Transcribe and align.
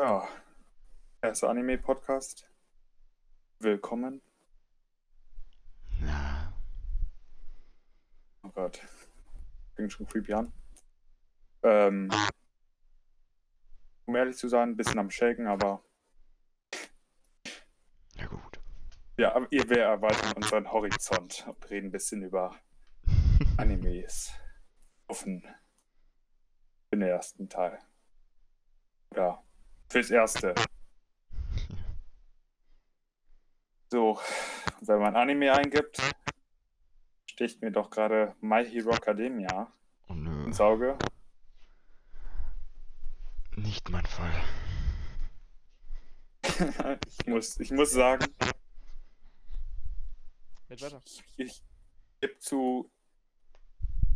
Ja, 0.00 0.28
erster 1.22 1.48
Anime-Podcast. 1.48 2.48
Willkommen. 3.58 4.22
Na, 5.98 6.52
Oh 8.44 8.48
Gott. 8.50 8.80
Fängt 9.74 9.92
schon 9.92 10.06
creepy 10.06 10.34
an. 10.34 10.52
Ähm, 11.64 12.08
um 14.06 14.14
ehrlich 14.14 14.36
zu 14.36 14.48
sein, 14.48 14.70
ein 14.70 14.76
bisschen 14.76 15.00
am 15.00 15.10
Shaken, 15.10 15.48
aber 15.48 15.82
ja 18.14 18.26
gut. 18.26 18.60
ja, 19.16 19.34
aber 19.34 19.50
wir 19.50 19.82
erweitern 19.82 20.32
unseren 20.36 20.70
Horizont 20.70 21.44
und 21.48 21.70
reden 21.70 21.88
ein 21.88 21.92
bisschen 21.92 22.22
über 22.22 22.54
Animes. 23.56 24.32
Offen. 25.08 25.42
Für 26.88 26.96
den 26.96 27.02
ersten 27.02 27.48
Teil. 27.48 27.80
Ja, 29.16 29.42
fürs 29.88 30.10
erste. 30.10 30.54
So, 33.90 34.20
wenn 34.82 34.98
man 35.00 35.16
Anime 35.16 35.52
eingibt, 35.52 35.98
sticht 37.30 37.62
mir 37.62 37.70
doch 37.72 37.88
gerade 37.90 38.34
My 38.40 38.64
Hero 38.64 38.90
Academia 38.90 39.72
Oh 40.08 40.14
nö, 40.14 40.44
ins 40.46 40.60
Auge. 40.60 40.96
nicht 43.56 43.88
mein 43.88 44.06
Fall. 44.06 44.32
ich, 47.08 47.26
muss, 47.26 47.58
ich 47.60 47.70
muss 47.70 47.92
sagen, 47.92 48.26
Mit 50.68 50.80
weiter. 50.82 51.02
ich 51.36 51.62
gebe 52.20 52.38
zu, 52.38 52.90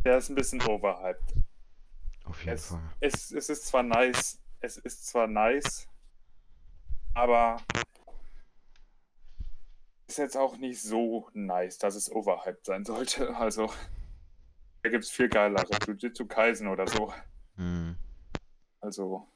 der 0.05 0.17
ist 0.17 0.29
ein 0.29 0.35
bisschen 0.35 0.61
overhyped. 0.61 1.33
Auf 2.25 2.39
jeden 2.43 2.53
Es, 2.55 2.67
Fall. 2.67 2.93
es, 3.01 3.31
es 3.31 3.49
ist 3.49 3.65
zwar 3.67 3.83
nice, 3.83 4.39
es 4.63 4.77
ist 4.77 5.05
zwar 5.07 5.27
nice, 5.27 5.87
aber 7.13 7.57
ist 10.07 10.17
jetzt 10.17 10.37
auch 10.37 10.57
nicht 10.57 10.81
so 10.81 11.29
nice, 11.33 11.77
dass 11.77 11.95
es 11.95 12.09
overhyped 12.11 12.65
sein 12.65 12.85
sollte. 12.85 13.35
Also, 13.37 13.71
da 14.81 14.89
gibt 14.89 15.03
es 15.03 15.11
viel 15.11 15.29
geilere, 15.29 15.67
Jujutsu 15.85 16.25
Kaisen 16.27 16.67
oder 16.67 16.87
so. 16.87 17.13
Hm. 17.55 17.97
Also, 18.79 19.27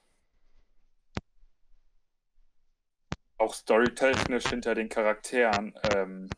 auch 3.37 3.53
storytechnisch 3.53 4.47
hinter 4.47 4.75
den 4.75 4.89
Charakteren 4.89 5.77
ähm, 5.91 6.29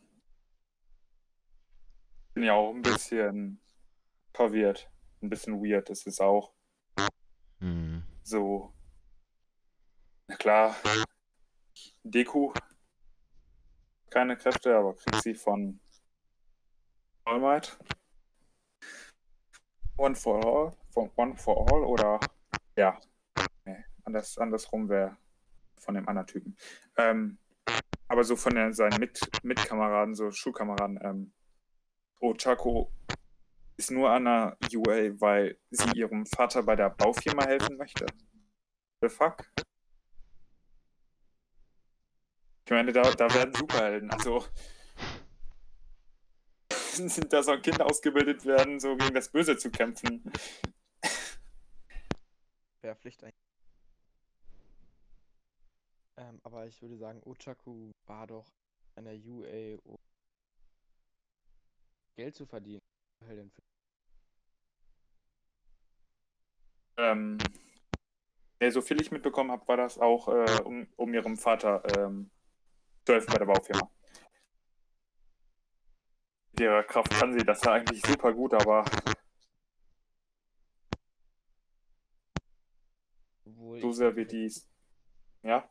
bin 2.34 2.42
ja 2.44 2.54
auch 2.54 2.70
ein 2.74 2.82
bisschen 2.82 3.60
verwirrt, 4.34 4.90
ein 5.22 5.30
bisschen 5.30 5.62
weird. 5.62 5.90
Ist 5.90 6.20
auch 6.20 6.52
Hm. 7.60 8.02
so, 8.22 8.72
na 10.30 10.36
klar, 10.36 10.76
Deku, 12.04 12.52
keine 14.10 14.36
Kräfte, 14.36 14.76
aber 14.76 14.94
kriegt 14.94 15.22
sie 15.24 15.34
von 15.34 15.80
All 17.24 17.40
Might. 17.40 17.76
One 19.96 20.14
for 20.14 20.44
All, 20.46 20.72
von 20.90 21.10
One 21.16 21.36
for 21.36 21.68
All 21.72 21.82
oder 21.82 22.20
ja, 22.76 23.00
nee, 23.64 23.84
anders, 24.04 24.38
andersrum 24.38 24.88
wäre 24.88 25.16
von 25.80 25.96
dem 25.96 26.08
anderen 26.08 26.28
Typen. 26.28 26.56
Ähm, 26.96 27.38
aber 28.06 28.22
so 28.22 28.36
von 28.36 28.54
der, 28.54 28.72
seinen 28.72 29.00
Mit 29.00 29.20
Mitkameraden, 29.42 30.14
so 30.14 30.30
Schulkameraden, 30.30 31.00
ähm, 31.02 31.32
Ochako 32.20 32.92
ist 33.76 33.90
nur 33.90 34.10
an 34.10 34.26
der 34.26 34.56
UA, 34.72 35.20
weil 35.20 35.58
sie 35.70 35.90
ihrem 35.98 36.24
Vater 36.24 36.62
bei 36.62 36.76
der 36.76 36.90
Baufirma 36.90 37.44
helfen 37.46 37.76
möchte. 37.76 38.06
The 39.00 39.08
fuck? 39.08 39.44
Ich 42.70 42.72
meine, 42.72 42.92
da, 42.92 43.02
da 43.02 43.34
werden 43.34 43.52
Superhelden, 43.52 44.12
also 44.12 44.44
sind 46.70 47.32
da 47.32 47.42
so 47.42 47.58
Kinder 47.58 47.84
ausgebildet 47.84 48.46
werden, 48.46 48.78
so 48.78 48.96
gegen 48.96 49.12
das 49.12 49.28
Böse 49.28 49.56
zu 49.56 49.72
kämpfen. 49.72 50.22
Wäre 52.80 52.94
Pflicht 52.94 53.24
eigentlich. 53.24 53.34
Ähm, 56.16 56.40
aber 56.44 56.64
ich 56.68 56.80
würde 56.80 56.96
sagen, 56.96 57.20
Ochaku 57.24 57.90
war 58.06 58.28
doch 58.28 58.46
an 58.94 59.02
der 59.02 59.16
UA, 59.16 59.80
um 59.82 59.98
Geld 62.14 62.36
zu 62.36 62.46
verdienen. 62.46 62.82
Heldin 63.26 63.50
Ähm, 66.98 67.38
ja, 68.62 68.70
so 68.70 68.80
viel 68.80 69.00
ich 69.00 69.10
mitbekommen 69.10 69.50
habe, 69.50 69.66
war 69.66 69.76
das 69.76 69.98
auch, 69.98 70.28
äh, 70.28 70.62
um, 70.62 70.86
um 70.94 71.12
ihrem 71.12 71.36
Vater 71.36 71.82
ähm, 71.98 72.30
zu 73.04 73.12
helfen 73.12 73.32
bei 73.32 73.38
der 73.38 73.46
Baufirma. 73.46 73.90
Mit 76.52 76.60
ihrer 76.60 76.82
Kraft 76.82 77.10
kann 77.10 77.32
sie 77.32 77.44
das 77.44 77.62
ja 77.62 77.72
eigentlich 77.72 78.02
super 78.02 78.32
gut, 78.32 78.54
aber 78.54 78.84
Obwohl 83.44 83.80
so 83.80 83.92
sehr 83.92 84.14
wie 84.16 84.26
dies. 84.26 84.68
Ja, 85.42 85.68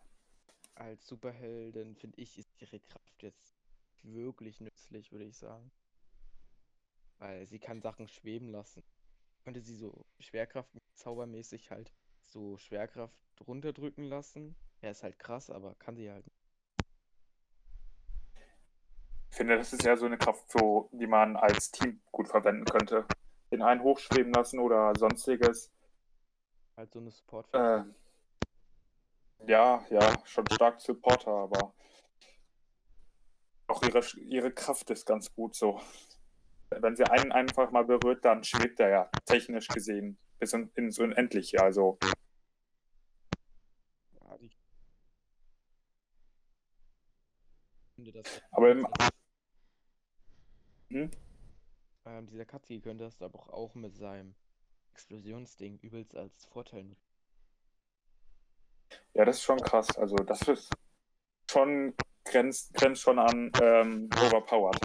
als 0.80 1.06
Superheldin 1.08 1.96
finde 1.96 2.22
ich, 2.22 2.38
ist 2.38 2.50
ihre 2.62 2.80
Kraft 2.80 3.22
jetzt 3.22 3.54
wirklich 4.02 4.62
nützlich, 4.62 5.12
würde 5.12 5.26
ich 5.26 5.38
sagen. 5.38 5.72
Weil 7.18 7.48
sie 7.48 7.60
kann 7.60 7.82
Sachen 7.82 8.08
schweben 8.08 8.48
lassen. 8.48 8.82
Könnte 9.44 9.60
sie 9.62 9.76
so 9.76 10.06
Schwerkraft 10.20 10.72
zaubermäßig 10.96 11.70
halt 11.70 11.92
so 12.24 12.58
Schwerkraft 12.58 13.14
runterdrücken 13.46 14.06
lassen. 14.06 14.56
Ja, 14.82 14.92
ist 14.92 15.04
halt 15.04 15.20
krass, 15.20 15.50
aber 15.50 15.76
kann 15.76 15.98
sie 15.98 16.10
halt. 16.10 16.26
ich 16.28 16.39
finde, 19.40 19.58
das 19.58 19.72
ist 19.72 19.86
ja 19.86 19.96
so 19.96 20.06
eine 20.06 20.18
Kraft, 20.18 20.52
so, 20.52 20.90
die 20.92 21.08
man 21.08 21.38
als 21.38 21.72
Team 21.72 22.02
gut 22.12 22.28
verwenden 22.28 22.66
könnte. 22.66 23.06
Den 23.52 23.62
einen 23.62 23.82
hochschweben 23.82 24.34
lassen 24.34 24.60
oder 24.60 24.92
sonstiges. 24.98 25.72
Halt 26.76 26.92
so 26.92 27.00
eine 27.00 27.10
Support. 27.10 27.48
Äh, 27.54 27.84
ja, 29.48 29.86
ja, 29.90 30.14
schon 30.26 30.46
stark 30.52 30.82
Supporter, 30.82 31.32
aber 31.32 31.74
auch 33.68 33.82
ihre, 33.84 34.02
ihre 34.18 34.52
Kraft 34.52 34.90
ist 34.90 35.06
ganz 35.06 35.34
gut 35.34 35.56
so. 35.56 35.80
Wenn 36.70 36.98
sie 36.98 37.06
einen 37.06 37.32
einfach 37.32 37.72
mal 37.72 37.86
berührt, 37.86 38.26
dann 38.26 38.44
schwebt 38.44 38.82
er 38.82 38.90
ja 38.90 39.10
technisch 39.26 39.70
gesehen 39.70 40.18
bis 40.38 40.52
in, 40.52 40.70
ins 40.76 41.00
Unendliche. 41.00 41.64
Also, 41.64 41.98
aber 48.52 48.72
im, 48.72 48.88
nützlich- 50.90 51.12
hm? 51.12 51.12
ähm, 52.06 52.28
dieser 52.28 52.46
Katsuki 52.46 52.82
könnte 52.82 53.04
das 53.06 53.22
aber 53.22 53.40
auch, 53.40 53.50
auch 53.50 53.76
mit 53.76 53.96
seinem 53.96 54.36
Explosionsding 54.94 55.80
übelst 55.80 56.16
als 56.16 56.46
Vorteil 56.46 56.84
nutzen. 56.84 57.10
ja, 59.14 59.26
das 59.26 59.38
ist 59.38 59.44
schon 59.44 59.60
krass. 59.62 59.98
Also, 59.98 60.16
das 60.18 60.42
ist 60.48 60.72
schon 61.50 61.94
grenzt, 62.26 62.74
grenzt 62.74 63.02
schon 63.02 63.20
an 63.20 63.52
ähm, 63.62 64.10
overpowered. 64.26 64.78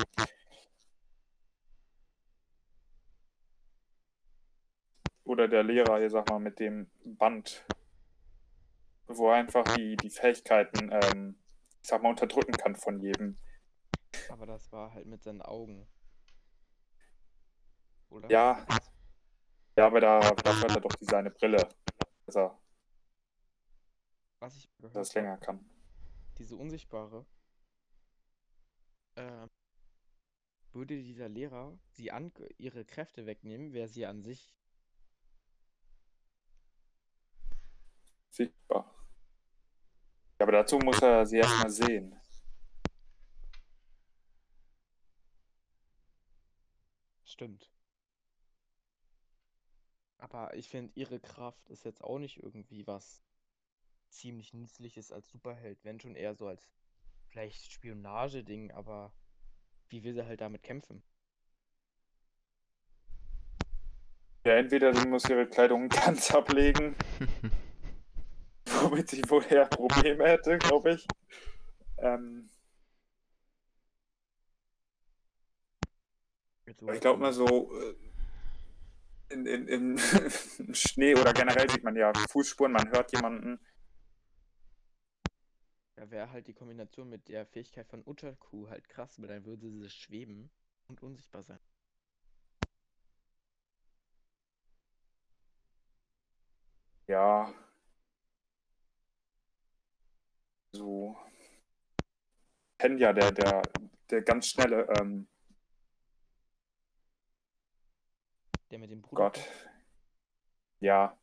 Oder 5.24 5.48
der 5.48 5.62
Lehrer, 5.62 5.98
hier 5.98 6.10
sag 6.10 6.28
mal, 6.28 6.38
mit 6.38 6.60
dem 6.60 6.90
Band, 7.04 7.64
wo 9.06 9.28
er 9.30 9.36
einfach 9.36 9.64
die, 9.76 9.96
die 9.96 10.10
Fähigkeiten, 10.10 10.90
ähm, 10.92 11.38
ich 11.82 11.88
sag 11.88 12.02
mal, 12.02 12.10
unterdrücken 12.10 12.52
kann 12.52 12.76
von 12.76 13.00
jedem. 13.00 13.38
Aber 14.28 14.46
das 14.46 14.70
war 14.72 14.92
halt 14.92 15.06
mit 15.06 15.22
seinen 15.22 15.42
Augen. 15.42 15.86
Oder? 18.14 18.30
Ja, 18.30 18.64
ja, 19.76 19.86
aber 19.86 20.00
da, 20.00 20.20
dafür 20.20 20.68
hat 20.68 20.76
er 20.76 20.80
doch 20.80 20.94
die 20.94 21.04
seine 21.04 21.32
Brille, 21.32 21.68
dass 22.26 22.36
er 22.36 22.56
Was 24.38 24.56
ich 24.56 24.70
gehört 24.78 24.94
das 24.94 25.08
hab, 25.08 25.16
länger 25.16 25.36
kann. 25.38 25.68
diese 26.38 26.54
unsichtbare, 26.54 27.26
ähm, 29.16 29.50
würde 30.72 31.02
dieser 31.02 31.28
Lehrer 31.28 31.76
sie 31.90 32.12
an 32.12 32.32
ihre 32.56 32.84
Kräfte 32.84 33.26
wegnehmen, 33.26 33.72
wäre 33.72 33.88
sie 33.88 34.06
an 34.06 34.22
sich 34.22 34.54
Sichtbar. 38.30 38.92
Ja, 40.38 40.46
aber 40.46 40.52
dazu 40.52 40.78
muss 40.78 41.00
er 41.02 41.26
sie 41.26 41.38
erstmal 41.38 41.70
sehen. 41.70 42.20
Stimmt. 47.24 47.73
Aber 50.24 50.54
ich 50.54 50.70
finde, 50.70 50.90
ihre 50.94 51.20
Kraft 51.20 51.68
ist 51.68 51.84
jetzt 51.84 52.02
auch 52.02 52.18
nicht 52.18 52.42
irgendwie 52.42 52.86
was 52.86 53.22
ziemlich 54.08 54.54
Nützliches 54.54 55.12
als 55.12 55.28
Superheld, 55.28 55.78
wenn 55.84 56.00
schon 56.00 56.16
eher 56.16 56.34
so 56.34 56.46
als 56.46 56.66
vielleicht 57.28 57.70
Spionageding, 57.70 58.70
aber 58.70 59.12
wie 59.90 60.02
will 60.02 60.14
sie 60.14 60.24
halt 60.24 60.40
damit 60.40 60.62
kämpfen? 60.62 61.02
Ja, 64.46 64.54
entweder 64.54 64.94
sie 64.94 65.06
muss 65.06 65.28
ihre 65.28 65.46
Kleidung 65.46 65.88
ganz 65.90 66.30
ablegen, 66.34 66.96
womit 68.80 69.12
ich 69.12 69.26
vorher 69.26 69.66
Probleme 69.66 70.24
hätte, 70.24 70.56
glaube 70.56 70.92
ich. 70.92 71.06
Ähm, 71.98 72.48
ich 76.66 77.00
glaube 77.00 77.20
mal 77.20 77.32
so 77.34 77.78
äh, 77.78 78.03
in, 79.34 79.46
in, 79.46 79.68
im 79.68 79.98
Schnee 80.74 81.14
oder 81.14 81.32
generell 81.32 81.68
sieht 81.68 81.82
man 81.82 81.96
ja 81.96 82.12
Fußspuren, 82.30 82.72
man 82.72 82.90
hört 82.90 83.12
jemanden. 83.12 83.60
Da 85.96 86.10
wäre 86.10 86.30
halt 86.30 86.46
die 86.46 86.54
Kombination 86.54 87.08
mit 87.08 87.28
der 87.28 87.46
Fähigkeit 87.46 87.88
von 87.88 88.02
Uchaku 88.06 88.68
halt 88.68 88.88
krass, 88.88 89.20
weil 89.20 89.28
dann 89.28 89.44
würde 89.44 89.70
sie 89.70 89.88
schweben 89.88 90.50
und 90.86 91.02
unsichtbar 91.02 91.42
sein. 91.42 91.58
Ja. 97.06 97.52
So. 100.72 101.16
Kenya, 102.78 103.12
der, 103.12 103.32
der, 103.32 103.62
der 104.10 104.22
ganz 104.22 104.48
schnelle, 104.48 104.86
ähm, 104.98 105.28
Der 108.74 108.80
mit 108.80 108.90
dem 108.90 109.02
Bruder. 109.02 109.30
Gott. 109.30 109.40
Ja. 110.80 111.16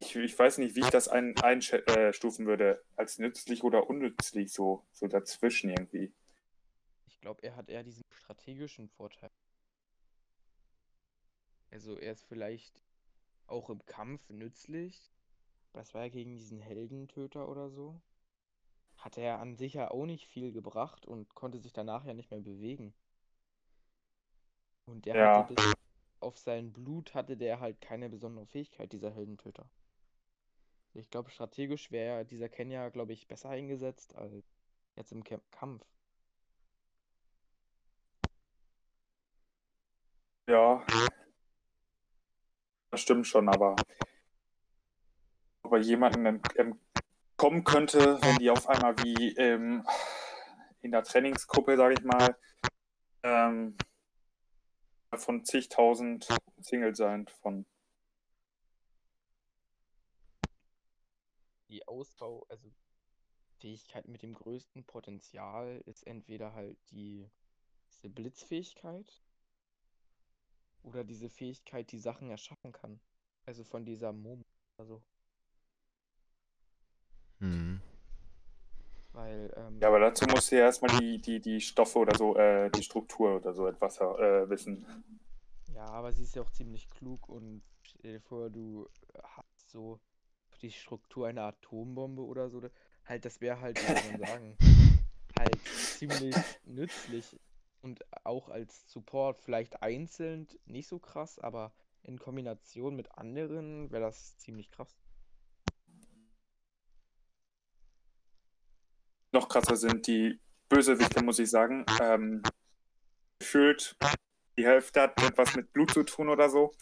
Ich, 0.00 0.16
ich 0.16 0.36
weiß 0.36 0.58
nicht, 0.58 0.74
wie 0.74 0.80
ich 0.80 0.90
das 0.90 1.06
ein, 1.06 1.38
einstufen 1.38 2.44
würde. 2.44 2.82
Als 2.96 3.20
nützlich 3.20 3.62
oder 3.62 3.88
unnützlich, 3.88 4.52
so, 4.52 4.84
so 4.90 5.06
dazwischen 5.06 5.70
irgendwie. 5.70 6.12
Ich 7.06 7.20
glaube, 7.20 7.40
er 7.44 7.54
hat 7.54 7.68
eher 7.68 7.84
diesen 7.84 8.02
strategischen 8.10 8.88
Vorteil. 8.88 9.30
Also 11.70 11.96
er 11.96 12.14
ist 12.14 12.24
vielleicht 12.24 12.82
auch 13.46 13.70
im 13.70 13.86
Kampf 13.86 14.28
nützlich. 14.28 15.12
Das 15.72 15.94
war 15.94 16.02
ja 16.02 16.08
gegen 16.08 16.36
diesen 16.36 16.58
Heldentöter 16.58 17.48
oder 17.48 17.70
so. 17.70 18.02
Hat 18.96 19.16
er 19.18 19.38
an 19.38 19.54
sich 19.54 19.74
ja 19.74 19.88
auch 19.88 20.04
nicht 20.04 20.26
viel 20.26 20.50
gebracht 20.50 21.06
und 21.06 21.32
konnte 21.36 21.60
sich 21.60 21.72
danach 21.72 22.04
ja 22.04 22.12
nicht 22.12 22.32
mehr 22.32 22.40
bewegen. 22.40 22.92
Und 24.86 25.06
der 25.06 25.16
Ja. 25.16 25.38
hatte 25.38 25.54
bis 25.54 25.74
auf 26.20 26.38
sein 26.38 26.72
Blut 26.72 27.14
hatte 27.14 27.36
der 27.36 27.60
halt 27.60 27.80
keine 27.80 28.08
besondere 28.08 28.46
Fähigkeit, 28.46 28.92
dieser 28.92 29.10
Heldentöter. 29.10 29.68
Ich 30.94 31.10
glaube, 31.10 31.30
strategisch 31.30 31.90
wäre 31.90 32.24
dieser 32.24 32.48
Kenya, 32.48 32.88
glaube 32.90 33.12
ich, 33.12 33.26
besser 33.26 33.48
eingesetzt 33.48 34.14
als 34.14 34.32
jetzt 34.94 35.12
im 35.12 35.24
Kampf. 35.24 35.84
Ja. 40.46 40.84
Das 42.90 43.00
stimmt 43.00 43.26
schon, 43.26 43.48
aber 43.48 43.74
ob 45.62 45.72
er 45.72 45.78
jemanden 45.78 46.42
ähm, 46.56 46.78
kommen 47.36 47.64
könnte, 47.64 48.18
wenn 48.20 48.36
die 48.36 48.50
auf 48.50 48.68
einmal 48.68 48.94
wie 48.98 49.34
ähm, 49.36 49.86
in 50.82 50.92
der 50.92 51.02
Trainingsgruppe, 51.04 51.76
sage 51.76 51.94
ich 51.94 52.04
mal, 52.04 52.36
ähm, 53.22 53.76
von 55.18 55.44
zigtausend 55.44 56.28
Single 56.60 56.94
sein 56.94 57.26
von 57.26 57.66
die 61.68 61.86
Ausbau, 61.88 62.46
also 62.48 62.70
Fähigkeit 63.58 64.08
mit 64.08 64.22
dem 64.22 64.34
größten 64.34 64.84
Potenzial 64.84 65.82
ist 65.86 66.06
entweder 66.06 66.52
halt 66.52 66.78
die 66.90 67.30
diese 67.92 68.08
Blitzfähigkeit 68.08 69.22
oder 70.82 71.04
diese 71.04 71.28
Fähigkeit, 71.28 71.92
die 71.92 71.98
Sachen 71.98 72.30
erschaffen 72.30 72.72
kann. 72.72 73.00
Also 73.46 73.64
von 73.64 73.84
dieser 73.84 74.12
Mom. 74.12 74.44
Also, 74.76 75.02
Hm. 77.38 77.80
Weil, 79.12 79.52
ähm, 79.56 79.80
Ja, 79.80 79.88
aber 79.88 80.00
dazu 80.00 80.26
musst 80.26 80.50
du 80.52 80.56
ja 80.56 80.62
erstmal 80.62 80.96
die, 80.98 81.18
die, 81.18 81.40
die 81.40 81.60
Stoffe 81.60 81.98
oder 81.98 82.16
so, 82.16 82.36
äh, 82.36 82.70
die 82.70 82.82
Struktur 82.82 83.36
oder 83.36 83.52
so 83.52 83.66
etwas 83.66 83.98
äh, 84.00 84.48
wissen. 84.48 84.86
ja, 85.74 85.86
aber 85.86 86.12
sie 86.12 86.22
ist 86.22 86.34
ja 86.34 86.42
auch 86.42 86.50
ziemlich 86.50 86.90
klug 86.90 87.28
und 87.28 87.62
stell 87.82 88.12
dir 88.14 88.20
vor, 88.20 88.50
du 88.50 88.88
hast 89.24 89.70
so 89.70 90.00
die 90.62 90.70
Struktur 90.72 91.26
einer 91.28 91.44
Atombombe 91.44 92.22
oder 92.24 92.50
so. 92.50 92.62
Halt, 93.04 93.24
das 93.24 93.40
wäre 93.40 93.60
halt, 93.60 93.80
wie 93.80 93.86
soll 93.86 94.00
man 94.00 94.18
sagen, 94.18 94.56
halt 95.38 95.60
ziemlich 95.90 96.60
nützlich 96.64 97.38
und 97.82 98.04
auch 98.24 98.48
als 98.48 98.90
Support 98.92 99.40
vielleicht 99.40 99.82
einzeln 99.82 100.48
nicht 100.66 100.88
so 100.88 100.98
krass, 100.98 101.38
aber 101.38 101.72
in 102.02 102.18
Kombination 102.18 102.94
mit 102.96 103.12
anderen 103.18 103.90
wäre 103.90 104.02
das 104.04 104.36
ziemlich 104.38 104.70
krass. 104.70 104.96
Noch 109.32 109.48
krasser 109.48 109.76
sind 109.76 110.06
die 110.06 110.38
Bösewichte, 110.68 111.22
muss 111.22 111.38
ich 111.38 111.50
sagen. 111.50 111.84
Ähm, 112.00 112.42
gefühlt, 113.38 113.96
die 114.56 114.66
Hälfte 114.66 115.02
hat 115.02 115.22
etwas 115.22 115.56
mit 115.56 115.72
Blut 115.72 115.92
zu 115.92 116.02
tun 116.02 116.28
oder 116.28 116.48
so. 116.48 116.72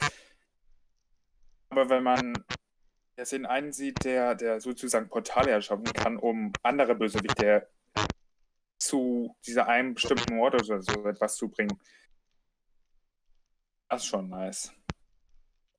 Aber 1.68 1.88
wenn 1.88 2.02
man 2.02 2.32
jetzt 3.16 3.32
den 3.32 3.46
einen 3.46 3.72
sieht, 3.72 4.04
der, 4.04 4.34
der 4.34 4.60
sozusagen 4.60 5.08
Portale 5.08 5.50
erschaffen 5.50 5.84
kann, 5.84 6.16
um 6.16 6.52
andere 6.62 6.94
Bösewichte 6.94 7.68
zu 8.78 9.36
dieser 9.46 9.68
einen 9.68 9.94
bestimmten 9.94 10.38
Ort 10.38 10.54
oder 10.54 10.82
so 10.82 11.06
etwas 11.06 11.36
zu 11.36 11.48
bringen, 11.48 11.78
das 13.88 14.02
ist 14.02 14.08
schon 14.08 14.28
nice. 14.28 14.72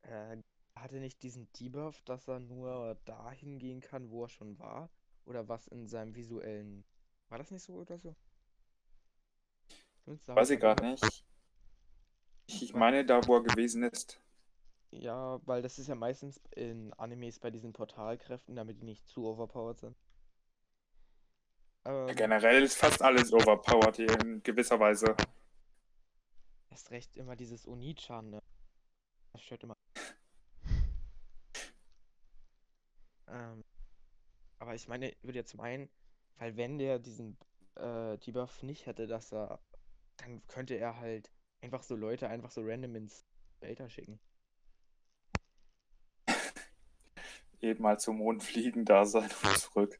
Äh, 0.04 0.38
hatte 0.76 1.00
nicht 1.00 1.22
diesen 1.24 1.52
Debuff, 1.54 2.02
dass 2.04 2.28
er 2.28 2.40
nur 2.40 2.98
dahin 3.06 3.60
gehen 3.60 3.82
kann, 3.82 4.10
wo 4.10 4.24
er 4.24 4.30
schon 4.30 4.58
war? 4.60 4.90
Oder 5.26 5.48
was 5.48 5.68
in 5.68 5.88
seinem 5.88 6.16
visuellen. 6.16 6.84
War 7.30 7.38
das 7.38 7.52
nicht 7.52 7.64
so 7.64 7.74
oder 7.74 7.98
so? 7.98 8.16
Hab 10.28 10.36
Weiß 10.36 10.50
ich 10.50 10.60
gerade 10.60 10.86
nicht. 10.86 11.24
Ich, 12.48 12.74
meine 12.74 13.06
da, 13.06 13.26
wo 13.28 13.36
er 13.38 13.44
gewesen 13.44 13.84
ist. 13.84 14.20
Ja, 14.90 15.40
weil 15.46 15.62
das 15.62 15.80
ist 15.80 15.88
ja 15.88 15.96
meistens 15.96 16.42
in 16.52 16.92
Animes 16.94 17.40
bei 17.40 17.50
diesen 17.50 17.72
Portalkräften, 17.72 18.56
damit 18.56 18.82
die 18.82 18.86
nicht 18.86 19.08
zu 19.08 19.26
overpowered 19.26 19.80
sind. 19.80 19.96
Ähm, 21.86 22.14
Generell 22.16 22.64
ist 22.64 22.78
fast 22.78 23.02
alles 23.02 23.32
overpowered 23.32 23.96
hier 23.96 24.20
in 24.20 24.44
gewisser 24.44 24.80
Weise. 24.80 25.16
erst 26.70 26.92
recht 26.92 27.16
immer 27.16 27.36
dieses 27.36 27.68
Onichan, 27.68 28.30
ne? 28.32 28.44
Das 29.32 29.42
stört 29.42 29.64
immer. 29.64 29.78
Ähm, 33.34 33.64
aber 34.62 34.76
ich 34.76 34.88
meine, 34.88 35.10
ich 35.10 35.24
würde 35.24 35.40
jetzt 35.40 35.56
meinen, 35.56 35.90
weil 36.38 36.56
wenn 36.56 36.78
der 36.78 37.00
diesen 37.00 37.36
äh, 37.76 38.20
Debuff 38.20 38.62
nicht 38.62 38.86
hätte, 38.86 39.08
dass 39.08 39.34
er, 39.34 39.60
dann 40.18 40.46
könnte 40.46 40.76
er 40.76 40.98
halt 40.98 41.32
einfach 41.62 41.82
so 41.82 41.96
Leute 41.96 42.30
einfach 42.30 42.52
so 42.52 42.62
random 42.64 42.96
ins 42.96 43.26
Weltall 43.60 43.90
schicken. 43.90 44.20
Eben 47.60 47.82
mal 47.82 48.00
zum 48.00 48.18
Mond 48.18 48.44
fliegen, 48.44 48.86
da 48.86 49.04
sein 49.06 49.32
und 49.44 49.58
zurück. 49.58 50.00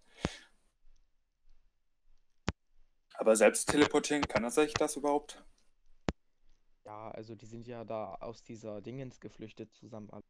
Aber 3.16 3.36
selbst 3.36 3.68
teleportieren, 3.68 4.28
kann 4.28 4.44
er 4.44 4.52
sich 4.52 4.76
das 4.76 4.96
überhaupt? 4.96 5.44
Ja, 6.86 7.10
also 7.10 7.34
die 7.34 7.48
sind 7.48 7.66
ja 7.66 7.84
da 7.84 8.14
aus 8.16 8.44
dieser 8.44 8.80
Dingens 8.82 9.20
geflüchtet 9.20 9.74
zusammen. 9.74 10.12
alle. 10.12 10.24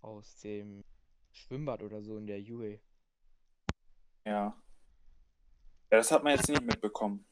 Aus 0.00 0.36
dem 0.38 0.84
Schwimmbad 1.32 1.82
oder 1.82 2.02
so 2.02 2.16
in 2.18 2.26
der 2.26 2.38
UA. 2.40 2.78
Ja. 4.24 4.54
Ja, 5.92 5.96
das 5.98 6.10
hat 6.10 6.22
man 6.22 6.36
jetzt 6.36 6.48
nicht 6.48 6.62
mitbekommen. 6.62 7.26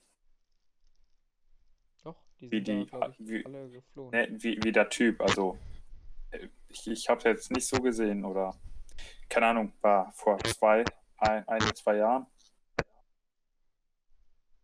Doch, 2.02 2.16
die 2.40 2.50
Wie 2.50 2.56
sind 2.56 2.68
da, 2.68 2.72
die- 2.72 2.86
glaube 2.86 3.10
ich, 3.10 3.28
wie- 3.28 3.46
alle 3.46 3.70
geflohen. 3.70 4.10
Ne, 4.10 4.28
wie, 4.42 4.58
wie 4.62 4.72
der 4.72 4.88
Typ, 4.88 5.20
also. 5.20 5.58
Ich, 6.68 6.86
ich 6.86 7.08
habe 7.08 7.22
jetzt 7.28 7.50
nicht 7.50 7.66
so 7.66 7.80
gesehen, 7.80 8.24
oder. 8.24 8.58
Keine 9.28 9.46
Ahnung, 9.48 9.72
war 9.80 10.12
vor 10.12 10.38
zwei, 10.40 10.84
ein, 11.18 11.46
ein 11.48 11.60
zwei 11.74 11.96
Jahren. 11.96 12.26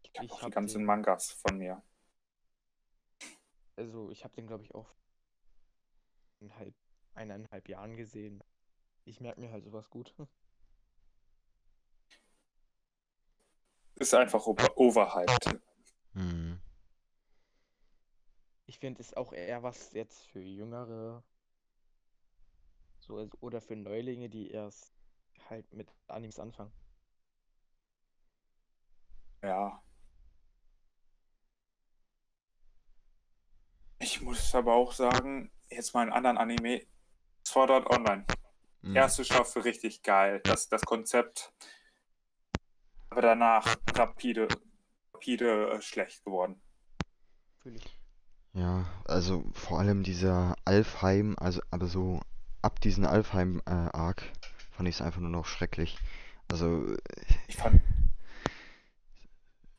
Ich 0.02 0.18
habe 0.18 0.32
auch 0.32 0.44
die 0.44 0.50
ganzen 0.50 0.78
den- 0.80 0.86
Mangas 0.86 1.30
von 1.32 1.58
mir. 1.58 1.82
Also 3.76 4.10
ich 4.10 4.22
habe 4.24 4.34
den, 4.34 4.46
glaube 4.46 4.62
ich, 4.64 4.74
auch 4.74 4.88
in 6.40 6.54
halb, 6.56 6.74
eineinhalb 7.14 7.68
Jahren 7.68 7.96
gesehen. 7.96 8.42
Ich 9.04 9.20
merke 9.20 9.40
mir 9.40 9.50
halt 9.52 9.64
sowas 9.64 9.88
gut. 9.90 10.14
Ist 13.96 14.14
einfach 14.14 14.46
over 14.46 14.76
overhyped. 14.76 15.60
Hm. 16.14 16.60
Ich 18.66 18.78
finde 18.78 19.00
es 19.00 19.14
auch 19.14 19.32
eher 19.32 19.62
was 19.62 19.92
jetzt 19.92 20.26
für 20.26 20.40
Jüngere. 20.40 21.22
So, 22.98 23.18
also- 23.18 23.36
oder 23.40 23.60
für 23.60 23.76
Neulinge, 23.76 24.28
die 24.28 24.50
erst 24.50 24.92
halt 25.48 25.72
mit 25.72 25.88
Animes 26.08 26.38
anfangen. 26.38 26.72
Ja. 29.42 29.82
Ich 33.98 34.20
muss 34.22 34.54
aber 34.54 34.74
auch 34.74 34.92
sagen, 34.92 35.50
jetzt 35.68 35.94
mal 35.94 36.02
einen 36.02 36.12
anderen 36.12 36.38
Anime. 36.38 36.86
Sword 37.46 37.70
Art 37.70 37.86
Online. 37.90 38.24
Hm. 38.84 38.94
Erste 38.94 39.24
Staffel 39.24 39.62
richtig 39.62 40.02
geil, 40.02 40.40
das, 40.44 40.68
das 40.68 40.82
Konzept. 40.82 41.52
Aber 43.10 43.22
danach 43.22 43.76
rapide, 43.94 44.48
rapide 45.14 45.70
äh, 45.70 45.80
schlecht 45.80 46.24
geworden. 46.24 46.60
Ja, 48.52 48.86
also 49.04 49.44
vor 49.52 49.78
allem 49.78 50.02
dieser 50.02 50.54
Alfheim, 50.64 51.34
also 51.38 51.60
aber 51.70 51.86
so 51.86 52.20
ab 52.62 52.80
diesem 52.80 53.06
Alfheim-Arc 53.06 54.22
fand 54.70 54.88
ich 54.88 54.96
es 54.96 55.02
einfach 55.02 55.20
nur 55.20 55.30
noch 55.30 55.46
schrecklich. 55.46 55.98
Also, 56.48 56.94
Ich 57.48 57.56
fand 57.56 57.80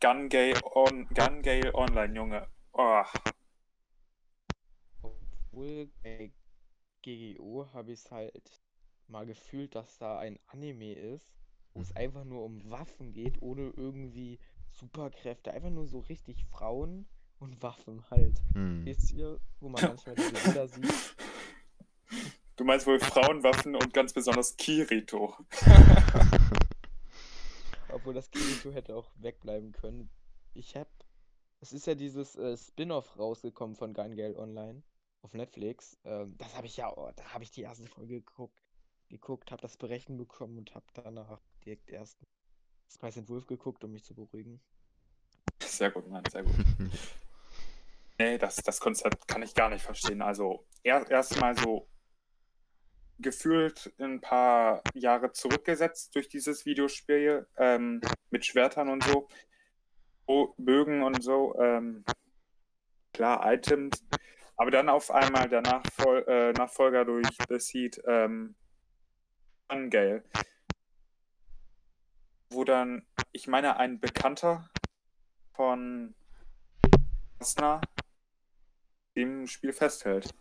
Gun 0.02 0.30
Gale, 0.30 0.60
on, 0.64 1.08
Gun 1.10 1.42
Gale 1.42 1.74
Online, 1.74 2.14
Junge. 2.14 2.48
Oh, 2.74 3.04
Obwohl 5.02 5.90
bei 6.04 6.32
GGO 7.02 7.70
habe 7.74 7.94
ich 7.94 8.00
es 8.02 8.12
halt 8.12 8.65
mal 9.10 9.26
gefühlt, 9.26 9.76
dass 9.76 9.98
da 9.98 10.20
ein 10.20 10.40
Anime 10.48 10.94
ist, 10.94 11.28
wo 11.74 11.82
es 11.82 11.90
Mhm. 11.92 11.98
einfach 11.98 12.24
nur 12.24 12.44
um 12.44 12.70
Waffen 12.70 13.12
geht, 13.14 13.42
ohne 13.42 13.70
irgendwie 13.76 14.40
Superkräfte. 14.72 15.52
Einfach 15.52 15.70
nur 15.70 15.88
so 15.88 16.00
richtig 16.00 16.46
Frauen 16.46 17.08
und 17.40 17.62
Waffen 17.64 18.04
halt. 18.10 18.42
hm. 18.54 18.86
Wisst 18.86 19.12
ihr, 19.12 19.40
wo 19.60 19.70
man 19.70 19.82
manchmal 19.84 20.16
diese 20.16 20.32
Bilder 20.34 20.68
sieht? 20.70 20.94
du 22.56 22.64
meinst 22.64 22.88
wohl 22.88 23.00
Frauenwaffen 23.00 23.76
und 23.76 23.94
ganz 23.94 24.14
besonders 24.14 24.56
Kirito. 24.58 25.36
Obwohl 27.92 28.14
das 28.14 28.30
Kirito 28.32 28.72
hätte 28.72 28.96
auch 28.96 29.10
wegbleiben 29.18 29.72
können. 29.72 30.10
Ich 30.54 30.76
hab. 30.76 30.88
Es 31.62 31.72
ist 31.74 31.88
ja 31.88 31.96
dieses 31.96 32.36
äh, 32.36 32.58
Spin-off 32.58 33.18
rausgekommen 33.18 33.76
von 33.76 33.94
Gun 33.94 34.16
Gale 34.16 34.38
Online 34.38 34.84
auf 35.22 35.34
Netflix. 35.34 35.98
Ähm, 36.04 36.36
das 36.38 36.56
habe 36.56 36.68
ich 36.68 36.78
ja, 36.78 36.92
oh, 36.96 37.12
da 37.16 37.24
habe 37.34 37.44
ich 37.44 37.52
die 37.52 37.62
erste 37.62 37.88
Folge 37.88 38.22
geguckt, 38.22 38.62
geguckt, 39.10 39.52
habe 39.52 39.62
das 39.62 39.78
berechnet 39.78 40.18
bekommen 40.18 40.58
und 40.58 40.76
habe 40.76 40.86
danach 40.94 41.42
direkt 41.66 41.90
erst 41.90 42.18
Spice 42.92 43.20
and 43.20 43.30
Wolf 43.30 43.48
geguckt, 43.48 43.84
um 43.84 43.92
mich 43.92 44.04
zu 44.04 44.14
beruhigen. 44.14 44.62
Sehr 45.62 45.92
gut, 45.92 46.08
Mann, 46.08 46.24
sehr 46.32 46.44
gut. 46.44 46.56
Nee, 48.18 48.38
das, 48.38 48.56
das 48.56 48.80
Konzept 48.80 49.28
kann 49.28 49.42
ich 49.42 49.54
gar 49.54 49.70
nicht 49.70 49.84
verstehen. 49.84 50.22
Also 50.22 50.66
er, 50.84 51.10
erstmal 51.12 51.58
so 51.58 51.90
gefühlt 53.20 53.94
ein 54.00 54.22
paar 54.22 54.82
Jahre 54.94 55.32
zurückgesetzt 55.32 56.16
durch 56.16 56.30
dieses 56.30 56.66
Videospiel 56.66 57.46
ähm, 57.58 58.02
mit 58.30 58.46
Schwertern 58.46 58.90
und 58.90 59.04
so, 59.04 59.28
Bögen 60.58 61.04
und 61.04 61.22
so. 61.24 61.56
Ähm, 61.60 62.06
klar, 63.14 63.52
Items. 63.52 64.06
Aber 64.58 64.72
dann 64.72 64.88
auf 64.88 65.12
einmal 65.12 65.50
der 65.50 65.62
Nachfol 65.62 66.24
äh, 66.28 66.54
Nachfolger 66.54 67.04
durch 67.04 67.28
The 67.50 67.60
Seed, 67.60 68.02
ähm, 68.08 68.56
Ungale, 69.68 70.24
wo 72.50 72.64
dann, 72.64 73.06
ich 73.32 73.48
meine, 73.48 73.78
ein 73.78 74.00
Bekannter 74.00 74.70
von 75.54 76.16
Asna 77.40 77.82
dem 79.16 79.48
Spiel 79.48 79.74
festhält. 79.74 80.34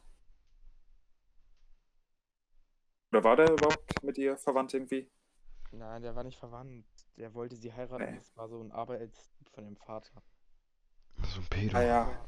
Oder 3.12 3.24
war 3.24 3.36
der 3.36 3.52
überhaupt 3.52 4.02
mit 4.02 4.18
ihr 4.18 4.36
verwandt 4.36 4.74
irgendwie? 4.74 5.08
Nein, 5.70 6.02
der 6.02 6.16
war 6.16 6.24
nicht 6.24 6.38
verwandt. 6.38 6.84
Der 7.16 7.32
wollte 7.34 7.56
sie 7.56 7.72
heiraten. 7.72 8.04
Nee. 8.04 8.18
Das 8.18 8.36
war 8.36 8.48
so 8.48 8.60
ein 8.60 8.72
Arbeitstyp 8.72 9.48
von 9.50 9.64
dem 9.64 9.76
Vater. 9.76 10.22
So 11.22 11.40
ein 11.40 11.46
Pedo. 11.46 11.76
Ah 11.76 11.82
ja. 11.82 12.24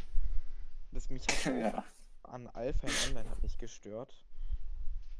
Das 0.92 1.10
mich 1.10 1.26
hat 1.26 1.44
ja. 1.60 1.84
an 2.22 2.46
Alpha 2.48 2.86
in 2.86 3.08
Online 3.08 3.30
hat 3.30 3.42
mich 3.42 3.58
gestört. 3.58 4.24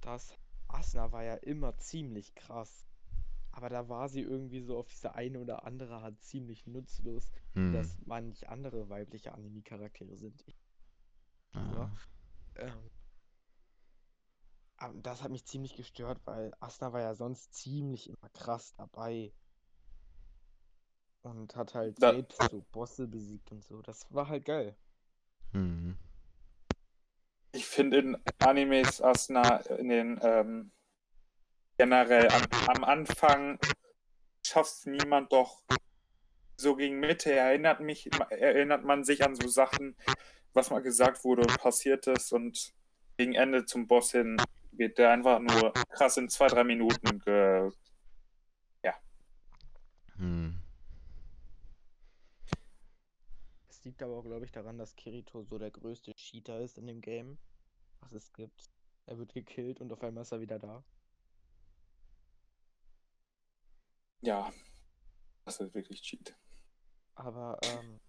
Das 0.00 0.36
Asna 0.68 1.12
war 1.12 1.22
ja 1.24 1.34
immer 1.34 1.76
ziemlich 1.78 2.34
krass. 2.34 2.86
Aber 3.52 3.70
da 3.70 3.88
war 3.88 4.08
sie 4.10 4.20
irgendwie 4.20 4.60
so 4.60 4.76
auf 4.76 4.88
diese 4.88 5.14
eine 5.14 5.40
oder 5.40 5.64
andere 5.64 5.96
Art 5.96 6.20
ziemlich 6.20 6.66
nutzlos, 6.66 7.32
Hm. 7.54 7.72
das 7.72 7.96
manch 8.04 8.48
andere 8.48 8.88
weibliche 8.90 9.32
Anime-Charaktere 9.32 10.14
sind. 10.16 10.42
Ich, 10.46 10.56
Ah. 11.54 11.90
ähm, 12.56 12.90
aber 14.76 14.94
das 15.00 15.22
hat 15.22 15.30
mich 15.30 15.46
ziemlich 15.46 15.74
gestört, 15.74 16.20
weil 16.26 16.52
Asna 16.60 16.92
war 16.92 17.00
ja 17.00 17.14
sonst 17.14 17.54
ziemlich 17.54 18.10
immer 18.10 18.28
krass 18.34 18.74
dabei. 18.76 19.32
Und 21.22 21.56
hat 21.56 21.74
halt 21.74 22.00
Da- 22.00 22.12
selbst 22.12 22.38
so 22.50 22.64
Bosse 22.72 23.08
besiegt 23.08 23.50
und 23.52 23.64
so. 23.64 23.80
Das 23.82 24.06
war 24.10 24.28
halt 24.28 24.44
geil. 24.44 24.76
Hm. 25.52 25.96
Ich 27.56 27.64
finde 27.64 27.96
in 27.96 28.16
Animes 28.38 29.00
Asna 29.00 29.56
in 29.78 29.88
den 29.88 30.20
ähm, 30.22 30.72
generell 31.78 32.28
am, 32.28 32.42
am 32.66 32.84
Anfang 32.84 33.58
schafft 34.46 34.86
niemand 34.86 35.32
doch 35.32 35.62
so 36.58 36.76
gegen 36.76 37.00
Mitte. 37.00 37.32
Erinnert 37.32 37.80
mich, 37.80 38.10
erinnert 38.28 38.84
man 38.84 39.04
sich 39.04 39.24
an 39.24 39.34
so 39.34 39.48
Sachen, 39.48 39.96
was 40.52 40.68
mal 40.68 40.82
gesagt 40.82 41.24
wurde 41.24 41.42
und 41.42 41.58
passiert 41.58 42.06
ist 42.08 42.30
und 42.30 42.74
gegen 43.16 43.34
Ende 43.34 43.64
zum 43.64 43.86
Boss 43.86 44.12
hin 44.12 44.36
geht 44.72 44.98
der 44.98 45.12
einfach 45.12 45.38
nur 45.38 45.72
krass 45.88 46.18
in 46.18 46.28
zwei, 46.28 46.48
drei 46.48 46.64
Minuten 46.64 47.20
ge 47.20 47.70
Hm. 50.18 50.62
Es 53.68 53.75
liegt 53.86 54.02
aber 54.02 54.16
auch, 54.16 54.24
glaube 54.24 54.44
ich, 54.44 54.50
daran, 54.50 54.78
dass 54.78 54.96
Kirito 54.96 55.44
so 55.44 55.58
der 55.58 55.70
größte 55.70 56.12
Cheater 56.14 56.60
ist 56.60 56.76
in 56.76 56.88
dem 56.88 57.00
Game, 57.00 57.38
was 58.00 58.12
es 58.12 58.32
gibt. 58.32 58.68
Er 59.06 59.16
wird 59.16 59.32
gekillt 59.32 59.80
und 59.80 59.92
auf 59.92 60.02
einmal 60.02 60.22
ist 60.22 60.32
er 60.32 60.40
wieder 60.40 60.58
da. 60.58 60.84
Ja, 64.22 64.52
das 65.44 65.60
ist 65.60 65.72
wirklich 65.72 66.02
Cheat. 66.02 66.36
Aber 67.14 67.58
ähm, 67.62 68.00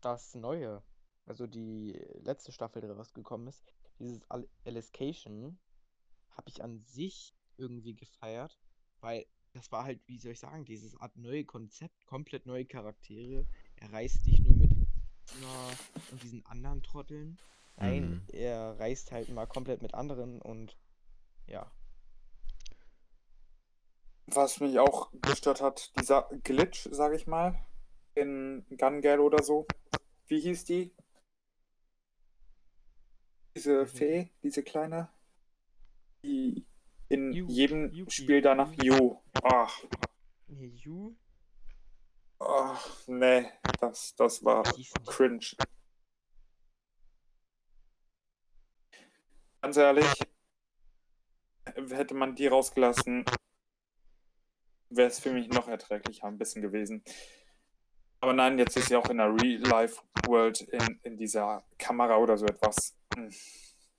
das 0.00 0.34
Neue, 0.34 0.82
also 1.26 1.46
die 1.46 1.92
letzte 2.22 2.50
Staffel, 2.50 2.82
die 2.82 2.88
rausgekommen 2.88 3.46
ist, 3.46 3.64
dieses 4.00 4.28
Al- 4.28 4.48
Alicization, 4.64 5.60
habe 6.30 6.48
ich 6.48 6.62
an 6.62 6.82
sich 6.82 7.36
irgendwie 7.56 7.94
gefeiert, 7.94 8.58
weil 9.00 9.26
das 9.52 9.70
war 9.70 9.84
halt, 9.84 10.00
wie 10.06 10.18
soll 10.18 10.32
ich 10.32 10.40
sagen, 10.40 10.64
dieses 10.64 10.96
Art 10.96 11.16
neue 11.16 11.44
Konzept, 11.44 12.04
komplett 12.06 12.46
neue 12.46 12.66
Charaktere. 12.66 13.46
Er 13.76 13.92
reist 13.92 14.26
nicht 14.26 14.44
nur 14.44 14.57
Anna 15.34 15.68
und 16.10 16.22
diesen 16.22 16.44
anderen 16.46 16.82
Trotteln. 16.82 17.38
Nein, 17.76 18.10
Mhm. 18.10 18.22
er 18.32 18.78
reist 18.80 19.12
halt 19.12 19.28
mal 19.28 19.46
komplett 19.46 19.82
mit 19.82 19.94
anderen 19.94 20.40
und 20.42 20.76
ja. 21.46 21.70
Was 24.26 24.60
mich 24.60 24.78
auch 24.78 25.10
gestört 25.22 25.60
hat, 25.62 25.92
dieser 25.98 26.28
Glitch, 26.44 26.88
sage 26.90 27.16
ich 27.16 27.26
mal, 27.26 27.58
in 28.14 28.66
Gun 28.76 29.00
Gale 29.00 29.22
oder 29.22 29.42
so. 29.42 29.66
Wie 30.26 30.40
hieß 30.40 30.64
die? 30.64 30.94
Diese 33.56 33.82
Mhm. 33.84 33.86
Fee, 33.86 34.30
diese 34.42 34.62
kleine, 34.62 35.08
die 36.22 36.66
in 37.08 37.32
Yu- 37.32 37.46
jedem 37.48 37.92
Yuki. 37.92 38.10
Spiel 38.10 38.42
danach 38.42 38.72
Yu. 38.82 39.20
Ach, 39.42 39.80
Nee, 40.50 40.68
Yu? 40.76 41.14
Ach, 42.38 43.06
nee, 43.06 43.50
das, 43.80 44.14
das 44.16 44.44
war 44.44 44.62
cringe. 45.06 45.56
Ganz 49.60 49.76
ehrlich, 49.76 50.06
hätte 51.74 52.14
man 52.14 52.34
die 52.34 52.46
rausgelassen, 52.46 53.24
wäre 54.90 55.08
es 55.08 55.18
für 55.18 55.32
mich 55.32 55.48
noch 55.48 55.68
erträglicher 55.68 56.26
ein 56.26 56.38
bisschen 56.38 56.62
gewesen. 56.62 57.02
Aber 58.20 58.32
nein, 58.32 58.58
jetzt 58.58 58.76
ist 58.76 58.88
sie 58.88 58.96
auch 58.96 59.08
in 59.10 59.18
der 59.18 59.32
Real-Life-World 59.34 60.62
in, 60.62 61.00
in 61.02 61.16
dieser 61.16 61.64
Kamera 61.78 62.16
oder 62.16 62.36
so 62.36 62.46
etwas. 62.46 62.96
Hm. 63.14 63.30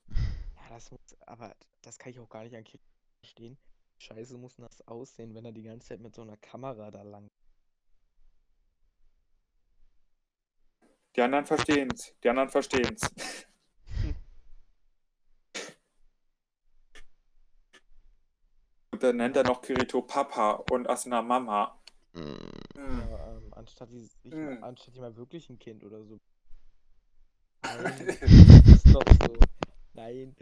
Ja, 0.09 0.69
das 0.69 0.91
muss, 0.91 0.99
aber 1.25 1.55
das 1.81 1.97
kann 1.97 2.11
ich 2.11 2.19
auch 2.19 2.29
gar 2.29 2.43
nicht 2.43 2.55
an 2.55 2.63
Kirito 2.63 2.83
verstehen. 3.21 3.57
Scheiße 3.99 4.37
muss 4.37 4.55
das 4.55 4.87
aussehen, 4.87 5.35
wenn 5.35 5.45
er 5.45 5.51
die 5.51 5.63
ganze 5.63 5.89
Zeit 5.89 6.01
mit 6.01 6.15
so 6.15 6.21
einer 6.21 6.37
Kamera 6.37 6.91
da 6.91 7.01
lang. 7.03 7.29
Die 11.15 11.21
anderen 11.21 11.45
verstehen's. 11.45 12.13
Die 12.23 12.29
anderen 12.29 12.49
verstehen's. 12.49 13.01
Und 18.91 19.03
dann 19.03 19.17
nennt 19.17 19.35
er 19.37 19.43
noch 19.43 19.61
Kirito 19.61 20.01
Papa 20.01 20.63
und 20.71 20.89
Asuna 20.89 21.21
Mama. 21.21 21.79
Hm. 22.13 22.37
Hm. 22.75 23.03
Ja, 23.09 23.27
ähm, 23.31 23.53
anstatt 23.55 23.89
die, 23.91 23.99
sich, 23.99 24.33
Mm. 24.33 24.63
anstatt 24.63 24.95
die 24.95 24.99
mal 24.99 25.15
wirklich 25.15 25.49
ein 25.49 25.59
Kind 25.59 25.83
oder 25.83 26.03
so. 26.03 26.19
Nein, 27.63 28.07
das 28.07 28.21
ist 28.21 28.93
doch 28.93 29.03
so. 29.21 29.37
Nein, 29.93 30.35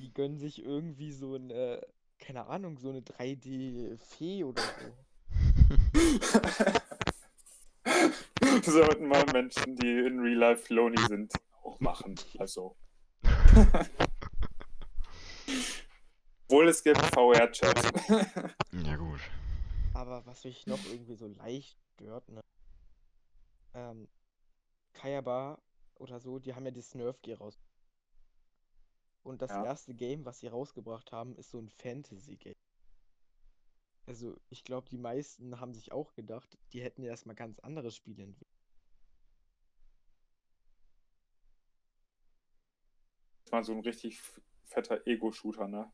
die 0.00 0.12
gönnen 0.12 0.38
sich 0.38 0.62
irgendwie 0.64 1.12
so 1.12 1.34
eine, 1.34 1.80
keine 2.18 2.46
Ahnung, 2.46 2.78
so 2.78 2.90
eine 2.90 3.00
3D-Fee 3.00 4.44
oder 4.44 4.62
so. 4.62 4.94
Sollten 8.70 9.08
mal 9.08 9.24
Menschen, 9.32 9.74
die 9.76 9.90
in 9.98 10.20
Real 10.20 10.38
Life 10.38 10.72
lonely 10.72 11.02
sind, 11.08 11.34
auch 11.64 11.80
machen. 11.80 12.14
Also. 12.38 12.76
Obwohl 16.48 16.68
es 16.68 16.82
gibt 16.82 17.00
VR-Chat. 17.00 17.74
Ja, 18.84 18.96
gut. 18.96 19.20
Aber 19.94 20.24
was 20.26 20.44
mich 20.44 20.66
noch 20.66 20.78
irgendwie 20.86 21.14
so 21.14 21.26
leicht 21.26 21.76
stört, 21.94 22.28
ne? 22.28 22.40
Ähm, 23.74 24.08
Kayaba 24.92 25.60
oder 25.96 26.20
so, 26.20 26.38
die 26.38 26.54
haben 26.54 26.64
ja 26.64 26.70
das 26.70 26.94
Nerf 26.94 27.20
Gear 27.22 27.38
raus. 27.38 27.58
Und 29.24 29.42
das 29.42 29.50
Ja. 29.50 29.64
erste 29.64 29.94
Game, 29.94 30.24
was 30.24 30.38
sie 30.40 30.48
rausgebracht 30.48 31.12
haben, 31.12 31.36
ist 31.36 31.50
so 31.50 31.58
ein 31.58 31.68
Fantasy-Game. 31.68 32.54
Also, 34.06 34.36
ich 34.50 34.64
glaube, 34.64 34.88
die 34.90 34.98
meisten 34.98 35.60
haben 35.60 35.74
sich 35.74 35.92
auch 35.92 36.14
gedacht, 36.14 36.58
die 36.72 36.82
hätten 36.82 37.02
erstmal 37.02 37.36
ganz 37.36 37.60
andere 37.60 37.90
Spiele 37.90 38.24
entwickelt. 38.24 38.48
Mal 43.50 43.62
so 43.62 43.72
ein 43.72 43.80
richtig 43.80 44.20
fetter 44.64 45.06
Ego-Shooter, 45.06 45.68
ne? 45.68 45.92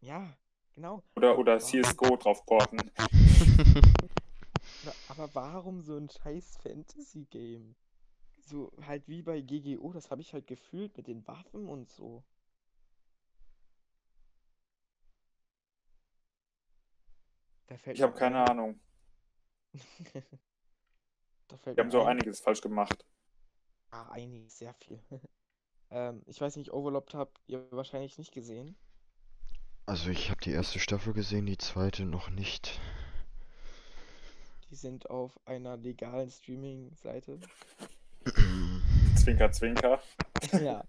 Ja, 0.00 0.36
genau. 0.74 1.02
Oder, 1.16 1.36
oder? 1.36 1.58
CSGO 1.58 2.16
drauf 2.16 2.46
porten. 2.46 2.78
Aber 5.08 5.34
warum 5.34 5.82
so 5.82 5.96
ein 5.96 6.08
scheiß 6.08 6.58
Fantasy-Game? 6.58 7.74
So 8.40 8.70
halt 8.82 9.08
wie 9.08 9.22
bei 9.22 9.40
GGO, 9.40 9.92
das 9.92 10.10
habe 10.10 10.20
ich 10.20 10.32
halt 10.32 10.46
gefühlt 10.46 10.96
mit 10.96 11.08
den 11.08 11.26
Waffen 11.26 11.68
und 11.68 11.90
so. 11.90 12.22
Da 17.38 17.42
fällt 17.42 17.55
Ich 17.86 18.02
habe 18.02 18.14
keine 18.14 18.42
ein- 18.42 18.48
Ahnung. 18.50 18.80
Da 21.48 21.56
fällt 21.58 21.76
Die 21.78 21.80
haben 21.80 21.92
so 21.92 22.00
ein, 22.02 22.18
einiges 22.18 22.40
falsch 22.40 22.60
gemacht. 22.60 23.06
Ah, 23.92 24.08
einiges, 24.10 24.58
sehr 24.58 24.74
viel. 24.74 25.00
ähm, 25.90 26.22
ich 26.26 26.40
weiß 26.40 26.56
nicht, 26.56 26.72
Overlord 26.72 27.14
habt 27.14 27.40
ihr 27.46 27.64
wahrscheinlich 27.70 28.18
nicht 28.18 28.32
gesehen. 28.32 28.76
Also 29.86 30.10
ich 30.10 30.30
habe 30.30 30.40
die 30.40 30.50
erste 30.50 30.80
Staffel 30.80 31.12
gesehen, 31.12 31.46
die 31.46 31.56
zweite 31.56 32.04
noch 32.04 32.30
nicht. 32.30 32.80
Die 34.70 34.74
sind 34.74 35.08
auf 35.08 35.38
einer 35.46 35.76
legalen 35.76 36.28
Streaming-Seite. 36.28 37.38
Zwinker, 39.16 39.52
zwinker. 39.52 40.02
Ja. 40.60 40.84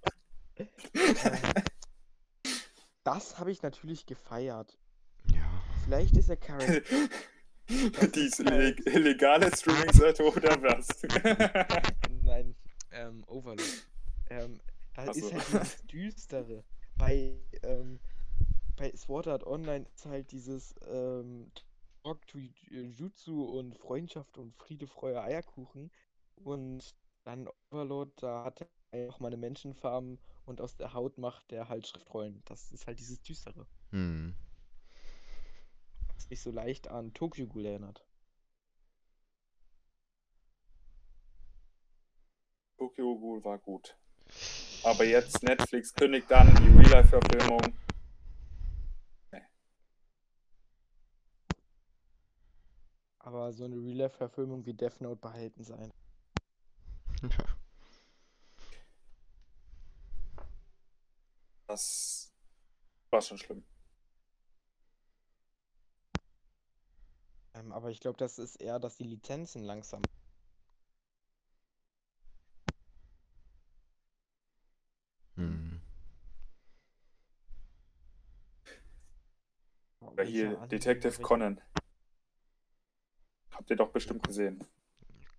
Ähm, 0.57 0.67
das 3.03 3.37
habe 3.37 3.51
ich 3.51 3.61
natürlich 3.61 4.07
gefeiert. 4.07 4.75
Vielleicht 5.87 6.17
ist 6.17 6.27
der 6.27 6.35
Charakter. 6.35 6.81
Die 7.69 8.19
ist 8.19 8.41
ille- 8.41 8.75
illegale 8.93 9.49
Streaming-Seite 9.55 10.21
oder 10.23 10.61
was? 10.61 10.87
Nein, 12.23 12.55
ähm, 12.91 13.23
Overlord. 13.27 13.87
Ähm, 14.29 14.59
da 14.93 15.13
so. 15.13 15.29
ist 15.29 15.33
halt 15.33 15.47
dieses 15.47 15.85
Düstere. 15.87 16.63
Bei, 16.97 17.37
ähm, 17.63 18.01
bei 18.75 18.93
Sword 18.97 19.29
Art 19.29 19.47
Online 19.47 19.85
ist 19.95 20.05
halt 20.05 20.29
dieses 20.31 20.75
ähm, 20.89 21.49
Talk 22.03 22.27
to 22.27 22.37
Jutsu 22.69 23.45
und 23.45 23.77
Freundschaft 23.77 24.37
und 24.37 24.53
Friede, 24.57 24.87
Freude, 24.87 25.21
Eierkuchen. 25.21 25.89
Und 26.35 26.95
dann 27.23 27.47
Overlord, 27.71 28.11
da 28.21 28.43
hat 28.43 28.67
er 28.91 29.09
auch 29.09 29.21
mal 29.21 29.27
eine 29.27 29.37
Menschenfarm 29.37 30.17
und 30.45 30.59
aus 30.59 30.75
der 30.75 30.93
Haut 30.93 31.17
macht 31.17 31.49
der 31.51 31.69
halt 31.69 31.87
Schriftrollen. 31.87 32.41
Das 32.45 32.73
ist 32.73 32.87
halt 32.87 32.99
dieses 32.99 33.21
Düstere. 33.21 33.65
Hm. 33.91 34.35
Was 36.17 36.29
mich 36.29 36.41
so 36.41 36.51
leicht 36.51 36.87
an 36.89 37.13
Tokyo 37.13 37.47
Ghoul 37.47 37.65
erinnert. 37.65 38.05
Tokyo 42.77 43.17
Ghoul 43.17 43.43
war 43.43 43.57
gut. 43.57 43.97
Aber 44.83 45.05
jetzt 45.05 45.41
Netflix 45.43 45.93
kündigt 45.93 46.31
an 46.31 46.47
die 46.55 46.69
Real-Life-Verfilmung. 46.77 47.61
Aber 53.19 53.51
so 53.51 53.65
eine 53.65 53.75
Real-Life-Verfilmung 53.75 54.65
wie 54.65 54.73
Death 54.73 55.01
Note 55.01 55.19
behalten 55.19 55.63
sein. 55.63 55.91
Das 61.67 62.31
war 63.09 63.21
schon 63.21 63.37
schlimm. 63.37 63.65
Ähm, 67.59 67.71
aber 67.71 67.89
ich 67.89 67.99
glaube, 67.99 68.17
das 68.17 68.39
ist 68.39 68.55
eher, 68.57 68.79
dass 68.79 68.97
die 68.97 69.03
Lizenzen 69.03 69.63
langsam. 69.63 70.01
Hm. 75.35 75.81
Oder 80.01 80.23
hier 80.23 80.55
Detective 80.67 81.21
Conan. 81.21 81.61
Habt 83.51 83.69
ihr 83.69 83.75
doch 83.75 83.91
bestimmt 83.91 84.25
gesehen. 84.25 84.63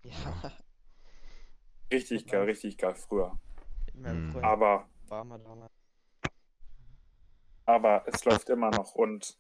Ja, 0.03 0.53
Richtig 1.93 2.27
geil, 2.27 2.43
richtig 2.45 2.77
geil 2.77 2.95
früher. 2.95 3.39
Hm. 3.95 4.31
Freund 4.33 4.45
Aber, 4.45 4.89
war 5.09 5.25
mal 5.25 5.39
damals. 5.39 5.73
aber 7.65 8.05
es 8.07 8.25
läuft 8.25 8.49
immer 8.51 8.71
noch 8.71 8.95
und 8.95 9.39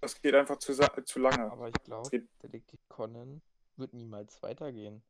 es 0.00 0.20
geht 0.20 0.34
einfach 0.34 0.58
zu, 0.58 0.72
sa- 0.72 1.04
zu 1.04 1.18
lange. 1.18 1.50
Aber 1.50 1.68
ich 1.68 1.74
glaube, 1.84 2.10
Detektiv 2.42 2.80
Conan 2.88 3.42
wird 3.76 3.92
niemals 3.94 4.42
weitergehen. 4.42 5.02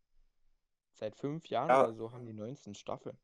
Seit 0.92 1.16
fünf 1.16 1.46
Jahren 1.48 1.68
Ja. 1.68 1.84
oder 1.84 1.94
so 1.94 2.12
haben 2.12 2.26
die 2.26 2.32
19 2.32 2.74
Staffeln. 2.74 3.16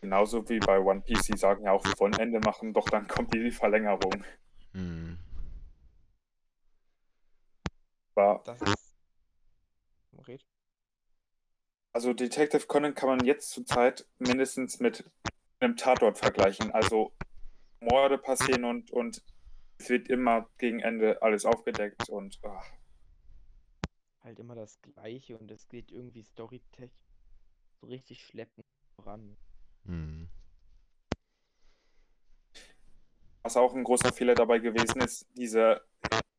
Genauso 0.00 0.46
wie 0.48 0.58
bei 0.58 0.78
One 0.78 1.00
Piece, 1.00 1.22
die 1.22 1.36
sagen 1.38 1.64
ja 1.64 1.72
auch, 1.72 1.84
wir 1.84 1.98
wollen 1.98 2.12
Ende 2.14 2.38
machen, 2.40 2.74
doch 2.74 2.84
dann 2.90 3.08
kommt 3.08 3.32
die 3.34 3.50
Verlängerung. 3.50 4.22
Hm. 4.72 5.18
War, 8.14 8.42
Das 8.44 8.60
ist. 8.62 8.94
Red. 10.28 10.44
also 11.92 12.12
Detective 12.12 12.66
Conan 12.66 12.94
kann 12.94 13.08
man 13.08 13.24
jetzt 13.24 13.50
zur 13.50 13.64
Zeit 13.66 14.06
mindestens 14.18 14.78
mit 14.78 15.10
einem 15.60 15.76
Tatort 15.76 16.18
vergleichen. 16.18 16.70
Also 16.70 17.12
Morde 17.84 18.18
passieren 18.18 18.64
und, 18.64 18.90
und 18.90 19.22
es 19.78 19.88
wird 19.88 20.08
immer 20.08 20.48
gegen 20.58 20.80
Ende 20.80 21.20
alles 21.22 21.44
aufgedeckt 21.44 22.08
und 22.08 22.38
ah, 22.44 22.62
Halt 24.20 24.38
immer 24.38 24.54
das 24.54 24.80
Gleiche 24.80 25.36
und 25.36 25.50
es 25.50 25.68
geht 25.68 25.92
irgendwie 25.92 26.22
storytech 26.22 26.92
so 27.80 27.86
richtig 27.86 28.24
schleppend 28.24 28.66
voran. 28.96 29.36
Hm. 29.84 30.30
was 33.44 33.58
auch 33.58 33.74
ein 33.74 33.84
großer 33.84 34.10
Fehler 34.10 34.34
dabei 34.34 34.58
gewesen 34.58 35.02
ist, 35.02 35.28
diese 35.36 35.82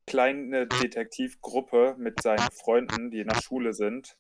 kleine 0.08 0.66
Detektivgruppe 0.68 1.96
mit 2.00 2.22
seinen 2.22 2.52
Freunden, 2.52 3.12
die 3.12 3.20
in 3.20 3.28
der 3.28 3.42
Schule 3.42 3.74
sind, 3.74 4.18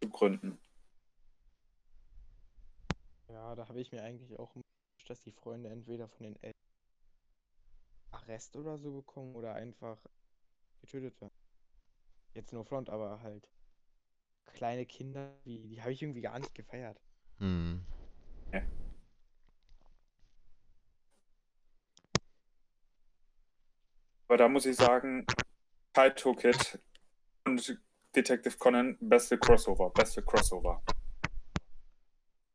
zu 0.00 0.08
gründen. 0.08 0.60
Ja, 3.28 3.56
da 3.56 3.68
habe 3.68 3.80
ich 3.80 3.90
mir 3.90 4.04
eigentlich 4.04 4.38
auch 4.38 4.54
dass 5.10 5.20
die 5.22 5.32
Freunde 5.32 5.68
entweder 5.68 6.08
von 6.08 6.22
den 6.22 6.36
Eltern 6.36 6.54
Arrest 8.12 8.56
oder 8.56 8.78
so 8.78 8.92
bekommen 8.92 9.34
oder 9.34 9.54
einfach 9.54 9.98
getötet 10.80 11.20
werden. 11.20 11.34
Jetzt 12.32 12.52
nur 12.52 12.64
Front, 12.64 12.88
aber 12.88 13.20
halt 13.20 13.48
kleine 14.46 14.86
Kinder, 14.86 15.36
die, 15.44 15.68
die 15.68 15.80
habe 15.80 15.92
ich 15.92 16.02
irgendwie 16.02 16.20
gar 16.20 16.38
nicht 16.38 16.54
gefeiert. 16.54 17.00
Hm. 17.38 17.84
Aber 24.28 24.36
da 24.36 24.48
muss 24.48 24.64
ich 24.64 24.76
sagen, 24.76 25.26
Kaito 25.92 26.34
Kid 26.34 26.78
und 27.44 27.80
Detective 28.14 28.56
Conan, 28.58 28.96
beste 29.00 29.36
Crossover, 29.36 29.90
beste 29.90 30.22
Crossover. 30.22 30.80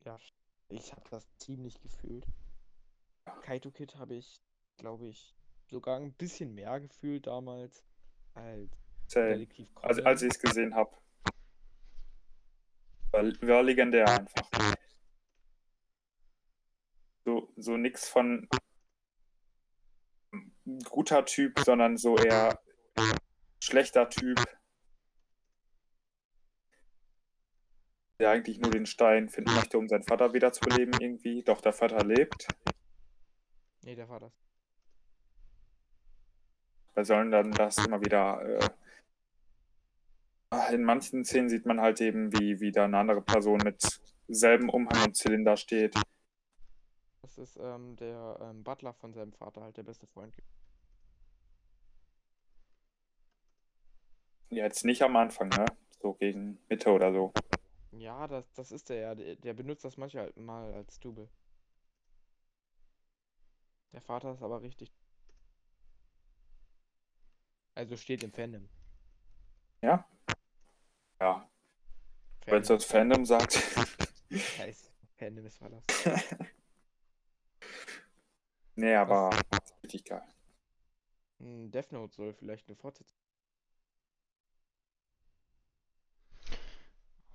Ja, 0.06 0.18
ich 0.68 0.90
habe 0.92 1.04
das 1.10 1.26
ziemlich 1.36 1.78
gefühlt. 1.82 2.26
Kaito 3.42 3.70
Kid 3.70 3.96
habe 3.96 4.14
ich, 4.14 4.40
glaube 4.76 5.06
ich, 5.08 5.34
sogar 5.66 5.98
ein 5.98 6.12
bisschen 6.14 6.54
mehr 6.54 6.80
gefühlt 6.80 7.26
damals 7.26 7.84
als. 8.34 8.70
Detektiv 9.12 9.70
Also, 9.82 10.02
als 10.02 10.22
ich 10.22 10.32
es 10.32 10.40
gesehen 10.40 10.74
habe. 10.74 10.90
War, 13.12 13.22
war 13.22 13.62
legendär 13.62 14.08
einfach. 14.08 14.50
So, 17.24 17.52
so 17.56 17.76
nix 17.76 18.08
von 18.08 18.48
guter 20.90 21.24
Typ, 21.24 21.60
sondern 21.60 21.96
so 21.96 22.16
eher 22.16 22.60
schlechter 23.62 24.08
Typ. 24.08 24.44
Der 28.18 28.30
eigentlich 28.30 28.58
nur 28.58 28.70
den 28.70 28.86
Stein 28.86 29.28
finden 29.28 29.54
möchte, 29.54 29.78
um 29.78 29.88
seinen 29.88 30.02
Vater 30.02 30.32
wiederzubeleben 30.32 31.00
irgendwie. 31.00 31.42
Doch 31.42 31.60
der 31.60 31.72
Vater 31.72 32.04
lebt. 32.04 32.48
Nee, 33.86 33.94
der 33.94 34.08
war 34.08 34.18
das. 34.18 34.32
Wir 36.94 37.04
sollen 37.04 37.30
dann 37.30 37.52
das 37.52 37.78
immer 37.86 38.00
wieder. 38.00 38.42
Äh, 40.50 40.74
in 40.74 40.82
manchen 40.82 41.24
Szenen 41.24 41.48
sieht 41.48 41.66
man 41.66 41.80
halt 41.80 42.00
eben, 42.00 42.32
wie, 42.32 42.58
wie 42.58 42.72
da 42.72 42.86
eine 42.86 42.98
andere 42.98 43.22
Person 43.22 43.60
mit 43.62 43.80
selben 44.26 44.70
Umhang 44.70 45.04
und 45.04 45.16
Zylinder 45.16 45.56
steht. 45.56 45.94
Das 47.22 47.38
ist 47.38 47.58
ähm, 47.62 47.94
der 47.94 48.40
ähm, 48.42 48.64
Butler 48.64 48.92
von 48.92 49.12
seinem 49.12 49.32
Vater, 49.32 49.62
halt 49.62 49.76
der 49.76 49.84
beste 49.84 50.08
Freund. 50.08 50.34
Jetzt 54.48 54.84
nicht 54.84 55.02
am 55.02 55.14
Anfang, 55.14 55.50
ne? 55.50 55.66
So 56.00 56.14
gegen 56.14 56.58
Mitte 56.68 56.90
oder 56.90 57.12
so. 57.12 57.32
Ja, 57.92 58.26
das, 58.26 58.52
das 58.54 58.72
ist 58.72 58.88
der 58.88 58.96
ja. 58.96 59.14
Der, 59.14 59.54
benutzt 59.54 59.84
das 59.84 59.96
manchmal 59.96 60.32
mal 60.34 60.74
als 60.74 60.98
Double. 60.98 61.28
Der 63.96 64.02
Vater 64.02 64.34
ist 64.34 64.42
aber 64.42 64.60
richtig. 64.60 64.92
Also 67.74 67.96
steht 67.96 68.22
im 68.22 68.30
Fandom. 68.30 68.68
Ja? 69.80 70.06
Ja. 71.18 71.48
Wenn 72.44 72.60
es 72.60 72.68
das 72.68 72.84
Fandom 72.84 73.24
sagt. 73.24 73.54
Scheiße. 74.30 74.90
Fandom 75.16 75.46
ist 75.46 75.56
verlassen. 75.56 75.86
nee, 78.74 78.94
aber 78.94 79.30
richtig 79.82 80.04
geil. 80.04 80.28
Hm, 81.38 81.70
Death 81.70 81.90
Note 81.92 82.14
soll 82.14 82.34
vielleicht 82.34 82.68
eine 82.68 82.76
Fortsetzung. 82.76 83.18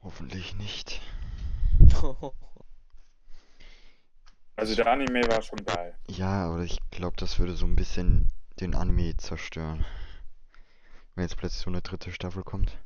Hoffentlich 0.03 0.53
nicht. 0.53 1.01
Also 4.61 4.75
der 4.75 4.85
Anime 4.85 5.21
war 5.27 5.41
schon 5.41 5.57
geil. 5.65 5.95
Ja, 6.07 6.45
aber 6.47 6.61
ich 6.61 6.77
glaube, 6.91 7.15
das 7.17 7.39
würde 7.39 7.55
so 7.55 7.65
ein 7.65 7.75
bisschen 7.75 8.29
den 8.59 8.75
Anime 8.75 9.17
zerstören. 9.17 9.83
Wenn 11.15 11.23
jetzt 11.23 11.35
plötzlich 11.35 11.63
so 11.63 11.71
eine 11.71 11.81
dritte 11.81 12.11
Staffel 12.11 12.43
kommt. 12.43 12.77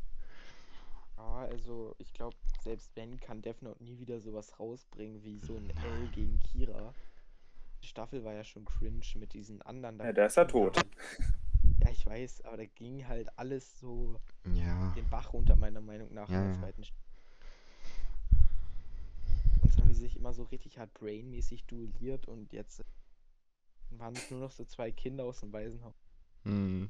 Ja, 1.17 1.47
also 1.51 1.93
ich 1.97 2.13
glaube, 2.13 2.37
selbst 2.63 2.95
wenn, 2.95 3.19
kann 3.19 3.41
Death 3.41 3.61
Note 3.61 3.83
nie 3.83 3.99
wieder 3.99 4.21
sowas 4.21 4.57
rausbringen 4.57 5.21
wie 5.25 5.37
so 5.39 5.57
ein 5.57 5.69
L 5.83 6.07
gegen 6.07 6.39
Kira. 6.39 6.93
Die 7.83 7.87
Staffel 7.87 8.23
war 8.23 8.31
ja 8.31 8.45
schon 8.45 8.63
cringe 8.63 9.03
mit 9.15 9.33
diesen 9.33 9.61
anderen. 9.61 9.97
da 9.97 10.05
Ja, 10.05 10.13
der 10.13 10.27
ist 10.27 10.37
ja 10.37 10.45
ging 10.45 10.51
tot. 10.53 10.77
Ja, 11.83 11.89
ich 11.91 12.05
weiß, 12.05 12.45
aber 12.45 12.55
da 12.55 12.65
ging 12.65 13.05
halt 13.05 13.27
alles 13.37 13.77
so 13.81 14.17
Ja. 14.45 14.93
den 14.95 15.09
Bach 15.09 15.33
runter, 15.33 15.57
meiner 15.57 15.81
Meinung 15.81 16.13
nach, 16.13 16.29
Ja, 16.29 16.41
in 16.41 16.51
der 16.53 16.59
zweiten 16.61 16.83
Staffel. 16.85 17.01
Sich 19.95 20.17
immer 20.17 20.33
so 20.33 20.43
richtig 20.43 20.77
hart 20.77 20.93
brainmäßig 20.93 21.65
duelliert 21.65 22.27
und 22.27 22.51
jetzt 22.51 22.83
waren 23.91 24.13
es 24.13 24.29
nur 24.29 24.39
noch 24.39 24.51
so 24.51 24.65
zwei 24.65 24.91
Kinder 24.91 25.23
aus 25.23 25.39
dem 25.39 25.53
Waisenhaus. 25.53 25.95
Hm. 26.43 26.89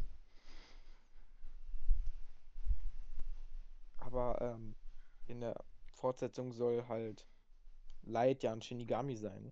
Aber 3.98 4.42
ähm, 4.42 4.76
in 5.28 5.42
der 5.42 5.56
Fortsetzung 5.94 6.52
soll 6.52 6.88
halt 6.88 7.28
Light 8.04 8.44
ja 8.44 8.52
ein 8.52 8.62
Shinigami 8.62 9.16
sein. 9.16 9.52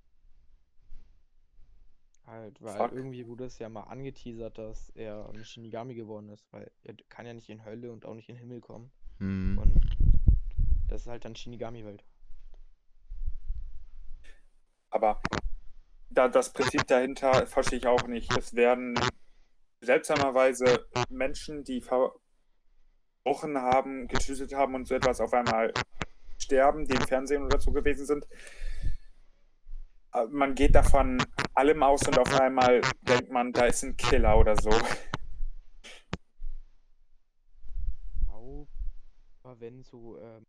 Halt, 2.26 2.62
weil 2.62 2.78
Fuck. 2.78 2.94
irgendwie 2.94 3.28
wurde 3.28 3.46
es 3.46 3.60
ja 3.60 3.68
mal 3.68 3.84
angeteasert, 3.84 4.58
dass 4.58 4.90
er 4.92 5.30
ein 5.30 5.44
Shinigami 5.44 5.94
geworden 5.94 6.30
ist, 6.30 6.52
weil 6.54 6.72
er 6.84 6.96
kann 7.10 7.26
ja 7.26 7.34
nicht 7.34 7.50
in 7.50 7.66
Hölle 7.66 7.92
und 7.92 8.06
auch 8.06 8.14
nicht 8.14 8.30
in 8.30 8.38
Himmel 8.38 8.62
kommen. 8.62 8.92
Hm. 9.20 9.58
Und 9.58 9.82
das 10.88 11.02
ist 11.02 11.08
halt 11.08 11.26
dann 11.26 11.36
Shinigami-Welt. 11.36 12.04
Aber 14.94 15.20
da, 16.12 16.28
das 16.28 16.54
Prinzip 16.54 16.86
dahinter 16.86 17.48
verstehe 17.48 17.80
ich 17.80 17.88
auch 17.88 18.06
nicht. 18.06 18.32
Es 18.38 18.54
werden 18.54 18.94
seltsamerweise 19.82 20.88
Menschen, 21.10 21.64
die 21.64 21.82
verbrochen 21.82 23.58
haben, 23.58 24.08
getötet 24.08 24.54
haben 24.54 24.76
und 24.76 24.88
so 24.88 24.94
etwas 24.94 25.20
auf 25.20 25.34
einmal 25.34 25.74
sterben, 26.38 26.86
die 26.86 26.94
im 26.94 27.02
Fernsehen 27.02 27.44
oder 27.44 27.60
so 27.60 27.72
gewesen 27.72 28.06
sind. 28.06 28.28
Äh, 30.14 30.28
Man 30.30 30.54
geht 30.54 30.76
davon 30.76 31.18
allem 31.56 31.82
aus 31.82 32.08
und 32.08 32.20
auf 32.20 32.40
einmal 32.40 32.82
denkt 33.02 33.32
man, 33.32 33.52
da 33.52 33.66
ist 33.66 33.82
ein 33.84 33.98
Killer 33.98 34.38
oder 34.38 34.56
so. 34.56 34.70
Auch, 38.30 38.68
aber 39.42 39.60
wenn 39.60 39.82
so 39.82 40.20
ähm, 40.20 40.46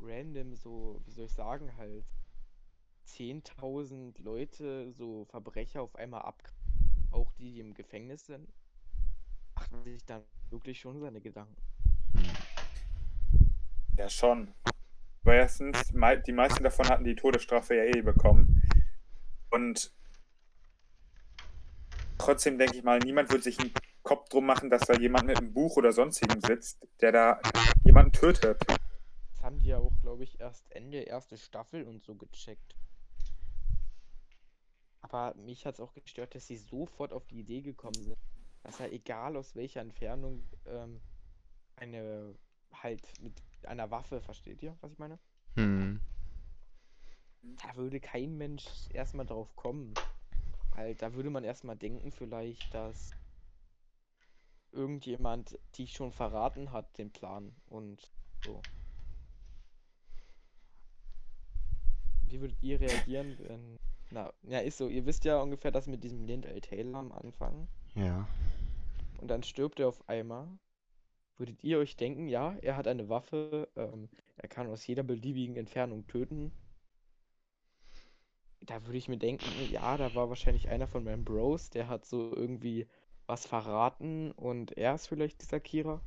random 0.00 0.56
so, 0.56 1.00
wie 1.04 1.12
soll 1.12 1.26
ich 1.26 1.32
sagen, 1.32 1.76
halt 1.76 2.04
10.000 3.06 4.22
Leute, 4.22 4.92
so 4.92 5.24
Verbrecher 5.26 5.82
auf 5.82 5.96
einmal 5.96 6.22
ab, 6.22 6.42
auch 7.10 7.32
die, 7.32 7.52
die 7.52 7.60
im 7.60 7.74
Gefängnis 7.74 8.26
sind, 8.26 8.48
macht 9.54 9.72
man 9.72 9.84
sich 9.84 10.04
dann 10.04 10.22
wirklich 10.50 10.78
schon 10.80 11.00
seine 11.00 11.20
Gedanken. 11.20 11.56
Ja, 13.96 14.08
schon. 14.08 14.52
Aber 15.22 15.34
erstens, 15.34 15.92
die 16.26 16.32
meisten 16.32 16.62
davon 16.62 16.88
hatten 16.88 17.04
die 17.04 17.16
Todesstrafe 17.16 17.74
ja 17.74 17.84
eh 17.84 18.02
bekommen. 18.02 18.62
Und 19.50 19.92
trotzdem 22.18 22.58
denke 22.58 22.76
ich 22.76 22.84
mal, 22.84 22.98
niemand 22.98 23.32
wird 23.32 23.42
sich 23.42 23.58
einen 23.58 23.72
Kopf 24.02 24.28
drum 24.28 24.46
machen, 24.46 24.70
dass 24.70 24.82
da 24.82 24.94
jemand 24.94 25.26
mit 25.26 25.38
einem 25.38 25.52
Buch 25.52 25.76
oder 25.76 25.92
sonstigem 25.92 26.40
sitzt, 26.40 26.86
der 27.00 27.12
da 27.12 27.40
jemanden 27.84 28.12
tötet. 28.12 28.62
Das 28.68 29.42
haben 29.42 29.58
die 29.58 29.68
ja 29.68 29.78
auch, 29.78 29.98
glaube 30.02 30.24
ich, 30.24 30.38
erst 30.38 30.70
Ende 30.70 30.98
erste 30.98 31.38
Staffel 31.38 31.84
und 31.84 32.04
so 32.04 32.14
gecheckt. 32.14 32.76
Aber 35.08 35.34
mich 35.36 35.64
hat 35.64 35.74
es 35.74 35.80
auch 35.80 35.94
gestört, 35.94 36.34
dass 36.34 36.48
sie 36.48 36.56
sofort 36.56 37.12
auf 37.12 37.24
die 37.26 37.38
Idee 37.38 37.60
gekommen 37.60 37.94
sind, 37.94 38.16
dass 38.64 38.80
er 38.80 38.92
egal 38.92 39.36
aus 39.36 39.54
welcher 39.54 39.80
Entfernung 39.80 40.42
ähm, 40.66 41.00
eine 41.76 42.34
halt 42.72 43.06
mit 43.20 43.32
einer 43.66 43.88
Waffe, 43.92 44.20
versteht 44.20 44.64
ihr, 44.64 44.76
was 44.80 44.90
ich 44.90 44.98
meine? 44.98 45.20
Hm. 45.54 46.00
Da 47.62 47.76
würde 47.76 48.00
kein 48.00 48.36
Mensch 48.36 48.64
erstmal 48.92 49.26
drauf 49.26 49.54
kommen. 49.54 49.94
Halt, 50.74 51.02
da 51.02 51.14
würde 51.14 51.30
man 51.30 51.44
erstmal 51.44 51.76
denken, 51.76 52.10
vielleicht, 52.10 52.74
dass 52.74 53.12
irgendjemand 54.72 55.56
die 55.76 55.86
schon 55.86 56.10
verraten 56.10 56.72
hat, 56.72 56.98
den 56.98 57.12
Plan 57.12 57.54
und 57.66 58.10
so. 58.44 58.60
Wie 62.26 62.40
würdet 62.40 62.60
ihr 62.60 62.80
reagieren, 62.80 63.38
wenn. 63.38 63.78
Na, 64.10 64.32
ja, 64.42 64.60
ist 64.60 64.78
so. 64.78 64.88
Ihr 64.88 65.04
wisst 65.06 65.24
ja 65.24 65.40
ungefähr 65.40 65.70
das 65.70 65.86
mit 65.86 66.04
diesem 66.04 66.24
Lind 66.24 66.46
L. 66.46 66.60
Taylor 66.60 66.98
am 66.98 67.12
Anfang. 67.12 67.68
Ja. 67.94 68.28
Und 69.20 69.28
dann 69.28 69.42
stirbt 69.42 69.80
er 69.80 69.88
auf 69.88 70.08
einmal. 70.08 70.48
Würdet 71.38 71.62
ihr 71.64 71.78
euch 71.78 71.96
denken, 71.96 72.28
ja, 72.28 72.56
er 72.62 72.76
hat 72.76 72.88
eine 72.88 73.08
Waffe, 73.08 73.68
ähm, 73.76 74.08
er 74.36 74.48
kann 74.48 74.68
aus 74.68 74.86
jeder 74.86 75.02
beliebigen 75.02 75.56
Entfernung 75.56 76.06
töten? 76.06 76.52
Da 78.60 78.84
würde 78.86 78.96
ich 78.96 79.08
mir 79.08 79.18
denken, 79.18 79.46
ja, 79.70 79.96
da 79.96 80.14
war 80.14 80.28
wahrscheinlich 80.30 80.68
einer 80.68 80.88
von 80.88 81.04
meinen 81.04 81.24
Bros, 81.24 81.68
der 81.68 81.88
hat 81.88 82.06
so 82.06 82.34
irgendwie 82.34 82.86
was 83.26 83.46
verraten 83.46 84.32
und 84.32 84.76
er 84.78 84.94
ist 84.94 85.08
vielleicht 85.08 85.42
dieser 85.42 85.60
Kira. 85.60 86.00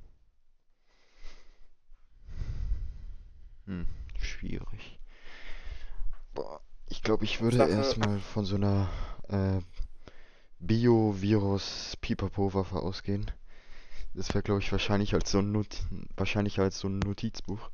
Hm. 3.65 3.87
Schwierig. 4.17 4.99
Boah, 6.33 6.59
ich 6.99 7.03
glaube, 7.03 7.23
ich 7.23 7.39
würde 7.39 7.55
Sache- 7.55 7.69
erstmal 7.69 8.19
von 8.19 8.43
so 8.43 8.55
einer 8.55 8.89
äh, 9.29 9.61
Bio-Virus-Pipapo-Waffe 10.59 12.75
ausgehen. 12.75 13.31
Das 14.13 14.27
wäre, 14.33 14.43
glaube 14.43 14.59
ich, 14.59 14.69
wahrscheinlich 14.73 15.13
als 15.13 15.31
so 15.31 15.39
ein 15.39 15.53
Not 15.53 15.77
wahrscheinlich 16.17 16.59
als 16.59 16.79
so 16.79 16.89
ein 16.89 16.99
Notizbuch. 16.99 17.69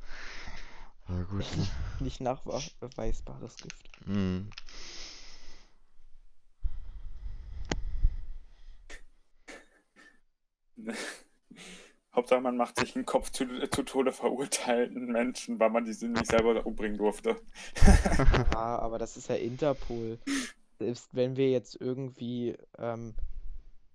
Aber 1.07 1.23
gut, 1.23 1.39
ne? 1.57 1.67
Nicht 2.01 2.21
nachweisbares 2.21 3.57
Gift. 3.57 3.89
Hm. 4.05 4.51
Hauptsache, 12.15 12.41
man 12.41 12.57
macht 12.57 12.79
sich 12.79 12.95
einen 12.95 13.05
Kopf 13.05 13.29
zu, 13.31 13.45
zu 13.69 13.83
Tode 13.83 14.11
verurteilten 14.11 15.05
Menschen, 15.07 15.59
weil 15.59 15.69
man 15.69 15.85
die 15.85 16.07
nicht 16.07 16.27
selber 16.27 16.65
umbringen 16.65 16.97
durfte. 16.97 17.35
Ja, 18.53 18.79
aber 18.79 18.97
das 18.97 19.17
ist 19.17 19.29
ja 19.29 19.35
Interpol. 19.35 20.19
Selbst 20.79 21.09
wenn 21.13 21.37
wir 21.37 21.49
jetzt 21.51 21.79
irgendwie, 21.79 22.55
ähm, 22.77 23.15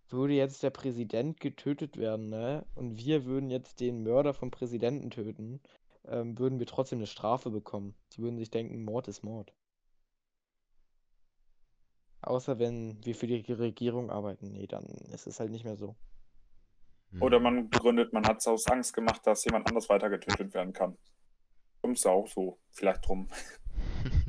würde 0.08 0.34
jetzt 0.34 0.62
der 0.62 0.70
Präsident 0.70 1.40
getötet 1.40 1.96
werden, 1.96 2.30
ne? 2.30 2.66
Und 2.74 2.96
wir 2.96 3.24
würden 3.24 3.50
jetzt 3.50 3.80
den 3.80 4.02
Mörder 4.02 4.34
vom 4.34 4.50
Präsidenten 4.50 5.10
töten, 5.10 5.60
ähm, 6.06 6.38
würden 6.38 6.58
wir 6.58 6.66
trotzdem 6.66 6.98
eine 6.98 7.06
Strafe 7.06 7.50
bekommen. 7.50 7.94
Sie 8.08 8.22
würden 8.22 8.38
sich 8.38 8.50
denken, 8.50 8.84
Mord 8.84 9.08
ist 9.08 9.22
Mord. 9.22 9.52
Außer 12.22 12.58
wenn 12.58 13.04
wir 13.04 13.14
für 13.14 13.26
die 13.26 13.52
Regierung 13.52 14.10
arbeiten. 14.10 14.52
Nee, 14.52 14.66
dann 14.66 14.84
ist 15.12 15.26
es 15.26 15.40
halt 15.40 15.50
nicht 15.50 15.64
mehr 15.64 15.76
so. 15.76 15.96
Oder 17.18 17.38
Hm. 17.38 17.42
man 17.42 17.70
begründet, 17.70 18.12
man 18.12 18.24
hat 18.26 18.38
es 18.38 18.46
aus 18.46 18.68
Angst 18.68 18.94
gemacht, 18.94 19.26
dass 19.26 19.44
jemand 19.44 19.68
anders 19.68 19.88
weiter 19.88 20.08
getötet 20.10 20.54
werden 20.54 20.72
kann. 20.72 20.96
Kommt 21.82 21.98
es 21.98 22.06
auch 22.06 22.28
so 22.28 22.60
vielleicht 22.70 23.08
drum. 23.08 23.28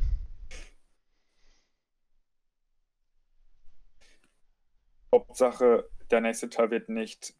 Hauptsache, 5.13 5.87
der 6.09 6.21
nächste 6.21 6.49
Teil 6.49 6.71
wird 6.71 6.89
nicht 6.89 7.35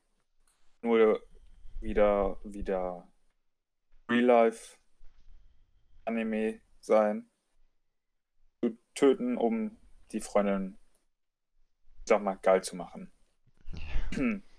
nur 0.82 1.26
wieder, 1.80 2.38
wieder 2.44 3.08
Real-Life-Anime 4.10 6.60
sein. 6.82 7.32
Zu 8.62 8.78
töten, 8.94 9.38
um 9.38 9.78
die 10.12 10.20
Freundin, 10.22 10.78
ich 12.00 12.10
sag 12.10 12.22
mal, 12.22 12.36
geil 12.36 12.62
zu 12.62 12.76
machen. 12.76 13.12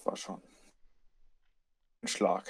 Das 0.00 0.06
war 0.06 0.16
schon 0.16 0.42
ein 2.00 2.08
Schlag. 2.08 2.48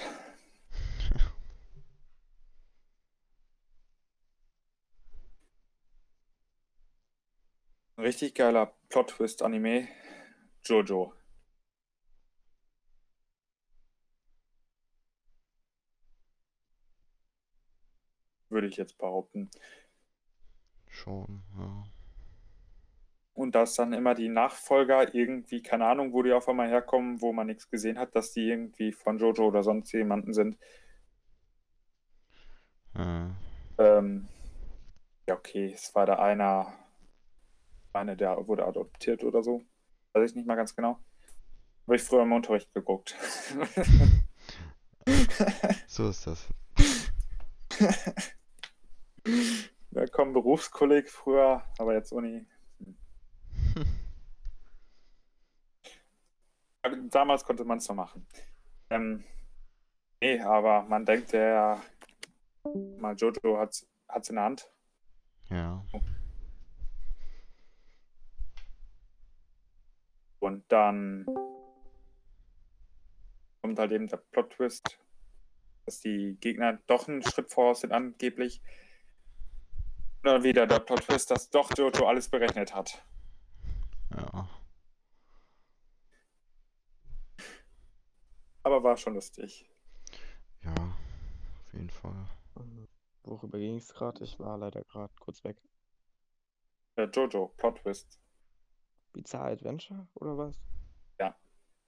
Ein 7.96 8.04
richtig 8.04 8.36
geiler 8.36 8.66
Plot-Twist-Anime. 8.88 9.88
Jojo. 10.62 11.12
Würde 18.48 18.68
ich 18.68 18.76
jetzt 18.76 18.96
behaupten. 18.96 19.50
Schon, 20.86 21.42
ja. 21.58 21.99
Und 23.32 23.54
dass 23.54 23.74
dann 23.74 23.92
immer 23.92 24.14
die 24.14 24.28
Nachfolger 24.28 25.14
irgendwie, 25.14 25.62
keine 25.62 25.86
Ahnung, 25.86 26.12
wo 26.12 26.22
die 26.22 26.32
auf 26.32 26.48
einmal 26.48 26.68
herkommen, 26.68 27.22
wo 27.22 27.32
man 27.32 27.46
nichts 27.46 27.70
gesehen 27.70 27.98
hat, 27.98 28.14
dass 28.14 28.32
die 28.32 28.48
irgendwie 28.48 28.92
von 28.92 29.18
Jojo 29.18 29.46
oder 29.46 29.62
sonst 29.62 29.92
jemanden 29.92 30.34
sind. 30.34 30.58
Ja. 32.96 33.30
Ähm, 33.78 34.28
ja, 35.26 35.34
okay, 35.34 35.72
es 35.72 35.94
war 35.94 36.06
da 36.06 36.16
einer, 36.16 36.72
eine, 37.92 38.16
der 38.16 38.46
wurde 38.46 38.66
adoptiert 38.66 39.24
oder 39.24 39.42
so. 39.42 39.62
Weiß 40.12 40.30
ich 40.30 40.36
nicht 40.36 40.46
mal 40.46 40.56
ganz 40.56 40.74
genau. 40.74 40.98
Habe 41.86 41.96
ich 41.96 42.02
früher 42.02 42.22
im 42.22 42.32
Unterricht 42.32 42.72
geguckt. 42.74 43.16
So 45.86 46.08
ist 46.08 46.26
das. 46.26 46.48
Da 49.92 50.06
kommen 50.06 50.32
Berufskolleg 50.32 51.10
früher, 51.10 51.64
aber 51.78 51.94
jetzt 51.94 52.12
Uni. 52.12 52.46
Damals 56.82 57.44
konnte 57.44 57.64
man 57.64 57.78
es 57.78 57.88
noch 57.88 57.96
machen. 57.96 58.26
Ähm, 58.88 59.24
nee, 60.20 60.40
aber 60.40 60.82
man 60.82 61.04
denkt 61.04 61.32
ja, 61.32 61.80
mal 62.98 63.14
Jojo 63.14 63.58
hat 63.58 63.70
es 63.72 64.28
in 64.28 64.36
der 64.36 64.44
Hand. 64.44 64.70
Ja. 65.50 65.84
Und 70.38 70.64
dann 70.72 71.26
kommt 73.60 73.78
halt 73.78 73.92
eben 73.92 74.08
der 74.08 74.16
Plot-Twist, 74.16 74.98
dass 75.84 76.00
die 76.00 76.38
Gegner 76.40 76.78
doch 76.86 77.08
einen 77.08 77.22
Schritt 77.22 77.52
voraus 77.52 77.82
sind 77.82 77.92
angeblich. 77.92 78.62
Und 80.22 80.30
dann 80.30 80.42
wieder 80.42 80.66
der 80.66 80.80
Plot-Twist, 80.80 81.30
dass 81.30 81.50
doch 81.50 81.76
Jojo 81.76 82.06
alles 82.06 82.30
berechnet 82.30 82.74
hat. 82.74 83.04
Ja. 84.16 84.39
Aber 88.70 88.84
war 88.84 88.96
schon 88.96 89.14
lustig. 89.14 89.68
Ja. 90.62 90.72
Auf 90.72 91.72
jeden 91.72 91.90
Fall. 91.90 92.28
Worüber 93.24 93.58
ging 93.58 93.78
es 93.78 93.92
gerade? 93.92 94.22
Ich 94.22 94.38
war 94.38 94.56
leider 94.58 94.84
gerade 94.84 95.12
kurz 95.18 95.42
weg. 95.42 95.60
Der 96.96 97.10
Jojo, 97.10 97.48
Plot-Twist, 97.56 98.20
Bizarre 99.12 99.50
Adventure 99.54 100.06
oder 100.14 100.38
was? 100.38 100.60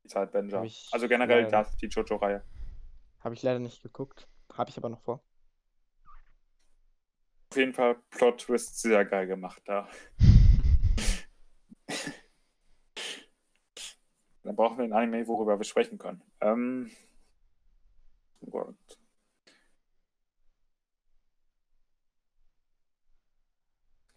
Pizza 0.03 0.23
Adventure. 0.23 0.59
Hab 0.59 0.67
ich 0.67 0.89
Also 0.91 1.07
generell 1.07 1.45
leider- 1.45 1.63
das, 1.63 1.77
die 1.77 1.87
Jojo-Reihe. 1.87 2.43
Habe 3.21 3.35
ich 3.37 3.43
leider 3.45 3.61
nicht 3.61 3.81
geguckt. 3.85 4.27
Habe 4.53 4.69
ich 4.71 4.77
aber 4.77 4.89
noch 4.89 5.01
vor. 5.03 5.23
Auf 7.51 7.57
jeden 7.57 7.73
Fall 7.75 7.95
Plot-Twist 8.11 8.81
sehr 8.81 9.05
geil 9.05 9.29
gemacht 9.29 9.63
da. 9.67 9.89
Dann 14.53 14.57
brauchen 14.57 14.77
wir 14.77 14.85
ein 14.85 14.93
Anime, 14.93 15.27
worüber 15.29 15.59
wir 15.59 15.65
sprechen 15.65 15.97
können. 15.97 16.21
Ähm, 16.43 16.91
oh 18.43 18.51
Gott. 18.51 18.77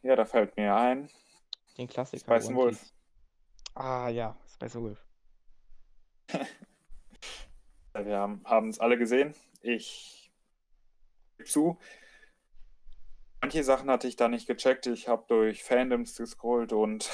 Ja, 0.01 0.17
da 0.17 0.25
fällt 0.25 0.57
mir 0.57 0.75
ein. 0.75 1.09
Den 1.77 1.87
Klassiker. 1.87 2.19
Spice 2.19 2.53
Wolf. 2.53 2.85
Ah 3.75 4.09
ja, 4.09 4.35
Spice 4.53 4.75
Wolf. 4.75 5.05
Wir 7.93 8.19
haben 8.43 8.67
es 8.67 8.79
alle 8.81 8.97
gesehen. 8.97 9.33
Ich 9.61 10.33
gebe 11.37 11.49
zu. 11.49 11.79
Manche 13.39 13.63
Sachen 13.63 13.89
hatte 13.89 14.09
ich 14.09 14.17
da 14.17 14.27
nicht 14.27 14.47
gecheckt. 14.47 14.85
Ich 14.87 15.07
habe 15.07 15.23
durch 15.29 15.63
Fandoms 15.63 16.17
gescrollt 16.17 16.73
und 16.73 17.09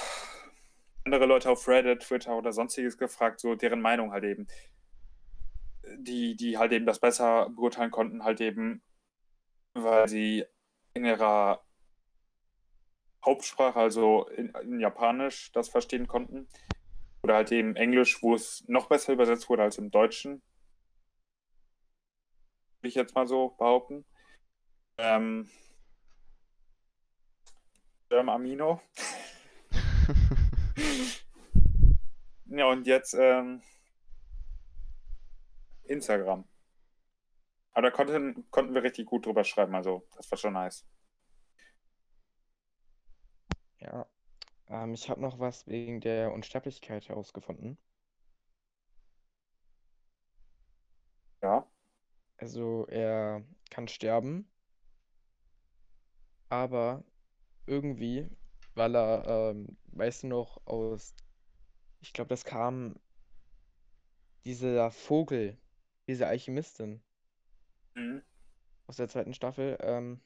andere 1.06 1.26
Leute 1.26 1.50
auf 1.50 1.68
Reddit, 1.68 2.02
Twitter 2.02 2.36
oder 2.38 2.52
sonstiges 2.52 2.98
gefragt, 2.98 3.40
so 3.40 3.56
deren 3.56 3.82
Meinung 3.82 4.12
halt 4.12 4.24
eben. 4.24 4.48
Die, 5.98 6.36
die 6.36 6.58
halt 6.58 6.72
eben 6.72 6.86
das 6.86 7.00
besser 7.00 7.50
beurteilen 7.50 7.92
konnten, 7.92 8.24
halt 8.24 8.40
eben, 8.40 8.82
weil 9.74 10.08
sie 10.08 10.46
in 10.94 11.06
ihrer 11.06 11.64
Hauptsprache, 13.26 13.80
also 13.80 14.28
in, 14.30 14.50
in 14.64 14.80
Japanisch, 14.80 15.52
das 15.52 15.70
verstehen 15.70 16.08
konnten. 16.08 16.48
Oder 17.24 17.36
halt 17.36 17.52
eben 17.52 17.76
Englisch, 17.76 18.22
wo 18.24 18.34
es 18.34 18.64
noch 18.68 18.88
besser 18.88 19.14
übersetzt 19.14 19.50
wurde 19.50 19.64
als 19.64 19.78
im 19.78 19.92
Deutschen. 19.92 20.42
Würde 22.80 22.88
ich 22.88 22.96
jetzt 22.96 23.14
mal 23.14 23.28
so 23.28 23.50
behaupten. 23.50 24.06
Ähm, 24.98 25.50
Germ 28.10 28.30
Amino. 28.30 28.82
Ja, 32.46 32.70
und 32.70 32.86
jetzt 32.86 33.14
ähm, 33.14 33.62
Instagram. 35.84 36.46
Aber 37.74 37.84
da 37.84 37.92
konnten, 37.92 38.50
konnten 38.52 38.74
wir 38.74 38.84
richtig 38.84 39.06
gut 39.06 39.26
drüber 39.26 39.44
schreiben, 39.44 39.76
also 39.76 40.06
das 40.16 40.30
war 40.30 40.38
schon 40.38 40.54
nice. 40.54 40.86
Ja. 43.80 44.06
Ähm, 44.68 44.94
ich 44.94 45.10
habe 45.10 45.22
noch 45.22 45.40
was 45.40 45.68
wegen 45.68 46.02
der 46.02 46.34
Unsterblichkeit 46.34 47.08
herausgefunden. 47.10 47.78
Ja. 51.42 51.68
Also 52.38 52.86
er 52.88 53.44
kann 53.70 53.88
sterben, 53.88 54.52
aber 56.50 57.04
irgendwie, 57.66 58.30
weil 58.76 58.96
er, 58.96 59.52
ähm, 59.52 59.78
weißt 59.94 60.24
du 60.24 60.28
noch, 60.28 60.66
aus, 60.66 61.16
ich 62.02 62.14
glaube, 62.14 62.30
das 62.30 62.46
kam 62.46 62.96
dieser 64.46 64.92
Vogel, 64.92 65.58
diese 66.08 66.28
Alchemistin 66.28 67.02
Mhm. 67.96 68.22
aus 68.86 68.98
der 68.98 69.08
zweiten 69.10 69.34
Staffel, 69.34 69.76
ähm, 69.82 70.22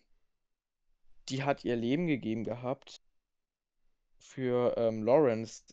die 1.30 1.44
hat 1.44 1.64
ihr 1.64 1.76
Leben 1.76 2.08
gegeben 2.08 2.44
gehabt 2.44 3.00
für 4.20 4.76
ähm, 4.78 5.04
Lawrence. 5.04 5.64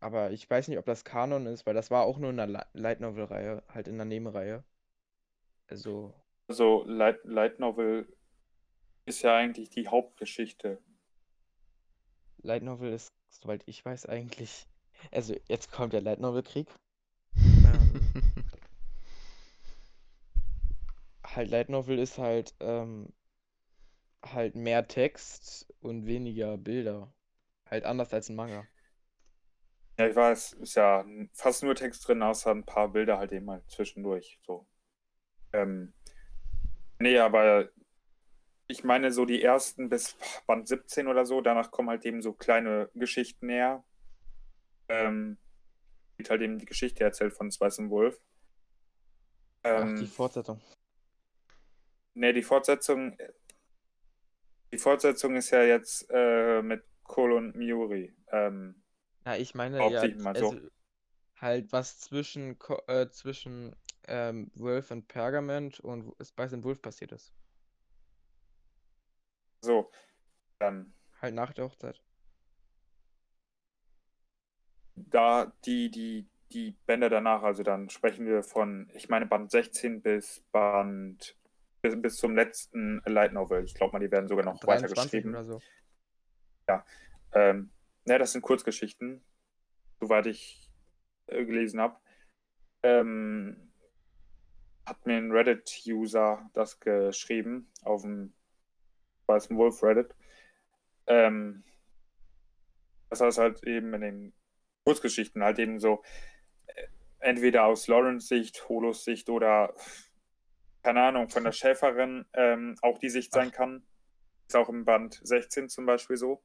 Aber 0.00 0.32
ich 0.32 0.48
weiß 0.50 0.68
nicht, 0.68 0.78
ob 0.78 0.86
das 0.86 1.04
Kanon 1.04 1.46
ist, 1.46 1.66
weil 1.66 1.74
das 1.74 1.90
war 1.90 2.04
auch 2.04 2.18
nur 2.18 2.30
in 2.30 2.36
der 2.38 2.46
Li- 2.48 2.60
Light 2.74 3.00
Novel-Reihe, 3.00 3.62
halt 3.68 3.88
in 3.88 3.96
der 3.98 4.06
Nebenreihe. 4.06 4.64
Also, 5.68 6.14
Also 6.48 6.84
Light, 6.86 7.22
Light 7.24 7.58
Novel 7.58 8.08
ist 9.06 9.22
ja 9.22 9.36
eigentlich 9.36 9.70
die 9.70 9.88
Hauptgeschichte. 9.88 10.82
Light 12.44 12.62
Novel 12.62 12.92
ist, 12.92 13.12
soweit 13.30 13.62
ich 13.66 13.84
weiß, 13.84 14.06
eigentlich. 14.06 14.66
Also, 15.10 15.34
jetzt 15.48 15.72
kommt 15.72 15.92
der 15.92 16.00
Light 16.00 16.20
Novel-Krieg. 16.20 16.68
Halt, 21.26 21.50
Light 21.50 21.68
Novel 21.68 21.98
ist 21.98 22.18
halt, 22.18 22.54
ähm, 22.60 23.12
halt 24.24 24.54
mehr 24.54 24.86
Text 24.86 25.66
und 25.80 26.06
weniger 26.06 26.56
Bilder. 26.56 27.12
Halt 27.68 27.84
anders 27.84 28.14
als 28.14 28.28
ein 28.28 28.36
Manga. 28.36 28.66
Ja, 29.98 30.08
ich 30.08 30.16
weiß, 30.16 30.54
ist 30.54 30.74
ja 30.76 31.04
fast 31.32 31.62
nur 31.62 31.74
Text 31.74 32.06
drin, 32.06 32.22
außer 32.22 32.50
ein 32.50 32.64
paar 32.64 32.88
Bilder 32.88 33.18
halt 33.18 33.32
eben 33.32 33.46
mal 33.46 33.64
zwischendurch. 33.66 34.38
So. 34.46 34.66
Ähm, 35.52 35.92
nee, 36.98 37.18
aber 37.18 37.68
ich 38.66 38.84
meine 38.84 39.12
so 39.12 39.24
die 39.24 39.42
ersten 39.42 39.88
bis 39.88 40.16
Band 40.46 40.68
17 40.68 41.08
oder 41.08 41.26
so, 41.26 41.40
danach 41.40 41.70
kommen 41.70 41.90
halt 41.90 42.04
eben 42.04 42.22
so 42.22 42.32
kleine 42.32 42.90
Geschichten 42.94 43.46
näher. 43.46 43.84
Ähm, 44.88 45.38
wird 46.16 46.30
halt 46.30 46.42
eben 46.42 46.58
die 46.58 46.66
Geschichte 46.66 47.04
erzählt 47.04 47.32
von 47.32 47.50
Spice 47.50 47.78
und 47.80 47.90
Wolf. 47.90 48.20
Ach, 49.62 49.82
Ähm, 49.82 49.96
die 49.96 50.06
Fortsetzung. 50.06 50.60
Nee, 52.14 52.32
die 52.32 52.42
Fortsetzung. 52.42 53.16
Die 54.72 54.78
Fortsetzung 54.78 55.36
ist 55.36 55.50
ja 55.50 55.62
jetzt 55.62 56.06
äh, 56.10 56.62
mit 56.62 56.84
Cole 57.04 57.34
und 57.36 57.56
Miuri. 57.56 58.14
Ähm, 58.30 58.82
Ja, 59.24 59.36
ich 59.36 59.54
meine 59.54 59.78
ja, 59.90 60.06
mal 60.16 60.36
so. 60.36 60.50
also 60.50 60.68
halt 61.40 61.72
was 61.72 61.98
zwischen, 62.00 62.58
äh, 62.86 63.08
zwischen 63.08 63.74
ähm, 64.06 64.50
Wolf 64.54 64.90
und 64.90 65.08
Pergament 65.08 65.80
und 65.80 66.14
Spice 66.22 66.54
and 66.54 66.64
Wolf 66.64 66.80
passiert 66.80 67.12
ist. 67.12 67.32
So, 69.64 69.90
dann 70.58 70.92
Halt 71.20 71.34
nach 71.34 71.52
der 71.54 71.64
Hochzeit. 71.64 72.00
da 74.94 75.52
die, 75.64 75.90
die, 75.90 76.28
die 76.52 76.72
Bände 76.86 77.08
danach, 77.08 77.42
also 77.42 77.62
dann 77.62 77.88
sprechen 77.90 78.26
wir 78.26 78.42
von, 78.42 78.90
ich 78.94 79.08
meine, 79.08 79.26
Band 79.26 79.50
16 79.50 80.02
bis 80.02 80.44
Band 80.52 81.36
bis, 81.82 82.00
bis 82.00 82.16
zum 82.16 82.34
letzten 82.34 83.02
Light 83.06 83.32
Novel. 83.32 83.64
Ich 83.64 83.74
glaube 83.74 83.92
mal, 83.92 83.98
die 83.98 84.10
werden 84.10 84.28
sogar 84.28 84.44
noch 84.44 84.62
weiter 84.66 84.86
23 84.86 84.94
geschrieben. 84.94 85.30
oder 85.30 85.44
so. 85.44 85.60
Ähm, 87.32 87.70
ne, 88.04 88.18
das 88.18 88.32
sind 88.32 88.42
Kurzgeschichten, 88.42 89.24
soweit 90.00 90.26
ich 90.26 90.70
äh, 91.26 91.44
gelesen 91.44 91.80
habe. 91.80 91.98
Ähm, 92.82 93.72
hat 94.86 95.04
mir 95.04 95.16
ein 95.16 95.32
Reddit-User 95.32 96.48
das 96.54 96.78
geschrieben 96.78 97.70
auf 97.82 98.02
dem 98.02 98.34
Weißen 99.26 99.56
Wolf 99.56 99.82
Reddit. 99.82 100.14
Ähm, 101.06 101.64
das 103.10 103.20
heißt 103.20 103.38
halt 103.38 103.62
eben 103.64 103.94
in 103.94 104.00
den 104.00 104.32
Kurzgeschichten 104.84 105.42
halt 105.42 105.58
eben 105.58 105.78
so 105.78 106.02
äh, 106.66 106.86
entweder 107.20 107.64
aus 107.64 107.88
Lawrence 107.88 108.28
Sicht, 108.28 108.68
Holos 108.68 109.04
Sicht 109.04 109.30
oder 109.30 109.74
keine 110.82 111.02
Ahnung, 111.02 111.28
von 111.28 111.44
der 111.44 111.52
Schäferin 111.52 112.26
ähm, 112.34 112.76
auch 112.82 112.98
die 112.98 113.10
Sicht 113.10 113.32
sein 113.32 113.50
kann. 113.50 113.84
Ist 114.46 114.56
auch 114.56 114.68
im 114.68 114.84
Band 114.84 115.20
16 115.22 115.68
zum 115.68 115.86
Beispiel 115.86 116.16
so. 116.16 116.42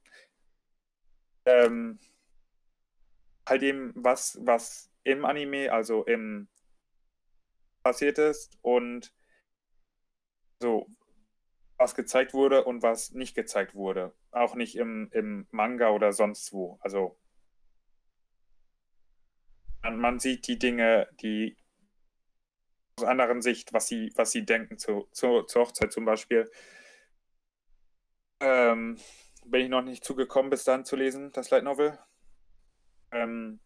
Ähm, 1.44 1.98
halt 3.46 3.62
eben 3.62 3.92
was, 3.94 4.38
was 4.42 4.90
im 5.04 5.24
Anime, 5.24 5.72
also 5.72 6.04
im 6.04 6.48
passiert 7.82 8.18
ist 8.18 8.58
und 8.62 9.12
so, 10.60 10.86
was 11.80 11.94
gezeigt 11.94 12.34
wurde 12.34 12.64
und 12.64 12.82
was 12.82 13.12
nicht 13.12 13.34
gezeigt 13.34 13.74
wurde. 13.74 14.12
Auch 14.32 14.54
nicht 14.54 14.76
im, 14.76 15.08
im 15.12 15.46
Manga 15.50 15.88
oder 15.90 16.12
sonst 16.12 16.52
wo. 16.52 16.78
Also 16.82 17.18
man, 19.82 20.20
sieht 20.20 20.46
die 20.46 20.58
Dinge, 20.58 21.08
die 21.22 21.56
aus 22.96 23.04
anderen 23.04 23.40
Sicht, 23.40 23.72
was 23.72 23.86
sie, 23.86 24.12
was 24.14 24.30
sie 24.30 24.44
denken 24.44 24.76
zu, 24.76 25.08
zu, 25.12 25.42
zur 25.44 25.62
Hochzeit 25.62 25.90
zum 25.90 26.04
Beispiel. 26.04 26.50
Ähm, 28.40 28.98
bin 29.46 29.62
ich 29.62 29.70
noch 29.70 29.82
nicht 29.82 30.04
zugekommen, 30.04 30.50
bis 30.50 30.64
dann 30.64 30.84
zu 30.84 30.96
lesen, 30.96 31.32
das 31.32 31.48
Light 31.48 31.64
Novel. 31.64 31.98
Ähm, 33.10 33.58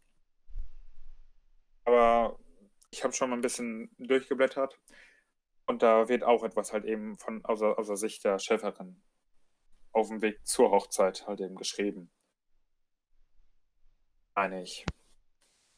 aber 1.84 2.38
ich 2.92 3.02
habe 3.02 3.12
schon 3.12 3.30
mal 3.30 3.36
ein 3.36 3.42
bisschen 3.42 3.90
durchgeblättert 3.98 4.78
und 5.66 5.82
da 5.82 6.08
wird 6.08 6.22
auch 6.22 6.44
etwas 6.44 6.72
halt 6.72 6.84
eben 6.84 7.16
von 7.18 7.44
aus, 7.44 7.60
der- 7.60 7.78
aus 7.78 7.86
der 7.86 7.96
Sicht 7.96 8.24
der 8.24 8.38
Schäferin 8.38 9.02
auf 9.92 10.08
dem 10.08 10.22
Weg 10.22 10.46
zur 10.46 10.70
Hochzeit 10.70 11.26
halt 11.26 11.40
eben 11.40 11.54
geschrieben. 11.54 12.10
Meine 14.34 14.62
ich. 14.62 14.84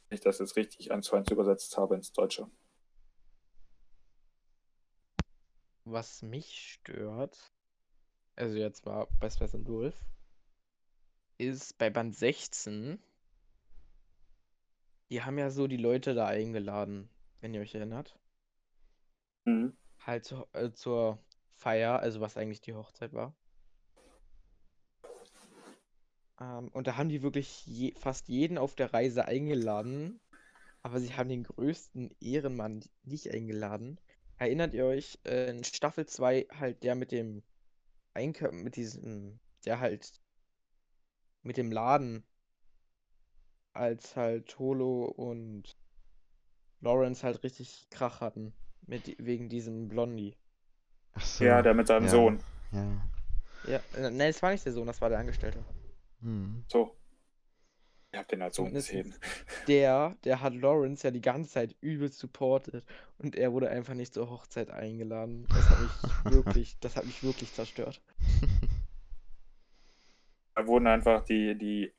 Wenn 0.09 0.16
ich 0.16 0.22
das 0.22 0.38
jetzt 0.38 0.57
richtig 0.57 0.90
eins 0.90 1.07
zu 1.07 1.16
eins 1.16 1.31
übersetzt 1.31 1.77
habe 1.77 1.94
ins 1.94 2.12
Deutsche. 2.12 2.51
Was 5.85 6.22
mich 6.22 6.72
stört, 6.72 7.53
also 8.35 8.57
jetzt 8.57 8.87
mal 8.87 9.07
bei 9.20 9.31
Space 9.31 9.55
and 9.55 9.68
Wolf, 9.68 9.94
ist 11.38 11.77
bei 11.79 11.90
Band 11.90 12.16
16, 12.16 13.01
die 15.11 15.22
haben 15.22 15.38
ja 15.38 15.51
so 15.51 15.66
die 15.66 15.77
Leute 15.77 16.14
da 16.14 16.27
eingeladen, 16.27 17.09
wenn 17.40 17.55
ihr 17.55 17.61
euch 17.61 17.75
erinnert. 17.75 18.18
Mhm. 19.46 19.76
Halt 20.00 20.24
zu, 20.24 20.44
äh, 20.52 20.70
zur 20.72 21.18
Feier, 21.54 22.00
also 22.00 22.20
was 22.20 22.37
eigentlich 22.37 22.61
die 22.61 22.74
Hochzeit 22.74 23.12
war. 23.12 23.35
Ähm, 26.40 26.68
und 26.68 26.87
da 26.87 26.96
haben 26.96 27.09
die 27.09 27.22
wirklich 27.22 27.64
je, 27.66 27.94
fast 27.94 28.28
jeden 28.28 28.59
auf 28.59 28.74
der 28.74 28.92
Reise 28.92 29.24
eingeladen, 29.24 30.20
aber 30.82 31.00
sie 31.00 31.14
haben 31.14 31.28
den 31.28 31.44
größten 31.44 32.14
Ehrenmann 32.20 32.85
nicht 33.04 33.32
eingeladen. 33.32 33.98
Erinnert 34.38 34.74
ihr 34.74 34.85
euch, 34.85 35.18
äh, 35.24 35.50
in 35.50 35.64
Staffel 35.64 36.06
2 36.06 36.46
halt 36.52 36.82
der 36.82 36.94
mit 36.94 37.11
dem 37.12 37.42
Einkauf, 38.12 38.52
mit 38.52 38.76
diesem, 38.76 39.40
der 39.64 39.80
halt 39.80 40.20
mit 41.42 41.56
dem 41.56 41.70
Laden, 41.70 42.24
als 43.72 44.16
halt 44.16 44.59
Holo 44.59 45.04
und 45.04 45.76
Lawrence 46.80 47.22
halt 47.22 47.42
richtig 47.42 47.88
Krach 47.90 48.20
hatten, 48.20 48.52
mit, 48.87 49.16
wegen 49.18 49.49
diesem 49.49 49.88
Blondie. 49.88 50.37
Ach 51.14 51.25
so. 51.25 51.44
Ja, 51.44 51.62
der 51.62 51.75
mit 51.75 51.87
seinem 51.87 52.05
ja, 52.05 52.11
Sohn. 52.11 52.40
Ja. 52.72 52.87
Ja, 53.66 53.81
äh, 53.96 54.11
nein, 54.11 54.31
es 54.31 54.42
war 54.42 54.53
nicht 54.53 54.64
der 54.64 54.72
Sohn, 54.72 54.87
das 54.87 55.01
war 55.01 55.09
der 55.09 55.18
Angestellte. 55.18 55.64
Hm. 56.20 56.64
So. 56.68 56.96
Ich 58.12 58.18
hab 58.18 58.29
den 58.29 58.40
als 58.40 58.57
Sohn 58.57 58.72
gesehen. 58.72 59.14
Der, 59.66 60.16
der 60.25 60.40
hat 60.40 60.55
Lawrence 60.55 61.07
ja 61.07 61.11
die 61.11 61.20
ganze 61.20 61.51
Zeit 61.51 61.77
übel 61.81 62.11
supportet 62.11 62.85
und 63.18 63.37
er 63.37 63.53
wurde 63.53 63.68
einfach 63.68 63.94
nicht 63.94 64.14
zur 64.14 64.31
Hochzeit 64.31 64.70
eingeladen. 64.70 65.46
Das 65.49 65.68
hat 65.68 65.81
mich 65.81 65.90
wirklich, 66.33 66.79
das 66.81 66.96
hat 66.96 67.05
mich 67.05 67.22
wirklich 67.22 67.53
zerstört. 67.53 68.01
Da 70.55 70.66
wurden 70.66 70.87
einfach 70.87 71.25
die, 71.25 71.59
die 71.59 71.92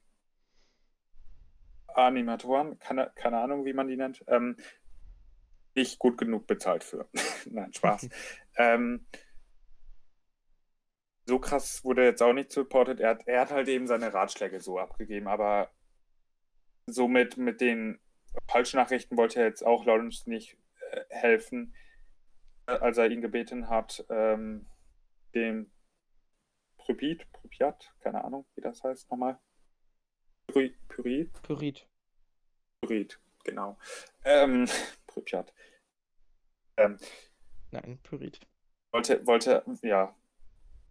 Animatoren, 1.88 2.80
keine, 2.80 3.12
keine 3.16 3.40
Ahnung, 3.40 3.66
wie 3.66 3.74
man 3.74 3.88
die 3.88 3.98
nennt, 3.98 4.24
ähm, 4.28 4.56
nicht 5.78 6.00
gut 6.00 6.18
genug 6.18 6.48
bezahlt 6.48 6.84
für. 6.84 7.08
Nein, 7.46 7.72
Spaß. 7.72 8.10
ähm, 8.58 9.06
so 11.26 11.40
krass 11.40 11.84
wurde 11.86 12.02
er 12.02 12.10
jetzt 12.10 12.22
auch 12.24 12.34
nicht 12.34 12.52
supported. 12.52 13.00
Er 13.00 13.12
hat, 13.12 13.28
er 13.28 13.42
hat 13.42 13.52
halt 13.52 13.68
eben 13.70 13.88
seine 13.88 14.14
Ratschläge 14.14 14.60
so 14.60 14.80
abgegeben, 14.80 15.28
aber 15.28 15.72
so 16.88 17.08
mit, 17.08 17.38
den 17.62 18.00
Falschnachrichten 18.50 19.18
wollte 19.18 19.40
er 19.42 19.48
jetzt 19.48 19.66
auch 19.66 19.86
Lawrence 19.86 20.30
nicht 20.30 20.58
äh, 20.92 21.02
helfen, 21.10 21.76
äh, 22.66 22.72
als 22.72 22.98
er 22.98 23.10
ihn 23.10 23.22
gebeten 23.22 23.70
hat, 23.70 24.06
ähm, 24.10 24.68
dem 25.36 25.72
Pripyat, 26.78 27.30
Pripyat, 27.34 27.94
keine 28.00 28.24
Ahnung, 28.24 28.46
wie 28.56 28.62
das 28.62 28.84
heißt 28.84 29.10
nochmal. 29.12 29.38
Pyri- 30.48 30.76
Pyrit? 30.88 31.42
Pyrit. 31.42 31.90
Pyrit, 32.82 33.20
genau. 33.44 33.78
Ähm, 34.24 34.66
Pripyat. 35.18 35.54
Ähm, 36.78 36.98
Nein, 37.72 38.00
Pyrit. 38.04 38.40
wollte, 38.92 39.26
wollte, 39.26 39.64
ja, 39.82 40.16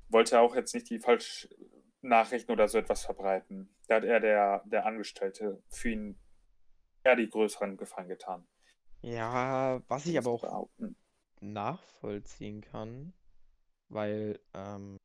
wollte 0.08 0.40
auch 0.40 0.54
jetzt 0.56 0.74
nicht 0.74 0.90
die 0.90 0.98
Falschnachrichten 0.98 2.52
oder 2.52 2.68
so 2.68 2.78
etwas 2.78 3.04
verbreiten. 3.04 3.74
Da 3.88 3.96
hat 3.96 4.04
er 4.04 4.20
der, 4.20 4.62
der 4.66 4.86
Angestellte 4.86 5.62
für 5.68 5.90
ihn 5.90 6.20
eher 7.04 7.16
die 7.16 7.28
größeren 7.28 7.76
Gefallen 7.76 8.08
getan. 8.08 8.46
Ja, 9.02 9.82
was 9.88 10.06
ich 10.06 10.18
aber 10.18 10.30
auch 10.30 10.42
behaupten. 10.42 10.96
nachvollziehen 11.40 12.60
kann, 12.62 13.12
weil, 13.88 14.40
ähm, 14.54 14.98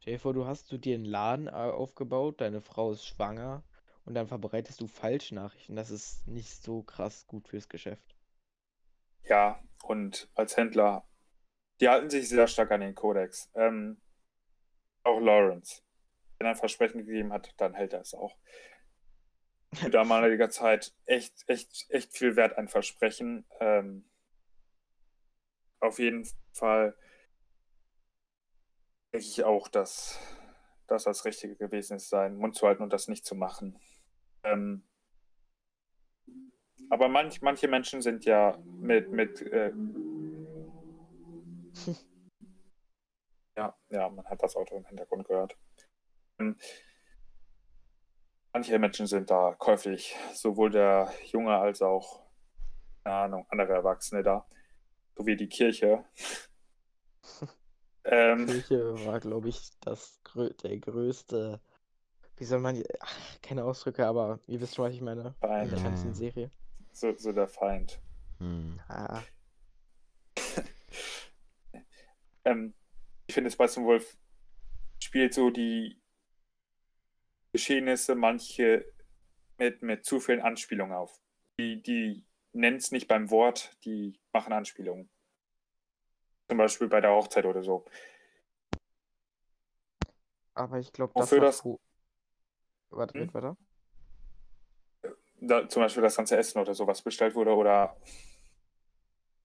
stell 0.00 0.14
dir 0.14 0.20
vor, 0.20 0.34
du 0.34 0.46
hast 0.46 0.70
du 0.72 0.78
dir 0.78 0.94
einen 0.94 1.04
Laden 1.04 1.48
äh, 1.48 1.50
aufgebaut, 1.52 2.40
deine 2.40 2.60
Frau 2.62 2.92
ist 2.92 3.04
schwanger 3.06 3.64
und 4.04 4.14
dann 4.14 4.28
verbreitest 4.28 4.80
du 4.80 4.86
Falschnachrichten. 4.86 5.76
Das 5.76 5.90
ist 5.90 6.26
nicht 6.28 6.62
so 6.62 6.82
krass 6.82 7.26
gut 7.26 7.48
fürs 7.48 7.68
Geschäft. 7.68 8.13
Ja, 9.24 9.60
und 9.84 10.30
als 10.34 10.56
Händler, 10.56 11.06
die 11.80 11.88
halten 11.88 12.10
sich 12.10 12.28
sehr 12.28 12.46
stark 12.46 12.70
an 12.70 12.80
den 12.80 12.94
Kodex. 12.94 13.50
Ähm, 13.54 14.00
auch 15.02 15.20
Lawrence. 15.20 15.82
Wenn 16.38 16.46
er 16.46 16.52
ein 16.52 16.56
Versprechen 16.56 17.04
gegeben 17.06 17.32
hat, 17.32 17.54
dann 17.58 17.74
hält 17.74 17.92
er 17.92 18.00
es 18.00 18.14
auch. 18.14 18.36
Zu 19.74 19.90
damaliger 19.90 20.50
Zeit 20.50 20.94
echt, 21.06 21.44
echt, 21.46 21.86
echt 21.88 22.16
viel 22.16 22.36
wert 22.36 22.56
ein 22.56 22.68
Versprechen. 22.68 23.44
Ähm, 23.60 24.08
auf 25.80 25.98
jeden 25.98 26.26
Fall 26.52 26.96
denke 29.12 29.26
ich 29.26 29.44
auch, 29.44 29.68
dass, 29.68 30.18
dass 30.86 31.04
das 31.04 31.24
Richtige 31.24 31.56
gewesen 31.56 31.96
ist, 31.96 32.08
seinen 32.08 32.36
Mund 32.36 32.56
zu 32.56 32.66
halten 32.66 32.82
und 32.82 32.92
das 32.92 33.08
nicht 33.08 33.24
zu 33.24 33.34
machen. 33.34 33.78
Ähm, 34.42 34.84
aber 36.88 37.08
manch, 37.08 37.40
manche 37.42 37.68
Menschen 37.68 38.02
sind 38.02 38.24
ja 38.24 38.58
mit, 38.80 39.12
mit 39.12 39.40
äh, 39.42 39.72
ja, 43.56 43.74
ja, 43.90 44.08
man 44.08 44.24
hat 44.26 44.42
das 44.42 44.56
Auto 44.56 44.76
im 44.76 44.84
Hintergrund 44.86 45.26
gehört. 45.26 45.56
Ähm, 46.38 46.56
Manche 48.52 48.78
Menschen 48.78 49.08
sind 49.08 49.30
da 49.30 49.54
käuflich, 49.58 50.14
sowohl 50.32 50.70
der 50.70 51.12
Junge 51.32 51.56
als 51.58 51.82
auch, 51.82 52.22
keine 53.02 53.16
Ahnung, 53.16 53.46
andere 53.48 53.72
Erwachsene 53.72 54.22
da, 54.22 54.46
sowie 55.16 55.34
die 55.36 55.48
Kirche. 55.48 56.04
ähm, 58.04 58.46
Kirche 58.46 58.94
war, 59.06 59.18
glaube 59.18 59.48
ich, 59.48 59.70
das 59.80 60.20
grö 60.22 60.50
der 60.62 60.78
größte, 60.78 61.60
wie 62.36 62.44
soll 62.44 62.60
man, 62.60 62.76
die- 62.76 62.86
ach, 63.00 63.40
keine 63.42 63.64
Ausdrücke, 63.64 64.06
aber 64.06 64.38
ihr 64.46 64.60
wisst 64.60 64.76
schon, 64.76 64.84
was 64.84 64.94
ich 64.94 65.00
meine, 65.00 65.34
der 65.42 65.66
Ja, 65.66 65.82
ganzen. 65.82 66.14
Serie. 66.14 66.48
So, 66.96 67.16
so 67.16 67.32
der 67.32 67.48
Feind. 67.48 68.00
Hm. 68.38 68.80
Ah, 68.88 69.22
Ähm, 72.46 72.74
ich 73.26 73.34
finde, 73.34 73.50
Spice 73.50 73.78
Wolf 73.78 74.18
spielt 75.02 75.32
so 75.32 75.48
die 75.50 75.98
Geschehnisse 77.52 78.14
manche 78.14 78.84
mit, 79.56 79.80
mit 79.82 80.04
zu 80.04 80.20
vielen 80.20 80.42
Anspielungen 80.42 80.94
auf. 80.94 81.22
Die, 81.58 81.82
die 81.82 82.24
nennen 82.52 82.76
es 82.76 82.90
nicht 82.90 83.08
beim 83.08 83.30
Wort, 83.30 83.76
die 83.84 84.20
machen 84.32 84.52
Anspielungen. 84.52 85.08
Zum 86.48 86.58
Beispiel 86.58 86.88
bei 86.88 87.00
der 87.00 87.12
Hochzeit 87.12 87.46
oder 87.46 87.62
so. 87.62 87.86
Aber 90.54 90.78
ich 90.78 90.92
glaube, 90.92 91.12
das 91.16 91.30
das- 91.30 91.64
Warte, 92.90 93.18
Hm? 93.18 93.34
weiter. 93.34 93.56
Da, 95.46 95.68
zum 95.68 95.82
Beispiel 95.82 96.02
das 96.02 96.16
ganze 96.16 96.36
Essen 96.36 96.58
oder 96.58 96.74
sowas 96.74 97.02
bestellt 97.02 97.34
wurde 97.34 97.54
oder 97.54 97.96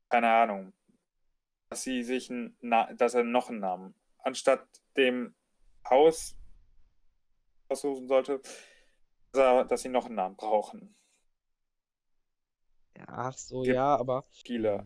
keine 0.09 0.29
Ahnung. 0.29 0.73
Dass 1.69 1.83
sie 1.83 2.03
sich 2.03 2.29
einen, 2.29 2.57
Na 2.61 2.91
dass 2.93 3.13
er 3.13 3.23
noch 3.23 3.49
einen 3.49 3.59
Namen 3.59 3.95
anstatt 4.19 4.67
dem 4.97 5.35
Haus 5.89 6.35
aussuchen 7.69 8.07
sollte, 8.07 8.41
dass, 9.31 9.41
er, 9.41 9.65
dass 9.65 9.81
sie 9.81 9.89
noch 9.89 10.05
einen 10.05 10.15
Namen 10.15 10.35
brauchen. 10.35 10.95
Ach 13.07 13.37
so, 13.37 13.63
Gibt- 13.63 13.75
ja, 13.75 13.95
aber 13.95 14.25
Spieler. 14.31 14.85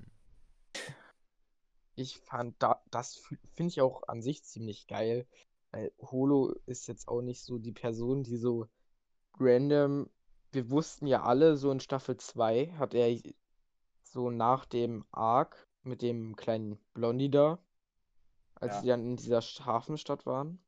ich 1.96 2.18
fand 2.20 2.62
da, 2.62 2.82
das 2.92 3.18
finde 3.56 3.70
ich 3.70 3.82
auch 3.82 4.04
an 4.08 4.22
sich 4.22 4.44
ziemlich 4.44 4.88
geil, 4.88 5.28
weil 5.72 5.92
Holo 6.00 6.54
ist 6.66 6.88
jetzt 6.88 7.08
auch 7.08 7.22
nicht 7.22 7.44
so 7.44 7.58
die 7.58 7.72
Person, 7.72 8.24
die 8.24 8.38
so 8.38 8.68
random, 9.40 10.10
wir 10.54 10.70
wussten 10.70 11.08
ja 11.08 11.24
alle, 11.24 11.58
so 11.58 11.72
in 11.72 11.80
Staffel 11.80 12.18
2 12.18 12.68
hat 12.78 12.94
er 12.94 13.20
so 14.04 14.30
nach 14.30 14.66
dem 14.66 15.06
Arc 15.12 15.68
mit 15.84 16.02
dem 16.02 16.36
kleinen 16.36 16.78
Blondie 16.94 17.30
da, 17.30 17.60
als 18.56 18.76
Ja. 18.76 18.82
sie 18.82 18.88
dann 18.88 19.02
in 19.06 19.16
dieser 19.18 19.42
Hafenstadt 19.42 20.26
waren, 20.26 20.60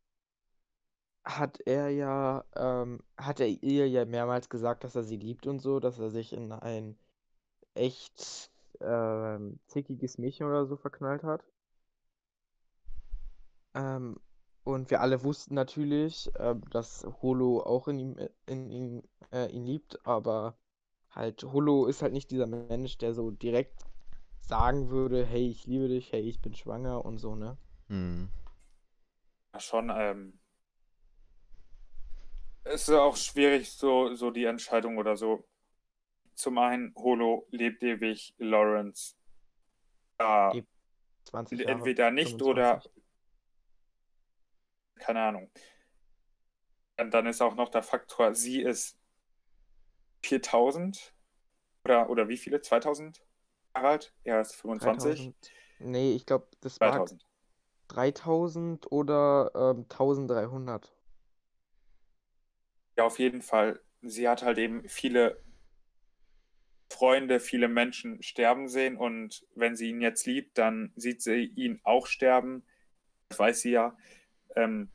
hat 1.23 1.59
er 1.65 1.89
ja, 1.89 2.45
ähm, 2.55 2.99
hat 3.17 3.39
er 3.39 3.47
ihr 3.47 3.89
ja 3.89 4.05
mehrmals 4.05 4.49
gesagt, 4.49 4.83
dass 4.83 4.95
er 4.95 5.03
sie 5.03 5.17
liebt 5.17 5.47
und 5.47 5.59
so, 5.59 5.79
dass 5.79 5.99
er 5.99 6.09
sich 6.11 6.33
in 6.33 6.51
ein 6.51 6.97
echt 7.73 8.51
ähm, 8.81 9.59
zickiges 9.67 10.17
Mädchen 10.17 10.47
oder 10.47 10.65
so 10.65 10.77
verknallt 10.77 11.23
hat. 11.23 11.43
Ähm, 13.73 14.19
und 14.65 14.89
wir 14.89 14.99
alle 14.99 15.23
wussten 15.23 15.53
natürlich, 15.53 16.29
ähm, 16.39 16.61
dass 16.71 17.07
Holo 17.21 17.61
auch 17.61 17.87
in 17.87 17.99
ihm, 17.99 18.17
in 18.47 18.69
ihn, 18.71 19.03
äh, 19.31 19.47
ihn 19.51 19.65
liebt, 19.65 20.05
aber 20.05 20.57
halt 21.11 21.43
Holo 21.43 21.85
ist 21.85 22.01
halt 22.01 22.13
nicht 22.13 22.31
dieser 22.31 22.47
Mensch, 22.47 22.97
der 22.97 23.13
so 23.13 23.31
direkt 23.31 23.85
sagen 24.41 24.89
würde, 24.89 25.23
hey, 25.23 25.47
ich 25.47 25.65
liebe 25.67 25.87
dich, 25.87 26.11
hey, 26.11 26.21
ich 26.21 26.41
bin 26.41 26.55
schwanger 26.55 27.05
und 27.05 27.19
so, 27.19 27.35
ne? 27.35 27.57
Hm. 27.89 28.29
Ja, 29.53 29.59
schon, 29.59 29.91
ähm, 29.95 30.39
es 32.63 32.89
ist 32.89 32.95
auch 32.95 33.15
schwierig, 33.15 33.71
so, 33.71 34.15
so 34.15 34.31
die 34.31 34.45
Entscheidung 34.45 34.97
oder 34.97 35.15
so. 35.15 35.47
Zum 36.33 36.57
einen, 36.57 36.93
Holo 36.95 37.47
lebt 37.51 37.83
ewig, 37.83 38.33
Lawrence. 38.39 39.15
Ja, 40.19 40.51
Lebt 40.51 40.67
20 41.25 41.59
Jahre, 41.59 41.71
entweder 41.71 42.09
nicht 42.09 42.41
oder 42.41 42.81
25. 42.81 42.94
keine 44.99 45.21
Ahnung. 45.21 45.51
Und 46.97 47.13
dann 47.13 47.25
ist 47.25 47.41
auch 47.41 47.55
noch 47.55 47.69
der 47.69 47.83
Faktor, 47.83 48.33
sie 48.33 48.61
ist 48.61 48.97
4000 50.23 51.13
oder, 51.83 52.09
oder 52.09 52.27
wie 52.27 52.37
viele? 52.37 52.61
2000 52.61 53.21
Jahre 53.75 53.87
alt? 53.87 54.13
Er 54.23 54.41
ist 54.41 54.55
25. 54.55 55.01
3000. 55.01 55.51
Nee, 55.79 56.13
ich 56.13 56.25
glaube, 56.25 56.47
das 56.61 56.79
war 56.79 56.93
2000. 56.93 57.25
3000 57.89 58.91
oder 58.91 59.51
ähm, 59.53 59.85
1300. 59.89 60.95
Ja, 62.97 63.03
auf 63.03 63.19
jeden 63.19 63.41
Fall. 63.41 63.81
Sie 64.01 64.27
hat 64.27 64.43
halt 64.43 64.57
eben 64.57 64.87
viele 64.87 65.43
Freunde, 66.89 67.39
viele 67.39 67.67
Menschen 67.67 68.21
sterben 68.23 68.67
sehen 68.67 68.95
und 68.95 69.45
wenn 69.55 69.75
sie 69.75 69.89
ihn 69.89 70.01
jetzt 70.01 70.25
liebt, 70.25 70.57
dann 70.57 70.93
sieht 70.95 71.21
sie 71.21 71.43
ihn 71.55 71.79
auch 71.83 72.07
sterben. 72.07 72.65
Das 73.29 73.39
weiß 73.39 73.61
sie 73.61 73.71
ja. 73.71 73.97
Ähm, 74.55 74.91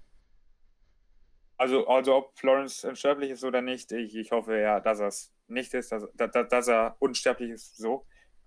also, 1.56 1.86
also 1.86 2.16
ob 2.16 2.38
Florence 2.38 2.84
unsterblich 2.84 3.30
ist 3.30 3.44
oder 3.44 3.60
nicht, 3.60 3.92
ich, 3.92 4.16
ich 4.16 4.32
hoffe 4.32 4.58
ja, 4.58 4.80
dass 4.80 5.00
er 5.00 5.08
es 5.08 5.34
nicht 5.46 5.74
ist, 5.74 5.92
dass, 5.92 6.08
dass, 6.14 6.48
dass 6.48 6.68
er 6.68 6.96
unsterblich 7.00 7.50
ist, 7.50 7.76
so. 7.76 8.06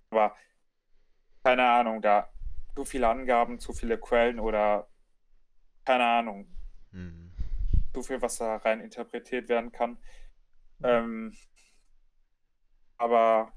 Aber 0.09 0.35
keine 1.43 1.67
Ahnung, 1.69 2.01
da 2.01 2.29
zu 2.75 2.85
viele 2.85 3.07
Angaben, 3.07 3.59
zu 3.59 3.73
viele 3.73 3.99
Quellen 3.99 4.39
oder 4.39 4.89
keine 5.85 6.05
Ahnung, 6.05 6.47
Hm. 6.91 7.31
zu 7.93 8.03
viel, 8.03 8.21
was 8.21 8.37
da 8.37 8.57
rein 8.57 8.79
interpretiert 8.79 9.49
werden 9.49 9.71
kann. 9.71 9.97
Ähm, 10.83 11.35
aber 12.97 13.51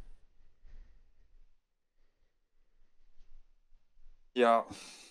ja, 4.37 4.67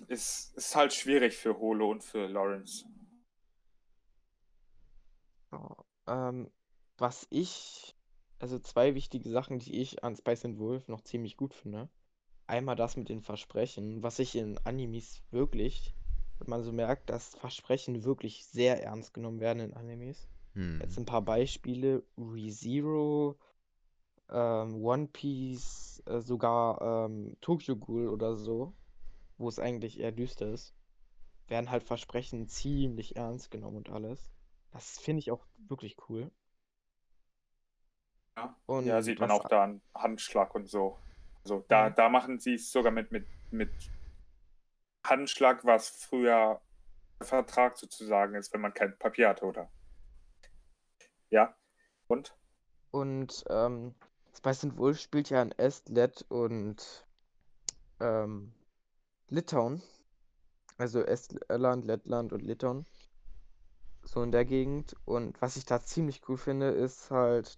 ist, 0.08 0.56
ist 0.56 0.76
halt 0.76 0.94
schwierig 0.94 1.36
für 1.36 1.58
Holo 1.58 1.90
und 1.90 2.04
für 2.04 2.28
Lawrence. 2.28 2.86
So, 5.50 5.76
ähm, 6.08 6.52
was 6.98 7.26
ich, 7.32 7.96
also 8.40 8.60
zwei 8.60 8.94
wichtige 8.94 9.30
Sachen, 9.30 9.60
die 9.60 9.82
ich 9.82 10.04
an 10.04 10.16
Spice 10.16 10.46
and 10.46 10.60
Wolf 10.60 10.88
noch 10.88 11.02
ziemlich 11.02 11.38
gut 11.38 11.54
finde. 11.54 11.90
Einmal 12.48 12.76
das 12.76 12.96
mit 12.96 13.10
den 13.10 13.22
Versprechen, 13.22 14.04
was 14.04 14.20
ich 14.20 14.36
in 14.36 14.60
Animes 14.60 15.24
wirklich, 15.32 15.96
wenn 16.38 16.50
man 16.50 16.64
so 16.64 16.72
merkt, 16.72 17.10
dass 17.10 17.36
Versprechen 17.36 18.04
wirklich 18.04 18.46
sehr 18.46 18.84
ernst 18.84 19.16
genommen 19.16 19.40
werden 19.40 19.60
in 19.60 19.74
Animes. 19.74 20.28
Hm. 20.54 20.80
Jetzt 20.82 21.00
ein 21.00 21.06
paar 21.06 21.24
Beispiele: 21.24 22.04
ReZero, 22.20 23.40
ähm, 24.30 24.84
One 24.84 25.08
Piece, 25.08 26.04
äh, 26.06 26.22
sogar 26.22 27.08
ähm, 27.08 27.36
Tokyo 27.42 27.76
Ghoul 27.76 28.10
oder 28.10 28.36
so, 28.36 28.74
wo 29.38 29.48
es 29.50 29.60
eigentlich 29.60 30.00
eher 30.00 30.12
düster 30.12 30.48
ist, 30.48 30.74
werden 31.48 31.72
halt 31.72 31.84
Versprechen 31.84 32.48
ziemlich 32.48 33.16
ernst 33.16 33.52
genommen 33.52 33.78
und 33.78 33.90
alles. 33.90 34.32
Das 34.72 35.00
finde 35.00 35.20
ich 35.20 35.32
auch 35.32 35.46
wirklich 35.58 35.98
cool. 36.10 36.32
Ja, 38.38 38.56
Und 38.66 38.86
ja 38.86 39.02
sieht 39.02 39.20
man 39.20 39.32
auch 39.32 39.46
da 39.48 39.64
einen 39.64 39.82
Handschlag 39.94 40.54
und 40.56 40.68
so. 40.70 40.98
Also 41.44 41.64
da, 41.68 41.90
Mhm. 41.90 41.96
da 41.96 42.10
machen 42.10 42.40
sie 42.40 42.56
es 42.56 42.72
sogar 42.72 42.92
mit, 42.92 43.12
mit, 43.12 43.28
mit 43.52 43.72
Handschlag, 45.06 45.64
was 45.66 45.90
früher 45.90 46.62
Vertrag 47.22 47.78
sozusagen 47.78 48.36
ist, 48.36 48.54
wenn 48.54 48.62
man 48.62 48.74
kein 48.74 48.98
Papier 48.98 49.30
hatte, 49.30 49.46
oder? 49.46 49.70
Ja. 51.30 51.56
Und? 52.08 52.36
Und 52.92 53.44
ähm, 53.50 53.94
Spice 54.36 54.66
and 54.66 54.78
Wolf 54.78 55.00
spielt 55.00 55.30
ja 55.30 55.42
in 55.42 55.52
Estland 55.52 56.26
und 56.30 57.06
ähm, 58.00 58.54
Litauen. 59.30 59.82
Also 60.78 61.02
Estland, 61.02 61.86
Lettland 61.86 62.34
und 62.34 62.42
Litauen. 62.42 62.86
So 64.04 64.22
in 64.22 64.32
der 64.32 64.46
Gegend. 64.46 64.96
Und 65.06 65.42
was 65.42 65.56
ich 65.56 65.66
da 65.66 65.82
ziemlich 65.82 66.22
cool 66.28 66.38
finde, 66.38 66.70
ist 66.70 67.12
halt, 67.12 67.58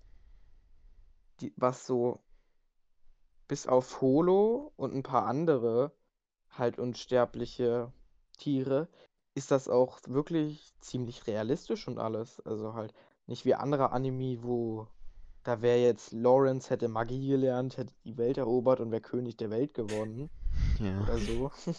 die, 1.42 1.54
was 1.56 1.86
so 1.86 2.20
bis 3.48 3.68
auf 3.68 4.02
Holo 4.02 4.74
und 4.76 4.94
ein 4.94 5.04
paar 5.04 5.26
andere 5.26 5.92
halt 6.50 6.80
unsterbliche 6.80 7.92
Tiere, 8.38 8.88
ist 9.36 9.52
das 9.52 9.68
auch 9.68 10.00
wirklich 10.08 10.74
ziemlich 10.80 11.28
realistisch 11.28 11.88
und 11.88 12.00
alles. 12.00 12.40
Also 12.42 12.74
halt 12.74 12.94
nicht 13.28 13.46
wie 13.46 13.56
andere 13.56 13.92
Anime, 13.92 14.42
wo 14.44 14.88
da 15.48 15.62
wäre 15.62 15.78
jetzt 15.80 16.12
Lawrence 16.12 16.70
hätte 16.70 16.90
Magie 16.90 17.26
gelernt, 17.26 17.78
hätte 17.78 17.94
die 18.04 18.18
Welt 18.18 18.38
erobert 18.38 18.82
und 18.82 18.92
wäre 18.92 19.02
König 19.02 19.38
der 19.38 19.50
Welt 19.50 19.74
geworden 19.74 20.30
Ja. 20.80 21.02
oder 21.02 21.18
so. 21.18 21.52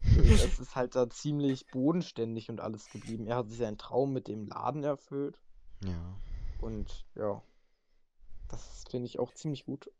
Das 0.00 0.60
ist 0.60 0.76
halt 0.76 0.94
da 0.94 1.10
ziemlich 1.10 1.66
bodenständig 1.66 2.48
und 2.48 2.60
alles 2.60 2.88
geblieben. 2.88 3.26
Er 3.26 3.36
hat 3.38 3.48
sich 3.48 3.58
seinen 3.58 3.76
Traum 3.76 4.12
mit 4.12 4.28
dem 4.28 4.46
Laden 4.46 4.82
erfüllt 4.84 5.38
Ja. 5.84 6.16
und 6.60 7.04
ja, 7.16 7.42
das 8.48 8.84
finde 8.88 9.06
ich 9.06 9.18
auch 9.18 9.34
ziemlich 9.34 9.66
gut. 9.66 9.90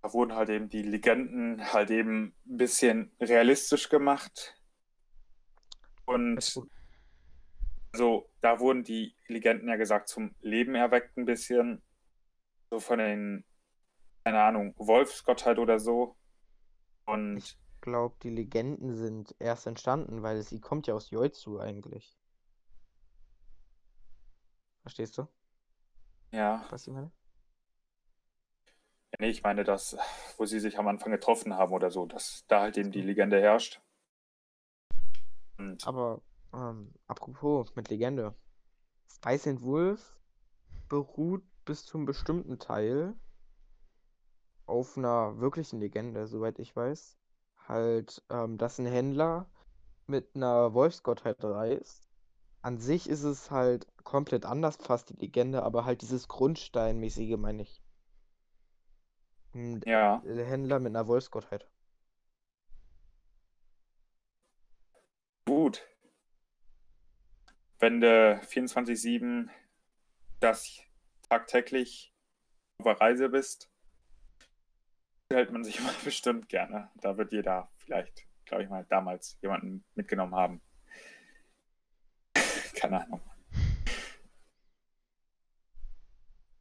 Da 0.00 0.12
wurden 0.12 0.32
halt 0.32 0.48
eben 0.48 0.70
die 0.70 0.82
Legenden 0.82 1.72
halt 1.72 1.90
eben 1.90 2.34
ein 2.46 2.56
bisschen 2.56 3.10
realistisch 3.20 3.88
gemacht. 3.88 4.54
Und 6.06 6.38
also 7.92 8.30
da 8.40 8.60
wurden 8.60 8.84
die 8.84 9.14
Legenden 9.26 9.68
ja 9.68 9.76
gesagt 9.76 10.08
zum 10.08 10.34
Leben 10.40 10.74
erweckt 10.74 11.16
ein 11.16 11.24
bisschen. 11.24 11.82
So 12.70 12.80
von 12.80 12.98
den, 12.98 13.44
keine 14.24 14.42
Ahnung, 14.42 14.74
Wolfsgottheit 14.76 15.58
oder 15.58 15.78
so. 15.78 16.16
Und 17.06 17.38
Ich 17.38 17.58
glaube, 17.80 18.16
die 18.22 18.30
Legenden 18.30 18.94
sind 18.94 19.34
erst 19.38 19.66
entstanden, 19.66 20.22
weil 20.22 20.42
sie 20.42 20.60
kommt 20.60 20.86
ja 20.86 20.94
aus 20.94 21.10
Joitsu 21.10 21.58
eigentlich. 21.58 22.18
Verstehst 24.82 25.18
du, 25.18 25.28
ja, 26.32 26.64
was 26.70 26.86
ich 26.86 26.92
meine? 26.92 27.10
nee, 29.18 29.30
ich 29.30 29.42
meine 29.42 29.64
das, 29.64 29.96
wo 30.36 30.44
sie 30.44 30.60
sich 30.60 30.78
am 30.78 30.88
Anfang 30.88 31.12
getroffen 31.12 31.54
haben 31.54 31.72
oder 31.72 31.90
so, 31.90 32.06
dass 32.06 32.44
da 32.48 32.60
halt 32.60 32.76
eben 32.78 32.92
die 32.92 33.02
Legende 33.02 33.40
herrscht. 33.40 33.80
Und 35.58 35.86
Aber 35.86 36.22
ähm, 36.52 36.92
apropos 37.06 37.74
mit 37.74 37.88
Legende. 37.88 38.34
Spice 39.08 39.48
and 39.48 39.62
Wolf 39.62 40.16
beruht 40.88 41.42
bis 41.64 41.84
zum 41.84 42.04
bestimmten 42.04 42.58
Teil 42.58 43.14
auf 44.66 44.96
einer 44.96 45.38
wirklichen 45.38 45.80
Legende, 45.80 46.26
soweit 46.26 46.58
ich 46.58 46.74
weiß. 46.74 47.18
Halt, 47.66 48.22
ähm, 48.30 48.58
dass 48.58 48.78
ein 48.78 48.86
Händler 48.86 49.50
mit 50.06 50.34
einer 50.34 50.72
Wolfsgottheit 50.74 51.42
reist. 51.42 52.08
An 52.62 52.78
sich 52.78 53.08
ist 53.08 53.22
es 53.22 53.50
halt 53.50 53.86
komplett 54.04 54.44
anders, 54.44 54.76
fast 54.76 55.10
die 55.10 55.16
Legende, 55.16 55.62
aber 55.62 55.84
halt 55.84 56.02
dieses 56.02 56.28
Grundsteinmäßige 56.28 57.36
meine 57.36 57.62
ich. 57.62 57.82
Ein 59.54 59.80
ja, 59.84 60.22
Händler 60.24 60.78
mit 60.78 60.94
einer 60.94 61.06
Wolfsgottheit. 61.06 61.68
gut. 65.68 65.82
Wenn 67.80 68.00
du 68.00 68.40
24-7 68.40 69.48
das 70.40 70.80
tagtäglich 71.28 72.12
auf 72.78 72.86
der 72.86 73.00
Reise 73.00 73.28
bist, 73.28 73.70
hält 75.32 75.52
man 75.52 75.62
sich 75.62 75.78
immer 75.78 75.92
bestimmt 76.04 76.48
gerne. 76.48 76.90
Da 76.96 77.16
wird 77.16 77.32
jeder 77.32 77.70
vielleicht, 77.76 78.26
glaube 78.46 78.64
ich 78.64 78.68
mal, 78.68 78.84
damals 78.88 79.38
jemanden 79.42 79.84
mitgenommen 79.94 80.34
haben. 80.34 80.60
Keine 82.74 83.04
Ahnung. 83.04 83.20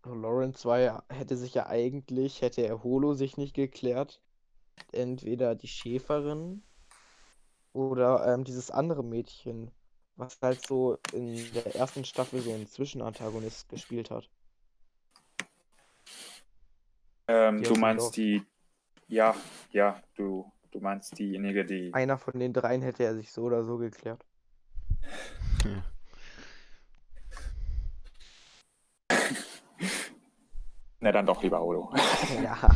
Lawrence 0.06 0.60
2 0.60 1.00
hätte 1.10 1.36
sich 1.36 1.54
ja 1.56 1.68
eigentlich, 1.68 2.42
hätte 2.42 2.62
er 2.62 2.84
Holo 2.84 3.14
sich 3.14 3.38
nicht 3.38 3.56
geklärt, 3.56 4.22
entweder 4.94 5.56
die 5.56 5.68
Schäferin 5.68 6.64
oder 7.74 8.26
ähm, 8.26 8.44
dieses 8.46 8.72
andere 8.72 9.04
Mädchen, 9.04 9.72
was 10.18 10.38
halt 10.42 10.66
so 10.66 10.98
in 11.14 11.36
der 11.54 11.76
ersten 11.76 12.04
Staffel 12.04 12.42
so 12.42 12.52
einen 12.52 12.68
Zwischenantagonist 12.68 13.70
gespielt 13.70 14.12
hat. 14.12 14.30
Ähm, 17.28 17.62
du 17.62 17.76
meinst 17.76 18.18
die, 18.18 18.44
ja, 19.08 19.36
ja, 19.72 20.02
du, 20.16 20.52
du 20.72 20.80
meinst 20.80 21.18
diejenige, 21.20 21.66
die, 21.66 21.94
Einer 21.94 22.18
von 22.18 22.40
den 22.40 22.54
dreien 22.54 22.82
hätte 22.82 23.04
er 23.04 23.16
sich 23.16 23.32
so 23.32 23.44
oder 23.44 23.64
so 23.64 23.78
geklärt. 23.78 24.26
Ja. 25.64 25.84
na 31.00 31.12
dann 31.12 31.26
doch 31.26 31.44
lieber 31.44 31.60
Holo. 31.60 31.94
Ja, 32.42 32.58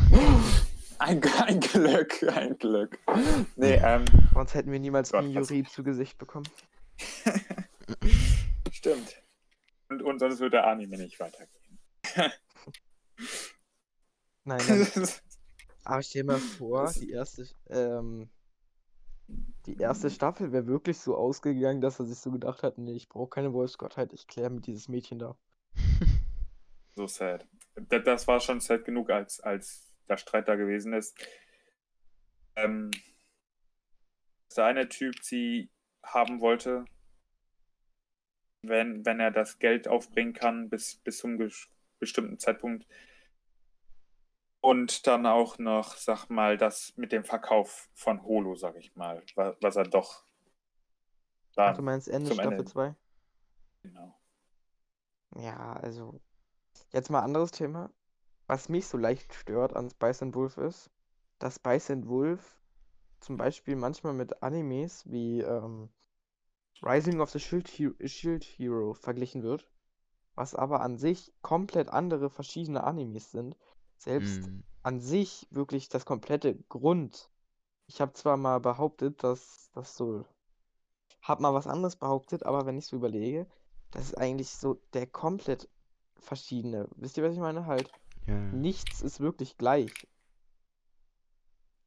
Ein, 0.98 1.20
ein 1.46 1.58
Glück, 1.58 2.22
ein 2.32 2.56
Glück. 2.58 2.96
Nee, 3.56 3.80
ähm, 3.82 4.04
sonst 4.34 4.54
hätten 4.54 4.70
wir 4.70 4.78
niemals 4.78 5.10
Gott, 5.10 5.24
ein 5.24 5.32
Jury 5.32 5.64
zu 5.64 5.82
Gesicht 5.82 6.16
bekommen. 6.16 6.46
stimmt. 8.70 9.22
Und, 9.88 10.02
und 10.02 10.18
sonst 10.18 10.40
würde 10.40 10.56
der 10.56 10.66
Anime 10.66 10.98
nicht 10.98 11.20
weitergehen. 11.20 11.78
Nein, 14.44 14.60
dann, 14.66 14.86
aber 15.84 16.02
stell 16.02 16.22
dir 16.22 16.26
mal 16.26 16.38
vor, 16.38 16.92
die 16.92 17.10
erste, 17.10 17.46
ähm, 17.68 18.28
die 19.66 19.76
erste 19.76 20.10
Staffel 20.10 20.52
wäre 20.52 20.66
wirklich 20.66 20.98
so 20.98 21.16
ausgegangen, 21.16 21.80
dass 21.80 22.00
er 22.00 22.06
sich 22.06 22.18
so 22.18 22.32
gedacht 22.32 22.62
hat, 22.62 22.78
nee, 22.78 22.94
ich 22.94 23.08
brauche 23.08 23.30
keine 23.30 23.52
Wolfsgottheit, 23.52 24.12
ich 24.12 24.26
kläre 24.26 24.50
mit 24.50 24.66
dieses 24.66 24.88
Mädchen 24.88 25.18
da. 25.18 25.36
so 26.96 27.06
sad. 27.06 27.46
Das, 27.74 28.26
war 28.26 28.40
schon 28.40 28.60
sad 28.60 28.84
genug, 28.84 29.10
als, 29.10 29.40
als 29.40 29.94
der 30.08 30.16
Streit 30.16 30.48
da 30.48 30.56
gewesen 30.56 30.92
ist. 30.92 31.16
Ähm, 32.56 32.90
der 34.56 34.64
eine 34.64 34.88
Typ 34.88 35.22
sie 35.22 35.70
haben 36.04 36.40
wollte, 36.40 36.84
wenn, 38.62 39.04
wenn 39.04 39.20
er 39.20 39.30
das 39.30 39.58
Geld 39.58 39.88
aufbringen 39.88 40.32
kann, 40.32 40.68
bis, 40.68 40.96
bis 40.96 41.18
zum 41.18 41.38
bestimmten 41.98 42.38
Zeitpunkt. 42.38 42.86
Und 44.60 45.06
dann 45.08 45.26
auch 45.26 45.58
noch, 45.58 45.96
sag 45.96 46.28
mal, 46.30 46.56
das 46.56 46.92
mit 46.96 47.10
dem 47.12 47.24
Verkauf 47.24 47.88
von 47.94 48.22
Holo, 48.22 48.54
sag 48.54 48.76
ich 48.76 48.94
mal, 48.94 49.22
wa- 49.34 49.56
was 49.60 49.76
er 49.76 49.84
doch 49.84 50.24
Ach, 51.56 51.76
du 51.76 51.82
meinst 51.82 52.08
Ende 52.08 52.32
Staffel 52.32 52.52
Ende. 52.58 52.64
2? 52.64 52.94
genau. 53.82 54.14
Ja, 55.36 55.74
also, 55.74 56.20
jetzt 56.92 57.10
mal 57.10 57.20
anderes 57.20 57.50
Thema. 57.52 57.90
Was 58.48 58.68
mich 58.70 58.86
so 58.86 58.98
leicht 58.98 59.34
stört 59.34 59.76
an 59.76 59.90
Spice 59.90 60.22
and 60.22 60.34
Wolf 60.36 60.58
ist, 60.58 60.90
dass 61.40 61.56
Spice 61.56 61.90
and 61.92 62.08
Wolf 62.08 62.61
zum 63.22 63.36
Beispiel 63.36 63.76
manchmal 63.76 64.12
mit 64.12 64.42
Animes 64.42 65.10
wie 65.10 65.40
ähm, 65.40 65.88
Rising 66.82 67.20
of 67.20 67.30
the 67.30 67.38
Shield, 67.40 67.68
Hero, 67.68 67.94
Shield 68.06 68.44
Hero 68.44 68.94
verglichen 68.94 69.42
wird, 69.42 69.68
was 70.34 70.54
aber 70.54 70.80
an 70.80 70.98
sich 70.98 71.32
komplett 71.42 71.88
andere 71.88 72.30
verschiedene 72.30 72.84
Animes 72.84 73.30
sind. 73.30 73.56
Selbst 73.98 74.44
Hm. 74.44 74.62
an 74.82 75.00
sich 75.00 75.46
wirklich 75.50 75.88
das 75.88 76.04
komplette 76.04 76.56
Grund. 76.68 77.30
Ich 77.86 78.00
habe 78.00 78.12
zwar 78.14 78.36
mal 78.36 78.58
behauptet, 78.60 79.22
dass 79.22 79.70
das 79.74 79.96
so. 79.96 80.24
Hab 81.22 81.40
mal 81.40 81.54
was 81.54 81.68
anderes 81.68 81.96
behauptet, 81.96 82.44
aber 82.44 82.66
wenn 82.66 82.78
ich 82.78 82.86
so 82.86 82.96
überlege, 82.96 83.46
das 83.92 84.06
ist 84.06 84.18
eigentlich 84.18 84.50
so 84.50 84.80
der 84.92 85.06
komplett 85.06 85.68
verschiedene. 86.18 86.88
Wisst 86.96 87.16
ihr, 87.16 87.22
was 87.24 87.32
ich 87.34 87.38
meine? 87.38 87.66
Halt, 87.66 87.92
Ja. 88.26 88.34
nichts 88.52 89.02
ist 89.02 89.20
wirklich 89.20 89.56
gleich. 89.56 89.90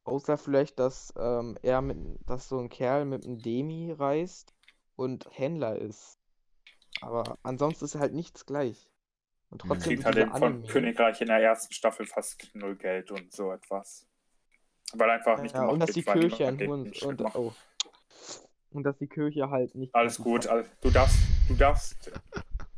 Außer 0.06 0.38
vielleicht, 0.38 0.78
dass 0.78 1.12
ähm, 1.18 1.58
er 1.62 1.82
mit, 1.82 1.98
dass 2.26 2.48
so 2.48 2.58
ein 2.58 2.68
Kerl 2.68 3.04
mit 3.04 3.24
einem 3.24 3.38
Demi 3.42 3.92
reist 3.92 4.54
und 4.94 5.26
Händler 5.32 5.76
ist. 5.76 6.18
Aber 7.00 7.36
ansonsten 7.42 7.84
ist 7.84 7.96
halt 7.96 8.14
nichts 8.14 8.46
gleich. 8.46 8.88
Und 9.50 9.64
Mhm. 9.64 9.68
trotzdem 9.68 9.88
kriegt 9.96 10.04
halt 10.04 10.16
eben 10.16 10.32
von. 10.32 10.66
Königreich 10.66 11.20
in 11.20 11.26
der 11.26 11.38
ersten 11.42 11.74
Staffel 11.74 12.06
fast 12.06 12.48
null 12.54 12.76
Geld 12.76 13.10
und 13.10 13.32
so 13.32 13.52
etwas. 13.52 14.06
Weil 14.94 15.10
einfach 15.10 15.42
nicht 15.42 15.54
Ja, 15.54 15.60
gemacht 15.60 15.72
und 15.74 15.80
dass 15.80 15.88
wird, 15.88 15.96
die 15.96 16.02
Kirche 16.04 16.46
ein 16.46 16.68
und 17.02 17.20
macht. 17.20 17.34
oh. 17.36 17.52
Und 18.70 18.84
dass 18.84 18.96
die 18.98 19.08
Kirche 19.08 19.50
halt 19.50 19.74
nicht 19.74 19.94
Alles 19.94 20.18
gut, 20.18 20.46
all- 20.46 20.66
du 20.82 20.90
darfst, 20.90 21.16
du 21.48 21.54
darfst 21.54 22.12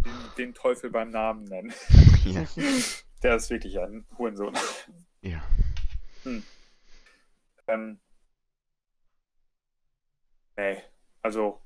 den, 0.04 0.12
den 0.38 0.54
Teufel 0.54 0.90
beim 0.90 1.10
Namen 1.10 1.44
nennen. 1.44 1.72
Ja. 2.24 2.44
Der 3.22 3.36
ist 3.36 3.48
wirklich 3.50 3.78
ein 3.80 4.04
Hurensohn. 4.18 4.54
Ja. 5.22 5.42
Ähm, 7.68 8.00
nee, 10.56 10.82
also 11.22 11.62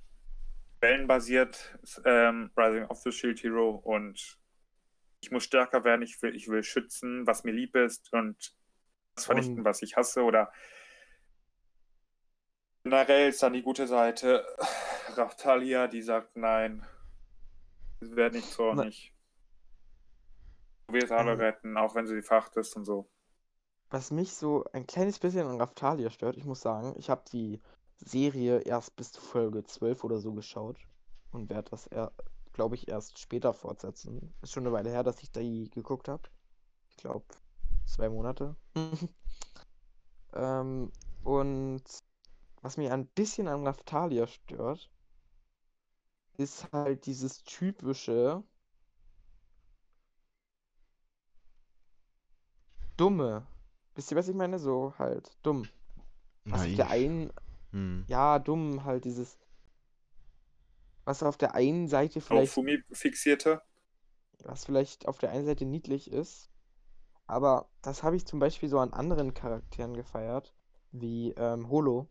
wellenbasiert 0.81 1.79
ähm, 2.05 2.51
Rising 2.57 2.85
of 2.87 2.99
the 3.03 3.13
Shield 3.13 3.43
Hero 3.43 3.71
und 3.71 4.39
ich 5.21 5.31
muss 5.31 5.45
stärker 5.45 5.85
werden, 5.85 6.03
ich 6.03 6.21
will, 6.21 6.35
ich 6.35 6.49
will 6.49 6.65
schützen, 6.65 7.25
was 7.27 7.45
mir 7.45 7.53
lieb 7.53 7.77
ist 7.77 8.13
und 8.13 8.57
das 9.15 9.27
vernichten, 9.27 9.59
Und- 9.59 9.65
was 9.65 9.83
ich 9.83 9.97
hasse 9.97 10.23
oder 10.25 10.53
generell 12.83 13.29
ist 13.29 13.43
dann 13.43 13.53
die 13.53 13.63
gute 13.63 13.87
Seite 13.87 14.45
Raftalia, 15.17 15.87
die 15.87 16.03
sagt 16.03 16.37
nein, 16.37 16.85
sie 18.01 18.17
werden 18.17 18.35
nicht 18.35 18.51
zornig. 18.51 19.15
Du 20.89 20.95
wirst 20.95 21.13
alle 21.13 21.33
Ähm. 21.35 21.41
retten, 21.41 21.77
auch 21.77 21.95
wenn 21.95 22.07
sie 22.09 22.17
die 22.17 22.23
Facht 22.23 22.57
ist 22.57 22.75
und 22.75 22.85
so. 22.85 23.09
Was 23.93 24.11
mich 24.11 24.33
so 24.33 24.65
ein 24.73 24.87
kleines 24.87 25.19
bisschen 25.19 25.47
an 25.47 25.61
Raftalia 25.61 26.09
stört, 26.09 26.39
ich 26.39 26.47
muss 26.47 26.63
sagen, 26.63 26.95
ich 26.97 27.11
habe 27.11 27.25
die 27.31 27.61
Serie 27.99 28.61
erst 28.61 28.97
bis 28.97 29.13
zu 29.13 29.21
Folge 29.21 29.65
12 29.65 30.03
oder 30.03 30.19
so 30.19 30.33
geschaut 30.33 30.79
und 31.31 31.51
werde 31.51 31.69
das, 31.73 31.91
glaube 32.55 32.75
ich, 32.75 32.89
erst 32.89 33.19
später 33.19 33.53
fortsetzen. 33.53 34.33
Ist 34.41 34.53
schon 34.53 34.65
eine 34.65 34.73
Weile 34.73 34.89
her, 34.89 35.03
dass 35.03 35.23
ich 35.23 35.31
die 35.31 35.69
geguckt 35.69 36.09
habe. 36.09 36.23
Ich 36.89 36.97
glaube, 36.97 37.27
zwei 37.85 38.09
Monate. 38.09 38.57
ähm, 40.33 40.91
und 41.23 41.83
was 42.63 42.79
mir 42.79 42.95
ein 42.95 43.07
bisschen 43.09 43.47
an 43.47 43.67
Raftalia 43.67 44.27
stört, 44.27 44.91
ist 46.39 46.73
halt 46.73 47.05
dieses 47.05 47.43
typische 47.43 48.43
Dumme. 52.97 53.47
Wisst 53.95 54.11
ihr, 54.11 54.17
was 54.17 54.29
ich 54.29 54.35
meine? 54.35 54.59
So 54.59 54.95
halt 54.99 55.37
dumm. 55.43 55.69
Was 56.45 56.63
auf 56.63 56.75
der 56.75 56.91
einen, 56.91 57.33
Hm. 57.71 58.05
ja, 58.09 58.39
dumm, 58.39 58.85
halt 58.85 59.05
dieses, 59.05 59.39
was 61.05 61.23
auf 61.23 61.37
der 61.37 61.55
einen 61.55 61.89
Seite 61.89 62.19
Auf 62.21 62.27
vielleicht, 62.27 62.53
Fumi 62.53 62.83
fixierte. 62.93 63.63
was 64.45 64.65
vielleicht 64.65 65.07
auf 65.07 65.19
der 65.19 65.31
einen 65.31 65.47
Seite 65.47 65.65
niedlich 65.65 66.11
ist, 66.11 66.51
aber 67.27 67.69
das 67.83 68.03
habe 68.03 68.17
ich 68.17 68.27
zum 68.27 68.41
Beispiel 68.41 68.69
so 68.69 68.79
an 68.79 68.93
anderen 68.93 69.35
Charakteren 69.35 69.95
gefeiert, 69.95 70.53
wie 70.91 71.31
ähm, 71.37 71.71
Holo. 71.71 72.09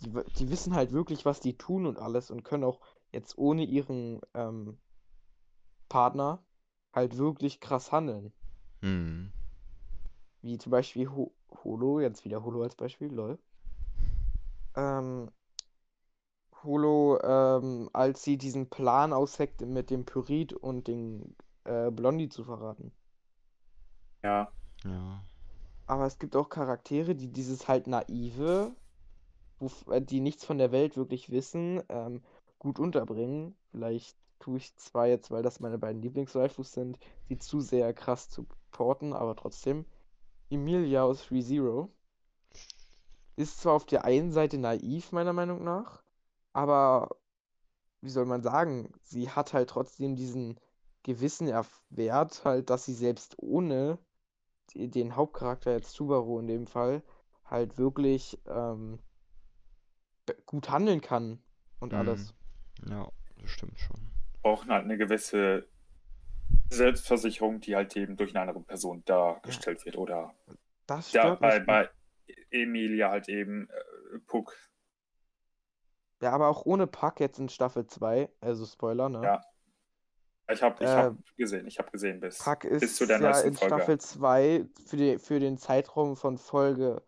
Die, 0.00 0.14
w- 0.14 0.24
die 0.38 0.50
wissen 0.50 0.74
halt 0.74 0.92
wirklich, 0.92 1.24
was 1.24 1.40
die 1.40 1.56
tun 1.56 1.86
und 1.86 1.98
alles 1.98 2.30
und 2.30 2.44
können 2.44 2.64
auch 2.64 2.80
jetzt 3.12 3.38
ohne 3.38 3.64
ihren 3.64 4.20
ähm, 4.34 4.78
Partner 5.88 6.44
halt 6.92 7.16
wirklich 7.18 7.60
krass 7.60 7.92
handeln. 7.92 8.32
Hm. 8.82 9.32
Wie 10.44 10.58
zum 10.58 10.70
Beispiel 10.70 11.08
Ho 11.08 11.32
Holo, 11.64 12.00
jetzt 12.00 12.26
wieder 12.26 12.44
Holo 12.44 12.62
als 12.62 12.74
Beispiel, 12.74 13.10
lol. 13.10 13.38
Ähm, 14.76 15.30
Holo 16.62 17.16
als 17.92 18.22
sie 18.22 18.36
diesen 18.36 18.68
Plan 18.68 19.14
ausheckt, 19.14 19.62
mit 19.62 19.88
dem 19.88 20.04
Pyrid 20.04 20.52
und 20.52 20.86
den 20.86 21.34
äh, 21.64 21.90
Blondie 21.90 22.28
zu 22.28 22.44
verraten. 22.44 22.92
Ja. 24.22 24.52
Ja. 24.84 25.22
Aber 25.86 26.04
es 26.04 26.18
gibt 26.18 26.36
auch 26.36 26.50
Charaktere, 26.50 27.14
die 27.14 27.32
dieses 27.32 27.66
halt 27.66 27.86
naive, 27.86 28.76
wo, 29.58 29.70
äh, 29.92 30.02
die 30.02 30.20
nichts 30.20 30.44
von 30.44 30.58
der 30.58 30.72
Welt 30.72 30.98
wirklich 30.98 31.30
wissen, 31.30 31.82
ähm, 31.88 32.22
gut 32.58 32.78
unterbringen. 32.78 33.56
Vielleicht 33.70 34.18
tue 34.40 34.58
ich 34.58 34.76
zwar 34.76 35.06
jetzt, 35.06 35.30
weil 35.30 35.42
das 35.42 35.60
meine 35.60 35.78
beiden 35.78 36.02
Lieblingswaifus 36.02 36.72
sind, 36.72 36.98
die 37.30 37.38
zu 37.38 37.60
sehr 37.60 37.94
krass 37.94 38.28
zu 38.28 38.46
porten, 38.72 39.14
aber 39.14 39.36
trotzdem. 39.36 39.86
Emilia 40.54 41.02
aus 41.02 41.30
ReZero 41.30 41.90
ist 43.36 43.60
zwar 43.60 43.74
auf 43.74 43.86
der 43.86 44.04
einen 44.04 44.32
Seite 44.32 44.58
naiv, 44.58 45.12
meiner 45.12 45.32
Meinung 45.32 45.64
nach, 45.64 46.02
aber 46.52 47.16
wie 48.00 48.10
soll 48.10 48.26
man 48.26 48.42
sagen, 48.42 48.92
sie 49.02 49.30
hat 49.30 49.52
halt 49.52 49.70
trotzdem 49.70 50.14
diesen 50.14 50.60
gewissen 51.02 51.52
Wert, 51.90 52.44
halt, 52.44 52.70
dass 52.70 52.84
sie 52.84 52.94
selbst 52.94 53.34
ohne 53.38 53.98
den 54.74 55.16
Hauptcharakter, 55.16 55.72
jetzt 55.72 55.92
Subaru 55.92 56.38
in 56.38 56.46
dem 56.46 56.66
Fall, 56.66 57.02
halt 57.44 57.76
wirklich 57.78 58.38
ähm, 58.46 58.98
gut 60.46 60.70
handeln 60.70 61.00
kann 61.00 61.42
und 61.80 61.92
Mhm. 61.92 61.98
alles. 61.98 62.34
Ja, 62.88 63.10
das 63.40 63.50
stimmt 63.50 63.78
schon. 63.78 63.96
Brauchen 64.42 64.70
halt 64.70 64.84
eine 64.84 64.96
gewisse 64.96 65.66
Selbstversicherung, 66.70 67.60
die 67.60 67.76
halt 67.76 67.96
eben 67.96 68.16
durch 68.16 68.30
eine 68.30 68.40
andere 68.40 68.60
Person 68.64 69.04
dargestellt 69.04 69.84
wird. 69.84 69.96
Oder 69.96 70.34
Das 70.86 71.12
ja, 71.12 71.22
stört 71.22 71.40
bei, 71.40 71.60
bei 71.60 71.90
Emilia 72.50 73.10
halt 73.10 73.28
eben 73.28 73.68
äh, 73.68 74.18
Puck. 74.26 74.56
Ja, 76.22 76.32
aber 76.32 76.48
auch 76.48 76.64
ohne 76.64 76.86
Puck 76.86 77.20
jetzt 77.20 77.38
in 77.38 77.48
Staffel 77.48 77.86
2, 77.86 78.30
also 78.40 78.64
Spoiler, 78.66 79.08
ne? 79.08 79.22
Ja. 79.22 79.44
Ich 80.50 80.62
habe 80.62 80.84
ich 80.84 80.90
Äh, 80.90 80.94
hab 80.94 81.16
gesehen, 81.36 81.66
ich 81.66 81.78
habe 81.78 81.90
gesehen 81.90 82.20
bis, 82.20 82.38
Puck 82.38 82.60
bis 82.60 82.82
ist 82.82 82.96
zu 82.96 83.06
der 83.06 83.18
ja 83.18 83.28
neuesten 83.28 83.48
in 83.48 83.54
Folge. 83.54 83.74
Staffel 83.76 83.98
2 83.98 84.66
für, 84.86 84.96
die, 84.96 85.18
für 85.18 85.40
den 85.40 85.56
Zeitraum 85.58 86.16
von 86.16 86.36
Folge 86.38 87.02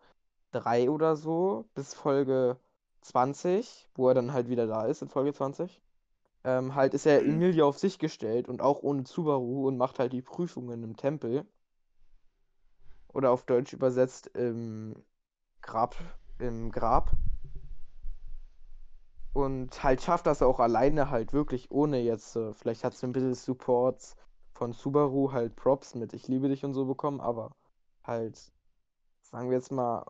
3 0.51 0.89
oder 0.89 1.15
so 1.15 1.69
bis 1.75 1.93
Folge 1.93 2.59
20, 3.01 3.89
wo 3.95 4.07
er 4.09 4.15
dann 4.15 4.33
halt 4.33 4.49
wieder 4.49 4.65
da 4.67 4.85
ist 4.87 5.01
in 5.01 5.09
Folge 5.09 5.33
20. 5.33 5.81
Ähm, 6.47 6.75
halt 6.75 6.93
ist 6.93 7.05
er. 7.05 7.21
Emilia 7.21 7.65
auf 7.65 7.77
sich 7.77 7.99
gestellt 7.99 8.47
und 8.47 8.61
auch 8.61 8.81
ohne 8.81 9.05
Subaru 9.05 9.67
und 9.67 9.77
macht 9.77 9.99
halt 9.99 10.13
die 10.13 10.21
Prüfungen 10.21 10.81
im 10.81 10.95
Tempel. 10.95 11.45
Oder 13.09 13.31
auf 13.31 13.43
Deutsch 13.43 13.73
übersetzt 13.73 14.27
im 14.27 14.95
Grab, 15.61 15.95
im 16.39 16.71
Grab. 16.71 17.11
Und 19.33 19.83
halt 19.83 20.01
schafft 20.01 20.25
das 20.25 20.41
auch 20.41 20.61
alleine 20.61 21.11
halt 21.11 21.33
wirklich 21.33 21.69
ohne 21.69 21.99
jetzt, 21.99 22.37
äh, 22.37 22.53
vielleicht 22.53 22.85
hat 22.85 22.93
es 22.93 23.03
ein 23.03 23.11
bisschen 23.11 23.33
Supports 23.33 24.15
von 24.53 24.71
Subaru, 24.71 25.33
halt 25.33 25.53
Props 25.57 25.95
mit 25.95 26.13
Ich 26.13 26.29
liebe 26.29 26.47
dich 26.47 26.63
und 26.63 26.73
so 26.73 26.85
bekommen, 26.85 27.19
aber 27.19 27.51
halt, 28.05 28.53
sagen 29.21 29.49
wir 29.49 29.57
jetzt 29.57 29.71
mal, 29.71 30.05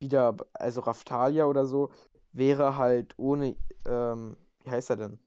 wieder, 0.00 0.36
also 0.52 0.80
Raftalia 0.80 1.46
oder 1.46 1.64
so, 1.64 1.90
wäre 2.32 2.76
halt 2.76 3.14
ohne, 3.18 3.56
ähm, 3.86 4.36
wie 4.64 4.70
heißt 4.70 4.90
er 4.90 4.96
denn? 4.96 5.25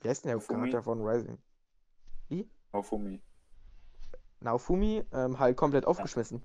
Wie 0.00 0.08
heißt 0.08 0.24
denn 0.24 0.30
der 0.30 0.36
Naofumi? 0.36 0.70
Charakter 0.70 0.82
von 0.82 1.06
Rising? 1.06 1.38
Naofumi. 2.72 3.20
Naofumi, 4.40 5.04
ähm, 5.12 5.38
halt 5.38 5.56
komplett 5.56 5.84
aufgeschmissen. 5.86 6.42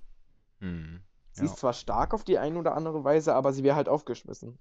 Mhm. 0.60 1.02
Sie 1.32 1.46
Ja. 1.46 1.52
ist 1.52 1.58
zwar 1.58 1.74
stark 1.74 2.14
auf 2.14 2.24
die 2.24 2.38
eine 2.38 2.58
oder 2.60 2.76
andere 2.76 3.04
Weise, 3.04 3.34
aber 3.36 3.54
sie 3.54 3.64
wäre 3.64 3.76
halt 3.76 3.90
aufgeschmissen. 3.90 4.58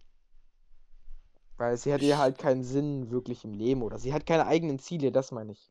Weil 1.57 1.77
sie 1.77 1.93
hätte 1.93 2.05
ja 2.05 2.19
halt 2.19 2.39
keinen 2.39 2.65
Sinn 2.65 3.11
wirklich 3.11 3.45
im 3.45 3.53
Leben 3.55 3.83
oder 3.83 3.99
sie 3.99 4.13
hat 4.13 4.27
keine 4.27 4.47
eigenen 4.47 4.79
Ziele, 4.79 5.13
das 5.13 5.31
meine 5.33 5.53
ich. 5.53 5.71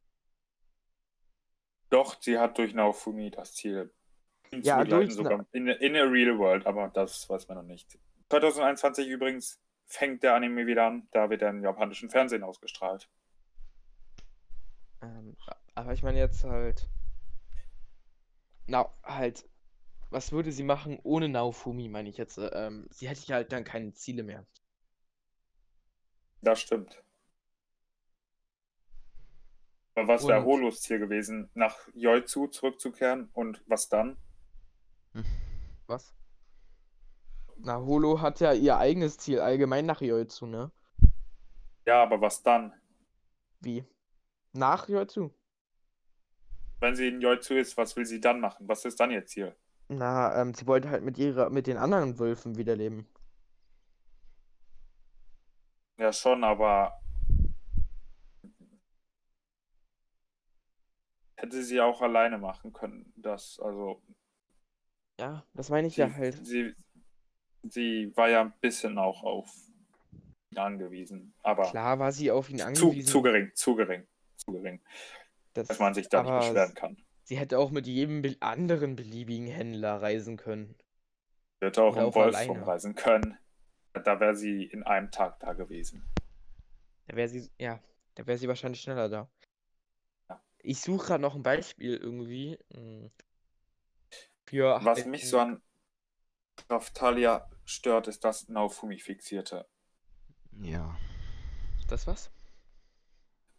Doch, 1.89 2.19
sie 2.21 2.39
hat 2.39 2.57
durch 2.57 2.73
Naofumi 2.73 3.31
das 3.31 3.53
Ziel, 3.53 3.93
Ja, 4.51 4.83
durch 4.83 5.13
sogar 5.13 5.45
in, 5.51 5.67
in 5.67 5.93
der 5.93 6.11
Real 6.11 6.37
World, 6.39 6.65
aber 6.65 6.87
das 6.89 7.29
weiß 7.29 7.47
man 7.47 7.57
noch 7.57 7.63
nicht. 7.63 7.99
2021 8.29 9.07
übrigens 9.07 9.61
fängt 9.93 10.23
der 10.23 10.33
Anime 10.33 10.65
wieder 10.65 10.87
an, 10.87 11.07
da 11.11 11.29
wird 11.29 11.43
er 11.43 11.51
im 11.51 11.63
japanischen 11.63 12.09
Fernsehen 12.09 12.43
ausgestrahlt. 12.43 13.09
Ähm, 15.01 15.37
aber 15.75 15.93
ich 15.93 16.01
meine 16.01 16.17
jetzt 16.17 16.43
halt. 16.43 16.89
Na, 18.65 18.91
halt. 19.03 19.47
Was 20.09 20.31
würde 20.31 20.51
sie 20.51 20.63
machen 20.63 20.99
ohne 21.03 21.29
Naofumi, 21.29 21.89
meine 21.89 22.09
ich 22.09 22.17
jetzt. 22.17 22.37
äh, 22.37 22.47
Ähm, 22.53 22.87
sie 22.91 23.07
hätte 23.07 23.25
ja 23.27 23.35
halt 23.35 23.51
dann 23.51 23.63
keine 23.63 23.93
Ziele 23.93 24.23
mehr. 24.23 24.45
Das 26.41 26.59
stimmt. 26.59 27.01
Aber 29.95 30.07
was 30.07 30.27
wäre 30.27 30.43
Holos 30.43 30.81
Ziel 30.81 30.97
gewesen, 30.97 31.49
nach 31.53 31.87
Yoizu 31.93 32.47
zurückzukehren 32.47 33.29
und 33.33 33.63
was 33.67 33.89
dann? 33.89 34.17
Was? 35.85 36.15
Na, 37.63 37.77
Holo 37.79 38.21
hat 38.21 38.41
ja 38.41 38.53
ihr 38.53 38.77
eigenes 38.77 39.17
Ziel, 39.17 39.39
allgemein 39.39 39.85
nach 39.87 40.01
Yoizu, 40.01 40.45
ne? 40.45 40.71
Ja, 41.85 42.01
aber 42.03 42.19
was 42.21 42.43
dann? 42.43 42.73
Wie? 43.61 43.83
Nach 44.53 44.87
Yoizu? 44.89 45.33
Wenn 46.79 46.95
sie 46.95 47.07
in 47.07 47.19
Yoizu 47.19 47.55
ist, 47.55 47.75
was 47.77 47.95
will 47.95 48.05
sie 48.05 48.21
dann 48.21 48.39
machen? 48.39 48.67
Was 48.67 48.85
ist 48.85 48.99
dann 48.99 49.09
ihr 49.09 49.25
Ziel? 49.25 49.55
Na, 49.87 50.41
ähm, 50.41 50.53
sie 50.53 50.67
wollte 50.67 50.89
halt 50.89 51.03
mit 51.05 51.17
ihrer, 51.17 51.49
mit 51.49 51.67
den 51.67 51.77
anderen 51.77 52.19
Wölfen 52.19 52.57
wiederleben. 52.57 53.07
Ja, 55.97 56.11
schon, 56.13 56.43
aber 56.43 56.99
hätte 61.35 61.61
sie 61.63 61.79
auch 61.81 62.01
alleine 62.01 62.37
machen 62.39 62.73
können. 62.73 63.13
Das, 63.15 63.59
also, 63.61 64.01
Ja, 65.19 65.43
das 65.53 65.69
meine 65.69 65.87
ich 65.87 65.95
sie, 65.95 66.01
ja 66.01 66.13
halt. 66.13 66.43
sie, 66.45 66.73
sie 67.63 68.11
war 68.15 68.29
ja 68.29 68.41
ein 68.41 68.53
bisschen 68.61 68.97
auch 68.97 69.23
auf 69.23 69.49
ihn 70.51 70.57
angewiesen. 70.59 71.33
Aber 71.43 71.63
Klar 71.63 71.99
war 71.99 72.11
sie 72.11 72.31
auf 72.31 72.49
ihn 72.49 72.59
zu, 72.59 72.65
angewiesen. 72.65 73.07
zu 73.07 73.21
gering, 73.21 73.51
zu 73.55 73.75
gering, 73.75 74.07
zu 74.37 74.51
gering, 74.51 74.81
das, 75.53 75.67
dass 75.67 75.79
man 75.79 75.93
sich 75.93 76.09
da 76.09 76.23
nicht 76.23 76.33
beschweren 76.33 76.73
kann. 76.73 76.97
sie 77.23 77.37
hätte 77.37 77.57
auch 77.59 77.71
mit 77.71 77.87
jedem 77.87 78.23
anderen 78.39 78.95
beliebigen 78.95 79.47
Händler 79.47 80.01
reisen 80.01 80.37
können. 80.37 80.75
Sie 81.59 81.67
hätte 81.67 81.83
auch 81.83 81.93
Oder 81.93 82.01
im 82.03 82.07
auch 82.09 82.15
Wolf 82.15 82.35
alleine. 82.35 82.51
rumreisen 82.51 82.95
können. 82.95 83.37
Da 83.93 84.19
wäre 84.19 84.35
sie 84.35 84.63
in 84.65 84.83
einem 84.83 85.11
Tag 85.11 85.39
da 85.39 85.53
gewesen. 85.53 86.03
Da 87.07 87.15
wäre 87.15 87.27
sie, 87.27 87.49
ja, 87.59 87.79
da 88.15 88.25
wäre 88.27 88.37
sie 88.37 88.47
wahrscheinlich 88.47 88.81
schneller 88.81 89.09
da. 89.09 89.29
Ja. 90.29 90.41
Ich 90.59 90.81
suche 90.81 91.07
gerade 91.07 91.21
noch 91.21 91.35
ein 91.35 91.43
Beispiel 91.43 91.95
irgendwie. 91.95 92.57
mm, 92.73 93.07
Für 94.45 94.79
Was 94.83 95.05
mich 95.05 95.29
so 95.29 95.39
an 95.39 95.61
Raftalia 96.69 97.49
stört, 97.65 98.07
ist 98.07 98.23
das 98.23 98.49
Naofumi 98.49 98.99
fixierte. 98.99 99.67
Ja. 100.61 100.97
Das 101.87 102.07
was? 102.07 102.31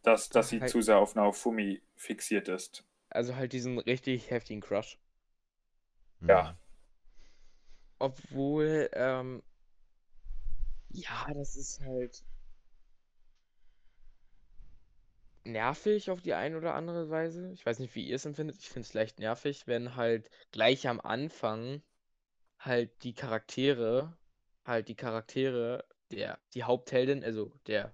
Dass, 0.03 0.29
dass 0.29 0.49
sie 0.49 0.61
Halt- 0.61 0.71
zu 0.71 0.81
sehr 0.81 0.97
auf 0.97 1.15
Naofumi 1.15 1.81
fixiert 1.95 2.47
ist. 2.47 2.85
Also 3.09 3.35
halt 3.35 3.53
diesen 3.53 3.79
richtig 3.79 4.29
heftigen 4.29 4.61
Crush. 4.61 4.99
Ja. 6.21 6.51
Mhm. 6.53 6.57
Obwohl, 7.99 8.89
ähm, 8.93 9.41
ja, 10.89 11.27
das 11.33 11.55
ist 11.55 11.79
halt 11.81 12.23
nervig 15.43 16.09
auf 16.09 16.21
die 16.21 16.33
eine 16.33 16.57
oder 16.57 16.73
andere 16.73 17.09
Weise. 17.09 17.51
Ich 17.53 17.65
weiß 17.65 17.79
nicht, 17.79 17.93
wie 17.95 18.05
ihr 18.07 18.15
es 18.15 18.25
empfindet. 18.25 18.57
Ich 18.57 18.69
finde 18.69 18.87
es 18.87 18.93
leicht 18.93 19.19
nervig, 19.19 19.67
wenn 19.67 19.95
halt 19.95 20.29
gleich 20.51 20.87
am 20.87 20.99
Anfang 20.99 21.81
halt 22.59 23.03
die 23.03 23.13
Charaktere, 23.13 24.17
halt 24.65 24.87
die 24.89 24.95
Charaktere, 24.95 25.85
der, 26.11 26.39
die 26.53 26.63
Hauptheldin, 26.63 27.23
also 27.23 27.53
der 27.67 27.93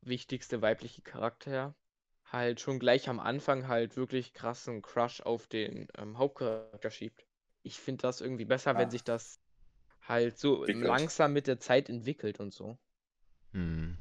wichtigste 0.00 0.62
weibliche 0.62 1.02
Charakter, 1.02 1.74
halt 2.24 2.60
schon 2.60 2.78
gleich 2.78 3.10
am 3.10 3.20
Anfang 3.20 3.68
halt 3.68 3.96
wirklich 3.98 4.32
krassen 4.32 4.80
Crush 4.80 5.20
auf 5.20 5.46
den 5.48 5.86
ähm, 5.98 6.16
Hauptcharakter 6.16 6.90
schiebt. 6.90 7.26
Ich 7.62 7.78
finde 7.78 8.02
das 8.02 8.22
irgendwie 8.22 8.46
besser, 8.46 8.78
wenn 8.78 8.88
Ah. 8.88 8.90
sich 8.90 9.04
das 9.04 9.38
halt 10.02 10.38
so 10.38 10.64
Entwickelt. 10.66 10.82
langsam 10.82 11.32
mit 11.34 11.46
der 11.46 11.60
Zeit 11.60 11.88
entwickelt 11.90 12.40
und 12.40 12.52
so. 12.54 12.78
Mhm. 13.54 13.96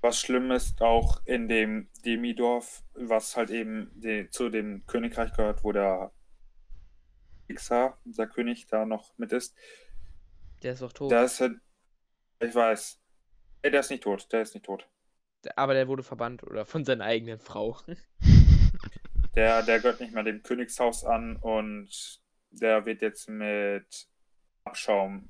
Was 0.00 0.20
schlimm 0.20 0.50
ist 0.52 0.82
auch 0.82 1.20
in 1.24 1.48
dem 1.48 1.88
Demidorf, 2.04 2.84
was 2.94 3.36
halt 3.36 3.50
eben 3.50 3.90
die, 3.94 4.28
zu 4.30 4.48
dem 4.50 4.84
Königreich 4.86 5.32
gehört, 5.32 5.64
wo 5.64 5.72
der 5.72 6.12
Ixar, 7.48 7.98
der 8.04 8.26
König, 8.26 8.66
da 8.66 8.84
noch 8.84 9.16
mit 9.18 9.32
ist. 9.32 9.56
Der 10.62 10.72
ist 10.72 10.82
doch 10.82 10.92
tot. 10.92 11.12
Da 11.12 11.24
ist 11.24 11.42
ich 12.40 12.54
weiß, 12.54 13.00
der 13.64 13.80
ist 13.80 13.90
nicht 13.90 14.02
tot, 14.02 14.30
der 14.32 14.42
ist 14.42 14.54
nicht 14.54 14.66
tot. 14.66 14.88
Aber 15.56 15.74
der 15.74 15.88
wurde 15.88 16.02
verbannt 16.02 16.42
oder 16.42 16.64
von 16.64 16.84
seiner 16.84 17.04
eigenen 17.04 17.38
Frau. 17.38 17.78
Der, 19.34 19.64
der 19.64 19.80
gehört 19.80 19.98
nicht 20.00 20.14
mehr 20.14 20.22
dem 20.22 20.44
Königshaus 20.44 21.04
an 21.04 21.34
und 21.34 22.22
der 22.50 22.86
wird 22.86 23.02
jetzt 23.02 23.28
mit 23.28 24.06
Abschaum, 24.62 25.28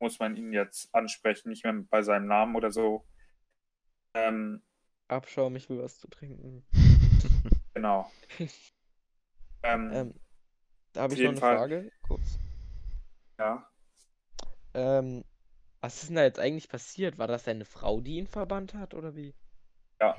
muss 0.00 0.18
man 0.18 0.36
ihn 0.36 0.52
jetzt 0.52 0.92
ansprechen, 0.92 1.50
nicht 1.50 1.62
mehr 1.62 1.72
bei 1.88 2.02
seinem 2.02 2.26
Namen 2.26 2.56
oder 2.56 2.72
so. 2.72 3.06
Ähm, 4.14 4.60
Abschaum, 5.06 5.54
ich 5.54 5.68
will 5.68 5.78
was 5.78 6.00
zu 6.00 6.08
trinken. 6.08 6.66
genau. 7.74 8.10
Ähm, 9.66 9.90
Ähm, 9.94 10.14
da 10.94 11.02
habe 11.02 11.14
ich 11.14 11.20
noch 11.20 11.30
eine 11.30 11.40
Fall. 11.40 11.56
Frage, 11.58 11.92
kurz. 12.02 12.38
ja. 13.38 13.68
Ähm, 14.72 15.24
was 15.80 16.02
ist 16.02 16.08
denn 16.08 16.16
da 16.16 16.22
jetzt 16.22 16.38
eigentlich 16.38 16.68
passiert? 16.68 17.18
War 17.18 17.26
das 17.26 17.44
seine 17.44 17.66
Frau, 17.66 18.00
die 18.00 18.16
ihn 18.16 18.26
verbannt 18.26 18.72
hat, 18.74 18.94
oder 18.94 19.14
wie? 19.14 19.34
Ja. 20.00 20.16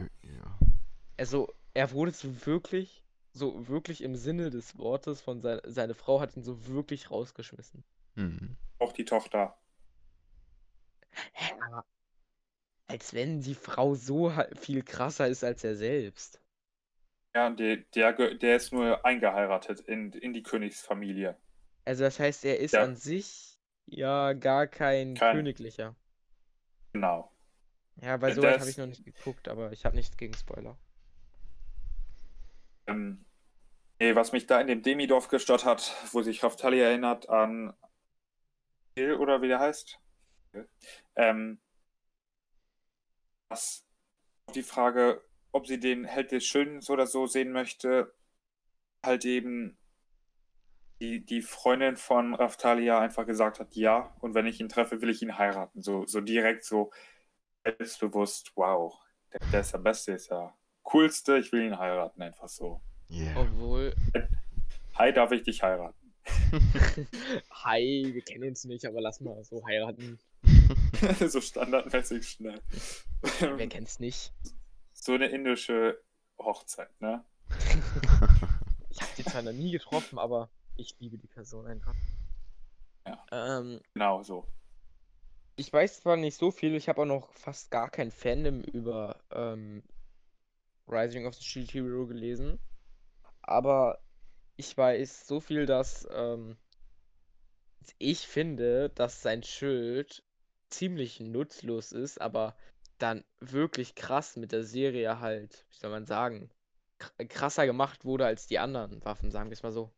Also, 1.17 1.51
er 1.73 1.91
wurde 1.91 2.11
so 2.11 2.45
wirklich, 2.45 3.03
so 3.33 3.67
wirklich 3.67 4.01
im 4.03 4.15
Sinne 4.15 4.49
des 4.51 4.77
Wortes 4.77 5.21
von 5.21 5.41
sein, 5.41 5.59
seine 5.65 5.95
Frau 5.95 6.19
hat 6.19 6.37
ihn 6.37 6.43
so 6.43 6.67
wirklich 6.67 7.09
rausgeschmissen. 7.09 7.83
Mhm. 8.15 8.57
Auch 8.79 8.91
die 8.91 9.05
Tochter. 9.05 9.57
Hä, 11.33 11.53
aber 11.65 11.85
als 12.87 13.13
wenn 13.13 13.41
die 13.41 13.55
Frau 13.55 13.95
so 13.95 14.31
viel 14.59 14.83
krasser 14.83 15.27
ist 15.27 15.43
als 15.43 15.63
er 15.63 15.75
selbst. 15.75 16.41
Ja, 17.35 17.49
der, 17.49 17.75
der, 17.93 18.13
der 18.35 18.55
ist 18.55 18.71
nur 18.71 19.05
eingeheiratet 19.05 19.81
in, 19.81 20.13
in 20.13 20.31
die 20.31 20.41
Königsfamilie. 20.41 21.37
Also 21.83 22.05
das 22.05 22.17
heißt, 22.17 22.45
er 22.45 22.59
ist 22.61 22.71
Ja. 22.73 22.83
an 22.83 22.95
sich 22.95 23.59
ja 23.87 24.31
gar 24.31 24.67
kein 24.67 25.15
Kein- 25.15 25.35
Königlicher. 25.35 25.97
Genau. 26.93 27.29
Ja, 28.01 28.21
weil 28.21 28.29
Ja, 28.29 28.35
so 28.35 28.41
weit 28.43 28.59
habe 28.61 28.69
ich 28.69 28.77
noch 28.77 28.87
nicht 28.87 29.03
geguckt, 29.03 29.49
aber 29.49 29.73
ich 29.73 29.83
habe 29.83 29.97
nichts 29.97 30.15
gegen 30.15 30.33
Spoiler. 30.33 30.77
Ähm, 32.87 33.25
nee, 33.99 34.15
was 34.15 34.31
mich 34.31 34.47
da 34.47 34.61
in 34.61 34.67
dem 34.67 34.81
Demidorf 34.81 35.27
gestört 35.27 35.65
hat, 35.65 35.93
wo 36.13 36.21
sich 36.21 36.41
Raftali 36.41 36.79
erinnert 36.79 37.27
an 37.27 37.73
Hill 38.97 39.15
oder 39.15 39.41
wie 39.41 39.49
der 39.49 39.59
heißt. 39.59 39.99
Ähm, 41.17 41.59
was 43.49 43.85
auf 44.45 44.53
die 44.53 44.63
Frage, 44.63 45.21
ob 45.55 45.67
sie 45.67 45.79
den 45.79 46.03
Held 46.03 46.33
des 46.33 46.45
Schönen 46.45 46.81
oder 46.89 47.07
so 47.07 47.27
sehen 47.27 47.53
möchte, 47.53 48.13
halt 49.01 49.23
eben 49.23 49.77
die, 50.99 51.25
die 51.25 51.41
Freundin 51.41 51.95
von 51.95 52.35
Raftalia 52.35 52.99
einfach 52.99 53.25
gesagt 53.25 53.61
hat, 53.61 53.73
ja, 53.73 54.13
und 54.19 54.33
wenn 54.33 54.47
ich 54.47 54.59
ihn 54.59 54.67
treffe, 54.67 55.01
will 55.01 55.09
ich 55.09 55.21
ihn 55.21 55.37
heiraten. 55.37 55.81
So, 55.81 56.05
so 56.05 56.19
direkt 56.19 56.65
so 56.65 56.91
selbstbewusst, 57.63 58.51
wow, 58.55 58.99
der, 59.31 59.39
der 59.53 59.61
ist 59.61 59.71
der 59.71 59.77
Beste, 59.77 60.11
ist 60.11 60.29
ja 60.29 60.53
coolste, 60.83 61.37
ich 61.37 61.53
will 61.53 61.63
ihn 61.63 61.79
heiraten, 61.79 62.21
einfach 62.21 62.49
so. 62.49 62.81
Yeah. 63.09 63.39
Obwohl, 63.39 63.95
Hi, 64.95 65.13
darf 65.13 65.31
ich 65.31 65.43
dich 65.43 65.63
heiraten? 65.63 66.11
hi, 67.63 68.09
wir 68.13 68.21
kennen 68.23 68.49
uns 68.49 68.65
nicht, 68.65 68.85
aber 68.85 68.99
lass 68.99 69.21
mal 69.21 69.41
so 69.45 69.65
heiraten. 69.65 70.19
so 71.27 71.39
standardmäßig 71.39 72.27
schnell. 72.27 72.61
Wer 73.39 73.67
kennt's 73.67 73.99
nicht? 73.99 74.33
So 75.05 75.13
eine 75.13 75.27
indische 75.27 76.01
Hochzeit, 76.39 76.89
ne? 76.99 77.23
Ich 78.89 79.01
habe 79.01 79.11
die 79.17 79.23
zwar 79.25 79.41
noch 79.41 79.51
nie 79.51 79.71
getroffen, 79.71 80.17
aber 80.17 80.49
ich 80.77 80.95
liebe 80.99 81.17
die 81.17 81.27
Person 81.27 81.67
einfach. 81.67 81.93
Ja. 83.05 83.25
Ähm, 83.31 83.81
Genau 83.93 84.23
so. 84.23 84.47
ich 85.57 85.71
weiß 85.71 86.01
zwar 86.01 86.17
nicht 86.17 86.37
so 86.37 86.49
viel, 86.51 86.75
ich 86.75 86.87
habe 86.89 87.01
auch 87.01 87.05
noch 87.05 87.31
fast 87.33 87.71
gar 87.71 87.89
kein 87.89 88.09
Fandom 88.11 88.61
über 88.61 89.21
ähm, 89.31 89.83
Rising 90.87 91.25
of 91.27 91.35
the 91.35 91.43
Shield 91.43 91.73
Hero 91.73 92.07
gelesen, 92.07 92.59
aber 93.41 93.99
ich 94.55 94.75
weiß 94.77 95.27
so 95.27 95.39
viel, 95.39 95.65
dass 95.65 96.07
ähm, 96.11 96.57
ich 97.99 98.27
finde, 98.27 98.89
dass 98.89 99.21
sein 99.21 99.43
Schild 99.43 100.23
ziemlich 100.69 101.19
nutzlos 101.19 101.91
ist, 101.91 102.19
aber 102.21 102.55
dann 102.99 103.23
wirklich 103.39 103.95
krass 103.95 104.35
mit 104.37 104.51
der 104.51 104.63
Serie 104.63 105.19
halt, 105.19 105.65
wie 105.71 105.77
soll 105.77 105.91
man 105.91 106.05
sagen, 106.05 106.49
kr- 106.99 107.27
krasser 107.27 107.65
gemacht 107.65 108.05
wurde 108.05 108.25
als 108.25 108.47
die 108.47 108.59
anderen 108.59 109.03
Waffen, 109.05 109.31
sagen 109.31 109.49
wir 109.49 109.53
es 109.53 109.63
mal 109.63 109.71
so. 109.71 109.93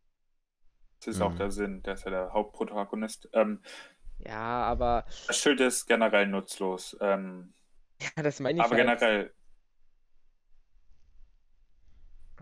Das 1.00 1.08
ist 1.08 1.22
auch 1.22 1.34
Mhm. 1.34 1.36
der 1.36 1.52
Sinn. 1.52 1.82
Der 1.84 1.94
ist 1.96 2.06
ja 2.06 2.12
der 2.12 2.34
Hauptprotagonist. 2.34 3.30
Ähm, 3.34 3.62
Ja, 4.20 4.64
aber 4.64 5.06
das 5.28 5.38
Schild 5.40 5.60
ist 5.62 5.86
generell 5.86 6.28
nutzlos. 6.28 6.98
Ähm, 7.02 7.54
ja, 8.18 8.24
das 8.24 8.40
meine 8.40 8.60
ich 8.60 8.72
aber 8.72 8.76
halt, 8.76 8.96
generell, 9.00 9.34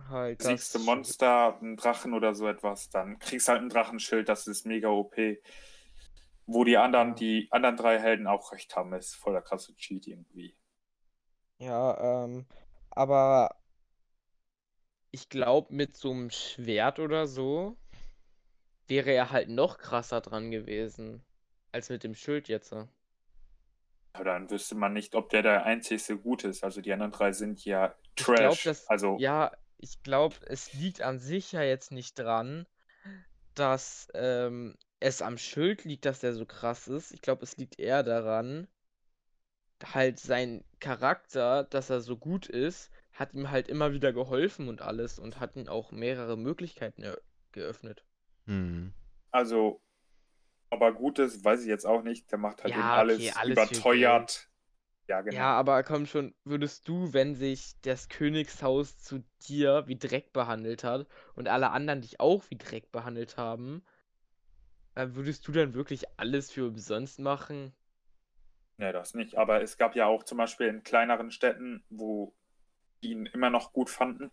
halt 0.10 0.42
siegst 0.42 0.76
du 0.76 0.80
Monster, 0.80 1.58
einen 1.60 1.78
Drachen 1.78 2.14
oder 2.14 2.36
so 2.36 2.48
etwas, 2.48 2.90
dann 2.90 3.20
kriegst 3.20 3.48
halt 3.48 3.62
ein 3.62 3.70
Drachenschild, 3.70 4.28
das 4.30 4.48
ist 4.48 4.66
mega 4.66 4.90
OP. 4.90 5.42
Wo 6.48 6.64
die 6.64 6.78
anderen, 6.78 7.10
Ja. 7.10 7.16
die 7.16 7.48
anderen 7.52 7.76
drei 7.78 8.00
Helden 8.00 8.28
auch 8.28 8.52
recht 8.52 8.76
haben, 8.76 8.94
ist 8.94 9.16
voller 9.16 9.42
krasse 9.42 9.76
Cheat 9.76 10.08
irgendwie. 10.08 10.56
Ja, 11.58 12.24
ähm, 12.26 12.46
aber 12.92 13.56
ich 15.12 15.30
glaube, 15.30 15.74
mit 15.74 15.96
so 15.98 16.12
einem 16.12 16.30
Schwert 16.30 17.00
oder 17.00 17.26
so 17.28 17.78
wäre 18.88 19.12
er 19.12 19.32
halt 19.32 19.50
noch 19.50 19.78
krasser 19.78 20.22
dran 20.22 20.52
gewesen 20.52 21.24
als 21.72 21.90
mit 21.90 22.04
dem 22.04 22.14
Schild 22.16 22.48
jetzt. 22.48 22.74
Aber 22.74 24.24
dann 24.24 24.50
wüsste 24.50 24.76
man 24.76 24.94
nicht, 24.94 25.16
ob 25.16 25.30
der 25.30 25.42
der 25.42 25.66
einzigste 25.66 26.18
Gute 26.18 26.48
ist. 26.50 26.64
Also 26.64 26.82
die 26.82 26.94
anderen 26.94 27.12
drei 27.12 27.32
sind 27.32 27.64
ja 27.66 27.96
Trash. 28.16 28.64
dass, 28.64 28.88
also 28.88 29.18
ja, 29.20 29.52
ich 29.78 30.04
glaube, 30.04 30.36
es 30.48 30.74
liegt 30.74 31.02
an 31.02 31.20
sich 31.20 31.52
ja 31.52 31.64
jetzt 31.64 31.92
nicht 31.92 32.18
dran, 32.18 32.66
dass 33.56 34.08
ähm, 34.14 34.78
es 35.00 35.22
am 35.22 35.38
Schild 35.38 35.86
liegt, 35.86 36.06
dass 36.06 36.20
der 36.20 36.34
so 36.34 36.46
krass 36.46 36.88
ist. 36.90 37.12
Ich 37.14 37.22
glaube, 37.22 37.44
es 37.44 37.58
liegt 37.58 37.80
eher 37.80 38.04
daran, 38.04 38.68
halt 39.94 40.20
sein 40.20 40.66
Charakter, 40.82 41.64
dass 41.64 41.90
er 41.90 42.02
so 42.02 42.18
gut 42.18 42.48
ist, 42.48 42.92
hat 43.14 43.34
ihm 43.34 43.52
halt 43.52 43.70
immer 43.70 43.94
wieder 43.94 44.12
geholfen 44.12 44.68
und 44.68 44.82
alles 44.82 45.18
und 45.18 45.40
hat 45.40 45.56
ihm 45.56 45.70
auch 45.70 45.92
mehrere 45.94 46.38
Möglichkeiten 46.38 47.06
geöffnet. 47.54 48.04
Mhm. 48.48 48.94
Also, 49.32 49.82
aber 50.72 50.94
Gutes 50.94 51.44
weiß 51.44 51.62
ich 51.64 51.68
jetzt 51.68 51.86
auch 51.86 52.04
nicht. 52.04 52.32
Der 52.32 52.40
macht 52.40 52.64
halt 52.64 52.76
Ja, 52.76 52.78
eben 52.78 52.92
okay, 53.00 53.32
alles, 53.32 53.32
alles 53.32 53.66
für 53.68 53.84
überteuert. 53.84 54.50
Ja, 55.08 55.22
genau. 55.22 55.36
Ja, 55.36 55.58
aber 55.58 55.84
komm 55.84 56.06
schon, 56.08 56.34
würdest 56.46 56.88
du, 56.88 57.14
wenn 57.14 57.36
sich 57.36 57.76
das 57.82 58.10
Königshaus 58.10 58.98
zu 59.00 59.24
dir 59.48 59.84
wie 59.88 59.98
Dreck 59.98 60.34
behandelt 60.34 60.84
hat 60.84 61.08
und 61.36 61.48
alle 61.48 61.72
anderen 61.72 62.02
dich 62.02 62.20
auch 62.20 62.44
wie 62.50 62.58
Dreck 62.58 62.92
behandelt 62.92 63.38
haben, 63.38 63.84
würdest 64.96 65.48
du 65.48 65.54
dann 65.54 65.74
wirklich 65.74 66.04
alles 66.18 66.52
für 66.52 66.68
umsonst 66.68 67.20
machen? 67.20 67.74
Nee, 68.78 68.92
das 68.92 69.14
nicht. 69.14 69.36
Aber 69.38 69.62
es 69.62 69.78
gab 69.78 69.96
ja 69.96 70.06
auch 70.06 70.24
zum 70.24 70.38
Beispiel 70.38 70.68
in 70.68 70.84
kleineren 70.84 71.32
Städten, 71.32 71.84
wo 71.90 72.34
die 73.04 73.12
ihn 73.12 73.26
immer 73.28 73.50
noch 73.50 73.74
gut 73.74 73.90
fanden, 73.90 74.32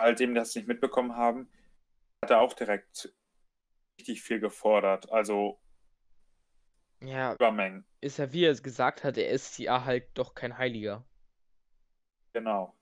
halt 0.00 0.20
eben 0.20 0.34
das 0.34 0.54
nicht 0.54 0.68
mitbekommen 0.68 1.16
haben, 1.16 1.50
hat 2.22 2.30
er 2.30 2.40
auch 2.42 2.54
direkt 2.54 3.14
richtig 4.00 4.22
viel 4.22 4.40
gefordert. 4.40 5.10
Also 5.12 5.60
Ja, 7.00 7.38
Übermengen. 7.38 7.84
ist 8.02 8.18
ja 8.18 8.32
wie 8.32 8.44
er 8.44 8.52
es 8.52 8.62
gesagt 8.62 9.04
hat, 9.04 9.18
er 9.18 9.30
ist 9.30 9.58
ja 9.58 9.84
halt 9.84 10.08
doch 10.14 10.34
kein 10.34 10.58
Heiliger. 10.58 11.04
Genau. 12.34 12.76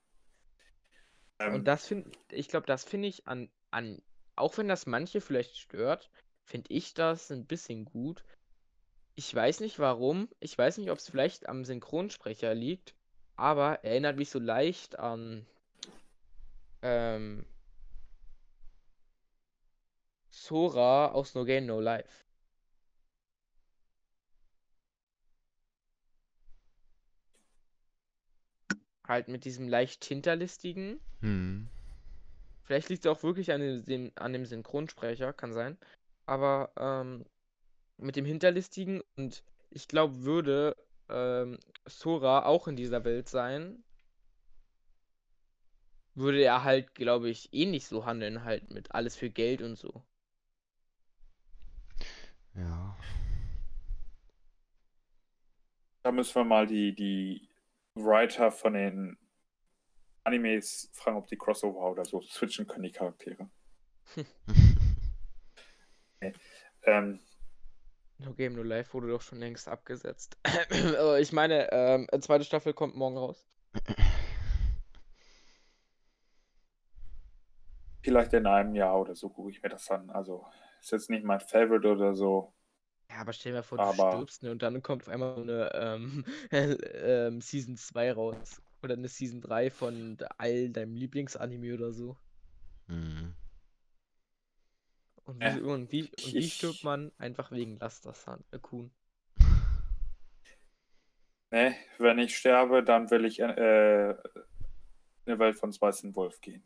Ähm, 1.39 1.53
Und 1.53 1.65
das 1.65 1.87
finde 1.87 2.11
ich 2.29 2.49
glaube, 2.49 2.67
das 2.67 2.83
finde 2.83 3.07
ich 3.07 3.25
an, 3.27 3.49
an, 3.71 4.01
auch 4.35 4.57
wenn 4.59 4.67
das 4.67 4.85
manche 4.85 5.21
vielleicht 5.21 5.57
stört, 5.57 6.09
finde 6.45 6.71
ich 6.71 6.93
das 6.93 7.31
ein 7.31 7.45
bisschen 7.45 7.85
gut. 7.85 8.23
Ich 9.15 9.33
weiß 9.33 9.59
nicht 9.59 9.79
warum, 9.79 10.29
ich 10.39 10.57
weiß 10.57 10.77
nicht, 10.77 10.91
ob 10.91 10.99
es 10.99 11.09
vielleicht 11.09 11.49
am 11.49 11.65
Synchronsprecher 11.65 12.53
liegt, 12.53 12.93
aber 13.35 13.83
erinnert 13.83 14.17
mich 14.17 14.29
so 14.29 14.39
leicht 14.39 14.99
an 14.99 15.45
ähm, 16.81 17.45
Sora 20.29 21.07
aus 21.07 21.33
No 21.33 21.45
Game 21.45 21.65
No 21.65 21.79
Life. 21.79 22.23
Halt 29.07 29.27
mit 29.27 29.45
diesem 29.45 29.67
leicht 29.67 30.03
hinterlistigen. 30.03 30.99
Mhm. 31.21 31.69
Vielleicht 32.63 32.89
liegt 32.89 33.05
es 33.05 33.11
auch 33.11 33.21
wirklich 33.23 33.51
an 33.51 33.85
dem, 33.85 34.11
an 34.15 34.33
dem 34.33 34.45
Synchronsprecher, 34.45 35.31
kann 35.33 35.53
sein. 35.53 35.77
Aber 36.25 36.71
ähm, 36.77 37.25
mit 37.97 38.15
dem 38.15 38.25
Hinterlistigen 38.25 39.01
und 39.15 39.43
ich 39.69 39.87
glaube, 39.87 40.23
würde 40.23 40.75
ähm, 41.09 41.59
Sora 41.85 42.45
auch 42.45 42.67
in 42.67 42.75
dieser 42.75 43.03
Welt 43.03 43.29
sein, 43.29 43.83
würde 46.15 46.41
er 46.41 46.63
halt, 46.63 46.95
glaube 46.95 47.29
ich, 47.29 47.53
ähnlich 47.53 47.87
so 47.87 48.05
handeln, 48.05 48.43
halt 48.43 48.71
mit 48.71 48.93
alles 48.93 49.15
für 49.15 49.29
Geld 49.29 49.61
und 49.61 49.75
so. 49.75 50.01
Ja. 52.55 52.97
Da 56.03 56.11
müssen 56.11 56.35
wir 56.35 56.45
mal 56.45 56.65
die, 56.65 56.95
die 56.95 57.49
Writer 57.95 58.51
von 58.51 58.73
den 58.73 59.17
Animes 60.23 60.89
fragen, 60.93 61.17
ob 61.17 61.27
die 61.27 61.37
Crossover 61.37 61.91
oder 61.91 62.05
so 62.05 62.21
switchen 62.21 62.65
können, 62.65 62.83
die 62.83 62.91
Charaktere. 62.91 63.49
Ähm, 66.83 67.19
No 68.17 68.33
Game 68.33 68.53
No 68.53 68.63
Life 68.63 68.93
wurde 68.93 69.09
doch 69.09 69.21
schon 69.21 69.39
längst 69.39 69.67
abgesetzt. 69.67 70.37
Aber 70.97 71.19
ich 71.19 71.31
meine, 71.33 71.69
ähm, 71.71 72.07
eine 72.11 72.21
zweite 72.21 72.45
Staffel 72.45 72.73
kommt 72.73 72.95
morgen 72.95 73.17
raus. 73.17 73.45
Vielleicht 78.03 78.33
in 78.33 78.45
einem 78.45 78.75
Jahr 78.75 78.99
oder 78.99 79.15
so 79.15 79.29
gucke 79.29 79.49
ich 79.51 79.61
mir 79.63 79.69
das 79.69 79.89
an. 79.89 80.09
Also 80.11 80.45
ist 80.79 80.91
jetzt 80.91 81.09
nicht 81.09 81.23
mein 81.25 81.39
Favorite 81.39 81.87
oder 81.87 82.13
so. 82.15 82.53
Ja, 83.09 83.17
aber 83.17 83.33
stell 83.33 83.51
dir 83.51 83.57
mal 83.57 83.63
vor, 83.63 83.77
du 83.77 83.83
Aber- 83.83 84.11
stirbst 84.11 84.43
ne, 84.43 84.51
und 84.51 84.61
dann 84.61 84.81
kommt 84.81 85.03
auf 85.03 85.09
einmal 85.09 85.35
so 85.35 85.41
eine 85.41 85.71
ähm, 85.73 86.25
ähm, 86.51 87.41
Season 87.41 87.75
2 87.77 88.11
raus. 88.13 88.61
Oder 88.83 88.93
eine 88.93 89.07
Season 89.07 89.41
3 89.41 89.71
von 89.71 90.17
all 90.37 90.69
deinem 90.69 90.93
Lieblingsanime 90.95 91.73
oder 91.73 91.91
so. 91.91 92.15
Mhm. 92.87 93.33
Und 95.25 95.41
Äh, 95.41 95.55
wie, 95.55 95.61
und 95.61 95.91
wie, 95.91 96.01
und 96.03 96.33
wie 96.33 96.49
stirbt 96.49 96.83
man? 96.83 97.11
Einfach 97.17 97.51
wegen 97.51 97.77
Lastersan, 97.79 98.43
äh, 98.51 98.59
Kuhn. 98.59 98.91
Ne, 101.51 101.75
wenn 101.99 102.19
ich 102.19 102.37
sterbe, 102.37 102.83
dann 102.83 103.09
will 103.11 103.25
ich 103.25 103.39
äh, 103.39 104.09
in 104.11 104.17
eine 105.25 105.39
Welt 105.39 105.57
von 105.57 105.71
Weißen 105.79 106.15
Wolf 106.15 106.41
gehen. 106.41 106.63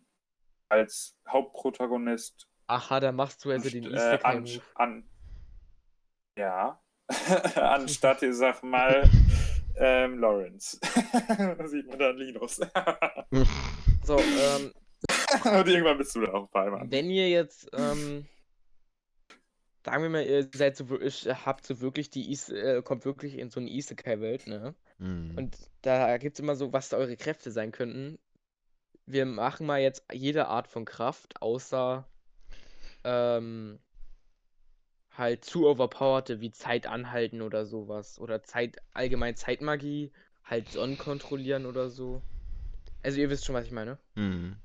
Als 0.69 1.17
Hauptprotagonist 1.27 2.47
Aha, 2.67 2.99
da 2.99 3.11
machst 3.11 3.43
du 3.43 3.49
also 3.51 3.69
den 3.69 3.83
äh, 3.85 3.89
Easter 3.95 4.25
an, 4.25 4.41
Move. 4.41 4.61
an, 4.75 5.09
ja, 6.37 6.79
anstatt, 7.55 8.21
ich 8.21 8.35
sag 8.35 8.61
mal, 8.63 9.09
ähm, 9.77 10.19
Lawrence. 10.19 10.79
da 11.37 11.67
sieht 11.67 11.87
man 11.87 11.97
dann 11.99 12.17
Linus. 12.17 12.57
So, 14.03 14.19
ähm, 14.19 14.73
Und 15.45 15.67
irgendwann 15.67 15.97
bist 15.97 16.15
du 16.15 16.21
da 16.21 16.33
auch 16.33 16.47
bei 16.49 16.69
Mann. 16.69 16.91
wenn 16.91 17.09
ihr 17.09 17.29
jetzt, 17.29 17.67
ähm, 17.73 18.27
sagen 19.89 20.03
wir 20.03 20.09
mal, 20.09 20.25
ihr 20.25 20.47
seid 20.53 20.77
so, 20.77 20.99
ich- 20.99 21.25
habt 21.27 21.65
so 21.65 21.81
wirklich 21.81 22.09
die, 22.09 22.31
äh, 22.51 22.81
kommt 22.81 23.05
wirklich 23.05 23.37
in 23.37 23.49
so 23.49 23.59
eine 23.59 23.69
Isekai-Welt, 23.69 24.47
ne? 24.47 24.75
Mhm. 24.99 25.37
Und 25.37 25.57
da 25.81 26.17
gibt 26.17 26.35
es 26.35 26.39
immer 26.39 26.55
so, 26.55 26.71
was 26.73 26.89
da 26.89 26.97
eure 26.97 27.17
Kräfte 27.17 27.51
sein 27.51 27.71
könnten. 27.71 28.19
Wir 29.05 29.25
machen 29.25 29.65
mal 29.65 29.79
jetzt 29.81 30.03
jede 30.11 30.47
Art 30.47 30.67
von 30.67 30.85
Kraft, 30.85 31.41
außer 31.41 32.07
ähm, 33.03 33.79
halt 35.11 35.43
zu 35.43 35.67
overpowerte 35.67 36.39
wie 36.41 36.51
Zeit 36.51 36.85
anhalten 36.85 37.41
oder 37.41 37.65
sowas. 37.65 38.19
Oder 38.19 38.43
Zeit, 38.43 38.77
allgemein 38.93 39.35
Zeitmagie, 39.35 40.11
halt 40.43 40.69
Sonnen 40.69 40.97
kontrollieren 40.97 41.65
oder 41.65 41.89
so. 41.89 42.21
Also 43.01 43.19
ihr 43.19 43.29
wisst 43.29 43.45
schon, 43.45 43.55
was 43.55 43.65
ich 43.65 43.71
meine. 43.71 43.97
Mhm. 44.15 44.57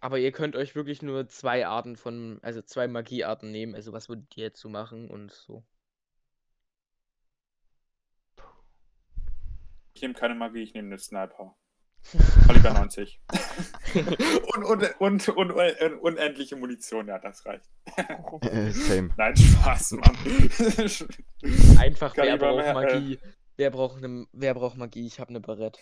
Aber 0.00 0.18
ihr 0.18 0.32
könnt 0.32 0.56
euch 0.56 0.74
wirklich 0.74 1.02
nur 1.02 1.28
zwei 1.28 1.66
Arten 1.66 1.96
von, 1.96 2.38
also 2.42 2.62
zwei 2.62 2.88
Magiearten 2.88 3.50
nehmen. 3.50 3.74
Also 3.74 3.92
was 3.92 4.08
würdet 4.08 4.34
ihr 4.36 4.44
jetzt 4.44 4.60
so 4.60 4.68
machen 4.68 5.10
und 5.10 5.30
so. 5.30 5.62
Ich 9.92 10.02
nehme 10.02 10.14
keine 10.14 10.34
Magie, 10.34 10.62
ich 10.62 10.72
nehme 10.72 10.88
eine 10.88 10.98
Sniper. 10.98 11.54
Kaliber 12.46 12.72
90. 12.72 13.20
und, 14.54 14.64
und, 14.64 15.00
und, 15.00 15.28
und, 15.28 15.52
und 15.52 16.00
unendliche 16.00 16.56
Munition, 16.56 17.08
ja, 17.08 17.18
das 17.18 17.44
reicht. 17.44 17.68
Äh, 18.40 18.70
same. 18.70 19.10
Nein, 19.18 19.36
Spaß, 19.36 19.92
Mann. 19.92 20.16
Einfach, 21.78 22.16
wer 22.16 22.38
braucht 22.38 22.64
äh, 22.64 22.72
Magie? 22.72 23.18
Wer 23.56 23.70
braucht, 23.70 24.00
ne, 24.00 24.26
wer 24.32 24.54
braucht 24.54 24.78
Magie? 24.78 25.06
Ich 25.06 25.20
habe 25.20 25.28
eine 25.28 25.40
Barrette. 25.40 25.80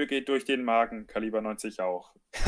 Liebe 0.00 0.06
geht 0.08 0.28
durch 0.30 0.46
den 0.46 0.64
Magen, 0.64 1.06
Kaliber 1.06 1.42
90 1.42 1.80
auch. 1.80 2.14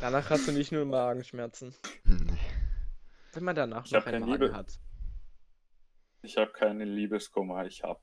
Danach 0.00 0.30
hast 0.30 0.46
du 0.46 0.52
nicht 0.52 0.70
nur 0.70 0.84
Magenschmerzen. 0.84 1.74
Wenn 3.32 3.42
man 3.44 3.56
danach 3.56 3.84
Ich 3.84 3.90
noch 3.90 4.06
einen 4.06 4.20
keine 4.22 4.26
Magen 4.26 4.42
Liebe. 4.44 4.54
hat. 4.54 4.78
ich 6.22 6.36
habe 6.36 6.52
keine 6.52 6.84
Liebeskummer, 6.84 7.66
ich 7.66 7.82
habe 7.82 8.00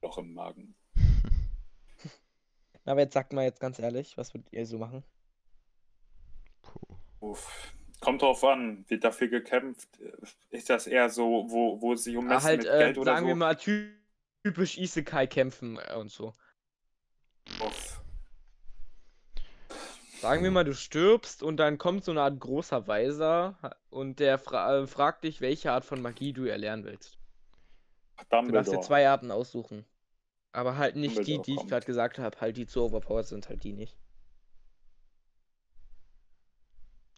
Loch 0.00 0.16
im 0.16 0.32
Magen. 0.32 0.74
Aber 2.86 3.00
jetzt 3.00 3.12
sagt 3.12 3.34
mal 3.34 3.42
jetzt 3.44 3.60
ganz 3.60 3.78
ehrlich, 3.78 4.16
was 4.16 4.32
würdet 4.32 4.50
ihr 4.52 4.64
so 4.64 4.78
machen? 4.78 5.04
Uff. 7.20 7.74
Kommt 8.00 8.22
drauf 8.22 8.42
an, 8.44 8.86
wird 8.88 9.04
dafür 9.04 9.28
gekämpft? 9.28 10.00
Ist 10.48 10.70
das 10.70 10.86
eher 10.86 11.10
so, 11.10 11.44
wo, 11.50 11.82
wo 11.82 11.94
sich 11.96 12.16
um 12.16 12.30
Ah, 12.30 12.42
halt, 12.42 12.60
mit 12.62 12.66
äh, 12.70 12.78
Geld 12.78 12.96
oder 12.96 13.12
sagen 13.12 13.24
so? 13.26 13.28
wir 13.28 13.34
mal 13.34 13.56
ty- 13.56 13.94
typisch 14.44 14.78
Isekai 14.78 15.26
kämpfen 15.26 15.78
äh, 15.78 15.94
und 15.96 16.10
so. 16.10 16.34
Uff. 17.60 18.02
Sagen 20.20 20.44
wir 20.44 20.50
mal, 20.50 20.64
du 20.64 20.74
stirbst 20.74 21.42
und 21.42 21.56
dann 21.56 21.78
kommt 21.78 22.04
so 22.04 22.10
eine 22.12 22.22
Art 22.22 22.38
großer 22.40 22.86
Weiser 22.86 23.58
und 23.90 24.20
der 24.20 24.38
fra 24.38 24.78
äh, 24.82 24.86
fragt 24.86 25.24
dich, 25.24 25.40
welche 25.40 25.72
Art 25.72 25.84
von 25.84 26.00
Magie 26.02 26.32
du 26.32 26.44
erlernen 26.44 26.84
willst. 26.84 27.18
Du 28.44 28.52
darfst 28.52 28.72
dir 28.72 28.78
Dumbledore. 28.78 28.80
zwei 28.80 29.08
Arten 29.08 29.30
aussuchen. 29.30 29.86
Aber 30.52 30.76
halt 30.76 30.96
nicht 30.96 31.26
die, 31.26 31.40
Dumbledore 31.40 31.42
die 31.42 31.54
ich 31.56 31.56
kommt. 31.56 31.68
gerade 31.68 31.86
gesagt 31.86 32.18
habe, 32.18 32.40
halt 32.40 32.56
die 32.56 32.66
zu 32.66 32.82
overpowered 32.84 33.26
sind, 33.26 33.48
halt 33.48 33.64
die 33.64 33.72
nicht. 33.72 33.98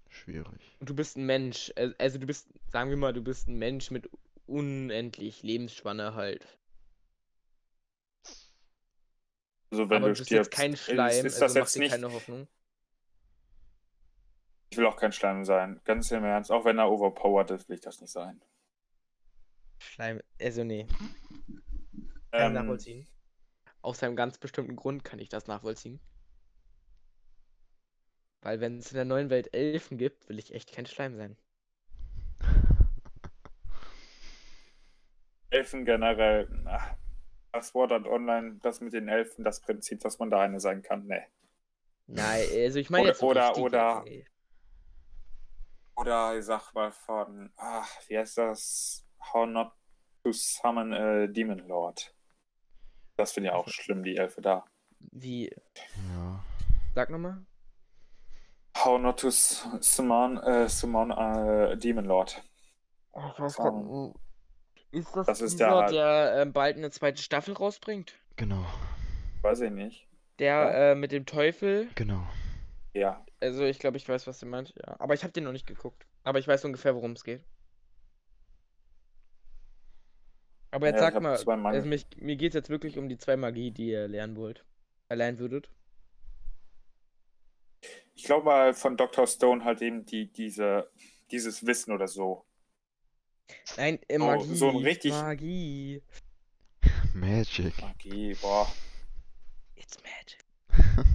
Schwierig. 0.09 0.79
Und 0.81 0.91
du 0.91 0.95
bist 0.95 1.17
ein 1.17 1.25
Mensch. 1.27 1.73
äh, 1.77 1.93
Also 1.99 2.19
du 2.19 2.27
bist, 2.27 2.49
sagen 2.71 2.91
wir 2.91 2.97
mal, 2.97 3.13
du 3.15 3.23
bist 3.23 3.49
ein 3.49 3.57
Mensch 3.59 3.91
mit 3.91 4.09
unendlich 4.47 5.43
Lebensspanne 5.43 6.15
halt. 6.15 6.47
Also 9.73 9.89
wenn 9.91 10.05
Aber 10.05 10.09
du 10.09 10.15
du 10.15 10.25
stirbst, 10.25 10.53
jetzt 10.53 10.53
kein 10.53 10.75
ist, 10.75 10.85
Schleim, 10.85 11.27
ist 11.27 11.41
das 11.41 11.43
also 11.43 11.61
mach 11.61 11.67
jetzt 11.67 11.77
nicht. 11.79 11.91
keine 11.91 12.13
Hoffnung. 12.13 12.47
Ich 14.71 14.77
will 14.79 14.87
auch 14.87 14.97
kein 14.97 15.13
Schleim 15.13 15.45
sein. 15.45 15.81
Ganz 15.85 16.11
im 16.11 16.25
Ernst. 16.25 16.51
Auch 16.53 16.65
wenn 16.65 16.79
er 16.79 16.91
overpowered 16.91 17.51
ist, 17.53 17.69
will 17.69 17.77
ich 17.77 17.81
das 17.83 18.01
nicht 18.01 18.11
sein. 18.13 18.43
Schleim, 19.81 20.21
also 20.41 20.63
nee, 20.65 20.87
kann 22.33 22.49
Ähm, 22.49 22.53
nachvollziehen. 22.53 23.09
Aus 23.83 24.03
einem 24.03 24.17
ganz 24.17 24.39
bestimmten 24.39 24.77
Grund 24.77 25.05
kann 25.05 25.19
ich 25.19 25.29
das 25.31 25.47
nachvollziehen. 25.47 26.01
Weil 28.43 28.61
wenn 28.61 28.79
es 28.79 28.91
in 28.93 28.97
der 28.97 29.05
neuen 29.05 29.31
Welt 29.31 29.55
Elfen 29.55 29.99
gibt, 29.99 30.29
will 30.29 30.39
ich 30.39 30.55
echt 30.55 30.73
kein 30.73 30.87
Schleim 30.87 31.17
sein. 31.17 31.37
Elfen 35.51 35.85
generell. 35.85 36.49
Ach, 36.67 36.95
das 37.53 37.69
Sword 37.69 37.93
Art 37.93 38.07
Online, 38.07 38.59
das 38.63 38.81
mit 38.81 38.93
den 38.93 39.09
Elfen, 39.09 39.45
das 39.45 39.61
Prinzip, 39.61 40.01
dass 40.01 40.19
man 40.19 40.31
da 40.31 40.41
eine 40.41 40.59
sein 40.61 40.83
kann. 40.83 41.07
Nee. 41.07 41.23
Nein, 42.07 42.47
also 42.55 42.79
ich 42.79 42.91
meine 42.91 43.11
Oder- 43.11 43.23
oder- 43.23 43.47
richtige, 43.49 43.65
oder- 43.67 44.03
ey. 44.07 44.27
Oder 45.97 46.39
ich 46.39 46.45
sag 46.45 46.73
mal 46.75 46.91
von, 46.91 47.53
ach, 47.57 47.89
wie 48.09 48.19
heißt 48.19 48.39
das? 48.39 49.07
How 49.33 49.47
not 49.47 49.73
to 50.25 50.33
summon 50.33 50.93
a 50.95 51.27
Demon 51.27 51.59
Lord. 51.69 52.15
Das 53.17 53.33
finde 53.33 53.51
ich 53.51 53.55
auch 53.55 53.69
schlimm, 53.69 54.03
die 54.03 54.17
Elfe 54.17 54.41
da. 54.41 54.65
Wie, 54.99 55.55
Ja. 56.15 56.43
sag 56.95 57.11
nochmal? 57.11 57.45
How 58.77 58.99
not 58.99 59.21
to 59.21 59.31
summon, 59.31 60.39
äh, 60.39 60.69
summon 60.69 61.13
a 61.13 61.75
Demon 61.77 62.07
Lord. 62.07 62.43
Weiß 63.13 63.57
grad- 63.57 63.73
grad, 63.75 64.15
ist 64.93 65.15
das, 65.17 65.27
Das 65.27 65.41
ist 65.41 65.55
dieser, 65.55 65.87
der- 65.87 65.91
der 66.33 66.43
ähm, 66.43 66.53
bald 66.53 66.77
eine 66.77 66.91
zweite 66.91 67.21
Staffel 67.23 67.55
rausbringt? 67.55 68.15
Genau. 68.37 68.65
Weiß 69.43 69.61
ich 69.61 69.71
nicht. 69.71 70.07
Der 70.39 70.93
äh, 70.93 70.95
mit 70.95 71.13
dem 71.13 71.27
Teufel? 71.27 71.89
Genau. 71.95 72.27
Ja. 72.95 73.25
Also 73.41 73.65
ich 73.65 73.79
glaube, 73.79 73.97
ich 73.97 74.09
weiß, 74.09 74.27
was 74.27 74.39
du 74.39 74.47
meinst, 74.47 74.75
ja. 74.77 74.97
Aber 75.01 75.15
ich 75.15 75.23
habe 75.25 75.33
den 75.33 75.45
noch 75.45 75.53
nicht 75.53 75.67
geguckt. 75.67 76.07
Aber 76.25 76.39
ich 76.39 76.47
weiß 76.47 76.65
ungefähr, 76.65 76.95
worum 76.95 77.13
es 77.13 77.25
geht. 77.25 77.43
Aber 80.71 80.87
jetzt 80.87 81.01
Ja, 81.01 81.11
sag 81.11 81.21
mal, 81.23 81.67
also 81.67 81.89
mich, 81.89 82.07
mir 82.17 82.37
geht 82.37 82.53
es 82.53 82.55
jetzt 82.55 82.71
wirklich 82.71 82.97
um 82.99 83.09
die 83.09 83.19
zwei 83.19 83.37
Magie, 83.37 83.71
die 83.73 83.89
ihr 83.91 84.09
lernen 84.09 84.37
wollt. 84.37 84.65
Erlernen 85.09 85.39
würdet. 85.39 85.71
Ich 88.15 88.25
glaube 88.25 88.45
mal 88.47 88.73
von 88.75 88.97
Dr. 88.97 89.27
Stone 89.27 89.65
halt 89.65 89.83
eben 89.83 90.05
die, 90.07 90.33
diese, 90.33 90.91
dieses 91.31 91.67
Wissen 91.67 91.93
oder 91.93 92.09
so. 92.09 92.47
Nein, 93.77 93.99
äh, 94.09 94.19
So- 94.19 94.25
Magie. 94.27 94.55
so 94.57 94.69
ein 94.71 94.77
richtig- 94.77 95.13
Magie. 95.13 96.03
Magic. 97.15 97.81
Magie, 97.81 98.35
boah. 98.41 98.73
It's 99.77 99.97
magic. 100.03 100.45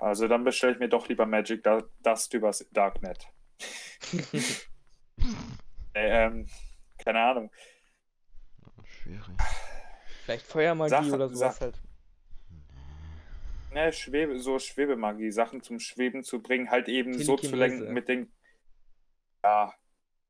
Also 0.00 0.26
dann 0.26 0.42
bestelle 0.42 0.72
ich 0.72 0.78
mir 0.80 0.88
doch 0.88 1.08
lieber 1.08 1.26
Magic 1.26 1.62
Dust 2.02 2.34
übers 2.34 2.66
Darknet. 2.72 3.26
Äh, 5.94 6.24
ähm, 6.26 6.48
keine 6.98 7.20
Ahnung. 7.20 7.50
Schwierig. 8.84 9.36
Vielleicht 10.24 10.46
Feuermagie 10.46 10.90
Sache- 10.90 11.12
oder 11.12 11.28
sowas 11.28 11.60
halt. 11.60 11.80
Ne, 13.72 13.92
Schwebe, 13.92 14.38
so 14.40 14.58
Schwebemagie, 14.58 15.30
Sachen 15.30 15.62
zum 15.62 15.78
Schweben 15.78 16.24
zu 16.24 16.42
bringen, 16.42 16.70
halt 16.70 16.88
eben 16.88 17.18
so 17.22 17.36
zu 17.36 17.54
lenken 17.54 17.92
mit 17.92 18.08
den. 18.08 18.32
Ja. 19.44 19.74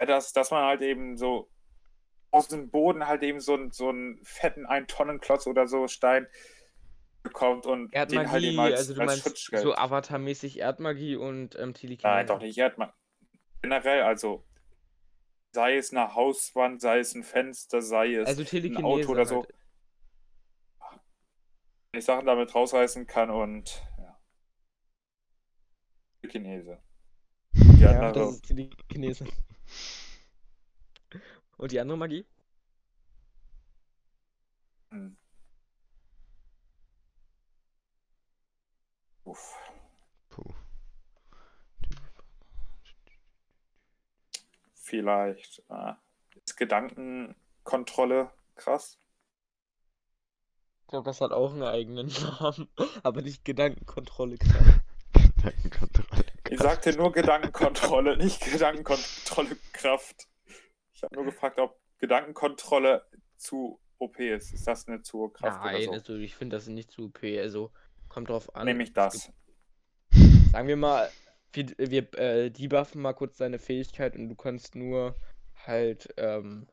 Dass, 0.06 0.32
dass 0.32 0.50
man 0.50 0.64
halt 0.64 0.82
eben 0.82 1.16
so 1.16 1.48
aus 2.30 2.48
dem 2.48 2.70
Boden 2.70 3.06
halt 3.06 3.22
eben 3.22 3.40
so, 3.40 3.54
einen- 3.54 3.72
so 3.72 3.88
einen 3.90 4.18
fetten 4.24 4.66
1-Tonnen-Klotz 4.66 5.46
oder 5.46 5.66
so 5.68 5.86
Stein 5.86 6.26
bekommt 7.22 7.66
und 7.66 7.92
den 7.92 8.00
halt 8.00 8.10
Erdmagie, 8.10 8.48
eben 8.48 8.58
als, 8.58 8.74
also 8.78 8.94
du 8.94 9.00
als 9.00 9.24
meinst 9.24 9.52
so 9.58 9.74
Avatar-mäßig 9.74 10.58
Erdmagie 10.58 11.16
und 11.16 11.54
ähm, 11.56 11.74
Telekinese. 11.74 12.02
Nein, 12.08 12.26
doch 12.26 12.38
nicht 12.40 12.58
Erdmagie. 12.58 12.92
generell, 13.60 14.02
also 14.02 14.44
sei 15.54 15.76
es 15.76 15.92
eine 15.92 16.14
Hauswand, 16.14 16.80
sei 16.80 16.98
es 17.00 17.14
ein 17.14 17.22
Fenster, 17.22 17.82
sei 17.82 18.14
es 18.14 18.26
Also 18.28 18.42
ein 18.42 18.46
Telekinese 18.46 18.84
Auto 18.84 19.12
oder 19.12 19.26
so, 19.26 19.36
halt. 19.42 19.54
wenn 21.92 21.98
ich 21.98 22.04
Sachen 22.06 22.26
damit 22.26 22.54
rausreißen 22.54 23.06
kann 23.06 23.30
und 23.30 23.82
ja. 23.98 24.18
Chinese. 26.30 26.78
Die 27.54 27.82
Ja, 27.82 27.90
andere, 27.90 28.12
das 28.14 28.34
ist 28.36 28.42
Telekinese. 28.46 29.26
Und 31.56 31.72
die 31.72 31.80
andere 31.80 31.98
Magie? 31.98 32.26
hm. 34.92 35.16
Uff. 39.24 39.56
Puh. 40.28 40.54
Vielleicht 44.74 45.62
äh, 45.70 45.94
ist 46.44 46.56
Gedankenkontrolle 46.56 48.30
krass. 48.56 48.98
Ich 50.82 50.88
glaube, 50.88 51.06
das 51.06 51.22
hat 51.22 51.32
auch 51.32 51.52
einen 51.52 51.62
eigenen 51.62 52.08
Namen, 52.40 52.68
aber 53.02 53.22
nicht 53.22 53.44
Gedankenkontrolle 53.44 54.36
krass. 54.38 54.80
Gedankenkontrolle. 55.12 56.21
Ich 56.52 56.60
sagte 56.60 56.94
nur 56.94 57.12
Gedankenkontrolle, 57.12 58.16
nicht 58.18 58.44
Gedankenkontrolle 58.44 59.56
Kraft. 59.72 60.28
Ich 60.92 61.02
habe 61.02 61.14
nur 61.14 61.24
gefragt, 61.24 61.58
ob 61.58 61.80
Gedankenkontrolle 61.98 63.06
zu 63.36 63.80
OP 63.98 64.18
ist. 64.18 64.52
Ist 64.52 64.66
das 64.66 64.86
eine 64.86 65.02
zu 65.02 65.28
Kraft 65.30 65.64
Nein, 65.64 65.76
oder 65.76 65.84
so? 65.84 65.92
also 65.92 66.16
ich 66.16 66.34
finde 66.34 66.56
das 66.56 66.66
nicht 66.66 66.90
zu 66.90 67.06
OP. 67.06 67.22
Also 67.22 67.70
kommt 68.08 68.28
drauf 68.28 68.54
an. 68.54 68.66
Nehme 68.66 68.82
ich 68.82 68.92
das. 68.92 69.32
Sagen 70.52 70.68
wir 70.68 70.76
mal, 70.76 71.10
wir, 71.52 71.66
wir 71.78 72.18
äh, 72.18 72.50
debuffen 72.50 73.00
mal 73.00 73.14
kurz 73.14 73.38
deine 73.38 73.58
Fähigkeit 73.58 74.14
und 74.14 74.28
du 74.28 74.34
kannst 74.34 74.74
nur 74.74 75.16
halt, 75.66 76.12
ähm, 76.18 76.66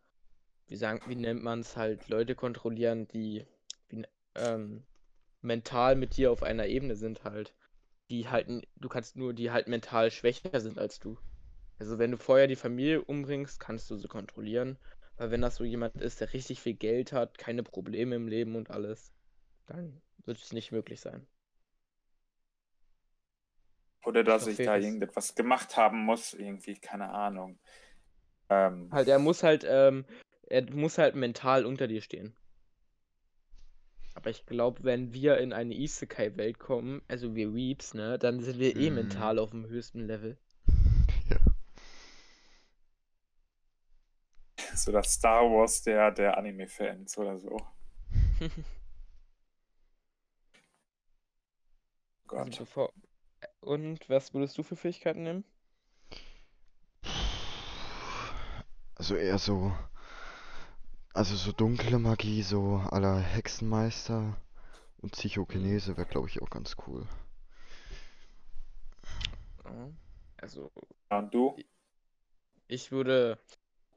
wie 0.68 0.76
sagen, 0.76 1.02
wie 1.08 1.16
nennt 1.16 1.42
man 1.42 1.62
es 1.62 1.78
halt, 1.78 2.10
Leute 2.10 2.36
kontrollieren, 2.36 3.08
die 3.08 3.46
wie, 3.88 4.04
ähm, 4.36 4.84
mental 5.42 5.96
mit 5.96 6.18
dir 6.18 6.32
auf 6.32 6.44
einer 6.44 6.68
Ebene 6.68 6.96
sind 6.96 7.24
halt. 7.24 7.54
Die 8.10 8.28
halt, 8.30 8.48
du 8.76 8.90
kannst 8.90 9.16
nur, 9.16 9.34
die 9.34 9.52
halt 9.52 9.68
mental 9.68 10.12
schwächer 10.12 10.60
sind 10.60 10.78
als 10.80 11.00
du. 11.00 11.18
Also 11.80 11.98
wenn 12.00 12.12
du 12.12 12.18
vorher 12.18 12.48
die 12.48 12.56
Familie 12.58 13.04
umbringst, 13.04 13.60
kannst 13.60 13.90
du 13.90 13.98
sie 13.98 14.08
kontrollieren. 14.08 14.78
Weil 15.18 15.32
wenn 15.32 15.42
das 15.42 15.56
so 15.58 15.64
jemand 15.64 16.02
ist, 16.02 16.22
der 16.22 16.34
richtig 16.34 16.62
viel 16.62 16.76
Geld 16.76 17.14
hat, 17.14 17.38
keine 17.38 17.64
Probleme 17.64 18.16
im 18.16 18.28
Leben 18.28 18.56
und 18.56 18.72
alles, 18.72 19.14
dann 19.68 20.02
wird 20.26 20.38
es 20.40 20.54
nicht 20.54 20.72
möglich 20.72 21.02
sein. 21.02 21.28
Oder 24.06 24.24
dass 24.24 24.44
Doch 24.44 24.50
ich 24.50 24.58
da 24.66 24.78
irgendetwas 24.78 25.36
gemacht 25.36 25.78
haben 25.78 26.04
muss, 26.06 26.34
irgendwie, 26.34 26.76
keine 26.76 27.12
Ahnung. 27.12 27.60
Ähm, 28.50 28.90
Halt, 28.92 29.08
er 29.08 29.20
muss 29.20 29.44
halt, 29.44 29.66
ähm, 29.68 30.06
er 30.48 30.72
muss 30.72 30.98
halt 30.98 31.16
mental 31.16 31.66
unter 31.66 31.88
dir 31.88 32.02
stehen. 32.02 32.36
Aber 34.20 34.32
ich 34.32 34.46
glaube, 34.46 34.84
wenn 34.84 35.14
wir 35.14 35.38
in 35.38 35.54
eine 35.54 35.74
Isekai-Welt 35.74 36.60
kommen, 36.60 37.02
also 37.08 37.36
wir 37.36 37.56
Weeps, 37.56 37.94
ne, 37.94 38.20
dann 38.20 38.42
sind 38.42 38.60
wir 38.60 38.76
eh 38.76 38.90
Mhm. 38.90 38.96
mental 38.96 39.40
auf 39.40 39.52
dem 39.52 39.66
höchsten 39.66 40.02
Level. 40.08 40.38
Ja. 41.30 41.38
so 44.76 44.92
das 44.92 45.14
Star 45.14 45.44
Wars 45.50 45.82
der, 45.84 46.12
der 46.12 46.38
Anime-Fans 46.38 47.18
oder 47.18 47.38
so. 47.40 47.58
Also 52.32 52.54
Gott. 52.54 52.58
bevor... 52.58 52.94
Und 53.62 54.10
was 54.10 54.34
würdest 54.34 54.58
du 54.58 54.64
für 54.64 54.76
Fähigkeiten 54.76 55.24
nehmen? 55.24 55.44
Also 58.96 59.16
eher 59.16 59.38
so. 59.38 59.72
Also 61.14 61.36
so 61.36 61.52
dunkle 61.52 62.00
Magie, 62.00 62.42
so 62.42 62.78
aller 62.90 63.20
Hexenmeister 63.20 64.36
und 65.02 65.12
Psychokinese 65.12 65.98
wäre, 65.98 66.08
glaube 66.08 66.30
ich, 66.30 66.42
auch 66.42 66.50
ganz 66.50 66.76
cool. 66.88 67.08
Also, 70.42 70.72
Ja, 71.12 71.20
Und 71.20 71.34
du? 71.34 71.56
ich 72.68 72.92
würde 72.92 73.38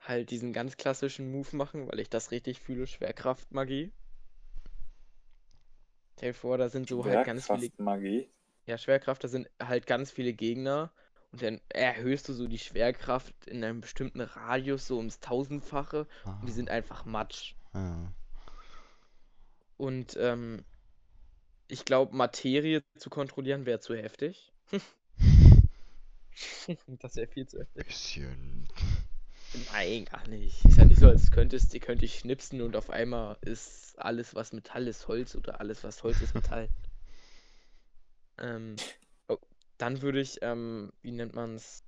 halt 0.01 0.31
diesen 0.31 0.53
ganz 0.53 0.77
klassischen 0.77 1.31
Move 1.31 1.55
machen, 1.57 1.87
weil 1.89 2.01
ich 2.01 2.11
das 2.11 2.31
richtig 2.31 2.61
fühle, 2.61 2.87
Schwerkraftmagie. 2.87 3.93
Stell 6.17 6.31
dir 6.33 6.35
vor, 6.35 6.59
da 6.59 6.69
sind 6.69 6.89
so 6.89 7.05
halt 7.05 7.25
ganz 7.27 7.47
viele 7.47 7.71
Magie. 7.79 8.29
Ja, 8.67 8.79
Schwerkraft, 8.79 9.25
da 9.25 9.29
sind 9.29 9.49
halt 9.61 9.87
ganz 9.87 10.11
viele 10.11 10.33
Gegner 10.33 10.93
und 11.33 11.43
dann 11.43 11.61
erhöhst 11.71 12.29
du 12.29 12.35
so 12.35 12.47
die 12.47 12.59
Schwerkraft 12.59 13.35
in 13.47 13.65
einem 13.65 13.81
bestimmten 13.81 14.21
Radius 14.21 14.87
so 14.87 14.99
ums 14.99 15.21
Tausendfache 15.21 16.07
und 16.25 16.47
die 16.47 16.53
sind 16.53 16.69
einfach 16.69 17.05
Matsch. 17.07 17.55
Ja. 17.73 18.13
Und 19.79 20.17
ähm, 20.21 20.65
ich 21.69 21.87
glaube, 21.87 22.15
Materie 22.15 22.83
zu 22.99 23.09
kontrollieren 23.09 23.67
wäre 23.67 23.81
zu 23.81 23.97
heftig. 23.97 24.53
Das 26.87 27.17
wäre 27.17 27.27
viel 27.27 27.47
zu 27.47 27.61
heftig. 27.61 27.87
Bisschen. 27.87 28.67
Nein, 29.71 30.07
gar 30.07 30.27
nicht. 30.29 30.65
Ist 30.65 30.79
ja 30.79 30.87
nicht 30.87 30.99
so, 30.99 31.07
als 31.07 31.31
könntest, 31.31 31.75
ihr 31.75 31.81
könnt 31.81 32.03
ich 32.03 32.19
schnipsen 32.19 32.63
und 32.63 32.75
auf 32.75 32.89
einmal 32.89 33.37
ist 33.43 33.99
alles, 33.99 34.35
was 34.35 34.55
Metall 34.55 34.89
ist, 34.89 35.09
Holz 35.09 35.37
oder 35.37 35.61
alles, 35.61 35.85
was 35.85 36.03
Holz 36.03 36.23
ist, 36.23 36.35
Metall. 36.35 36.71
ähm, 38.39 38.77
dann 39.79 40.03
würde 40.03 40.21
ich, 40.21 40.39
ähm, 40.43 40.93
wie 41.03 41.13
nennt 41.13 41.35
man's? 41.35 41.85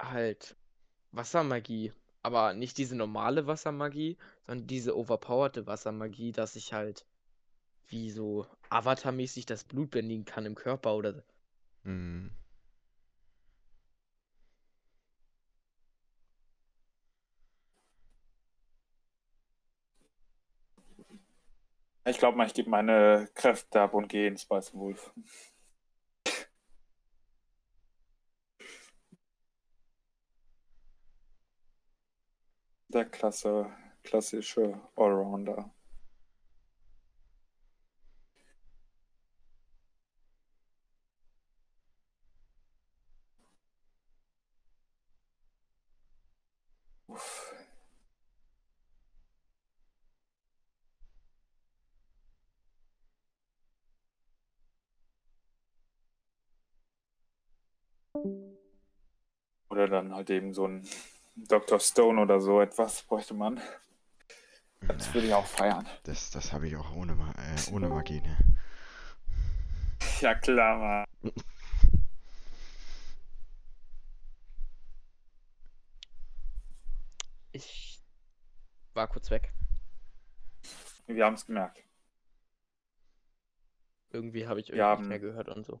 Halt 0.00 0.56
Wassermagie. 1.12 1.92
Aber 2.22 2.54
nicht 2.54 2.78
diese 2.78 2.96
normale 2.96 3.46
Wassermagie, 3.46 4.18
sondern 4.46 4.66
diese 4.66 4.96
overpowerte 4.96 5.66
Wassermagie, 5.66 6.32
dass 6.32 6.56
ich 6.56 6.72
halt 6.72 7.06
wie 7.88 8.10
so 8.10 8.46
Avatar-mäßig 8.70 9.46
das 9.46 9.64
Blut 9.64 9.90
bändigen 9.92 10.24
kann 10.24 10.46
im 10.46 10.54
Körper 10.56 10.94
oder 10.96 11.24
Mhm. 11.84 12.30
Ich 22.06 22.18
glaube 22.18 22.36
mal, 22.36 22.46
ich 22.46 22.54
gebe 22.54 22.68
meine 22.70 23.28
Kräfte 23.34 23.80
ab 23.80 23.94
und 23.94 24.08
gehe 24.08 24.28
ins 24.28 24.48
Weiße 24.48 24.74
Wolf. 24.74 25.12
Der 32.94 33.04
klasse, 33.06 33.66
klassische 34.04 34.80
Allrounder. 34.94 35.68
Oder 59.68 59.88
dann 59.88 60.14
halt 60.14 60.30
eben 60.30 60.54
so 60.54 60.68
ein 60.68 60.88
Dr. 61.36 61.80
Stone 61.80 62.20
oder 62.20 62.40
so 62.40 62.60
etwas 62.60 63.02
bräuchte 63.02 63.34
man. 63.34 63.60
Das 64.86 65.12
würde 65.14 65.26
ich 65.28 65.34
auch 65.34 65.46
feiern. 65.46 65.86
Das, 66.04 66.30
das 66.30 66.52
habe 66.52 66.68
ich 66.68 66.76
auch 66.76 66.94
ohne, 66.94 67.12
äh, 67.38 67.72
ohne 67.72 67.88
Magie, 67.88 68.20
ne? 68.20 68.36
Ja 70.20 70.34
klar, 70.34 70.76
Mann. 71.22 71.32
ich 77.52 78.00
war 78.94 79.08
kurz 79.08 79.30
weg. 79.30 79.52
Wir 81.06 81.24
haben 81.24 81.34
es 81.34 81.46
gemerkt. 81.46 81.82
Irgendwie 84.10 84.46
habe 84.46 84.60
ich 84.60 84.68
irgendwie 84.68 84.82
haben- 84.82 85.02
nicht 85.02 85.08
mehr 85.08 85.18
gehört 85.18 85.48
und 85.48 85.64
so. 85.66 85.80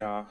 Ja. 0.00 0.28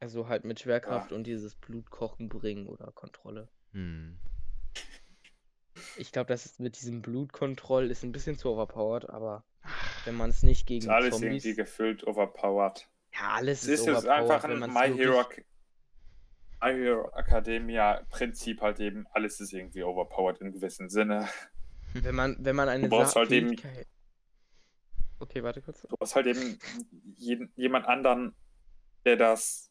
Also 0.00 0.28
halt 0.28 0.44
mit 0.44 0.60
Schwerkraft 0.60 1.12
und 1.12 1.24
dieses 1.24 1.54
Blutkochen 1.56 2.28
bringen 2.28 2.66
oder 2.68 2.92
Kontrolle. 2.92 3.48
Hm. 3.72 4.16
Ich 5.96 6.12
glaube, 6.12 6.28
das 6.28 6.46
ist 6.46 6.60
mit 6.60 6.80
diesem 6.80 7.02
Blutkontroll 7.02 7.90
ist 7.90 8.02
ein 8.04 8.12
bisschen 8.12 8.36
zu 8.36 8.50
overpowered, 8.50 9.08
aber 9.10 9.44
wenn 10.04 10.14
man 10.16 10.30
es 10.30 10.42
nicht 10.42 10.62
Ist 10.62 10.66
gegen 10.66 10.88
alles 10.90 11.10
Zombies. 11.10 11.44
irgendwie 11.44 11.54
gefüllt, 11.56 12.06
overpowered. 12.06 12.88
Ja, 13.14 13.30
alles 13.34 13.62
Es 13.62 13.68
ist 13.68 13.80
ist 13.80 13.86
jetzt 13.86 14.06
einfach 14.08 14.44
ein 14.44 14.58
My 14.60 14.66
wirklich- 14.74 14.98
Hero, 14.98 15.20
Ac- 15.20 15.44
My 16.60 16.72
Hero 16.74 17.10
Academia 17.16 18.02
Prinzip 18.10 18.60
halt 18.60 18.80
eben, 18.80 19.06
alles 19.12 19.40
ist 19.40 19.52
irgendwie 19.52 19.82
overpowered 19.82 20.40
in 20.40 20.52
gewissem 20.52 20.88
Sinne. 20.88 21.28
Wenn 21.94 22.14
man, 22.14 22.36
wenn 22.40 22.54
man 22.56 22.68
eine 22.68 22.84
Du 22.84 22.90
brauchst 22.90 23.12
Sa 23.14 23.20
halt 23.20 23.32
eben-. 23.32 23.56
Okay, 25.20 25.42
warte 25.42 25.62
kurz. 25.62 25.82
Du 25.82 25.96
hast 26.00 26.14
halt 26.14 26.26
eben 26.26 26.58
jeden, 27.16 27.50
jemand 27.56 27.86
anderen, 27.86 28.34
der 29.04 29.16
das 29.16 29.67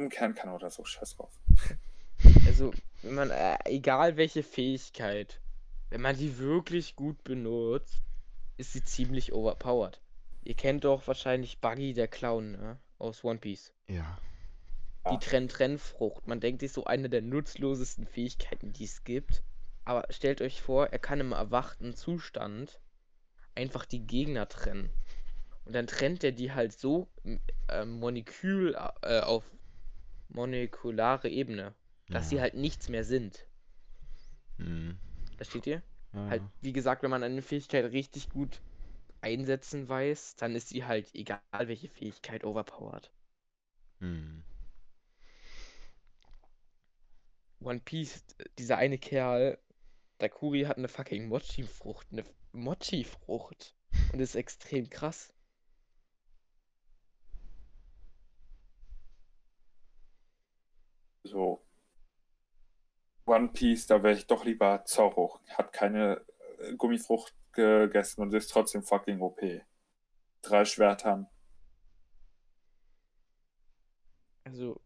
umkehren 0.00 0.34
kann 0.34 0.50
oder 0.50 0.70
so. 0.70 0.84
Scheiß 0.84 1.16
drauf. 1.16 1.32
Also, 2.46 2.72
wenn 3.00 3.14
man, 3.14 3.30
äh, 3.30 3.56
egal 3.64 4.18
welche 4.18 4.42
Fähigkeit, 4.42 5.40
wenn 5.88 6.02
man 6.02 6.18
die 6.18 6.38
wirklich 6.38 6.94
gut 6.94 7.24
benutzt, 7.24 8.02
ist 8.58 8.74
sie 8.74 8.84
ziemlich 8.84 9.32
overpowered. 9.32 10.02
Ihr 10.44 10.54
kennt 10.54 10.84
doch 10.84 11.06
wahrscheinlich 11.06 11.60
Buggy 11.60 11.94
der 11.94 12.08
Clown, 12.08 12.52
ne? 12.52 12.78
Aus 12.98 13.24
One 13.24 13.38
Piece. 13.38 13.72
Ja. 13.88 14.18
Ja. 15.04 15.12
Die 15.12 15.18
Trenn-Trenn-Frucht. 15.18 16.26
Man 16.26 16.40
denkt 16.40 16.60
sich 16.60 16.72
so 16.72 16.84
eine 16.84 17.08
der 17.08 17.22
nutzlosesten 17.22 18.06
Fähigkeiten, 18.06 18.72
die 18.72 18.84
es 18.84 19.02
gibt. 19.04 19.42
Aber 19.86 20.06
stellt 20.10 20.42
euch 20.42 20.60
vor, 20.60 20.88
er 20.88 20.98
kann 20.98 21.20
im 21.20 21.32
erwachten 21.32 21.94
Zustand 21.94 22.80
einfach 23.54 23.86
die 23.86 24.06
Gegner 24.06 24.46
trennen. 24.48 24.90
Und 25.64 25.74
dann 25.74 25.86
trennt 25.86 26.22
er 26.22 26.32
die 26.32 26.52
halt 26.52 26.72
so 26.72 27.08
äh, 27.68 27.84
molekül, 27.84 28.76
äh, 29.02 29.20
auf 29.20 29.44
molekulare 30.30 31.28
Ebene, 31.28 31.74
dass 32.08 32.28
sie 32.28 32.36
ja. 32.36 32.42
halt 32.42 32.54
nichts 32.54 32.88
mehr 32.88 33.04
sind. 33.04 33.46
Mhm. 34.58 34.98
Versteht 35.36 35.66
ihr? 35.66 35.82
Ja, 36.12 36.26
Halt, 36.26 36.42
wie 36.60 36.72
gesagt, 36.72 37.02
wenn 37.02 37.10
man 37.10 37.22
eine 37.22 37.42
Fähigkeit 37.42 37.84
richtig 37.92 38.30
gut 38.30 38.60
einsetzen 39.20 39.88
weiß, 39.88 40.36
dann 40.36 40.54
ist 40.54 40.68
sie 40.68 40.84
halt, 40.84 41.14
egal 41.14 41.40
welche 41.52 41.88
Fähigkeit, 41.88 42.44
overpowered. 42.44 43.10
Mhm. 44.00 44.42
One 47.60 47.80
Piece, 47.80 48.24
dieser 48.58 48.78
eine 48.78 48.98
Kerl, 48.98 49.58
Dakuri 50.18 50.62
hat 50.62 50.78
eine 50.78 50.88
fucking 50.88 51.28
Mochi-Frucht, 51.28 52.06
eine 52.12 52.24
Mochi-Frucht. 52.52 53.74
Und 54.12 54.20
ist 54.20 54.34
extrem 54.34 54.88
krass. 54.88 55.32
So. 61.22 61.62
One 63.26 63.48
Piece, 63.52 63.86
da 63.86 64.02
wäre 64.02 64.14
ich 64.14 64.26
doch 64.26 64.44
lieber 64.44 64.84
Zorro. 64.84 65.40
Hat 65.50 65.72
keine 65.72 66.24
äh, 66.58 66.74
Gummifrucht 66.76 67.34
gegessen 67.52 68.22
und 68.22 68.34
ist 68.34 68.50
trotzdem 68.50 68.82
fucking 68.82 69.20
OP. 69.20 69.40
Drei 70.42 70.64
Schwertern. 70.64 71.28
Also, 74.44 74.80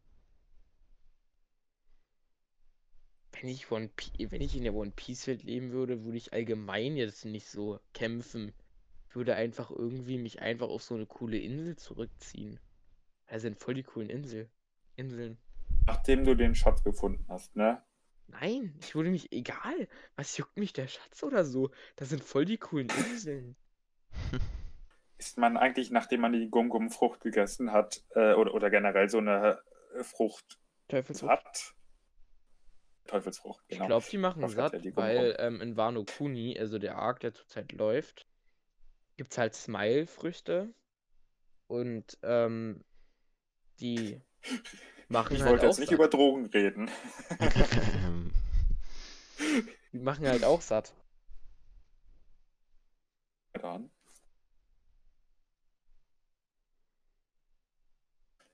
wenn 3.33 3.49
ich 3.49 3.71
One 3.71 3.89
Piece, 3.95 4.31
wenn 4.31 4.43
ich 4.43 4.57
in 4.57 4.65
der 4.65 4.75
One 4.75 4.91
Piece 4.91 5.27
Welt 5.27 5.43
leben 5.43 5.73
würde, 5.73 6.05
würde 6.05 6.19
ich 6.19 6.33
allgemein 6.33 6.97
jetzt 6.97 7.25
nicht 7.25 7.49
so 7.49 7.79
kämpfen. 7.93 8.53
Ich 9.09 9.17
würde 9.17 9.37
einfach 9.37 9.71
irgendwie 9.71 10.19
mich 10.19 10.41
einfach 10.43 10.69
auf 10.69 10.83
so 10.83 10.95
eine 10.95 11.07
coole 11.07 11.39
Insel 11.39 11.77
zurückziehen. 11.77 12.59
Da 13.27 13.39
sind 13.39 13.59
voll 13.59 13.75
die 13.75 13.83
coolen 13.83 14.11
Insel, 14.11 14.51
Inseln. 14.97 15.39
Nachdem 15.87 16.25
du 16.25 16.35
den 16.35 16.55
Schatz 16.55 16.83
gefunden 16.83 17.25
hast, 17.29 17.55
ne? 17.57 17.83
Nein, 18.29 18.75
ich 18.81 18.95
würde 18.95 19.11
mich, 19.11 19.31
egal, 19.33 19.89
was 20.17 20.37
juckt 20.37 20.57
mich 20.57 20.73
der 20.73 20.89
Schatz 20.89 21.23
oder 21.23 21.45
so? 21.45 21.71
Das 21.97 22.09
sind 22.09 22.25
voll 22.25 22.45
die 22.45 22.59
coolen 22.59 22.89
Inseln. 22.89 23.57
Ist 25.19 25.39
man 25.39 25.57
eigentlich, 25.57 25.91
nachdem 25.91 26.23
man 26.23 26.33
die 26.33 26.49
Gum-Gum-Frucht 26.51 27.21
gegessen 27.21 27.73
hat, 27.73 28.03
äh, 28.15 28.35
oder, 28.35 28.55
oder 28.55 28.71
generell 28.71 29.09
so 29.09 29.19
eine 29.19 29.61
äh, 29.97 30.03
Frucht 30.03 30.59
Teufelsfrucht. 30.89 31.31
satt? 31.31 31.75
Teufelsfrucht, 33.07 33.65
Ich 33.69 33.77
genau. 33.77 33.87
glaube, 33.87 34.07
die 34.11 34.19
machen 34.19 34.43
hat 34.43 34.51
satt, 34.51 34.73
er 34.73 34.79
die 34.81 34.97
weil 34.97 35.37
ähm, 35.39 35.61
in 35.61 35.77
Wano 35.77 36.05
Kuni, 36.05 36.59
also 36.59 36.79
der 36.79 36.97
Arc, 36.97 37.21
der 37.21 37.35
zurzeit 37.35 37.73
läuft, 37.73 38.27
gibt 39.17 39.33
es 39.33 39.39
halt 39.39 39.55
Smile-Früchte 39.55 40.75
und 41.67 42.19
ähm, 42.23 42.83
die 43.81 44.21
machen 45.09 45.37
Ich 45.37 45.43
halt 45.43 45.51
wollte 45.53 45.67
jetzt 45.67 45.79
nicht 45.79 45.91
satt. 45.91 45.99
über 45.99 46.09
Drogen 46.09 46.47
reden. 46.47 46.91
Die 49.93 49.99
machen 49.99 50.27
halt 50.27 50.45
auch 50.45 50.61
satt. 50.61 50.93
Dann. 53.55 53.91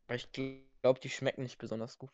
Aber 0.07 0.15
ich 0.17 0.31
glaube, 0.33 1.01
die 1.01 1.09
schmecken 1.09 1.43
nicht 1.43 1.57
besonders 1.59 1.97
gut. 1.99 2.11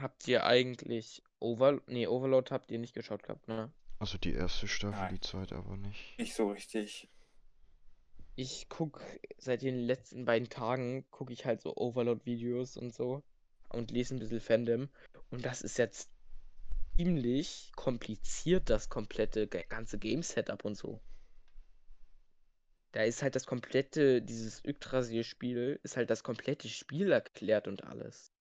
Habt 0.00 0.26
ihr 0.26 0.44
eigentlich 0.44 1.22
Over... 1.38 1.80
Nee, 1.86 2.06
Overlord 2.08 2.50
habt 2.50 2.70
ihr 2.72 2.78
nicht 2.80 2.94
geschaut 2.94 3.22
gehabt, 3.22 3.46
ne? 3.48 3.70
Also 4.00 4.16
die 4.18 4.32
erste 4.32 4.66
Staffel, 4.66 4.98
Nein. 4.98 5.14
die 5.14 5.20
zweite 5.20 5.56
aber 5.56 5.76
nicht. 5.76 6.18
Nicht 6.18 6.34
so 6.34 6.48
richtig. 6.50 7.08
Ich 8.34 8.66
guck 8.70 9.02
seit 9.36 9.60
den 9.60 9.78
letzten 9.78 10.24
beiden 10.24 10.48
Tagen 10.48 11.04
gucke 11.10 11.32
ich 11.34 11.44
halt 11.44 11.60
so 11.60 11.76
Overlord-Videos 11.76 12.78
und 12.78 12.94
so 12.94 13.22
und 13.68 13.90
lese 13.90 14.14
ein 14.14 14.18
bisschen 14.18 14.40
Fandom. 14.40 14.88
Und 15.30 15.44
das 15.44 15.60
ist 15.60 15.76
jetzt 15.76 16.10
ziemlich 16.96 17.72
kompliziert, 17.76 18.70
das 18.70 18.88
komplette 18.88 19.46
ganze 19.46 19.98
Game-Setup 19.98 20.64
und 20.64 20.76
so. 20.76 21.00
Da 22.92 23.02
ist 23.02 23.22
halt 23.22 23.36
das 23.36 23.46
komplette, 23.46 24.22
dieses 24.22 24.64
Yggdrasil-Spiel, 24.64 25.78
ist 25.82 25.96
halt 25.96 26.08
das 26.08 26.24
komplette 26.24 26.68
Spiel 26.68 27.12
erklärt 27.12 27.68
und 27.68 27.84
alles. 27.84 28.32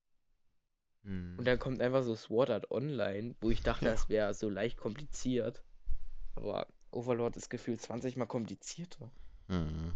Mhm. 1.04 1.36
Und 1.38 1.45
dann 1.45 1.60
kommt 1.60 1.82
einfach 1.82 2.04
so 2.04 2.16
Sword 2.16 2.50
Art 2.50 2.72
Online, 2.72 3.36
wo 3.41 3.50
ich 3.50 3.62
dachte, 3.62 3.86
Ja. 3.86 3.91
das 3.91 4.10
wäre 4.10 4.34
so 4.34 4.50
leicht 4.50 4.78
kompliziert. 4.78 5.64
Aber 6.36 6.68
Overlord 6.91 7.38
ist 7.38 7.50
gefühlt 7.50 7.82
20 7.82 8.16
mal 8.18 8.26
komplizierter. 8.26 9.12
Mhm. 9.47 9.93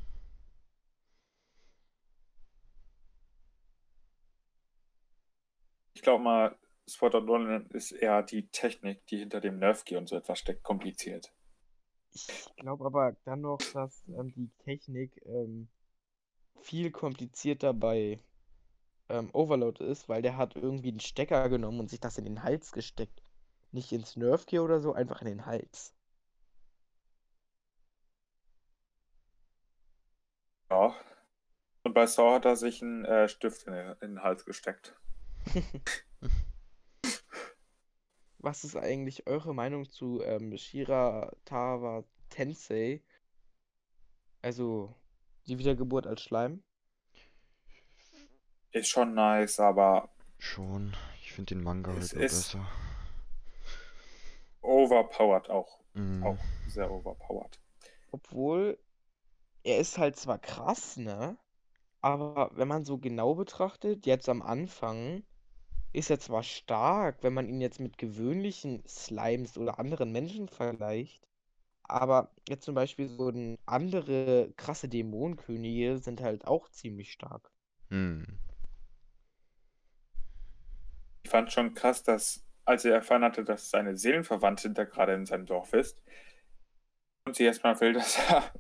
Ich 5.94 6.02
glaube 6.02 6.24
mal, 6.24 6.58
Sword 6.88 7.16
Art 7.16 7.30
Online 7.30 7.66
ist 7.74 7.92
eher 7.92 8.24
die 8.24 8.48
Technik, 8.48 9.06
die 9.08 9.18
hinter 9.20 9.40
dem 9.40 9.60
Nerf-Gear 9.60 10.02
und 10.02 10.08
so 10.08 10.16
etwas 10.16 10.40
steckt, 10.40 10.64
kompliziert. 10.64 11.34
Ich 12.12 12.56
glaube 12.58 12.86
aber 12.86 13.16
dann 13.26 13.42
noch, 13.42 13.58
dass 13.74 14.04
ähm, 14.08 14.32
die 14.36 14.50
Technik 14.64 15.22
ähm, 15.26 15.68
viel 16.62 16.92
komplizierter 16.92 17.74
bei 17.74 18.20
ähm, 19.10 19.30
Overload 19.34 19.84
ist, 19.84 20.10
weil 20.10 20.22
der 20.22 20.38
hat 20.38 20.56
irgendwie 20.56 20.90
einen 20.90 21.00
Stecker 21.00 21.50
genommen 21.50 21.80
und 21.80 21.90
sich 21.90 22.00
das 22.02 22.18
in 22.18 22.26
den 22.26 22.44
Hals 22.44 22.72
gesteckt. 22.74 23.22
Nicht 23.72 23.92
ins 23.94 24.16
Nerfgear 24.18 24.64
oder 24.64 24.80
so, 24.82 24.94
einfach 24.94 25.22
in 25.22 25.28
den 25.28 25.46
Hals. 25.46 25.94
Ja. 30.70 30.94
Und 31.84 31.94
bei 31.94 32.08
Saw 32.08 32.36
hat 32.36 32.46
er 32.46 32.56
sich 32.58 32.82
einen 32.82 33.06
äh, 33.06 33.30
Stift 33.30 33.64
in, 33.68 33.74
den- 33.74 33.92
in 34.02 34.10
den 34.16 34.24
Hals 34.24 34.46
gesteckt. 34.46 34.96
Was 38.38 38.64
ist 38.64 38.76
eigentlich 38.76 39.26
eure 39.26 39.56
Meinung 39.56 39.90
zu 39.90 40.22
ähm, 40.22 40.56
Shiratawa 40.56 42.04
Tensei? 42.30 43.02
Also 44.44 44.94
die 45.48 45.58
Wiedergeburt 45.58 46.06
als 46.06 46.22
Schleim? 46.22 46.62
Ist 48.74 48.90
schon 48.90 49.14
nice, 49.14 49.60
aber 49.60 50.10
Schon. 50.40 50.96
Ich 51.22 51.32
finde 51.32 51.56
den 51.56 51.64
Manga 51.64 51.94
halt 51.94 52.14
besser. 52.14 52.68
overpowered 54.62 55.50
auch. 55.50 55.80
Mhm. 55.94 56.24
Auch 56.24 56.38
sehr 56.68 56.92
overpowered. 56.92 57.60
Obwohl, 58.12 58.78
er 59.64 59.78
ist 59.80 59.98
halt 59.98 60.18
zwar 60.18 60.40
krass, 60.40 60.98
ne? 60.98 61.38
Aber 62.02 62.52
wenn 62.56 62.68
man 62.68 62.84
so 62.86 62.98
genau 62.98 63.36
betrachtet, 63.36 64.06
jetzt 64.06 64.28
am 64.30 64.42
Anfang, 64.42 65.24
ist 65.94 66.10
er 66.10 66.20
zwar 66.20 66.44
stark, 66.44 67.24
wenn 67.24 67.34
man 67.34 67.48
ihn 67.50 67.62
jetzt 67.62 67.80
mit 67.80 67.98
gewöhnlichen 67.98 68.84
Slimes 68.88 69.58
oder 69.58 69.80
anderen 69.80 70.12
Menschen 70.12 70.50
vergleicht. 70.50 71.28
Aber 71.84 72.32
jetzt 72.50 72.66
zum 72.66 72.76
Beispiel 72.76 73.10
so 73.10 73.30
ein 73.30 73.58
andere 73.66 74.54
krasse 74.58 74.90
Dämonenkönige 74.90 76.00
sind 76.00 76.22
halt 76.22 76.48
auch 76.48 76.70
ziemlich 76.70 77.12
stark. 77.12 77.52
Mhm. 77.90 78.40
Ich 81.24 81.32
fand 81.32 81.52
schon 81.52 81.74
krass, 81.74 82.04
dass, 82.04 82.46
als 82.66 82.86
er 82.86 82.94
erfahren 82.96 83.24
hatte, 83.26 83.44
dass 83.44 83.70
seine 83.70 83.98
Seelenverwandte 83.98 84.72
da 84.72 84.86
gerade 84.86 85.14
in 85.14 85.26
seinem 85.26 85.46
Dorf 85.46 85.74
ist, 85.74 86.02
und 87.26 87.36
sie 87.36 87.44
erstmal 87.46 87.80
will, 87.82 87.94
dass 87.94 88.18
er 88.30 88.52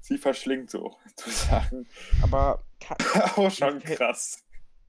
sie 0.00 0.18
verschlingt, 0.18 0.70
so 0.70 0.96
zu 1.16 1.30
sagen. 1.30 1.88
Aber 2.20 2.64
Auch 3.36 3.50
schon 3.50 3.82
fällt- 3.82 3.84
krass. 3.84 4.44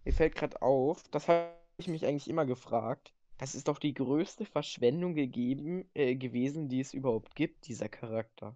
mir 0.05 0.13
fällt 0.13 0.35
gerade 0.35 0.61
auf, 0.61 1.03
das 1.11 1.27
habe 1.27 1.51
ich 1.77 1.87
mich 1.87 2.05
eigentlich 2.05 2.29
immer 2.29 2.45
gefragt. 2.45 3.13
Das 3.37 3.55
ist 3.55 3.67
doch 3.67 3.79
die 3.79 3.93
größte 3.93 4.45
Verschwendung 4.45 5.15
gegeben, 5.15 5.89
äh, 5.93 6.15
gewesen, 6.15 6.69
die 6.69 6.79
es 6.81 6.93
überhaupt 6.93 7.35
gibt, 7.35 7.67
dieser 7.67 7.89
Charakter. 7.89 8.55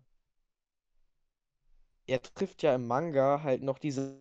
Er 2.08 2.22
trifft 2.22 2.64
ja 2.64 2.74
im 2.76 2.88
Manga 2.88 3.44
halt 3.44 3.62
noch 3.62 3.80
diese 3.80 4.20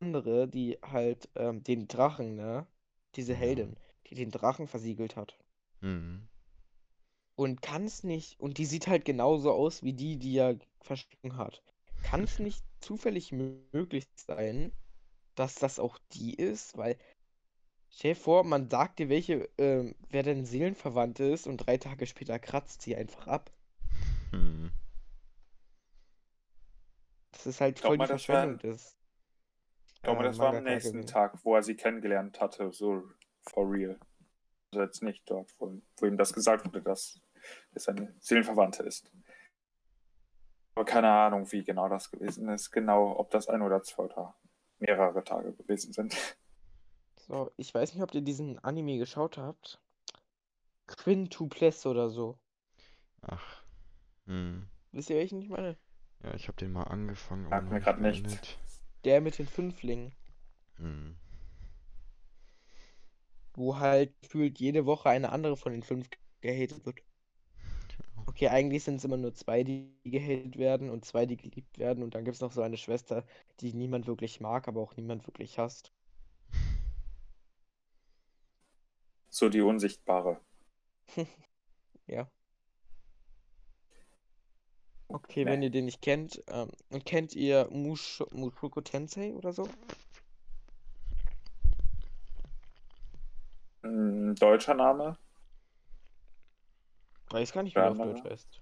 andere, 0.00 0.48
die 0.48 0.78
halt 0.82 1.28
ähm, 1.36 1.62
den 1.64 1.88
Drachen, 1.88 2.34
ne? 2.36 2.66
Diese 3.16 3.32
Ja. 3.32 3.38
Heldin, 3.38 3.76
die 4.06 4.14
den 4.14 4.30
Drachen 4.30 4.66
versiegelt 4.66 5.16
hat. 5.16 5.38
Mhm. 5.80 6.28
Und 7.36 7.62
kann 7.62 7.84
es 7.84 8.02
nicht, 8.04 8.38
und 8.40 8.58
die 8.58 8.66
sieht 8.66 8.86
halt 8.88 9.04
genauso 9.04 9.52
aus 9.52 9.82
wie 9.82 9.92
die, 9.94 10.16
die 10.18 10.36
er 10.36 10.58
verschlungen 10.80 11.38
hat. 11.38 11.62
Kann 12.02 12.24
es 12.24 12.38
nicht 12.38 12.64
zufällig 12.80 13.30
mö- 13.30 13.62
möglich 13.72 14.06
sein, 14.16 14.72
dass 15.36 15.54
das 15.56 15.78
auch 15.78 15.98
die 16.12 16.34
ist? 16.34 16.76
Weil, 16.76 16.98
stell 17.90 18.14
dir 18.14 18.20
vor, 18.20 18.44
man 18.44 18.68
sagt 18.70 18.98
dir, 18.98 19.08
welche, 19.08 19.48
ähm, 19.58 19.94
wer 20.10 20.24
denn 20.24 20.44
Seelenverwandt 20.46 21.20
ist, 21.20 21.46
und 21.46 21.58
drei 21.58 21.78
Tage 21.78 22.06
später 22.06 22.38
kratzt 22.38 22.82
sie 22.82 22.96
einfach 22.96 23.26
ab. 23.28 23.52
Mhm. 24.32 24.70
Das 27.32 27.46
ist 27.46 27.60
halt 27.62 27.78
voll 27.78 27.96
die 27.96 27.98
mal, 27.98 28.06
das 28.06 28.24
Verschwendung 28.24 28.58
des 28.58 28.97
Ich 29.98 30.02
glaube, 30.02 30.20
äh, 30.22 30.26
das 30.26 30.38
war 30.38 30.54
am 30.54 30.62
nächsten. 30.62 31.06
Tag, 31.06 31.44
wo 31.44 31.56
er 31.56 31.62
sie 31.62 31.74
kennengelernt 31.74 32.40
hatte, 32.40 32.72
so 32.72 33.02
for 33.42 33.70
real. 33.70 33.98
Also 34.70 34.82
jetzt 34.82 35.02
nicht 35.02 35.28
dort, 35.28 35.54
wo, 35.58 35.80
wo 35.98 36.06
ihm 36.06 36.16
das 36.16 36.32
gesagt 36.32 36.64
wurde, 36.66 36.82
dass 36.82 37.20
es 37.74 37.84
seine 37.84 38.14
Seelenverwandte 38.20 38.82
ist. 38.82 39.10
Aber 40.74 40.84
keine 40.84 41.10
Ahnung, 41.10 41.50
wie 41.50 41.64
genau 41.64 41.88
das 41.88 42.10
gewesen 42.10 42.48
ist. 42.50 42.70
Genau, 42.70 43.18
ob 43.18 43.30
das 43.30 43.48
ein 43.48 43.62
oder 43.62 43.82
zwei 43.82 44.04
oder 44.04 44.36
mehrere 44.78 45.24
Tage 45.24 45.52
gewesen 45.52 45.92
sind. 45.92 46.14
So, 47.16 47.50
ich 47.56 47.74
weiß 47.74 47.92
nicht, 47.92 48.02
ob 48.02 48.14
ihr 48.14 48.22
diesen 48.22 48.58
Anime 48.60 48.96
geschaut 48.98 49.38
habt. 49.38 49.80
Quintupless 50.86 51.84
oder 51.84 52.08
so. 52.08 52.38
Ach. 53.22 53.62
Mhm. 54.26 54.68
Wisst 54.92 55.10
ihr, 55.10 55.16
welchen 55.16 55.42
ich 55.42 55.48
meine? 55.48 55.76
Ja, 56.22 56.34
ich 56.34 56.48
habe 56.48 56.56
den 56.56 56.72
mal 56.72 56.84
angefangen, 56.84 57.46
aber 57.46 57.56
Sagt 57.56 57.68
mir 57.68 57.74
nicht 57.74 57.84
grad 57.84 58.00
nicht. 58.00 58.58
Der 59.08 59.22
mit 59.22 59.38
den 59.38 59.46
Fünflingen. 59.46 60.12
Mhm. 60.76 61.16
Wo 63.54 63.78
halt 63.78 64.12
gefühlt 64.20 64.60
jede 64.60 64.84
Woche 64.84 65.08
eine 65.08 65.32
andere 65.32 65.56
von 65.56 65.72
den 65.72 65.82
fünf 65.82 66.10
gehatet 66.42 66.84
wird. 66.84 67.00
Okay, 68.26 68.48
eigentlich 68.48 68.84
sind 68.84 68.96
es 68.96 69.04
immer 69.04 69.16
nur 69.16 69.32
zwei, 69.32 69.64
die 69.64 69.90
gehatet 70.04 70.58
werden 70.58 70.90
und 70.90 71.06
zwei, 71.06 71.24
die 71.24 71.38
geliebt 71.38 71.78
werden. 71.78 72.02
Und 72.02 72.14
dann 72.14 72.26
gibt 72.26 72.34
es 72.34 72.42
noch 72.42 72.52
so 72.52 72.60
eine 72.60 72.76
Schwester, 72.76 73.24
die 73.60 73.72
niemand 73.72 74.06
wirklich 74.06 74.40
mag, 74.40 74.68
aber 74.68 74.82
auch 74.82 74.94
niemand 74.94 75.26
wirklich 75.26 75.58
hasst. 75.58 75.90
So 79.30 79.48
die 79.48 79.62
Unsichtbare. 79.62 80.38
Ja. 82.06 82.30
Okay, 85.08 85.46
wenn 85.46 85.60
Nee. 85.60 85.66
ihr 85.66 85.70
den 85.70 85.86
nicht 85.86 86.02
kennt, 86.02 86.42
ähm, 86.48 86.70
und 86.90 87.04
kennt 87.04 87.34
ihr 87.34 87.68
Mush 87.70 88.22
Mushoku 88.30 88.80
Tensei 88.82 89.34
oder 89.34 89.52
so? 89.52 89.68
Ein 93.82 94.34
deutscher 94.34 94.74
Name? 94.74 95.16
Weiß 97.30 97.52
gar 97.52 97.62
nicht, 97.62 97.74
wie 97.76 97.80
der 97.80 97.90
auf? 97.90 97.96
Deutsch 97.96 98.24
heißt. 98.24 98.60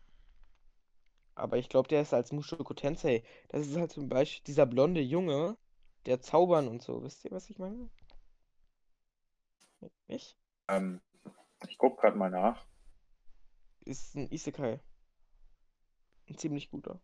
Aber 1.35 1.59
ich 1.59 1.69
glaube, 1.69 1.89
der 1.89 2.03
ist 2.03 2.15
als 2.15 2.33
Mushoku 2.33 2.75
Tensei. 2.75 3.23
Das 3.49 3.67
ist 3.67 3.77
halt 3.77 3.93
zum 3.93 4.09
Beispiel 4.09 4.43
dieser 4.45 4.67
blonde 4.67 5.01
Junge, 5.01 5.57
der 6.07 6.21
zaubern 6.21 6.69
und 6.69 6.83
so. 6.83 7.03
Wisst 7.03 7.25
ihr, 7.25 7.31
was 7.33 7.51
ich 7.51 7.59
meine? 7.59 7.91
Nicht? 10.09 10.37
Ähm, 10.69 11.01
ich 11.69 11.77
gucke 11.79 12.01
gerade 12.01 12.17
mal 12.17 12.31
nach. 12.31 12.65
Ist 13.85 14.15
ein 14.17 14.31
Isekai. 14.31 14.81
Ein 16.29 16.39
ziemlich 16.39 16.71
guter. 16.71 17.01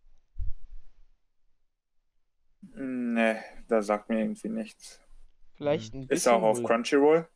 Nee, 2.75 3.37
da 3.69 3.83
sagt 3.83 4.09
mir 4.09 4.21
irgendwie 4.21 4.49
nichts. 4.49 5.01
Vielleicht 5.55 5.95
ein 5.95 6.09
Ist 6.09 6.27
er 6.27 6.35
auch 6.37 6.43
auf 6.43 6.59
wohl- 6.59 6.65
Crunchyroll? 6.65 7.29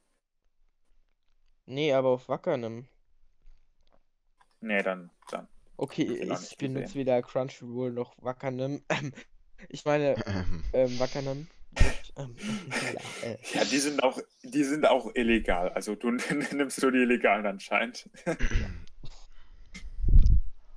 Nee, 1.67 1.93
aber 1.93 2.11
auf 2.11 2.29
Wakanim. 2.29 2.87
Nee, 4.61 4.83
dann, 4.83 5.11
dann. 5.31 5.49
Okay, 5.77 6.05
ich 6.05 6.57
benutze 6.57 6.95
weder 6.95 7.21
Crunchyroll 7.23 7.93
noch 7.93 8.15
Wakanim. 8.23 8.83
Ich 9.69 9.85
meine, 9.85 10.15
Ähm, 10.73 10.99
ähm. 10.99 11.49
Mit, 11.73 12.13
ähm, 12.17 12.37
ja, 12.95 13.29
äh, 13.29 13.39
Ja, 13.53 13.65
die 13.65 13.79
sind 13.79 14.03
auch, 14.03 14.19
die 14.43 14.65
sind 14.65 14.87
auch 14.87 15.15
illegal. 15.15 15.71
Also 15.71 15.95
du 15.95 16.11
nimmst 16.53 16.83
du 16.83 16.91
die 16.91 16.99
illegalen 16.99 17.47
anscheinend. 17.47 18.09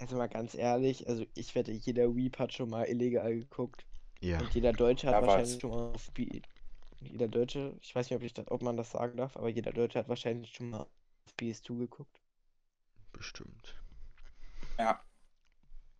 Also 0.09 0.17
mal 0.17 0.27
ganz 0.27 0.55
ehrlich, 0.55 1.07
also 1.07 1.25
ich 1.35 1.53
wette, 1.53 1.71
jeder 1.71 2.15
Weep 2.15 2.39
hat 2.39 2.51
schon 2.53 2.69
mal 2.71 2.85
illegal 2.85 3.31
geguckt. 3.35 3.85
ja. 4.21 4.39
Und 4.39 4.55
jeder 4.55 4.73
Deutsche 4.73 5.07
hat 5.07 5.13
Ja, 5.15 5.21
wahrscheinlich 5.21 5.59
schon 5.61 5.69
mal 5.71 5.93
auf 5.93 6.11
B 6.13 6.41
Jeder 7.01 7.27
Deutsche, 7.27 7.77
ich 7.81 7.93
weiß 7.95 8.09
nicht, 8.09 8.17
ob, 8.17 8.23
ich 8.23 8.33
das, 8.33 8.49
ob 8.49 8.61
man 8.63 8.77
das 8.77 8.91
sagen 8.91 9.17
darf, 9.17 9.37
aber 9.37 9.49
jeder 9.49 9.71
Deutsche 9.71 9.99
hat 9.99 10.09
wahrscheinlich 10.09 10.51
schon 10.53 10.71
mal 10.71 10.81
auf 11.25 11.35
PS2 11.37 11.77
geguckt. 11.77 12.21
Bestimmt. 13.13 13.75
Ja. 14.79 15.03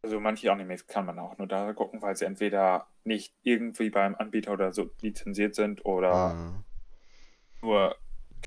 Also 0.01 0.19
manche 0.19 0.51
Animes 0.51 0.87
kann 0.87 1.05
man 1.05 1.19
auch 1.19 1.37
nur 1.37 1.47
da 1.47 1.73
gucken, 1.73 2.01
weil 2.01 2.15
sie 2.15 2.25
entweder 2.25 2.87
nicht 3.03 3.33
irgendwie 3.43 3.89
beim 3.89 4.15
Anbieter 4.15 4.53
oder 4.53 4.71
so 4.73 4.91
lizenziert 5.01 5.55
sind 5.55 5.85
oder 5.85 6.39
Ah, 6.39 6.63
nur, 7.61 7.95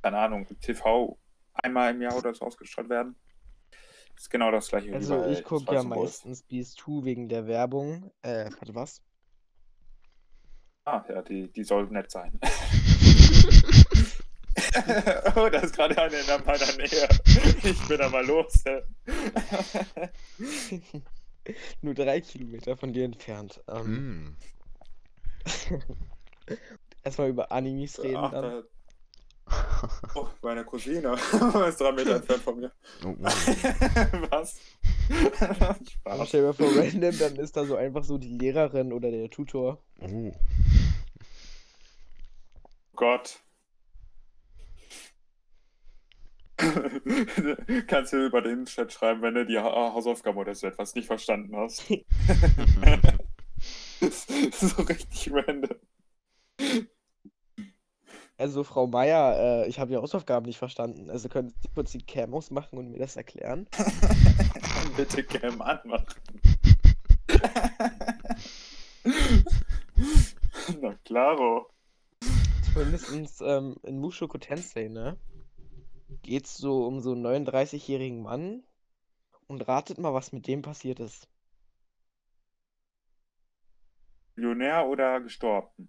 keine 0.03 0.19
Ahnung, 0.19 0.47
TV 0.61 1.19
einmal 1.55 1.95
im 1.95 2.03
Jahr 2.03 2.17
oder 2.17 2.35
so 2.35 2.45
ausgestrahlt 2.47 2.89
werden. 2.89 3.17
Ist 4.23 4.31
genau 4.31 4.51
das 4.53 4.69
gleiche 4.69 4.89
wie 4.91 4.95
Also 4.95 5.19
bei 5.19 5.33
ich 5.33 5.43
gucke 5.43 5.75
ja 5.75 5.83
meistens 5.83 6.45
PS2 6.49 7.05
wegen 7.05 7.29
der 7.29 7.49
Werbung. 7.49 8.13
Äh, 8.23 8.51
warte, 8.59 8.75
was? 8.75 9.03
Ah, 10.85 11.05
ja, 11.09 11.23
die, 11.23 11.53
die 11.53 11.65
soll 11.65 11.87
nett 11.89 12.11
sein. 12.11 12.39
oh, 15.35 15.49
da 15.49 15.59
ist 15.61 15.75
gerade 15.75 16.01
eine 16.01 16.17
in 16.17 16.27
meiner 16.45 16.73
Nähe. 16.77 17.09
Ich 17.65 17.89
bin 17.89 18.01
aber 18.01 18.23
los. 18.23 18.63
Nur 21.81 21.95
drei 21.95 22.21
Kilometer 22.21 22.77
von 22.77 22.93
dir 22.93 23.05
entfernt. 23.05 23.61
Ähm, 23.67 24.25
mm. 24.25 24.37
erstmal 27.03 27.29
über 27.29 27.51
Animes 27.51 28.01
reden 28.01 28.17
Ach, 28.19 28.31
dann. 28.31 28.43
da, 28.43 28.63
oh, 30.15 30.29
meine 30.43 30.65
Cousine 30.65 31.15
ist 31.69 31.81
drei 31.81 31.93
Meter 31.93 32.17
entfernt 32.17 32.43
von 32.43 32.59
mir. 32.61 32.73
Oh, 33.05 33.09
oh. 33.19 33.25
Was? 34.31 34.61
Spaß. 35.91 36.29
stell 36.29 36.41
dir 36.41 36.47
mal 36.49 36.53
vor, 36.53 36.69
random, 36.77 37.19
dann 37.19 37.37
ist 37.37 37.57
da 37.57 37.65
so 37.65 37.77
einfach 37.77 38.05
so 38.05 38.19
die 38.19 38.37
Lehrerin 38.39 38.93
oder 38.93 39.11
der 39.11 39.31
Tutor. 39.31 39.83
oh. 40.01 40.33
Gott. 42.95 43.41
Kannst 47.89 48.13
du 48.13 48.27
über 48.27 48.41
den 48.43 48.67
Chat 48.67 48.93
schreiben, 48.93 49.23
wenn 49.23 49.35
du 49.35 49.45
die 49.45 49.59
Ha- 49.59 49.93
Hausaufgaben 49.93 50.39
oder 50.39 50.55
so 50.55 50.69
etwas 50.69 50.95
nicht 50.95 51.07
verstanden 51.07 51.57
hast. 51.57 51.83
so 54.53 54.83
richtig 54.83 55.33
random. 55.33 55.77
Also 58.43 58.65
Frau 58.65 58.89
Meier, 58.89 59.37
äh, 59.39 59.69
ich 59.69 59.79
habe 59.79 59.93
die 59.93 59.97
Hausaufgaben 59.97 60.47
nicht 60.47 60.59
verstanden. 60.59 61.09
Also 61.11 61.29
können 61.29 61.55
Sie 61.61 61.69
kurz 61.69 61.93
die 61.93 62.05
Cam 62.05 62.35
ausmachen 62.35 62.77
und 62.77 62.91
mir 62.91 62.99
das 62.99 63.15
erklären? 63.15 63.69
Bitte 64.97 65.23
Cam 65.23 65.63
anmachen. 65.63 66.41
Na 70.81 70.95
klaro. 71.05 71.71
Zumindestens 72.73 73.41
ähm, 73.43 73.77
in 73.85 74.01
Mushoku 74.01 74.39
Tensei, 74.39 74.89
ne? 74.89 75.17
Geht's 76.23 76.57
so 76.57 76.85
um 76.85 77.01
so 77.01 77.13
einen 77.13 77.25
39-jährigen 77.25 78.23
Mann 78.23 78.65
und 79.47 79.69
ratet 79.69 79.99
mal, 79.99 80.15
was 80.15 80.33
mit 80.33 80.49
dem 80.49 80.63
passiert 80.63 80.99
ist. 80.99 81.29
Millionär 84.35 84.89
oder 84.89 85.21
gestorben? 85.21 85.89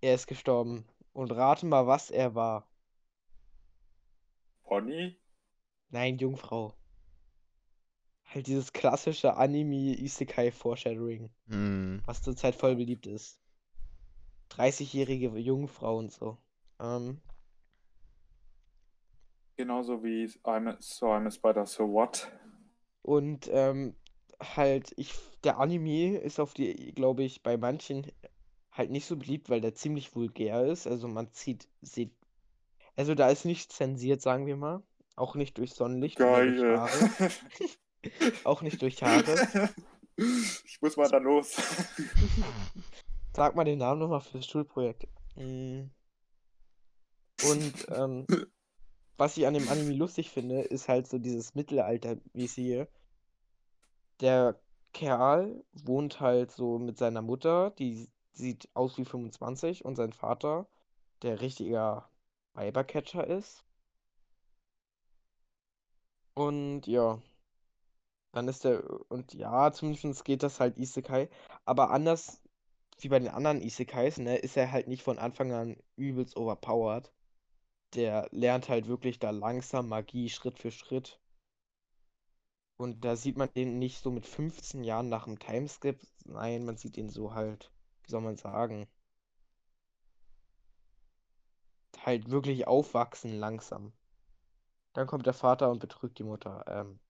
Er 0.00 0.14
ist 0.14 0.26
gestorben. 0.26 0.86
Und 1.14 1.30
rate 1.30 1.64
mal, 1.64 1.86
was 1.86 2.10
er 2.10 2.34
war. 2.34 2.68
Pony? 4.64 5.16
Nein, 5.90 6.18
Jungfrau. 6.18 6.74
Halt 8.24 8.48
dieses 8.48 8.72
klassische 8.72 9.36
Anime-Isekai-Foreshadowing, 9.36 11.30
Hm. 11.46 12.02
was 12.04 12.20
zurzeit 12.20 12.56
voll 12.56 12.74
beliebt 12.74 13.06
ist. 13.06 13.38
30-jährige 14.50 15.28
Jungfrau 15.38 15.98
und 15.98 16.12
so. 16.12 16.36
Ähm, 16.80 17.20
Genauso 19.56 20.02
wie 20.02 20.24
I'm 20.42 20.68
a, 20.68 20.76
So 20.80 21.06
I'm 21.06 21.26
a 21.26 21.30
Spider, 21.30 21.64
so 21.64 21.84
what? 21.84 22.28
Und 23.02 23.48
ähm, 23.52 23.94
halt, 24.40 24.92
ich, 24.96 25.14
der 25.44 25.58
Anime 25.58 26.16
ist 26.18 26.40
auf 26.40 26.54
die, 26.54 26.92
glaube 26.92 27.22
ich, 27.22 27.42
bei 27.44 27.56
manchen 27.56 28.10
halt 28.74 28.90
nicht 28.90 29.06
so 29.06 29.16
beliebt, 29.16 29.48
weil 29.48 29.60
der 29.60 29.74
ziemlich 29.74 30.14
vulgär 30.14 30.66
ist. 30.66 30.86
Also 30.86 31.08
man 31.08 31.32
zieht, 31.32 31.68
sieht, 31.80 32.12
also 32.96 33.14
da 33.14 33.30
ist 33.30 33.44
nicht 33.44 33.72
zensiert, 33.72 34.20
sagen 34.20 34.46
wir 34.46 34.56
mal. 34.56 34.82
Auch 35.16 35.36
nicht 35.36 35.56
durch 35.58 35.72
Sonnenlicht 35.72 36.20
oder 36.20 36.44
durch 36.44 36.60
Geil. 36.60 36.80
Haare. 36.80 37.30
Auch 38.44 38.62
nicht 38.62 38.82
durch 38.82 39.02
Haare. 39.02 39.70
Ich 40.16 40.78
muss 40.82 40.96
mal 40.96 41.08
da 41.08 41.18
los. 41.18 41.56
Sag 43.32 43.54
mal 43.54 43.64
den 43.64 43.78
Namen 43.78 44.00
nochmal 44.00 44.20
fürs 44.20 44.46
Schulprojekt. 44.46 45.08
Mm. 45.36 45.84
Und 47.48 47.86
ähm, 47.88 48.26
was 49.16 49.36
ich 49.36 49.46
an 49.46 49.54
dem 49.54 49.68
Anime 49.68 49.94
lustig 49.94 50.30
finde, 50.30 50.62
ist 50.62 50.88
halt 50.88 51.08
so 51.08 51.18
dieses 51.18 51.54
Mittelalter-mäßige. 51.54 52.86
Der 54.20 54.60
Kerl 54.92 55.64
wohnt 55.72 56.20
halt 56.20 56.52
so 56.52 56.78
mit 56.78 56.98
seiner 56.98 57.22
Mutter, 57.22 57.70
die 57.78 58.08
sieht 58.34 58.68
aus 58.74 58.98
wie 58.98 59.04
25, 59.04 59.84
und 59.84 59.96
sein 59.96 60.12
Vater, 60.12 60.66
der 61.22 61.40
richtiger 61.40 62.08
Weibercatcher 62.54 63.26
ist. 63.26 63.64
Und 66.34 66.86
ja, 66.86 67.20
dann 68.32 68.48
ist 68.48 68.64
der, 68.64 68.82
und 69.08 69.32
ja, 69.34 69.72
zumindest 69.72 70.24
geht 70.24 70.42
das 70.42 70.60
halt 70.60 70.76
Isekai, 70.78 71.28
aber 71.64 71.90
anders 71.90 72.40
wie 73.00 73.08
bei 73.08 73.18
den 73.18 73.28
anderen 73.28 73.60
Isekais, 73.60 74.18
ne, 74.18 74.36
ist 74.36 74.56
er 74.56 74.70
halt 74.72 74.88
nicht 74.88 75.02
von 75.02 75.18
Anfang 75.18 75.52
an 75.52 75.76
übelst 75.96 76.36
overpowered. 76.36 77.12
Der 77.94 78.28
lernt 78.32 78.68
halt 78.68 78.88
wirklich 78.88 79.18
da 79.18 79.30
langsam 79.30 79.88
Magie 79.88 80.28
Schritt 80.28 80.58
für 80.58 80.70
Schritt. 80.70 81.20
Und 82.76 83.04
da 83.04 83.16
sieht 83.16 83.36
man 83.36 83.48
den 83.54 83.78
nicht 83.78 84.02
so 84.02 84.10
mit 84.10 84.26
15 84.26 84.84
Jahren 84.84 85.08
nach 85.08 85.24
dem 85.24 85.38
Timeskip. 85.38 86.00
Nein, 86.24 86.64
man 86.64 86.76
sieht 86.76 86.96
ihn 86.96 87.08
so 87.08 87.34
halt, 87.34 87.70
wie 88.04 88.10
soll 88.10 88.20
man 88.20 88.36
sagen, 88.36 88.86
halt 92.04 92.30
wirklich 92.30 92.66
aufwachsen 92.66 93.38
langsam. 93.38 93.92
Dann 94.92 95.06
kommt 95.06 95.26
der 95.26 95.34
Vater 95.34 95.70
und 95.70 95.80
betrügt 95.80 96.18
die 96.18 96.24
Mutter. 96.24 96.64
Ähm, 96.68 97.00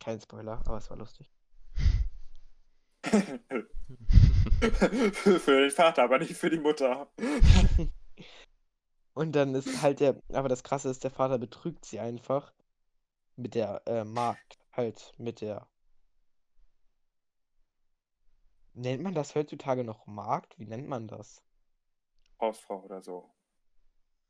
kein 0.00 0.20
Spoiler, 0.20 0.62
aber 0.64 0.78
es 0.78 0.90
war 0.90 0.96
lustig. 0.96 1.30
für 5.12 5.60
den 5.60 5.70
Vater, 5.70 6.04
aber 6.04 6.18
nicht 6.18 6.34
für 6.34 6.50
die 6.50 6.58
Mutter. 6.58 7.08
Und 9.14 9.36
dann 9.36 9.54
ist 9.54 9.80
halt 9.82 10.00
der, 10.00 10.20
aber 10.32 10.48
das 10.48 10.64
Krasse 10.64 10.90
ist, 10.90 11.04
der 11.04 11.10
Vater 11.10 11.38
betrügt 11.38 11.84
sie 11.84 12.00
einfach 12.00 12.52
mit 13.36 13.54
der 13.54 13.82
äh, 13.86 14.04
Magd, 14.04 14.58
halt 14.72 15.12
mit 15.18 15.40
der. 15.40 15.68
Nennt 18.74 19.02
man 19.02 19.14
das 19.14 19.34
heutzutage 19.34 19.84
noch 19.84 20.06
Magd? 20.06 20.58
Wie 20.58 20.66
nennt 20.66 20.88
man 20.88 21.08
das? 21.08 21.42
Hausfrau 22.40 22.82
oder 22.82 23.00
so. 23.00 23.30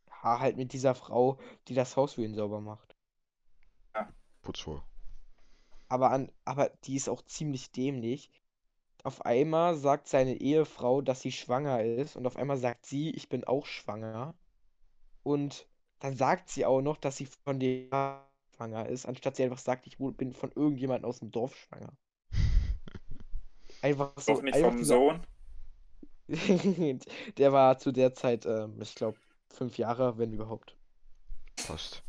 Ja, 0.07 0.39
halt 0.39 0.57
mit 0.57 0.73
dieser 0.73 0.95
Frau, 0.95 1.39
die 1.66 1.75
das 1.75 1.97
Haus 1.97 2.15
für 2.15 2.25
ihn 2.25 2.35
sauber 2.35 2.61
macht. 2.61 2.95
Ja. 3.95 4.12
Putzfrau. 4.43 4.83
Aber, 5.89 6.11
an, 6.11 6.31
aber 6.45 6.69
die 6.85 6.97
ist 6.97 7.09
auch 7.09 7.23
ziemlich 7.23 7.73
dämlich. 7.73 8.31
Auf 9.03 9.25
einmal 9.25 9.77
sagt 9.77 10.09
seine 10.09 10.35
Ehefrau, 10.35 11.01
dass 11.01 11.21
sie 11.21 11.33
schwanger 11.33 11.83
ist. 11.83 12.16
Und 12.16 12.27
auf 12.27 12.37
einmal 12.37 12.59
sagt 12.59 12.87
sie, 12.87 13.11
ich 13.11 13.29
bin 13.29 13.45
auch 13.45 13.66
schwanger. 13.66 14.35
Und 15.23 15.66
dann 16.01 16.16
sagt 16.16 16.49
sie 16.51 16.66
auch 16.66 16.83
noch, 16.83 16.99
dass 16.99 17.16
sie 17.16 17.27
von 17.27 17.59
dem 17.59 17.89
schwanger 18.55 18.89
ist, 18.89 19.07
anstatt 19.07 19.37
sie 19.37 19.45
einfach 19.45 19.59
sagt, 19.59 19.87
ich 19.87 19.99
bin 19.99 20.33
von 20.33 20.53
irgendjemandem 20.53 21.09
aus 21.09 21.19
dem 21.19 21.31
Dorf 21.31 21.57
schwanger. 21.57 21.93
Einfach 23.85 24.12
so. 24.19 24.35
Doch 24.35 24.43
nicht 24.43 24.55
einfach 24.55 24.69
vom 24.70 24.78
dieser- 24.78 24.94
Sohn. 24.97 25.20
der 27.36 27.52
war 27.52 27.77
zu 27.78 27.93
der 27.93 28.15
Zeit, 28.15 28.47
ähm, 28.47 28.81
ich 28.81 28.94
glaube, 28.94 29.19
fünf 29.51 29.77
Jahre, 29.77 30.16
wenn 30.16 30.32
überhaupt. 30.32 30.74
Passt. 31.66 32.02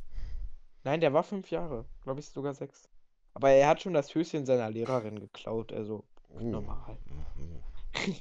Nein, 0.86 1.02
der 1.02 1.12
war 1.12 1.24
fünf 1.24 1.52
Jahre, 1.52 1.86
glaube 2.02 2.22
ich 2.22 2.28
sogar 2.30 2.54
sechs. 2.54 2.88
Aber 3.34 3.50
er 3.50 3.68
hat 3.68 3.82
schon 3.82 3.94
das 3.94 4.16
Höschen 4.16 4.46
seiner 4.46 4.70
Lehrerin 4.70 5.20
geklaut, 5.20 5.74
also 5.74 6.06
Oh. 6.30 6.40
normal. 6.40 6.98
Oh. 7.10 7.94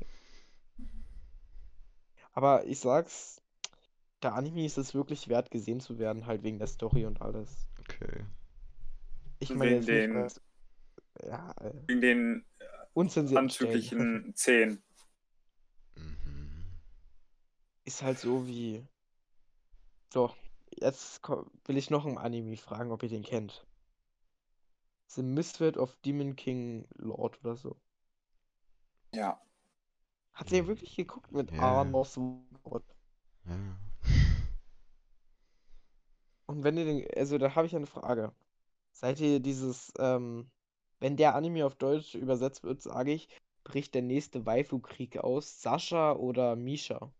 Aber 2.32 2.64
ich 2.66 2.80
sag's, 2.80 3.40
der 4.22 4.34
Anime 4.34 4.64
ist 4.64 4.78
es 4.78 4.94
wirklich 4.94 5.28
wert, 5.28 5.50
gesehen 5.50 5.78
zu 5.80 5.98
werden, 5.98 6.26
halt 6.26 6.42
wegen 6.42 6.58
der 6.58 6.66
Story 6.66 7.06
und 7.06 7.20
alles. 7.22 7.68
Okay. 7.80 8.24
Ich 9.38 9.54
meine 9.54 9.86
wegen 9.86 10.16
jetzt 10.16 10.40
nicht, 10.40 10.40
den- 11.22 11.28
ja, 11.30 11.52
äh, 11.60 11.72
Wegen 11.86 12.00
den 12.00 12.44
unzensierten 12.94 13.50
Stellen. 13.50 13.70
anzüglichen 13.70 14.34
Zehen. 14.34 14.82
Mhm. 15.96 16.64
Ist 17.84 18.02
halt 18.02 18.18
so 18.18 18.46
wie. 18.46 18.86
So, 20.12 20.32
jetzt 20.70 21.20
will 21.66 21.76
ich 21.76 21.90
noch 21.90 22.06
einen 22.06 22.18
Anime 22.18 22.56
fragen, 22.56 22.92
ob 22.92 23.02
ihr 23.02 23.08
den 23.08 23.22
kennt. 23.24 23.66
The 25.08 25.22
Misfit 25.22 25.76
of 25.76 25.94
Demon 26.04 26.34
King 26.36 26.86
Lord 26.94 27.38
oder 27.44 27.56
so. 27.56 27.76
Ja. 29.12 29.40
Hat 30.32 30.50
ihr 30.50 30.66
wirklich 30.66 30.96
geguckt 30.96 31.30
mit 31.32 31.52
Ja. 31.52 31.60
Armor 31.60 32.04
Sword? 32.04 32.84
Ja. 33.44 33.76
Und 36.46 36.62
wenn 36.64 36.76
ihr 36.76 36.84
den, 36.84 37.06
also 37.16 37.38
da 37.38 37.54
habe 37.54 37.66
ich 37.66 37.74
eine 37.76 37.86
Frage. 37.86 38.32
Seid 38.92 39.20
ihr 39.20 39.40
dieses, 39.40 39.92
ähm, 39.98 40.50
wenn 41.00 41.16
der 41.16 41.34
Anime 41.34 41.66
auf 41.66 41.74
Deutsch 41.76 42.14
übersetzt 42.14 42.62
wird, 42.64 42.82
sage 42.82 43.12
ich, 43.12 43.28
bricht 43.64 43.94
der 43.94 44.02
nächste 44.02 44.46
Waifu-Krieg 44.46 45.18
aus, 45.18 45.60
Sascha 45.62 46.12
oder 46.12 46.56
Misha? 46.56 47.12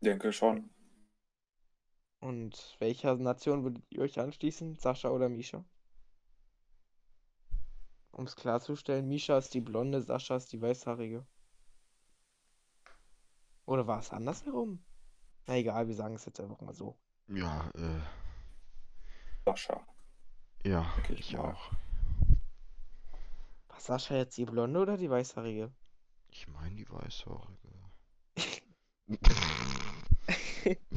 Denke 0.00 0.32
schon. 0.32 0.70
Und 2.20 2.76
welcher 2.78 3.16
Nation 3.16 3.64
würdet 3.64 3.84
ihr 3.90 4.00
euch 4.00 4.18
anschließen, 4.18 4.76
Sascha 4.76 5.10
oder 5.10 5.28
Misha? 5.28 5.64
Um 8.12 8.24
es 8.26 8.36
klarzustellen, 8.36 9.08
Misha 9.08 9.36
ist 9.38 9.54
die 9.54 9.60
blonde, 9.60 10.00
Sascha 10.02 10.36
ist 10.36 10.52
die 10.52 10.60
weißhaarige. 10.62 11.26
Oder 13.66 13.86
war 13.86 13.98
es 14.00 14.10
andersherum? 14.10 14.82
Na 15.46 15.56
egal, 15.56 15.88
wir 15.88 15.94
sagen 15.94 16.14
es 16.16 16.24
jetzt 16.26 16.40
einfach 16.40 16.60
mal 16.60 16.74
so. 16.74 16.98
Ja, 17.28 17.70
äh, 17.74 18.00
Sascha. 19.46 19.86
ja, 20.64 20.84
Denke 21.08 21.14
ich 21.14 21.36
mal. 21.36 21.38
auch. 21.38 21.70
War 23.68 23.78
Sascha 23.78 24.16
jetzt 24.16 24.38
die 24.38 24.46
blonde 24.46 24.80
oder 24.80 24.96
die 24.96 25.10
weißhaarige? 25.10 25.70
Ich 26.28 26.46
meine 26.48 26.74
die 26.74 26.86
Weißhaarige. 26.90 27.70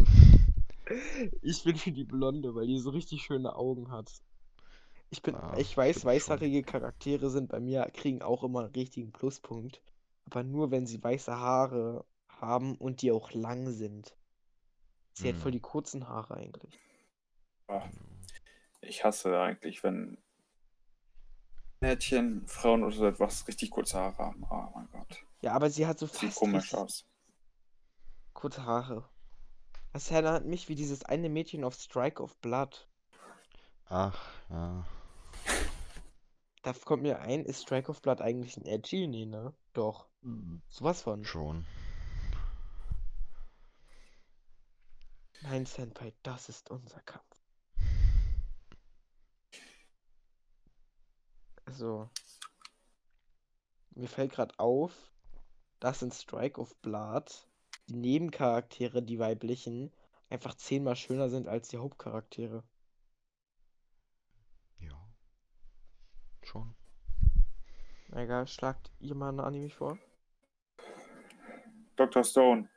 Ich 1.41 1.63
bin 1.63 1.75
für 1.77 1.91
die 1.91 2.03
Blonde, 2.03 2.53
weil 2.55 2.67
die 2.67 2.79
so 2.79 2.89
richtig 2.91 3.21
schöne 3.23 3.55
Augen 3.55 3.91
hat. 3.91 4.11
Ich 5.09 5.21
bin, 5.21 5.35
Ah, 5.35 5.55
ich 5.55 5.75
weiß, 5.77 6.03
stimmt 6.03 6.03
schon. 6.03 6.05
weißhaarige 6.05 6.63
Charaktere 6.63 7.29
sind 7.29 7.49
bei 7.49 7.59
mir, 7.59 7.89
kriegen 7.93 8.21
auch 8.21 8.43
immer 8.43 8.61
einen 8.61 8.71
richtigen 8.73 9.11
Pluspunkt. 9.11 9.81
Aber 10.25 10.43
nur 10.43 10.71
wenn 10.71 10.87
sie 10.87 11.03
weiße 11.03 11.35
Haare 11.37 12.05
haben 12.41 12.75
und 12.77 13.01
die 13.01 13.11
auch 13.11 13.31
lang 13.31 13.71
sind. 13.71 14.15
Sie 15.13 15.27
hat 15.29 15.35
voll 15.37 15.45
Hm. 15.51 15.53
die 15.53 15.59
kurzen 15.61 16.07
Haare 16.07 16.35
eigentlich. 16.37 16.77
Ja. 17.69 17.89
Ich 18.81 19.03
hasse 19.03 19.39
eigentlich, 19.39 19.83
wenn 19.83 20.17
Mädchen, 21.79 22.47
Frauen 22.47 22.83
oder 22.83 22.95
so 22.95 23.05
etwas 23.05 23.47
richtig 23.47 23.69
kurze 23.71 23.97
Haare 23.99 24.17
haben. 24.17 24.43
Oh 24.49 24.69
mein 24.75 24.87
Gott. 24.91 25.23
Ja, 25.41 25.53
aber 25.53 25.69
sie 25.69 25.85
hat 25.85 25.99
so 25.99 26.07
Sieht 26.07 26.19
fast 26.29 26.35
komisch 26.37 26.73
aus. 26.73 27.05
kurze 28.33 28.65
Haare. 28.65 29.07
Das 29.93 30.11
erinnert 30.11 30.45
mich 30.45 30.69
wie 30.69 30.75
dieses 30.75 31.03
eine 31.03 31.29
Mädchen 31.29 31.63
auf 31.63 31.75
Strike 31.75 32.21
of 32.21 32.37
Blood. 32.37 32.87
Ach, 33.85 34.19
ja. 34.49 34.85
Da 36.63 36.73
kommt 36.73 37.03
mir 37.03 37.19
ein, 37.21 37.45
ist 37.45 37.61
Strike 37.63 37.89
of 37.89 38.01
Blood 38.01 38.21
eigentlich 38.21 38.57
ein 38.57 38.65
Edgy? 38.65 39.07
Nee, 39.07 39.25
ne? 39.25 39.53
Doch. 39.73 40.07
Sowas 40.69 41.01
von. 41.01 41.23
Schon. 41.23 41.65
Nein, 45.41 45.65
Senpai, 45.65 46.13
das 46.23 46.49
ist 46.49 46.71
unser 46.71 46.99
Kampf. 47.01 47.23
Also, 51.65 52.09
mir 53.91 54.07
fällt 54.07 54.31
gerade 54.31 54.57
auf, 54.57 54.93
dass 55.79 56.01
in 56.01 56.11
Strike 56.11 56.59
of 56.59 56.75
Blood 56.77 57.47
die 57.87 57.95
Nebencharaktere, 57.95 59.03
die 59.03 59.19
weiblichen, 59.19 59.91
einfach 60.29 60.55
zehnmal 60.55 60.95
schöner 60.95 61.29
sind 61.29 61.47
als 61.47 61.69
die 61.69 61.77
Hauptcharaktere. 61.77 62.63
Ja. 64.79 64.97
Schon. 66.43 66.75
Na 68.09 68.23
Egal, 68.23 68.47
schlagt 68.47 68.91
ihr 68.99 69.15
mal 69.15 69.29
einen 69.29 69.39
Anime 69.39 69.69
vor? 69.69 69.99
Dr. 71.95 72.23
Stone. 72.23 72.69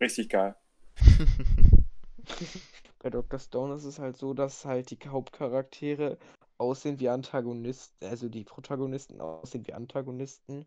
Richtig 0.00 0.28
geil. 0.28 0.56
Bei 2.98 3.10
Dr. 3.10 3.38
Stone 3.38 3.74
ist 3.74 3.84
es 3.84 3.98
halt 3.98 4.16
so, 4.16 4.34
dass 4.34 4.64
halt 4.64 4.90
die 4.90 5.08
Hauptcharaktere 5.08 6.18
aussehen 6.58 6.98
wie 7.00 7.08
Antagonisten, 7.08 8.06
also 8.06 8.28
die 8.28 8.44
Protagonisten 8.44 9.20
aussehen 9.20 9.66
wie 9.66 9.74
Antagonisten 9.74 10.66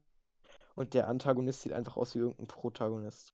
und 0.76 0.94
der 0.94 1.08
Antagonist 1.08 1.62
sieht 1.62 1.74
einfach 1.74 1.98
aus 1.98 2.16
wie 2.16 2.20
irgendein 2.20 2.48
Protagonist. 2.48 3.34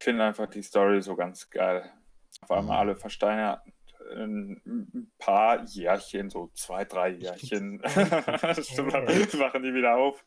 Ich 0.00 0.04
finde 0.04 0.24
einfach 0.24 0.46
die 0.46 0.62
Story 0.62 1.02
so 1.02 1.16
ganz 1.16 1.50
geil. 1.50 1.92
Auf 2.40 2.50
einmal 2.52 2.76
Mhm. 2.76 2.80
alle 2.80 2.96
versteinerten, 2.96 3.72
ein 4.12 4.62
ein 4.64 5.12
paar 5.18 5.64
Jährchen, 5.64 6.30
so 6.30 6.48
zwei, 6.54 6.84
drei 6.84 7.10
Jährchen, 7.10 7.80
wachen 7.82 9.62
die 9.62 9.74
wieder 9.74 9.96
auf. 9.96 10.24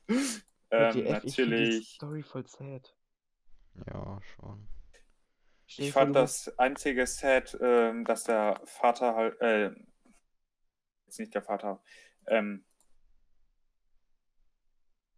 Ähm, 0.71 0.91
die 0.93 1.03
natürlich, 1.03 1.93
Story 1.93 2.21
voll 2.21 2.45
sad. 2.45 2.93
Ja, 3.87 4.19
schon. 4.21 4.67
Ich 5.77 5.91
fand 5.91 6.15
das 6.15 6.57
einzige 6.59 7.05
Set, 7.07 7.57
ähm, 7.61 8.05
dass 8.05 8.25
der 8.25 8.61
Vater 8.65 9.15
halt, 9.15 9.41
äh, 9.41 9.71
jetzt 11.05 11.19
nicht 11.19 11.33
der 11.33 11.41
Vater, 11.41 11.81
ähm, 12.27 12.65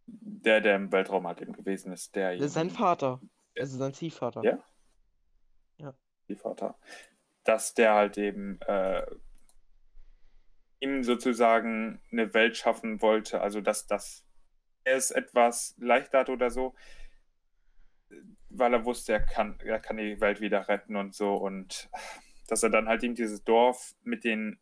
der, 0.06 0.60
der 0.60 0.76
im 0.76 0.92
Weltraum 0.92 1.26
halt 1.26 1.40
eben 1.40 1.52
gewesen 1.52 1.92
ist, 1.92 2.14
der 2.14 2.36
Das 2.36 2.46
ist 2.46 2.54
sein 2.54 2.70
Vater. 2.70 3.20
Also 3.58 3.78
sein 3.78 3.94
Ziehvater. 3.94 4.42
Ja? 4.44 4.64
die 6.28 6.36
Vater, 6.36 6.78
dass 7.44 7.74
der 7.74 7.94
halt 7.94 8.18
eben 8.18 8.60
äh, 8.62 9.04
ihm 10.80 11.02
sozusagen 11.02 12.00
eine 12.10 12.34
Welt 12.34 12.56
schaffen 12.56 13.00
wollte, 13.00 13.40
also 13.40 13.60
dass 13.60 13.86
das 13.86 14.24
er 14.86 14.96
es 14.96 15.10
etwas 15.10 15.74
leichter 15.78 16.20
hat 16.20 16.28
oder 16.28 16.50
so, 16.50 16.74
weil 18.58 18.72
er 18.74 18.84
wusste, 18.84 19.12
er 19.12 19.20
kann, 19.20 19.58
er 19.60 19.80
kann 19.80 19.96
die 19.96 20.20
Welt 20.20 20.40
wieder 20.40 20.68
retten 20.68 20.96
und 20.96 21.14
so 21.14 21.34
und 21.34 21.88
dass 22.48 22.62
er 22.62 22.70
dann 22.70 22.88
halt 22.88 23.02
eben 23.02 23.14
dieses 23.14 23.42
Dorf 23.44 23.94
mit 24.02 24.24
den 24.24 24.58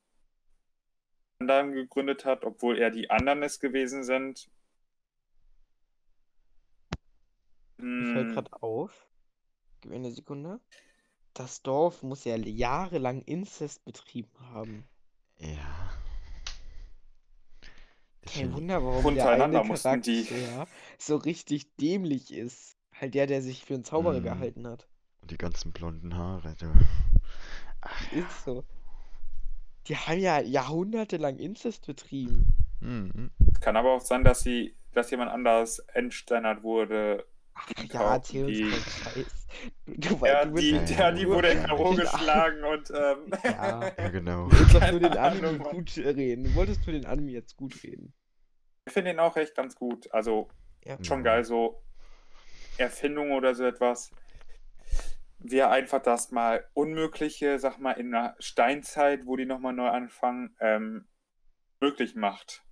anderen 1.38 1.72
gegründet 1.72 2.24
hat, 2.24 2.44
obwohl 2.44 2.78
er 2.78 2.90
die 2.90 3.10
anderen 3.10 3.42
es 3.42 3.58
gewesen 3.58 4.04
sind. 4.04 4.48
Mir 7.78 8.12
fällt 8.12 8.26
Hm, 8.28 8.34
gerade 8.34 8.52
auf, 8.62 9.08
gib 9.80 9.90
mir 9.90 9.96
eine 9.96 10.12
Sekunde. 10.12 10.60
Das 11.34 11.62
Dorf 11.62 12.02
muss 12.02 12.24
ja 12.24 12.36
jahrelang 12.36 13.22
Inzest 13.22 13.84
betrieben 13.84 14.32
haben. 14.40 14.84
Ja. 15.38 15.92
Kein 18.24 18.52
Wunder, 18.54 18.84
warum 18.84 19.14
der 19.14 19.30
eine 19.30 19.64
mussten 19.64 20.00
die- 20.02 20.24
Charakter 20.24 20.68
so 20.98 21.16
richtig 21.16 21.74
dämlich 21.76 22.32
ist. 22.32 22.76
Halt 23.02 23.14
der, 23.14 23.26
der 23.26 23.42
sich 23.42 23.64
für 23.64 23.74
einen 23.74 23.82
Zauberer 23.84 24.20
Mhm. 24.20 24.24
gehalten 24.24 24.66
hat. 24.68 24.86
und 25.22 25.30
die 25.32 25.36
ganzen 25.38 25.72
blonden 25.72 26.16
Haare, 26.16 26.54
du. 26.58 26.66
Ach, 27.80 28.12
Ist 28.12 28.44
so. 28.44 28.64
Die 29.88 29.96
haben 29.96 30.18
ja 30.20 30.40
jahrhundertelang 30.40 31.36
Inzest 31.38 31.84
betrieben. 31.86 32.46
mhm. 32.80 33.30
Kann 33.60 33.76
aber 33.76 33.92
auch 33.94 34.00
sein, 34.00 34.22
dass 34.24 34.40
sie, 34.40 34.76
dass 34.92 35.10
jemand 35.10 35.30
anders 35.32 35.80
entsteinert 35.94 36.62
wurde. 36.62 37.26
Ach 37.54 37.68
ja, 37.92 38.14
erzähl 38.14 38.44
uns 38.46 38.56
die- 38.56 38.62
keinen 38.70 38.82
Scheiß. 38.82 39.46
Du, 39.86 40.26
Ja, 40.26 40.44
du 40.44 40.54
die, 40.54 40.70
ja, 40.70 41.10
die 41.12 41.28
wurde 41.28 41.48
in 41.48 41.58
ja, 41.58 41.66
K.O. 41.66 41.92
Ja. 41.92 42.00
geschlagen 42.02 42.64
und 42.64 42.90
ähm, 42.96 43.32
Ja. 43.44 43.92
Ja, 43.98 44.08
genau. 44.10 44.48
Du 44.48 44.58
willst 44.60 44.74
doch 44.74 44.90
nur 44.90 45.00
den 45.00 45.16
Anime 45.18 45.58
gut 45.58 45.96
reden. 45.98 46.44
Du 46.44 46.54
wolltest 46.54 46.86
nur 46.86 46.94
den 46.94 47.06
Anime 47.06 47.32
jetzt 47.32 47.56
gut 47.56 47.82
reden. 47.82 48.12
ich 48.86 48.92
finde 48.92 49.10
ihn 49.10 49.18
auch 49.18 49.36
echt 49.36 49.54
ganz 49.56 49.74
gut. 49.74 50.12
Also 50.14 50.48
Ja. 50.84 50.96
schon 51.04 51.18
Ja. 51.18 51.24
geil, 51.34 51.44
so 51.44 51.82
Erfindung 52.82 53.32
oder 53.32 53.54
so 53.54 53.64
etwas. 53.64 54.10
Wie 55.38 55.58
er 55.58 55.70
einfach 55.70 56.02
das 56.02 56.30
mal 56.30 56.64
Unmögliche, 56.74 57.58
sag 57.58 57.78
mal, 57.78 57.92
in 57.92 58.12
der 58.12 58.36
Steinzeit, 58.38 59.26
wo 59.26 59.36
die 59.36 59.46
nochmal 59.46 59.72
neu 59.72 59.88
anfangen, 59.88 60.54
ähm, 60.60 61.08
möglich 61.80 62.14
macht. 62.14 62.62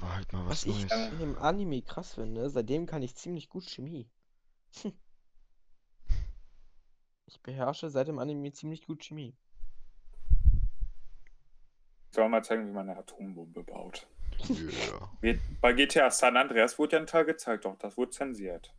War 0.00 0.16
halt 0.16 0.32
mal 0.32 0.46
Was 0.46 0.66
was 0.66 0.74
ich 0.74 0.88
Neues. 0.90 1.12
in 1.12 1.18
dem 1.18 1.38
Anime 1.38 1.82
krass 1.82 2.14
finde, 2.14 2.50
seitdem 2.50 2.86
kann 2.86 3.02
ich 3.02 3.14
ziemlich 3.14 3.48
gut 3.48 3.64
Chemie. 3.68 4.08
Hm. 4.82 4.92
Ich 7.26 7.40
beherrsche 7.42 7.90
seit 7.90 8.08
dem 8.08 8.18
Anime 8.18 8.50
ziemlich 8.52 8.82
gut 8.84 9.04
Chemie. 9.04 9.36
Soll 12.10 12.28
mal 12.28 12.42
zeigen, 12.42 12.66
wie 12.66 12.72
man 12.72 12.88
eine 12.90 12.98
Atombombe 12.98 13.62
baut. 13.62 14.08
Wird- 15.20 15.40
Bei 15.60 15.72
GTA 15.72 16.10
San 16.10 16.36
Andreas 16.36 16.76
wurde 16.78 16.96
ja 16.96 17.00
ein 17.02 17.06
Teil 17.06 17.24
gezeigt, 17.24 17.64
doch 17.66 17.76
das 17.78 17.96
wurde 17.96 18.10
zensiert. 18.10 18.74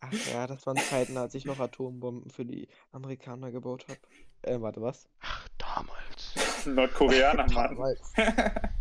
Ach 0.00 0.12
ja, 0.32 0.46
das 0.46 0.66
waren 0.66 0.76
Zeiten, 0.78 1.16
als 1.16 1.34
ich 1.34 1.44
noch 1.44 1.58
Atombomben 1.60 2.30
für 2.30 2.44
die 2.44 2.68
Amerikaner 2.92 3.50
gebaut 3.50 3.86
habe. 3.88 4.00
Äh, 4.42 4.60
warte, 4.60 4.80
was? 4.80 5.08
Ach, 5.20 5.46
damals. 5.58 6.34
Nordkoreaner, 6.66 7.46
Mann. 7.52 7.76
Damals. 7.76 8.12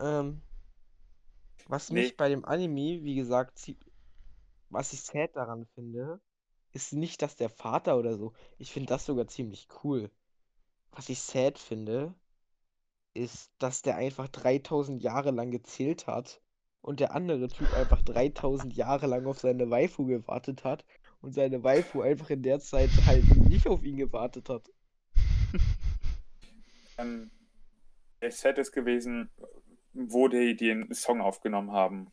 Ähm, 0.00 0.42
was 1.68 1.90
Nee. 1.90 2.02
mich 2.02 2.16
bei 2.16 2.28
dem 2.28 2.44
Anime, 2.44 3.02
wie 3.04 3.14
gesagt, 3.14 3.72
was 4.70 4.92
ich 4.92 5.02
sad 5.02 5.36
daran 5.36 5.66
finde, 5.74 6.20
ist 6.72 6.92
nicht, 6.92 7.22
dass 7.22 7.36
der 7.36 7.48
Vater 7.48 7.96
oder 7.96 8.16
so. 8.18 8.32
Ich 8.58 8.72
finde 8.72 8.88
das 8.88 9.06
sogar 9.06 9.28
ziemlich 9.28 9.68
cool. 9.84 10.10
Was 10.90 11.08
ich 11.08 11.20
sad 11.20 11.58
finde, 11.58 12.12
ist, 13.14 13.52
dass 13.58 13.82
der 13.82 13.96
einfach 13.96 14.28
3000 14.28 15.02
Jahre 15.02 15.30
lang 15.30 15.50
gezählt 15.52 16.06
hat 16.08 16.40
und 16.84 17.00
der 17.00 17.14
andere 17.14 17.48
Typ 17.48 17.72
einfach 17.72 18.02
3000 18.02 18.76
Jahre 18.76 19.06
lang 19.06 19.26
auf 19.26 19.38
seine 19.38 19.70
Waifu 19.70 20.04
gewartet 20.04 20.64
hat 20.64 20.84
und 21.22 21.32
seine 21.32 21.64
Waifu 21.64 22.02
einfach 22.02 22.28
in 22.28 22.42
der 22.42 22.60
Zeit 22.60 22.90
halt 23.06 23.24
nicht 23.48 23.66
auf 23.66 23.82
ihn 23.82 23.96
gewartet 23.96 24.50
hat. 24.50 24.70
ähm, 26.98 27.30
der 28.20 28.30
Set 28.30 28.58
ist 28.58 28.72
gewesen, 28.72 29.30
wo 29.94 30.28
die 30.28 30.54
den 30.56 30.92
Song 30.92 31.22
aufgenommen 31.22 31.72
haben. 31.72 32.12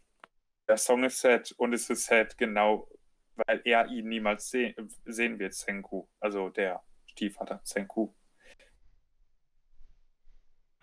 Der 0.70 0.78
Song 0.78 1.04
ist 1.04 1.20
Set 1.20 1.52
und 1.58 1.74
es 1.74 1.90
ist 1.90 2.06
Set 2.06 2.38
genau, 2.38 2.88
weil 3.36 3.62
er 3.66 3.88
ihn 3.88 4.08
niemals 4.08 4.50
se 4.50 4.74
sehen 5.04 5.38
wird, 5.38 5.54
Senku. 5.54 6.08
Also 6.22 6.48
der 6.48 6.82
Stiefvater, 7.08 7.60
Senku. 7.66 8.14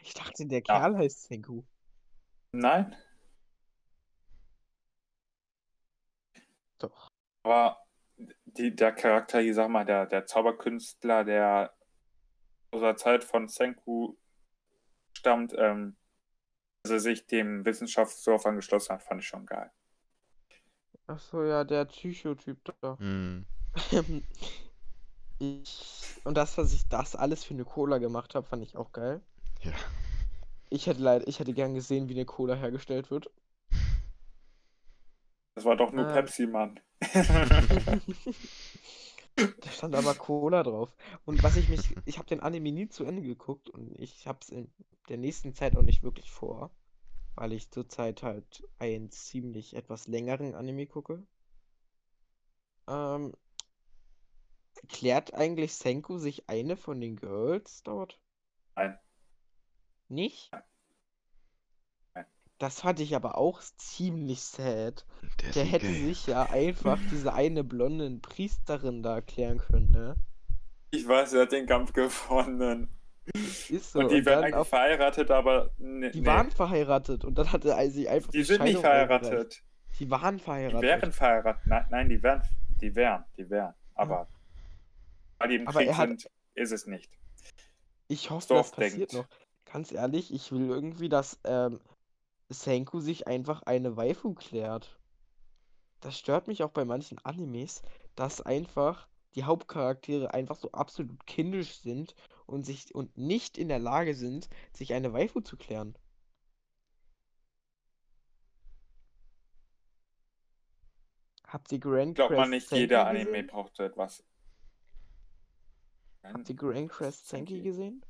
Ich 0.02 0.12
dachte, 0.12 0.46
der 0.46 0.62
Ja. 0.66 0.80
Kerl 0.80 0.98
heißt 0.98 1.22
Senku. 1.22 1.62
Nein, 2.52 2.94
Doch. 6.78 7.08
aber 7.42 7.78
die, 8.16 8.74
der 8.74 8.92
Charakter, 8.92 9.40
ich 9.40 9.54
sag 9.54 9.68
mal, 9.68 9.84
der, 9.84 10.06
der 10.06 10.26
Zauberkünstler, 10.26 11.24
der 11.24 11.72
aus 12.70 12.80
der 12.80 12.96
Zeit 12.96 13.24
von 13.24 13.48
Senku 13.48 14.16
stammt, 15.12 15.54
ähm, 15.56 15.96
dass 16.82 16.92
er 16.92 17.00
sich 17.00 17.26
dem 17.26 17.64
Wissenschaftsdorf 17.64 18.46
angeschlossen 18.46 18.94
hat, 18.94 19.02
fand 19.02 19.20
ich 19.20 19.28
schon 19.28 19.46
geil. 19.46 19.70
Ach 21.06 21.18
so, 21.18 21.42
ja, 21.42 21.64
der 21.64 21.84
Psychotyp 21.86 22.58
da. 22.80 22.98
Hm. 22.98 23.46
Ich, 25.40 26.20
und 26.24 26.36
das, 26.36 26.58
was 26.58 26.72
ich 26.72 26.88
das 26.88 27.14
alles 27.14 27.44
für 27.44 27.54
eine 27.54 27.64
Cola 27.64 27.98
gemacht 27.98 28.34
habe, 28.34 28.44
fand 28.44 28.64
ich 28.64 28.76
auch 28.76 28.90
geil. 28.90 29.20
Ja. 29.60 29.72
Ich 30.68 30.88
hätte 30.88 31.00
leid, 31.00 31.22
ich 31.26 31.38
hätte 31.38 31.52
gern 31.52 31.74
gesehen, 31.74 32.08
wie 32.08 32.14
eine 32.14 32.24
Cola 32.24 32.54
hergestellt 32.54 33.10
wird. 33.10 33.30
Das 35.58 35.64
war 35.64 35.74
doch 35.74 35.90
nur 35.90 36.06
Ähm. 36.06 36.12
Pepsi, 36.12 36.46
Mann. 36.46 36.78
Da 39.60 39.70
stand 39.70 39.94
aber 39.94 40.14
Cola 40.14 40.64
drauf. 40.64 40.92
Und 41.24 41.44
was 41.44 41.56
ich 41.56 41.68
mich, 41.68 41.96
ich 42.06 42.18
habe 42.18 42.28
den 42.28 42.40
Anime 42.40 42.72
nie 42.72 42.88
zu 42.88 43.04
Ende 43.04 43.22
geguckt 43.22 43.70
und 43.70 43.92
ich 43.96 44.26
habe 44.26 44.38
es 44.42 44.50
in 44.50 44.72
der 45.08 45.16
nächsten 45.16 45.52
Zeit 45.54 45.76
auch 45.76 45.82
nicht 45.82 46.02
wirklich 46.02 46.30
vor, 46.30 46.72
weil 47.36 47.52
ich 47.52 47.70
zurzeit 47.70 48.24
halt 48.24 48.68
einen 48.80 49.10
ziemlich 49.10 49.74
etwas 49.74 50.08
längeren 50.08 50.56
Anime 50.56 50.86
gucke. 50.86 51.24
Ähm, 52.88 53.32
klärt 54.88 55.34
eigentlich 55.34 55.74
Senku 55.74 56.18
sich 56.18 56.48
eine 56.48 56.76
von 56.76 57.00
den 57.00 57.14
Girls 57.14 57.84
dort? 57.84 58.20
Nein. 58.74 58.98
Nicht? 60.08 60.52
Nein. 60.52 60.62
Das 62.58 62.80
fand 62.80 62.98
ich 63.00 63.14
aber 63.14 63.38
auch 63.38 63.60
ziemlich 63.76 64.40
sad. 64.42 65.06
Der, 65.44 65.52
Der 65.52 65.64
hätte 65.64 65.86
gay. 65.86 66.06
sich 66.06 66.26
ja 66.26 66.42
einfach 66.50 66.98
diese 67.10 67.32
eine 67.32 67.62
blonde 67.62 68.10
Priesterin 68.20 69.02
da 69.02 69.14
erklären 69.16 69.58
können, 69.58 69.90
ne? 69.92 70.16
Ich 70.90 71.06
weiß, 71.06 71.34
er 71.34 71.42
hat 71.42 71.52
den 71.52 71.66
Kampf 71.66 71.92
gewonnen. 71.92 72.88
Ist 73.68 73.92
so. 73.92 74.00
Und 74.00 74.10
die 74.10 74.16
und 74.16 74.26
werden 74.26 74.44
eigentlich 74.44 74.54
auf, 74.56 74.68
verheiratet, 74.68 75.30
aber 75.30 75.70
ne, 75.78 76.10
die 76.10 76.20
nee. 76.22 76.26
waren 76.26 76.50
verheiratet 76.50 77.24
und 77.24 77.36
dann 77.36 77.52
hatte 77.52 77.70
er 77.70 77.90
sich 77.90 78.08
einfach 78.08 78.30
die 78.30 78.38
die 78.38 78.44
sind 78.44 78.62
nicht 78.64 78.80
Scheidung 78.80 78.92
eingereicht. 79.02 79.24
verheiratet. 79.26 79.62
Die 80.00 80.10
waren 80.10 80.36
Die 80.38 80.42
verheiratet. 80.42 80.82
wären 80.82 81.12
verheiratet. 81.12 81.66
Nein, 81.66 81.86
nein, 81.90 82.08
die 82.08 82.22
wären, 82.22 82.42
die 82.80 82.94
wären, 82.94 83.24
die 83.36 83.50
wären. 83.50 83.74
Aber 83.94 84.26
weil 85.38 85.48
die 85.50 85.56
im 85.56 85.68
Aber 85.68 85.78
Krieg 85.80 85.94
hat- 85.94 86.08
sind, 86.08 86.30
ist 86.54 86.72
es 86.72 86.86
nicht. 86.86 87.10
Ich 88.08 88.30
hoffe, 88.30 88.48
Dorf 88.48 88.70
das 88.70 88.76
passiert 88.76 89.12
denkt. 89.12 89.30
noch. 89.30 89.72
Ganz 89.72 89.92
ehrlich, 89.92 90.32
ich 90.32 90.50
will 90.50 90.66
irgendwie, 90.70 91.10
dass 91.10 91.38
ähm, 91.44 91.78
Senku 92.50 93.00
sich 93.00 93.26
einfach 93.26 93.62
eine 93.62 93.96
Waifu 93.96 94.34
klärt. 94.34 94.98
Das 96.00 96.18
stört 96.18 96.46
mich 96.48 96.62
auch 96.62 96.70
bei 96.70 96.84
manchen 96.84 97.18
Animes, 97.24 97.82
dass 98.14 98.40
einfach 98.40 99.08
die 99.34 99.44
Hauptcharaktere 99.44 100.32
einfach 100.34 100.56
so 100.56 100.72
absolut 100.72 101.26
kindisch 101.26 101.80
sind 101.80 102.14
und 102.46 102.64
sich 102.64 102.94
und 102.94 103.16
nicht 103.16 103.58
in 103.58 103.68
der 103.68 103.78
Lage 103.78 104.14
sind, 104.14 104.48
sich 104.72 104.94
eine 104.94 105.12
Waifu 105.12 105.40
zu 105.40 105.56
klären. 105.56 105.96
Habt 111.46 111.72
ihr 111.72 111.78
Grand 111.80 112.10
Ich 112.10 112.14
glaube 112.14 112.36
mal 112.36 112.48
nicht 112.48 112.68
Senku 112.68 112.80
jeder 112.80 113.06
Anime 113.06 113.24
gesehen? 113.30 113.46
braucht 113.46 113.74
so 113.76 113.82
etwas. 113.82 114.22
Habt 116.22 116.48
ihr 116.48 116.54
Grand 116.56 116.90
Crest 116.90 117.26
Senki 117.28 117.54
Senki. 117.54 117.62
gesehen? 117.62 118.04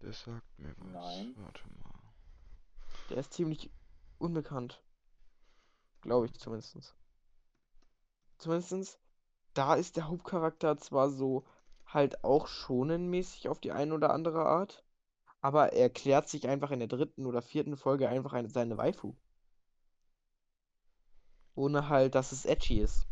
Das 0.00 0.22
sagt 0.24 0.58
mir 0.58 0.74
was. 0.78 0.86
Nein. 0.92 1.34
Warte 1.36 1.62
mal. 1.68 1.79
Der 3.10 3.18
ist 3.18 3.32
ziemlich 3.32 3.70
unbekannt. 4.18 4.80
Glaube 6.00 6.26
ich 6.26 6.38
zumindest. 6.38 6.94
Zumindest, 8.38 8.98
da 9.52 9.74
ist 9.74 9.96
der 9.96 10.08
Hauptcharakter 10.08 10.78
zwar 10.78 11.10
so 11.10 11.44
halt 11.86 12.22
auch 12.22 12.46
schonenmäßig 12.46 13.48
auf 13.48 13.58
die 13.58 13.72
eine 13.72 13.94
oder 13.94 14.10
andere 14.10 14.46
Art, 14.46 14.84
aber 15.40 15.72
er 15.72 15.90
klärt 15.90 16.28
sich 16.28 16.48
einfach 16.48 16.70
in 16.70 16.78
der 16.78 16.88
dritten 16.88 17.26
oder 17.26 17.42
vierten 17.42 17.76
Folge 17.76 18.08
einfach 18.08 18.32
eine, 18.32 18.48
seine 18.48 18.78
Waifu. 18.78 19.14
Ohne 21.56 21.88
halt, 21.88 22.14
dass 22.14 22.32
es 22.32 22.44
edgy 22.46 22.80
ist. 22.80 23.06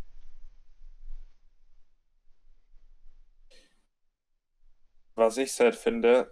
Was 5.17 5.37
ich 5.37 5.53
sad 5.53 5.75
finde, 5.75 6.31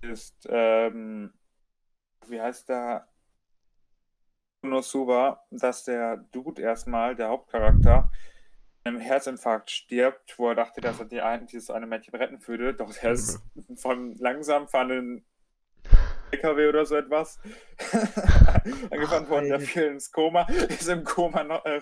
ist, 0.00 0.46
ähm, 0.48 1.34
wie 2.28 2.40
heißt 2.40 2.68
der? 2.68 3.08
Konosuba, 4.62 5.44
dass 5.50 5.84
der 5.84 6.18
Dude 6.30 6.62
erstmal, 6.62 7.16
der 7.16 7.28
Hauptcharakter, 7.28 8.12
einem 8.84 9.00
Herzinfarkt 9.00 9.70
stirbt, 9.70 10.38
wo 10.38 10.48
er 10.48 10.54
dachte, 10.54 10.80
dass 10.80 10.98
er 10.98 11.06
die 11.06 11.20
ein, 11.20 11.46
dieses 11.46 11.70
eine 11.70 11.86
Mädchen 11.86 12.14
retten 12.14 12.46
würde. 12.46 12.74
Doch 12.74 12.94
er 13.00 13.12
ist 13.12 13.40
von 13.76 14.14
langsam 14.16 14.68
fahrenden 14.68 15.24
LKW 16.32 16.68
oder 16.68 16.86
so 16.86 16.96
etwas 16.96 17.38
angefangen 18.90 19.28
worden, 19.28 19.48
der 19.48 19.60
fiel 19.60 19.84
ins 19.84 20.10
Koma, 20.10 20.42
ist 20.68 20.88
im 20.88 21.04
Koma 21.04 21.44
noch, 21.44 21.64
äh, 21.64 21.80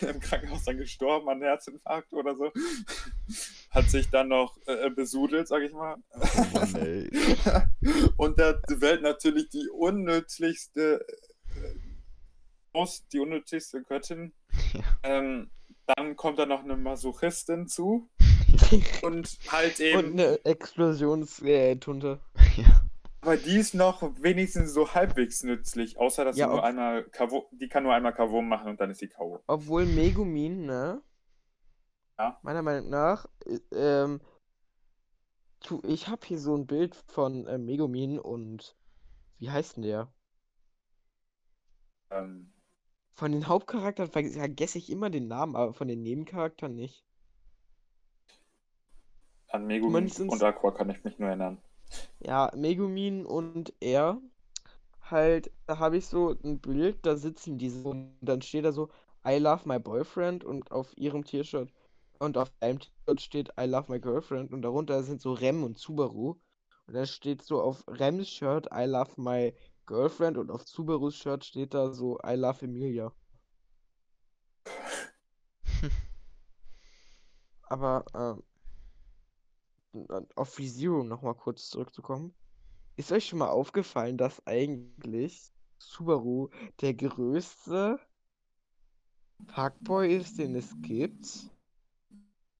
im 0.00 0.20
Krankenhaus 0.20 0.64
dann 0.64 0.78
gestorben 0.78 1.28
an 1.28 1.42
Herzinfarkt 1.42 2.12
oder 2.12 2.34
so. 2.34 2.50
Hat 3.70 3.90
sich 3.90 4.08
dann 4.10 4.28
noch 4.28 4.56
äh, 4.66 4.90
besudelt, 4.90 5.48
sag 5.48 5.62
ich 5.62 5.72
mal. 5.72 5.96
Oh. 6.12 6.22
Und 8.16 8.38
der 8.38 8.60
Welt 8.68 9.02
natürlich 9.02 9.48
die 9.50 9.68
unnützlichste, 9.68 11.06
äh, 12.74 12.86
die 13.12 13.20
unnützlichste 13.20 13.82
Göttin. 13.82 14.32
Ja. 14.72 14.80
Ähm, 15.02 15.50
dann 15.86 16.16
kommt 16.16 16.38
da 16.38 16.46
noch 16.46 16.62
eine 16.62 16.76
Masochistin 16.76 17.66
zu 17.66 18.08
und 19.02 19.38
halt 19.48 19.80
eben, 19.80 19.98
Und 19.98 20.12
eine 20.12 20.44
Explosionstunte. 20.44 22.20
ja. 22.56 22.82
Aber 23.22 23.36
die 23.38 23.56
ist 23.56 23.74
noch 23.74 24.02
wenigstens 24.22 24.72
so 24.74 24.92
halbwegs 24.94 25.42
nützlich, 25.42 25.96
außer 25.98 26.24
dass 26.24 26.36
Ja, 26.36 26.46
sie 26.46 26.50
nur 26.50 26.62
einmal 26.62 27.04
Kavo, 27.04 27.48
die 27.52 27.68
kann 27.68 27.82
nur 27.84 27.94
einmal 27.94 28.12
Kavum 28.14 28.48
machen 28.48 28.68
und 28.68 28.80
dann 28.80 28.90
ist 28.90 28.98
sie 28.98 29.08
K.O. 29.08 29.42
Obwohl 29.48 29.84
Megumin, 29.84 30.64
ne? 30.64 31.02
Ja. 32.18 32.40
Meiner 32.42 32.60
Meinung 32.62 32.90
nach, 32.90 33.26
äh, 33.46 33.60
ähm, 33.72 34.20
tu, 35.60 35.80
ich 35.86 36.08
habe 36.08 36.26
hier 36.26 36.38
so 36.38 36.54
ein 36.54 36.66
Bild 36.66 36.94
von 36.94 37.46
äh, 37.46 37.56
Megumin 37.56 38.18
und 38.18 38.76
wie 39.38 39.50
heißt 39.50 39.76
denn 39.76 39.84
der? 39.84 40.12
Ähm, 42.10 42.52
Von 43.14 43.30
den 43.30 43.46
Hauptcharakteren 43.46 44.10
ver- 44.10 44.24
vergesse 44.32 44.78
ich 44.78 44.90
immer 44.90 45.10
den 45.10 45.28
Namen, 45.28 45.54
aber 45.54 45.72
von 45.74 45.86
den 45.86 46.02
Nebencharakteren 46.02 46.74
nicht. 46.74 47.04
an 49.48 49.66
Megumin 49.66 50.10
und 50.28 50.42
Aqua 50.42 50.70
kann 50.70 50.88
ich 50.88 51.04
mich 51.04 51.18
nur 51.18 51.28
erinnern. 51.28 51.58
Ja, 52.20 52.50
Megumin 52.54 53.26
und 53.26 53.72
er, 53.80 54.20
halt, 55.02 55.52
da 55.66 55.78
habe 55.78 55.98
ich 55.98 56.06
so 56.06 56.36
ein 56.44 56.60
Bild, 56.60 57.04
da 57.06 57.16
sitzen 57.16 57.58
die 57.58 57.70
so 57.70 57.90
und 57.90 58.16
dann 58.22 58.42
steht 58.42 58.64
da 58.66 58.72
so, 58.72 58.90
I 59.26 59.38
love 59.38 59.68
my 59.68 59.78
boyfriend 59.78 60.44
und 60.44 60.70
auf 60.72 60.96
ihrem 60.98 61.24
T-Shirt 61.24 61.72
und 62.20 62.38
auf 62.38 62.52
einem 62.60 62.80
T-Shirt 62.80 63.20
steht 63.20 63.50
I 63.60 63.66
love 63.66 63.90
my 63.92 64.00
girlfriend 64.00 64.52
und 64.52 64.62
darunter 64.62 65.02
sind 65.04 65.20
so 65.22 65.32
Rem 65.34 65.64
und 65.64 65.78
Subaru 65.78 66.36
und 66.86 66.94
dann 66.94 67.06
steht 67.06 67.42
so 67.42 67.62
auf 67.62 67.84
Rems 67.88 68.28
Shirt 68.30 68.68
I 68.74 68.84
love 68.86 69.12
my 69.20 69.54
girlfriend 69.86 70.38
und 70.38 70.50
auf 70.50 70.66
Subarus 70.68 71.16
Shirt 71.16 71.44
steht 71.44 71.74
da 71.74 71.92
so 71.92 72.18
I 72.26 72.34
love 72.36 72.64
Emilia. 72.64 73.12
Aber 77.62 78.04
ähm, 78.14 78.42
auf 80.36 80.58
ReZero 80.58 81.02
nochmal 81.02 81.34
kurz 81.34 81.68
zurückzukommen. 81.68 82.34
Ist 82.96 83.12
euch 83.12 83.26
schon 83.26 83.38
mal 83.38 83.48
aufgefallen, 83.48 84.16
dass 84.16 84.46
eigentlich 84.46 85.52
Subaru 85.78 86.48
der 86.80 86.94
größte 86.94 87.98
Fuckboy 89.46 90.14
ist, 90.14 90.38
den 90.38 90.54
es 90.54 90.74
gibt? 90.82 91.50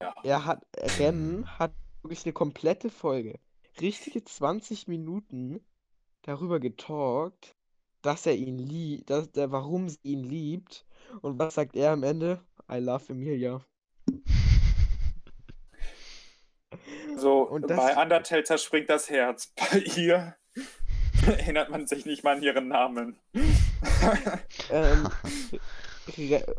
Ja. 0.01 0.13
Er 0.23 0.45
hat, 0.45 0.65
Rem 0.99 1.45
hat 1.59 1.73
wirklich 2.01 2.25
eine 2.25 2.33
komplette 2.33 2.89
Folge, 2.89 3.39
richtige 3.79 4.23
20 4.23 4.87
Minuten 4.87 5.63
darüber 6.23 6.59
getalkt, 6.59 7.55
dass 8.01 8.25
er 8.25 8.35
ihn 8.35 8.57
liebt, 8.57 9.09
dass 9.09 9.31
der, 9.31 9.51
warum 9.51 9.89
sie 9.89 9.99
ihn 10.03 10.23
liebt. 10.23 10.85
Und 11.21 11.37
was 11.37 11.55
sagt 11.55 11.75
er 11.75 11.91
am 11.91 12.03
Ende? 12.03 12.43
I 12.69 12.77
love 12.77 13.11
Emilia. 13.11 13.63
So, 17.21 17.41
Und 17.43 17.67
bei 17.67 17.75
das- 17.75 17.97
Undertale 17.97 18.43
zerspringt 18.43 18.89
das 18.89 19.09
Herz. 19.09 19.53
Bei 19.71 19.77
ihr 19.79 20.35
erinnert 21.25 21.69
man 21.69 21.85
sich 21.85 22.05
nicht 22.05 22.23
mal 22.23 22.35
an 22.37 22.43
ihren 22.43 22.67
Namen. 22.67 23.17
Ähm, 24.71 25.07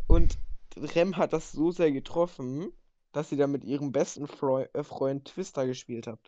und 0.07 0.37
Rem 0.77 1.17
hat 1.17 1.33
das 1.33 1.51
so 1.51 1.71
sehr 1.71 1.91
getroffen, 1.91 2.71
dass 3.11 3.29
sie 3.29 3.35
da 3.37 3.47
mit 3.47 3.63
ihrem 3.65 3.91
besten 3.91 4.27
Freu 4.27 4.65
äh, 4.73 4.83
Freund 4.83 5.25
Twister 5.25 5.65
gespielt 5.67 6.07
hat. 6.07 6.19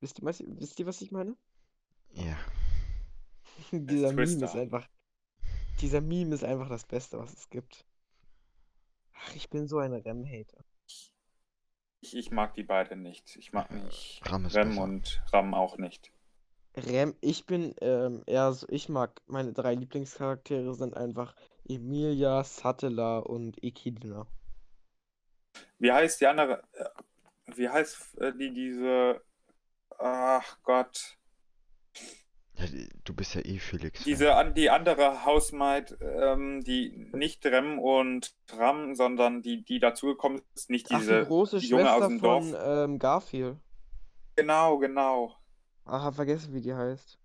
Wisst 0.00 0.18
ihr, 0.20 0.24
was, 0.24 0.40
ich- 0.40 0.46
wisst 0.58 0.80
ihr, 0.80 0.86
was 0.86 1.00
ich 1.02 1.12
meine? 1.12 1.36
Ja. 2.12 2.36
Dieser 3.72 4.08
Meme 4.08 4.22
ist 4.22 4.38
Twister. 4.38 4.58
einfach. 4.60 4.88
Dieser 5.80 6.00
Meme 6.00 6.34
ist 6.34 6.44
einfach 6.44 6.68
das 6.68 6.84
Beste, 6.84 7.18
was 7.18 7.32
es 7.34 7.50
gibt. 7.50 7.84
Ach, 9.14 9.34
ich 9.34 9.50
bin 9.50 9.68
so 9.68 9.78
ein 9.78 9.92
Rem-Hater. 9.92 10.64
Ich, 12.02 12.16
ich 12.16 12.30
mag 12.32 12.54
die 12.54 12.64
beiden 12.64 13.02
nicht. 13.02 13.36
Ich 13.36 13.52
mag 13.52 13.70
nicht 13.70 14.20
Ram 14.26 14.44
ist 14.46 14.56
Rem 14.56 14.68
besser. 14.70 14.82
und 14.82 15.22
Ram 15.32 15.54
auch 15.54 15.78
nicht. 15.78 16.12
Rem, 16.76 17.14
ich 17.20 17.46
bin 17.46 17.74
ähm, 17.80 18.22
eher 18.26 18.52
so, 18.52 18.66
ich 18.70 18.88
mag, 18.88 19.22
meine 19.26 19.52
drei 19.52 19.74
Lieblingscharaktere 19.74 20.74
sind 20.74 20.96
einfach 20.96 21.34
Emilia, 21.68 22.42
Sattela 22.44 23.18
und 23.18 23.62
Echidna. 23.62 24.26
Wie 25.78 25.92
heißt 25.92 26.20
die 26.20 26.26
andere? 26.26 26.62
äh, 26.72 26.84
Wie 27.54 27.68
heißt 27.68 28.18
äh, 28.18 28.32
die 28.36 28.52
diese? 28.52 29.22
Ach 29.98 30.58
Gott. 30.62 31.18
Du 33.04 33.14
bist 33.14 33.34
ja 33.34 33.40
eh 33.44 33.58
Felix. 33.58 34.04
Diese 34.04 34.34
an 34.34 34.54
die 34.54 34.70
andere 34.70 35.24
Hausmaid, 35.24 35.96
ähm, 36.00 36.62
die 36.62 36.90
nicht 37.12 37.44
Rem 37.46 37.78
und 37.78 38.34
Ram, 38.52 38.94
sondern 38.94 39.42
die, 39.42 39.64
die 39.64 39.80
dazugekommen 39.80 40.42
ist, 40.54 40.70
nicht 40.70 40.86
Ach, 40.90 40.98
die 40.98 41.04
diese 41.06 41.24
große 41.24 41.58
die 41.58 41.66
Junge 41.68 41.90
aus 41.90 41.98
Schwester 41.98 42.08
dem 42.08 42.20
von 42.20 42.52
Dorf. 42.52 42.84
ähm, 42.84 42.98
Garfield. 42.98 43.56
Genau, 44.36 44.78
genau. 44.78 45.34
Ach, 45.84 46.02
hab 46.02 46.14
vergessen, 46.14 46.54
wie 46.54 46.60
die 46.60 46.74
heißt. 46.74 47.18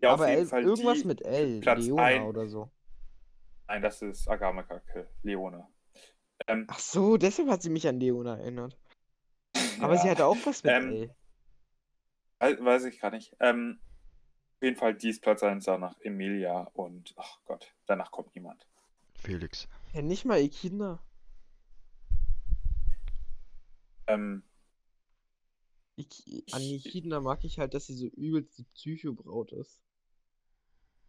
Ja, 0.00 0.14
auf 0.14 0.20
Aber 0.20 0.28
jeden 0.28 0.42
L, 0.42 0.46
Fall 0.46 0.62
irgendwas 0.62 1.00
die 1.00 1.08
mit 1.08 1.22
L, 1.22 1.60
Platz 1.60 1.84
Leona 1.84 2.02
ein- 2.02 2.22
oder 2.22 2.48
so. 2.48 2.70
Nein, 3.68 3.82
das 3.82 4.00
ist 4.02 4.28
Agame 4.28 4.64
Kake, 4.64 5.08
Leone. 5.22 5.66
Ähm, 6.46 6.66
Ach 6.70 6.78
so, 6.78 7.16
deshalb 7.18 7.48
hat 7.48 7.62
sie 7.62 7.70
mich 7.70 7.86
an 7.86 8.00
Leona 8.00 8.38
erinnert. 8.38 8.78
Aber 9.80 9.96
sie 9.98 10.06
ja, 10.06 10.12
hatte 10.12 10.26
auch 10.26 10.36
was 10.44 10.64
mit 10.64 10.72
Ähm, 10.72 10.90
L. 10.90 11.14
wei- 12.38 12.64
weiß 12.64 12.84
ich 12.84 13.00
gar 13.00 13.10
nicht. 13.10 13.36
Ähm, 13.40 13.80
auf 13.82 13.91
jeden 14.62 14.76
Fall 14.76 14.94
dies 14.94 15.20
Platz 15.20 15.42
1 15.42 15.64
danach 15.64 15.98
Emilia 16.00 16.70
und 16.74 17.14
ach 17.16 17.38
Gott, 17.44 17.74
danach 17.86 18.10
kommt 18.10 18.34
niemand. 18.34 18.66
Felix. 19.14 19.68
Ja, 19.92 20.02
nicht 20.02 20.24
mal 20.24 20.38
Echidna. 20.38 21.00
Ähm, 24.06 24.42
Ich, 25.96 26.44
an 26.52 26.62
Echidna 26.62 27.20
mag 27.20 27.44
ich 27.44 27.58
halt, 27.58 27.74
dass 27.74 27.86
sie 27.86 27.94
so 27.94 28.06
übelst 28.06 28.58
die 28.58 28.64
Psychobraut 28.74 29.52
ist. 29.52 29.80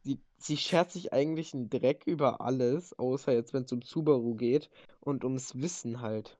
Sie, 0.03 0.19
sie 0.37 0.57
schert 0.57 0.91
sich 0.91 1.13
eigentlich 1.13 1.53
einen 1.53 1.69
Dreck 1.69 2.03
über 2.05 2.41
alles, 2.41 2.97
außer 2.99 3.33
jetzt, 3.33 3.53
wenn 3.53 3.63
es 3.63 3.71
um 3.71 3.81
Subaru 3.81 4.35
geht 4.35 4.69
und 4.99 5.23
ums 5.23 5.55
Wissen 5.55 6.01
halt. 6.01 6.37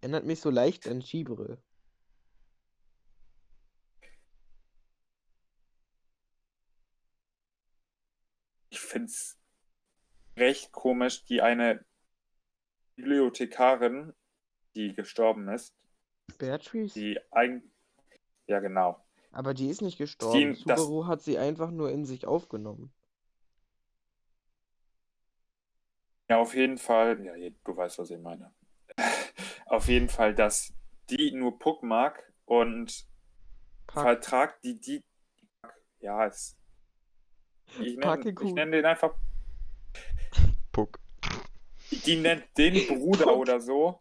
Erinnert 0.00 0.24
mich 0.24 0.40
so 0.40 0.50
leicht 0.50 0.86
an 0.86 1.00
Chibre. 1.00 1.58
Finde 8.88 9.06
es 9.06 9.38
recht 10.36 10.72
komisch, 10.72 11.24
die 11.24 11.42
eine 11.42 11.84
Bibliothekarin, 12.96 14.12
die 14.74 14.94
gestorben 14.94 15.48
ist, 15.48 15.74
Beatrice? 16.38 16.94
die 16.94 17.18
ein 17.32 17.62
ja 18.46 18.60
genau, 18.60 19.04
Aber 19.32 19.54
die 19.54 19.68
ist 19.68 19.82
nicht 19.82 19.98
gestorben. 19.98 20.54
das- 20.66 20.80
Subaru 20.80 21.06
hat 21.06 21.22
sie 21.22 21.38
einfach 21.38 21.70
nur 21.70 21.90
in 21.90 22.04
sich 22.04 22.26
aufgenommen. 22.26 22.92
ja 26.30 26.38
auf 26.38 26.54
jeden 26.54 26.78
Fall, 26.78 27.24
ja 27.24 27.50
du 27.64 27.76
weißt, 27.76 27.98
was 27.98 28.10
ich 28.10 28.18
meine. 28.18 28.52
auf 29.66 29.88
jeden 29.88 30.08
Fall, 30.08 30.34
dass 30.34 30.72
die 31.10 31.32
nur 31.32 31.58
Puck 31.58 31.82
mag 31.82 32.22
und 32.44 33.06
Pack. 33.86 34.02
vertragt 34.02 34.64
die, 34.64 34.78
die, 34.78 35.04
ja, 36.00 36.26
es, 36.26 36.57
ich 37.80 37.96
nenne 37.96 38.54
nenn 38.54 38.72
den 38.72 38.84
einfach, 38.84 39.14
Puck. 40.72 40.98
die, 42.06 42.16
nennt 42.16 42.44
den 42.56 42.86
Bruder 42.88 43.36
oder 43.36 43.60
so. 43.60 44.00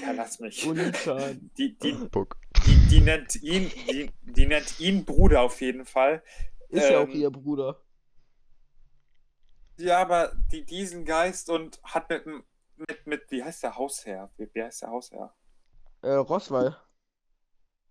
Ja, 0.00 0.10
lass 0.12 0.40
mich. 0.40 0.66
Unichan. 0.66 1.50
Die, 1.56 1.78
die, 1.78 1.92
Puck. 2.10 2.36
die, 2.66 2.76
die 2.90 3.00
nennt 3.00 3.36
ihn, 3.42 3.70
die, 3.90 4.10
die 4.22 4.46
nennt 4.46 4.80
ihn 4.80 5.04
Bruder 5.04 5.42
auf 5.42 5.60
jeden 5.60 5.84
Fall. 5.84 6.22
Ist 6.68 6.90
ja 6.90 6.98
auch 7.00 7.08
Ähm, 7.08 7.12
ihr 7.20 7.30
Bruder. 7.30 7.80
Ja, 9.78 9.98
aber 10.00 10.32
die, 10.50 10.64
diesen 10.64 11.04
Geist 11.04 11.48
und 11.50 11.80
hat 11.84 12.10
mit, 12.10 12.26
dem- 12.26 12.42
mit, 12.76 13.06
mit, 13.06 13.30
wie 13.30 13.44
heißt 13.44 13.62
der 13.62 13.76
Hausherr? 13.76 14.30
Wie, 14.36 14.48
wie 14.52 14.62
heißt 14.62 14.82
der 14.82 14.90
Hausherr? 14.90 15.32
Äh, 16.02 16.10
Roswell. 16.14 16.76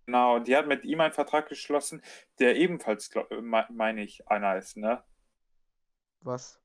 Genau, 0.08 0.38
die 0.38 0.56
hat 0.56 0.66
mit 0.66 0.86
ihm 0.86 1.02
einen 1.02 1.12
Vertrag 1.12 1.50
geschlossen, 1.50 2.00
der 2.38 2.56
ebenfalls, 2.56 3.14
äh, 3.14 3.42
me- 3.42 3.66
meine 3.68 4.02
ich, 4.02 4.26
einer 4.26 4.56
ist, 4.56 4.78
ne? 4.78 5.04
Was? 6.20 6.58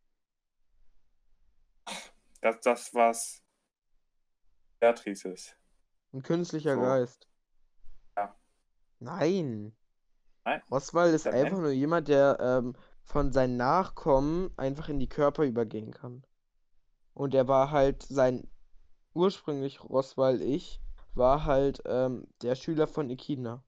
Das, 2.39 2.61
das 2.61 2.93
was 2.93 3.43
Beatrice 4.79 5.25
ist. 5.27 5.57
Ein 6.13 6.23
künstlicher 6.23 6.75
So. 6.75 6.79
Geist. 6.79 7.27
Ja. 8.15 8.33
Nein. 8.99 9.75
Nein? 10.45 10.61
Roswell 10.71 11.13
ist 11.13 11.27
einfach 11.27 11.57
nur 11.57 11.71
jemand, 11.71 12.07
der 12.07 12.37
ähm, 12.39 12.77
von 13.03 13.33
seinen 13.33 13.57
Nachkommen 13.57 14.57
einfach 14.57 14.87
in 14.87 14.99
die 14.99 15.09
Körper 15.09 15.43
übergehen 15.43 15.91
kann. 15.91 16.25
Und 17.13 17.33
er 17.33 17.49
war 17.49 17.71
halt 17.71 18.03
sein 18.03 18.49
ursprünglich 19.13 19.83
Roswell 19.83 20.41
ich 20.41 20.79
war 21.15 21.45
halt 21.45 21.81
ähm, 21.85 22.27
der 22.41 22.55
Schüler 22.55 22.87
von 22.87 23.09
Echidna. 23.09 23.63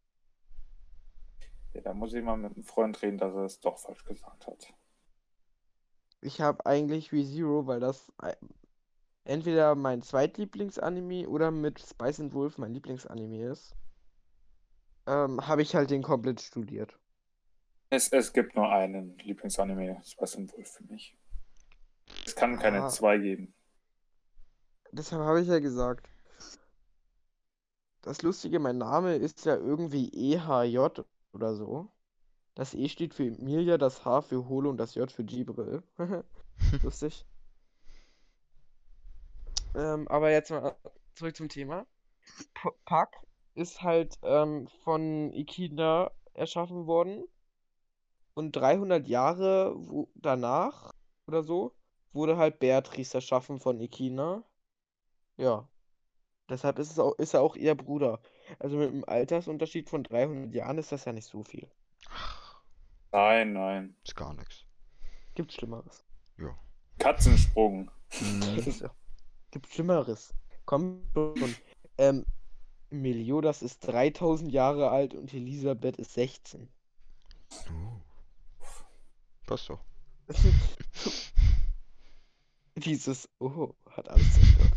Ja, 1.74 1.82
da 1.82 1.94
muss 1.94 2.14
ich 2.14 2.24
mal 2.24 2.38
mit 2.38 2.54
einem 2.56 2.64
Freund 2.64 3.02
reden, 3.02 3.18
dass 3.18 3.34
er 3.36 3.44
es 3.44 3.60
doch 3.60 3.78
falsch 3.78 4.04
gesagt 4.06 4.48
hat. 4.48 4.74
Ich 6.22 6.42
habe 6.42 6.66
eigentlich 6.66 7.12
ReZero, 7.12 7.68
weil 7.68 7.80
das 7.80 8.12
ei- 8.18 8.36
entweder 9.26 9.76
mein 9.76 10.02
Zweitlieblingsanime 10.02 11.28
oder 11.30 11.52
mit 11.52 11.80
Spice 11.80 12.20
and 12.22 12.34
Wolf 12.34 12.58
mein 12.58 12.74
Lieblingsanime 12.74 13.46
ist. 13.52 13.76
Ähm, 15.08 15.48
habe 15.48 15.62
ich 15.62 15.76
halt 15.76 15.90
den 15.92 16.04
komplett 16.04 16.42
studiert. 16.42 16.98
Es, 17.90 18.10
es 18.12 18.34
gibt 18.34 18.56
nur 18.56 18.70
einen 18.72 19.18
Lieblingsanime, 19.20 20.02
Spice 20.04 20.38
and 20.38 20.54
Wolf 20.54 20.72
für 20.72 20.84
mich. 20.86 21.18
Es 22.26 22.36
kann 22.36 22.60
keine 22.60 22.84
Ah. 22.84 22.90
zwei 22.90 23.18
geben. 23.18 23.54
Deshalb 24.92 25.22
habe 25.24 25.42
ich 25.42 25.48
ja 25.48 25.60
gesagt. 25.60 26.10
Das 28.06 28.22
Lustige, 28.22 28.60
mein 28.60 28.77
Name 28.77 29.15
ist 29.15 29.45
ja 29.45 29.56
irgendwie 29.56 30.10
EHJ 30.10 31.02
oder 31.34 31.56
so. 31.56 31.91
Das 32.53 32.76
E 32.76 32.88
steht 32.88 33.15
für 33.15 33.26
Emilia, 33.26 33.80
das 33.80 34.06
H 34.06 34.22
für 34.22 34.48
Holo 34.48 34.69
und 34.69 34.77
das 34.77 34.94
J 34.94 35.11
für 35.11 35.23
Gibril. 35.23 35.82
Lustig. 36.84 37.26
Ähm, 39.73 40.07
aber 40.07 40.30
jetzt 40.30 40.52
mal 40.52 40.76
zurück 41.15 41.36
zum 41.36 41.49
Thema. 41.49 41.88
P 42.53 42.69
Puck 42.86 43.10
ist 43.56 43.82
halt 43.82 44.19
ähm, 44.22 44.68
von 44.84 45.34
Echidna 45.34 46.11
erschaffen 46.36 46.86
worden. 46.86 47.26
Und 48.36 48.56
300 48.56 49.07
Jahre 49.07 49.73
wo, 49.77 50.10
danach 50.14 50.91
oder 51.26 51.41
so 51.41 51.73
wurde 52.14 52.38
halt 52.38 52.60
Beatrice 52.60 53.15
erschaffen 53.15 53.60
von 53.60 53.80
Echidna. 53.80 54.44
Ja. 55.38 55.68
Deshalb 56.50 56.78
ist 56.80 56.92
es 56.92 57.00
auch, 57.00 57.14
ist 57.18 57.34
er 57.34 57.42
auch 57.42 57.56
ihr 57.56 57.76
Bruder. 57.76 58.20
Also 58.60 58.78
mit 58.78 58.90
einem 58.90 59.04
Altersunterschied 59.06 59.90
von 59.90 60.04
300 60.04 60.54
Jahren 60.54 60.78
ist 60.78 60.92
das 60.92 61.06
ja 61.06 61.14
nicht 61.14 61.26
so 61.28 61.44
viel. 61.44 61.68
Nein, 63.12 63.54
nein. 63.54 63.96
Ist 64.04 64.16
gar 64.16 64.34
nichts. 64.34 64.66
Gibt 65.34 65.52
Schlimmeres. 65.54 66.04
Katzensprung. 67.00 67.92
Mhm. 68.22 68.42
Ja- 68.82 68.94
Gibt 69.52 69.68
Schlimmeres. 69.68 70.34
Komm 70.66 71.02
schon. 71.14 71.56
Ähm, 71.98 72.26
Meliodas 72.90 73.62
ist 73.62 73.80
3000 73.88 74.52
Jahre 74.52 74.90
alt 74.92 75.14
und 75.14 75.34
Elisabeth 75.34 75.98
ist 75.98 76.14
16. 76.14 76.70
Oh. 77.70 78.02
Passt 79.48 79.70
doch. 79.70 79.80
Dieses 82.76 83.30
Oh 83.40 83.74
hat 83.92 84.10
alles 84.10 84.34
zerstört. 84.34 84.72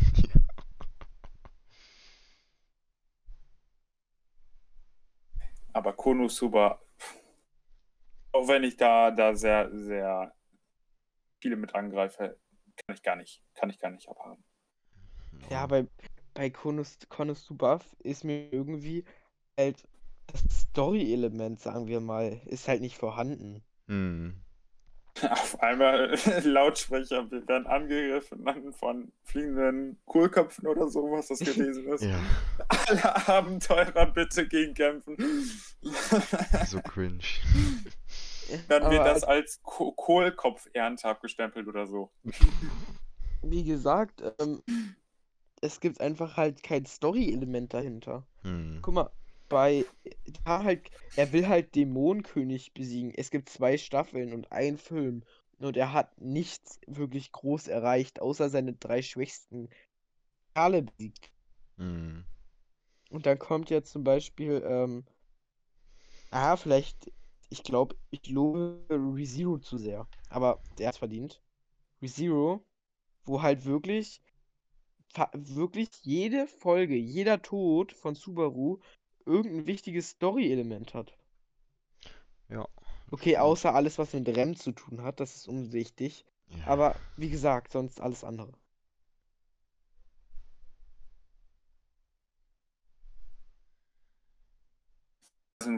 Aber 5.72 5.92
Konosuba, 5.92 6.80
auch 8.32 8.48
wenn 8.48 8.64
ich 8.64 8.76
da, 8.76 9.10
da 9.10 9.34
sehr, 9.34 9.70
sehr 9.72 10.34
viele 11.40 11.56
mit 11.56 11.74
angreife, 11.74 12.38
kann 12.76 12.96
ich 12.96 13.02
gar 13.02 13.16
nicht, 13.16 13.42
kann 13.54 13.70
ich 13.70 13.78
gar 13.78 13.90
nicht 13.90 14.08
abhaben. 14.08 14.42
Ja, 15.50 15.66
bei, 15.66 15.86
bei 16.34 16.50
Konos, 16.50 16.98
Konosuba 17.08 17.80
ist 18.00 18.24
mir 18.24 18.52
irgendwie 18.52 19.04
halt 19.58 19.82
das 20.26 20.42
Story-Element, 20.50 21.60
sagen 21.60 21.86
wir 21.86 22.00
mal, 22.00 22.40
ist 22.46 22.68
halt 22.68 22.80
nicht 22.80 22.96
vorhanden. 22.96 23.62
Mhm. 23.86 24.42
Auf 25.30 25.60
einmal 25.62 26.14
Lautsprecher, 26.44 27.30
wir 27.30 27.46
werden 27.48 27.66
angegriffen 27.66 28.72
von 28.74 29.12
fliegenden 29.24 29.98
Kohlköpfen 30.06 30.66
oder 30.66 30.88
so, 30.88 31.10
was 31.10 31.28
das 31.28 31.38
gewesen 31.40 31.86
ist. 31.88 32.02
Ja, 32.04 32.18
Alle 32.68 33.28
Abenteurer 33.28 34.06
bitte 34.06 34.46
gegen 34.46 34.74
kämpfen. 34.74 35.16
so 36.66 36.80
cringe. 36.82 37.18
Dann 38.68 38.82
Aber 38.82 38.92
wird 38.92 39.06
das 39.06 39.24
als- 39.24 39.24
als 39.24 39.62
Ko 39.62 39.92
Kohlkopf-Ehrentag 39.92 41.10
abgestempelt 41.10 41.68
oder 41.68 41.86
so. 41.86 42.10
Wie 43.42 43.64
gesagt, 43.64 44.22
ähm, 44.40 44.62
es 45.60 45.80
gibt 45.80 46.00
einfach 46.00 46.36
halt 46.36 46.62
kein 46.62 46.86
Story-Element 46.86 47.74
dahinter. 47.74 48.26
Hm. 48.42 48.78
Guck 48.80 48.94
mal, 48.94 49.10
bei 49.48 49.84
da 50.44 50.64
halt, 50.64 50.90
er 51.16 51.32
will 51.32 51.48
halt 51.48 51.74
Dämonenkönig 51.74 52.74
besiegen. 52.74 53.12
Es 53.14 53.30
gibt 53.30 53.48
zwei 53.48 53.78
Staffeln 53.78 54.32
und 54.32 54.52
einen 54.52 54.78
Film. 54.78 55.24
Und 55.58 55.76
er 55.76 55.92
hat 55.92 56.20
nichts 56.20 56.80
wirklich 56.86 57.32
groß 57.32 57.66
erreicht, 57.68 58.20
außer 58.20 58.48
seine 58.48 58.74
drei 58.74 59.02
schwächsten 59.02 59.68
Kerle 60.54 60.82
besiegt. 60.82 61.32
Hm. 61.76 62.24
Und 63.10 63.26
dann 63.26 63.38
kommt 63.38 63.70
jetzt 63.70 63.90
zum 63.90 64.04
Beispiel, 64.04 64.62
ähm, 64.64 65.04
ah, 66.30 66.56
vielleicht, 66.56 67.10
ich 67.48 67.62
glaube, 67.62 67.96
ich 68.10 68.28
lobe 68.28 68.84
ReZero 68.90 69.58
zu 69.58 69.78
sehr. 69.78 70.06
Aber 70.28 70.62
der 70.78 70.88
hat's 70.88 70.98
verdient. 70.98 71.42
ReZero, 72.02 72.64
wo 73.24 73.42
halt 73.42 73.64
wirklich, 73.64 74.20
wirklich 75.32 75.88
jede 76.02 76.46
Folge, 76.46 76.94
jeder 76.94 77.42
Tod 77.42 77.92
von 77.92 78.14
Subaru 78.14 78.78
irgendein 79.28 79.66
wichtiges 79.66 80.10
Story-Element 80.10 80.94
hat. 80.94 81.16
Ja. 82.48 82.66
Okay, 83.10 83.36
außer 83.36 83.74
alles, 83.74 83.98
was 83.98 84.12
mit 84.12 84.28
Rem 84.28 84.56
zu 84.56 84.72
tun 84.72 85.02
hat, 85.02 85.20
das 85.20 85.36
ist 85.36 85.48
unwichtig. 85.48 86.24
Ja. 86.48 86.66
Aber 86.66 86.96
wie 87.16 87.30
gesagt, 87.30 87.72
sonst 87.72 88.00
alles 88.00 88.24
andere. 88.24 88.52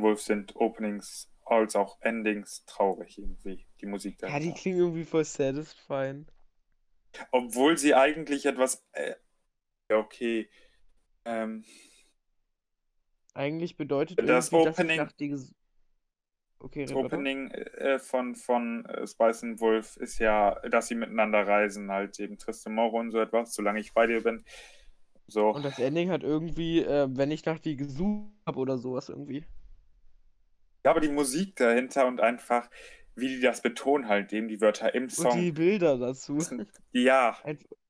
Wolf 0.02 0.22
sind 0.22 0.54
Openings 0.56 1.30
als 1.44 1.74
auch 1.74 2.00
Endings 2.00 2.64
traurig 2.66 3.18
irgendwie, 3.18 3.66
die 3.80 3.86
Musik 3.86 4.22
Ja, 4.22 4.38
die 4.38 4.52
klingen 4.52 4.78
irgendwie 4.78 5.04
voll 5.04 5.24
satisfying. 5.24 6.26
Obwohl 7.32 7.76
sie 7.76 7.94
eigentlich 7.94 8.46
etwas. 8.46 8.86
Äh, 8.92 9.16
ja, 9.90 9.98
okay. 9.98 10.48
Ähm, 11.24 11.64
Eigentlich 13.34 13.76
bedeutet 13.76 14.18
Das 14.18 14.50
dass 14.50 14.52
Opening- 14.52 14.96
nach 14.98 15.12
die 15.12 15.36
Okay, 16.62 16.84
das. 16.84 16.94
Opening 16.94 17.50
äh, 17.52 17.98
von, 17.98 18.34
von 18.34 18.84
äh, 18.84 19.06
Spice 19.06 19.44
and 19.44 19.60
Wolf 19.60 19.96
ist 19.96 20.18
ja, 20.18 20.56
dass 20.68 20.88
sie 20.88 20.94
miteinander 20.94 21.46
reisen, 21.46 21.90
halt 21.90 22.20
eben 22.20 22.36
Tristan 22.36 22.74
Moro 22.74 22.98
und 22.98 23.10
so 23.12 23.18
etwas, 23.18 23.54
solange 23.54 23.80
ich 23.80 23.94
bei 23.94 24.06
dir 24.06 24.22
bin. 24.22 24.44
So. 25.26 25.50
Und 25.54 25.64
das 25.64 25.78
Ending 25.78 26.10
hat 26.10 26.22
irgendwie, 26.22 26.80
äh, 26.82 27.08
wenn 27.10 27.30
ich 27.30 27.46
nach 27.46 27.58
die 27.60 27.76
gesucht 27.76 28.30
habe 28.46 28.58
oder 28.58 28.76
sowas 28.76 29.08
irgendwie. 29.08 29.44
Ja, 30.84 30.90
aber 30.90 31.00
die 31.00 31.08
Musik 31.08 31.56
dahinter 31.56 32.06
und 32.06 32.20
einfach, 32.20 32.68
wie 33.14 33.28
die 33.28 33.40
das 33.40 33.62
betonen, 33.62 34.08
halt 34.08 34.30
eben 34.32 34.48
die 34.48 34.60
Wörter 34.60 34.94
im 34.94 35.04
Und 35.04 35.10
die 35.12 35.14
Song. 35.14 35.54
Bilder 35.54 35.96
dazu. 35.98 36.38
Ja, 36.92 37.38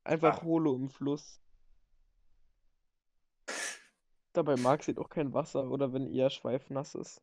Einfach 0.05 0.39
Ah. 0.39 0.43
Holo 0.45 0.77
im 0.77 0.89
Fluss. 0.89 1.41
Dabei 4.33 4.57
mag 4.57 4.83
sie 4.85 4.95
doch 4.95 5.09
kein 5.09 5.33
Wasser 5.35 5.69
oder 5.71 5.93
wenn 5.93 6.07
ihr 6.07 6.31
Schweif 6.31 6.71
nass 6.71 6.95
ist. 6.95 7.21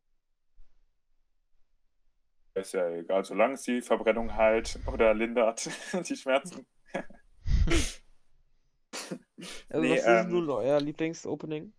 ist 2.56 2.74
ja 2.74 2.90
egal, 2.90 3.24
solange 3.24 3.54
es 3.54 3.62
die 3.62 3.82
Verbrennung 3.82 4.34
halt 4.34 4.80
oder 4.88 5.14
lindert, 5.14 5.70
die 6.10 6.16
Schmerzen. 6.16 6.66
Also 9.70 9.82
Nee, 9.84 9.92
was 9.92 10.00
ist 10.00 10.08
ähm, 10.08 10.30
nun 10.32 10.50
euer 10.50 10.80
Lieblingsopening? 10.82 11.72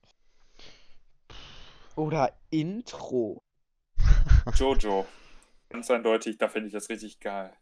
Oder 1.97 2.33
Intro. 2.51 3.43
Jojo. 4.55 5.05
Ganz 5.69 5.91
eindeutig, 5.91 6.39
da 6.39 6.49
finde 6.49 6.69
ich 6.69 6.73
das 6.75 6.89
richtig 6.89 7.19
geil. 7.19 7.53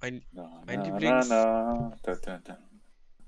Mein, 0.00 0.24
Na, 0.30 0.62
Mein 0.66 0.78
na, 0.80 0.84
Lieblings- 0.86 1.28
na, 1.28 1.74
na, 1.90 1.96
da, 2.02 2.14
da, 2.14 2.38
da. 2.38 2.58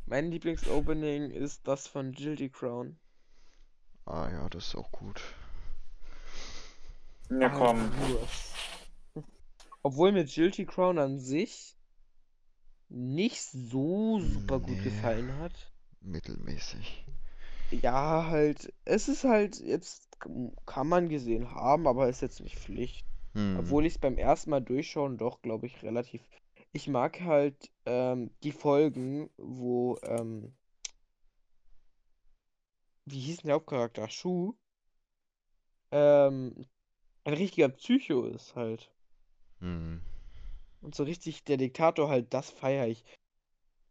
Mein 0.06 0.30
Lieblingsopening 0.30 1.30
ist 1.30 1.66
das 1.68 1.86
von 1.86 2.12
Guilty 2.12 2.50
Crown. 2.50 2.98
Ah 4.04 4.28
ja, 4.30 4.48
das 4.48 4.68
ist 4.68 4.76
auch 4.76 4.90
gut. 4.92 5.20
Ja, 7.30 7.48
Ah, 7.48 7.58
komm. 7.58 7.90
Obwohl 9.82 10.12
mir 10.12 10.24
Guilty 10.24 10.64
Crown 10.66 10.98
an 10.98 11.18
sich 11.18 11.76
nicht 12.88 13.42
so 13.42 14.20
super 14.20 14.60
gut 14.60 14.76
Nee. 14.76 14.82
gefallen 14.84 15.36
hat. 15.38 15.72
Mittelmäßig. 16.00 17.04
Ja, 17.70 18.26
halt, 18.28 18.72
es 18.84 19.08
ist 19.08 19.24
halt, 19.24 19.58
jetzt 19.60 20.08
kann 20.66 20.86
man 20.88 21.08
gesehen 21.08 21.50
haben, 21.50 21.88
aber 21.88 22.08
ist 22.08 22.22
jetzt 22.22 22.40
nicht 22.40 22.58
Pflicht. 22.58 23.04
Hm. 23.34 23.56
Obwohl 23.58 23.84
ich 23.86 23.94
es 23.94 23.98
beim 24.00 24.18
ersten 24.18 24.50
Mal 24.50 24.60
durchschauen 24.60 25.18
doch, 25.18 25.42
glaube 25.42 25.66
ich, 25.66 25.82
relativ. 25.82 26.22
Ich 26.76 26.88
mag 26.88 27.22
halt 27.22 27.70
ähm, 27.86 28.30
die 28.42 28.52
Folgen, 28.52 29.30
wo, 29.38 29.96
ähm, 30.02 30.54
wie 33.06 33.18
hieß 33.18 33.38
denn 33.38 33.46
der 33.46 33.54
Hauptcharakter? 33.54 34.10
Shu, 34.10 34.58
ähm, 35.90 36.66
ein 37.24 37.32
richtiger 37.32 37.70
Psycho 37.70 38.26
ist 38.26 38.54
halt. 38.56 38.92
Hm. 39.60 40.02
Und 40.82 40.94
so 40.94 41.04
richtig 41.04 41.44
der 41.44 41.56
Diktator 41.56 42.10
halt, 42.10 42.34
das 42.34 42.50
feiere 42.50 42.88
ich. 42.88 43.06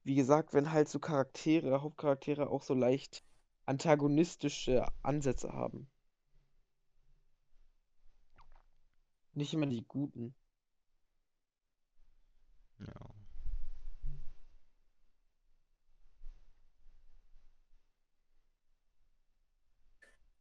Wie 0.03 0.13
gesagt, 0.13 0.53
wenn 0.53 0.71
halt 0.71 0.87
so 0.87 0.99
Charaktere, 0.99 1.81
Hauptcharaktere 1.81 2.51
auch 2.51 2.61
so 2.61 2.75
leicht 2.75 3.23
antagonistische 3.65 4.85
Ansätze 5.01 5.53
haben. 5.53 5.89
Nicht 9.33 9.55
immer 9.55 9.65
die 9.65 9.83
guten. 9.87 10.35
Ja. 12.79 13.15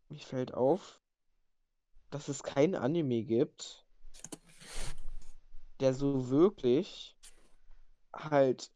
Mir 0.09 0.19
fällt 0.21 0.55
auf, 0.55 1.01
dass 2.11 2.29
es 2.29 2.43
kein 2.43 2.75
Anime 2.75 3.25
gibt, 3.25 3.85
der 5.81 5.95
so 5.95 6.29
wirklich 6.31 7.17
halt. 8.13 8.71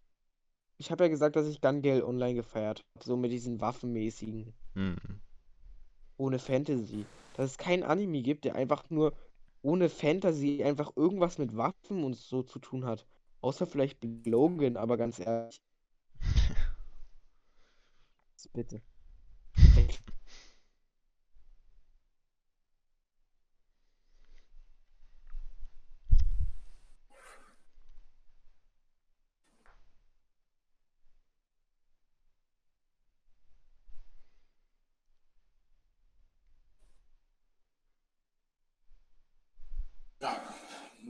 Ich 0.78 0.90
habe 0.90 1.04
ja 1.04 1.08
gesagt, 1.10 1.36
dass 1.36 1.46
ich 1.46 1.60
Gun 1.60 1.82
Gale 1.82 2.06
Online 2.06 2.34
gefeiert 2.34 2.84
habe, 2.94 3.04
so 3.04 3.16
mit 3.16 3.32
diesen 3.32 3.60
waffenmäßigen, 3.60 4.54
Hm. 4.74 4.96
ohne 6.16 6.38
Fantasy. 6.38 7.04
Dass 7.34 7.52
es 7.52 7.58
kein 7.58 7.82
Anime 7.82 8.22
gibt, 8.22 8.44
der 8.44 8.54
einfach 8.54 8.88
nur 8.90 9.12
ohne 9.62 9.88
Fantasy 9.88 10.62
einfach 10.64 10.96
irgendwas 10.96 11.38
mit 11.38 11.56
Waffen 11.56 12.04
und 12.04 12.14
so 12.14 12.42
zu 12.42 12.58
tun 12.58 12.84
hat. 12.84 13.06
Außer 13.40 13.66
vielleicht 13.66 14.04
Logan, 14.26 14.76
aber 14.76 14.96
ganz 14.96 15.18
ehrlich. 15.18 15.60
Bitte. 18.52 18.82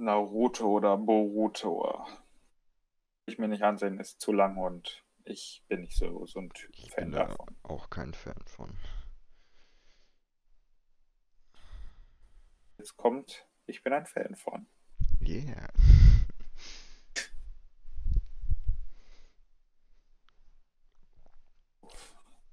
Naruto 0.09 0.67
oder 0.69 0.97
Boruto. 0.97 2.03
Ich 3.27 3.37
mir 3.37 3.47
nicht 3.47 3.63
ansehen, 3.63 4.01
ist 4.01 4.23
zu 4.23 4.33
lang 4.33 4.57
und 4.57 5.05
ich 5.25 5.63
bin 5.69 5.83
nicht 5.83 5.99
so, 5.99 6.25
so 6.25 6.41
ein 6.41 6.49
Typ 6.49 6.71
Ich 6.73 6.91
Fan 6.93 7.11
bin 7.11 7.13
da 7.13 7.27
davon. 7.27 7.55
auch 7.63 7.91
kein 7.91 8.15
Fan 8.15 8.43
von. 8.47 8.75
Jetzt 12.79 12.97
kommt, 12.97 13.47
ich 13.67 13.83
bin 13.83 13.93
ein 13.93 14.07
Fan 14.07 14.35
von. 14.35 14.67
Yeah. 15.21 15.69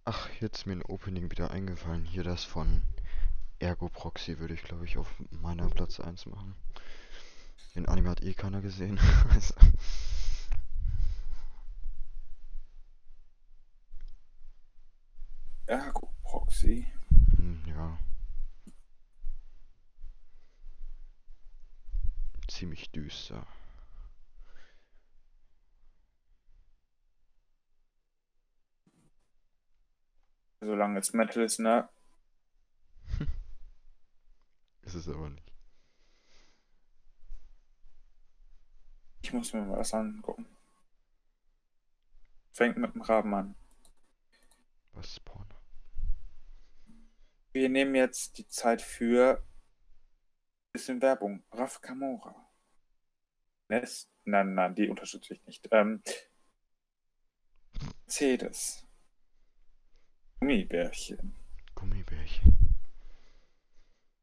Ach, 0.04 0.30
jetzt 0.42 0.58
ist 0.58 0.66
mir 0.66 0.74
ein 0.74 0.84
Opening 0.84 1.32
wieder 1.32 1.52
eingefallen. 1.52 2.04
Hier 2.04 2.26
das 2.26 2.44
von 2.44 2.82
Ergo 3.60 3.88
Proxy 3.88 4.40
würde 4.40 4.56
ich, 4.56 4.64
glaube 4.64 4.84
ich, 4.84 4.98
auf 4.98 5.10
meiner 5.32 5.70
Platz 5.70 6.02
1 6.02 6.26
machen. 6.26 6.58
Den 7.76 7.88
Anime 7.88 8.10
hat 8.10 8.24
eh 8.24 8.34
keiner 8.34 8.62
gesehen. 8.62 9.00
Also, 9.34 9.54
Ergo 15.68 16.10
Proxy. 16.24 16.88
hm, 17.38 17.64
ja. 17.68 17.98
Ziemlich 22.48 22.92
düster. 22.92 23.46
Solange 30.62 31.00
es 31.00 31.14
Metal 31.14 31.44
ist, 31.44 31.60
ne? 31.60 31.88
Ist 34.84 34.96
es 34.96 35.08
aber 35.08 35.30
nicht. 35.30 35.55
Ich 39.26 39.34
muss 39.34 39.54
mir 39.54 39.62
mal 39.62 39.80
was 39.80 39.92
angucken. 39.92 40.46
Fängt 42.54 42.78
mit 42.78 42.94
dem 42.94 43.02
Raben 43.02 43.34
an. 43.34 43.56
Was 44.94 45.08
ist 45.08 45.26
Porno? 45.26 45.56
Wir 47.52 47.68
nehmen 47.70 47.96
jetzt 47.96 48.38
die 48.38 48.48
Zeit 48.48 48.84
für 48.84 49.40
ein 49.40 50.74
bisschen 50.74 51.02
Werbung. 51.02 51.44
Raf 51.52 51.82
Kamora. 51.82 52.36
Nest? 53.68 54.12
Nein, 54.26 54.54
nein, 54.54 54.76
die 54.76 54.90
unterstütze 54.90 55.34
ich 55.34 55.44
nicht. 55.48 55.70
Ähm, 55.72 56.04
Mercedes. 58.06 58.86
Gummibärchen. 60.40 61.36
Gummibärchen. 61.74 62.78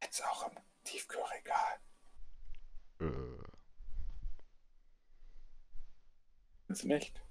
Jetzt 0.00 0.24
auch 0.24 0.48
im 0.48 0.56
Tiefkühlregal. 0.84 1.80
Äh, 3.00 3.41
Du 6.81 6.89
nicht? 6.89 7.23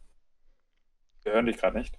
Wir 1.24 1.34
hören 1.34 1.48
dich 1.48 1.58
gerade 1.58 1.80
nicht. 1.80 1.98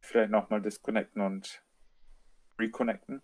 Vielleicht 0.00 0.30
nochmal 0.30 0.60
disconnecten 0.60 1.22
und 1.22 1.62
reconnecten. 2.58 3.22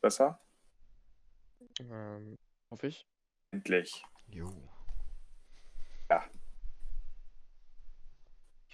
Besser? 0.00 0.40
Ähm, 1.80 2.38
hoffe 2.70 2.86
ich. 2.86 3.06
Endlich. 3.50 4.04
jo. 4.28 4.46
Mir 6.08 6.22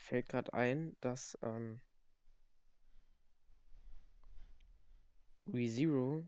fällt 0.02 0.28
gerade 0.28 0.52
ein, 0.52 0.94
dass 1.00 1.38
ähm, 1.42 1.80
ReZero 5.46 6.26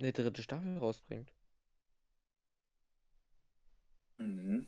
eine 0.00 0.12
dritte 0.12 0.42
Staffel 0.42 0.76
rausbringt. 0.78 1.32
Mhm. 4.18 4.66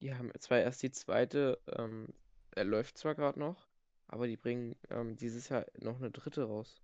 Die 0.00 0.14
haben 0.14 0.30
zwar 0.38 0.58
erst 0.60 0.82
die 0.82 0.90
zweite, 0.90 1.58
ähm, 1.68 2.08
er 2.52 2.64
läuft 2.64 2.98
zwar 2.98 3.14
gerade 3.14 3.38
noch, 3.40 3.68
aber 4.08 4.26
die 4.26 4.36
bringen 4.36 4.76
ähm, 4.90 5.16
dieses 5.16 5.48
Jahr 5.48 5.66
noch 5.78 5.96
eine 5.96 6.10
dritte 6.10 6.44
raus. 6.44 6.80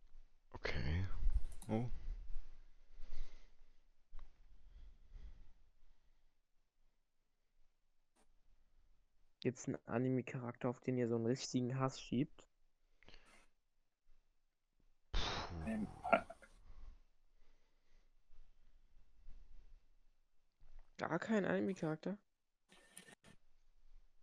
Okay. 0.52 1.06
Oh. 1.68 1.88
Gibt's 9.40 9.66
einen 9.66 9.78
Anime-Charakter, 9.86 10.68
auf 10.68 10.80
den 10.80 10.96
ihr 10.96 11.08
so 11.08 11.16
einen 11.16 11.26
richtigen 11.26 11.78
Hass 11.78 12.00
schiebt? 12.00 12.46
Ähm, 15.66 15.86
äh, 16.12 16.18
Gar 20.96 21.18
kein 21.18 21.44
Anime-Charakter? 21.44 22.16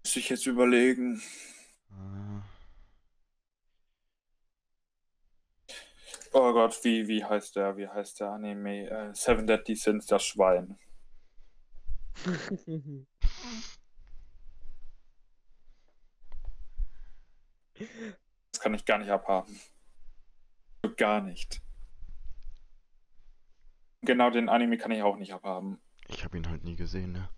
Muss 0.10 0.16
ich 0.16 0.30
jetzt 0.30 0.48
überlegen. 0.48 1.22
Oh 6.34 6.52
Gott, 6.52 6.84
wie, 6.84 7.08
wie 7.08 7.24
heißt 7.24 7.56
der? 7.56 7.78
Wie 7.78 7.88
heißt 7.88 8.20
der 8.20 8.32
Anime? 8.32 8.90
Äh, 8.90 9.14
Seven 9.14 9.46
Deadly 9.46 9.76
Sins, 9.76 10.08
das 10.08 10.26
Schwein. 10.26 10.80
Das 18.52 18.62
kann 18.62 18.74
ich 18.74 18.86
gar 18.86 18.98
nicht 18.98 19.12
abhaben. 19.12 19.60
Gar 20.98 21.22
nicht. 21.22 21.62
Genau 24.02 24.32
den 24.32 24.50
Anime 24.50 24.80
kann 24.80 24.90
ich 24.90 25.04
auch 25.04 25.18
nicht 25.18 25.34
abhaben. 25.34 25.80
ich 26.08 26.24
habe 26.26 26.38
ihn 26.38 26.50
halt 26.50 26.64
nie 26.64 26.76
gesehen, 26.76 27.12
ne? 27.12 27.30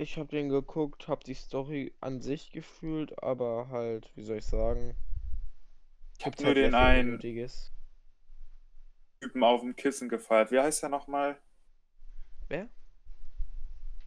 Ich 0.00 0.16
hab 0.16 0.28
den 0.28 0.48
geguckt, 0.48 1.08
hab 1.08 1.24
die 1.24 1.34
Story 1.34 1.92
an 2.00 2.20
sich 2.20 2.52
gefühlt, 2.52 3.20
aber 3.20 3.68
halt, 3.68 4.10
wie 4.14 4.22
soll 4.22 4.38
ich 4.38 4.46
sagen, 4.46 4.94
Ich 6.18 6.24
habe 6.24 6.36
nur 6.38 6.46
halt 6.46 6.56
den 6.56 6.74
einen 6.74 7.08
Unnötiges. 7.10 7.72
Typen 9.20 9.42
auf 9.42 9.60
dem 9.60 9.74
Kissen 9.74 10.08
gefeiert. 10.08 10.52
Wie 10.52 10.60
heißt 10.60 10.82
der 10.82 10.88
nochmal? 10.90 11.40
Wer? 12.48 12.68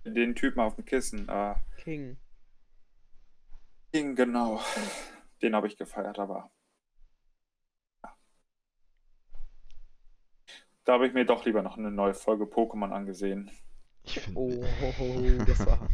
Den 0.05 0.33
Typen 0.35 0.61
auf 0.61 0.75
dem 0.75 0.85
Kissen. 0.85 1.27
Äh, 1.27 1.55
King. 1.77 2.17
King, 3.91 4.15
genau. 4.15 4.61
Den 5.41 5.53
habe 5.55 5.67
ich 5.67 5.77
gefeiert, 5.77 6.17
aber. 6.19 6.49
ja. 8.03 8.17
Da 10.85 10.93
habe 10.93 11.05
ich 11.07 11.13
mir 11.13 11.25
doch 11.25 11.43
lieber 11.45 11.61
noch 11.61 11.77
eine 11.77 11.91
neue 11.91 12.13
Folge 12.13 12.45
Pokémon 12.45 12.91
angesehen. 12.93 13.51
Ich 14.03 14.19
finde. 14.19 14.39
Oh, 14.39 15.43
das 15.45 15.65
war. 15.65 15.87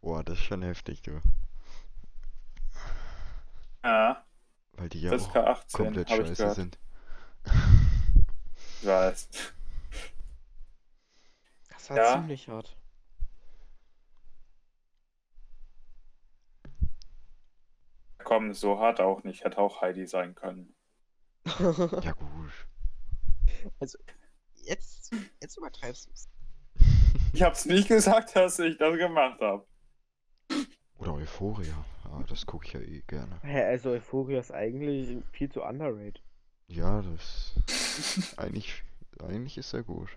Boah, 0.00 0.22
das 0.24 0.38
ist 0.38 0.44
schon 0.44 0.62
heftig, 0.62 1.02
du. 1.02 1.20
Ja, 3.84 4.24
Weil 4.72 4.88
die 4.88 5.00
ja 5.02 5.16
FSK 5.16 5.36
auch 5.36 5.46
18 5.60 5.84
komplett 5.84 6.10
scheiße 6.10 6.50
sind. 6.54 6.78
Ich 8.80 8.86
weiß. 8.86 9.28
Das 11.68 11.90
war 11.90 11.96
Ja. 11.96 12.12
ziemlich 12.14 12.48
hart. 12.48 12.76
Komm, 18.24 18.52
so 18.54 18.78
hart 18.78 19.00
auch 19.00 19.24
nicht. 19.24 19.44
Hätte 19.44 19.58
auch 19.58 19.80
Heidi 19.80 20.06
sein 20.06 20.34
können. 20.34 20.74
Ja, 22.02 22.12
gut. 22.12 22.52
Also, 23.78 23.98
jetzt, 24.56 25.10
jetzt 25.40 25.56
übertreibst 25.56 26.06
du 26.06 26.10
es. 26.12 26.28
Ich 27.32 27.42
habe 27.42 27.54
es 27.54 27.64
nicht 27.66 27.88
gesagt, 27.88 28.34
dass 28.36 28.58
ich 28.58 28.76
das 28.78 28.96
gemacht 28.96 29.40
habe. 29.40 29.64
Oder 30.98 31.14
Euphoria. 31.14 31.84
Ah, 32.04 32.22
das 32.28 32.44
gucke 32.44 32.66
ich 32.66 32.72
ja 32.72 32.80
eh 32.80 33.02
gerne. 33.06 33.38
Hä, 33.42 33.62
also 33.64 33.90
Euphoria 33.90 34.40
ist 34.40 34.52
eigentlich 34.52 35.18
viel 35.32 35.48
zu 35.50 35.62
underrated. 35.62 36.20
Ja, 36.66 37.02
das. 37.02 37.54
eigentlich, 38.36 38.82
eigentlich 39.22 39.56
ist 39.58 39.72
er 39.72 39.82
gut. 39.82 40.08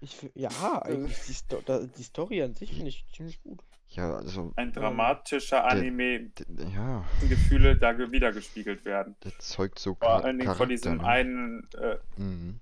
Ich, 0.00 0.28
ja, 0.34 0.50
eigentlich 0.82 1.16
die, 1.26 1.32
Sto 1.34 1.62
da, 1.64 1.80
die 1.80 2.02
Story 2.02 2.42
an 2.42 2.54
sich 2.54 2.70
finde 2.72 2.88
ich 2.88 3.06
ziemlich 3.14 3.40
gut. 3.42 3.62
Ja, 3.88 4.16
also. 4.16 4.52
Ein 4.56 4.72
dramatischer 4.72 5.64
Anime, 5.64 6.30
d- 6.30 6.44
Ja, 6.74 7.04
dessen 7.14 7.28
Gefühle 7.30 7.76
da 7.78 7.92
ge- 7.92 8.10
wiedergespiegelt 8.10 8.84
werden. 8.84 9.16
der 9.24 9.38
zeugt 9.38 9.78
so 9.78 9.94
Vor 9.94 10.24
allen 10.24 10.38
Dingen 10.38 10.54
von 10.54 10.68
diesem 10.68 10.98
ne? 10.98 11.04
einen. 11.06 11.68
Äh, 11.78 11.96
Mhm. 12.16 12.60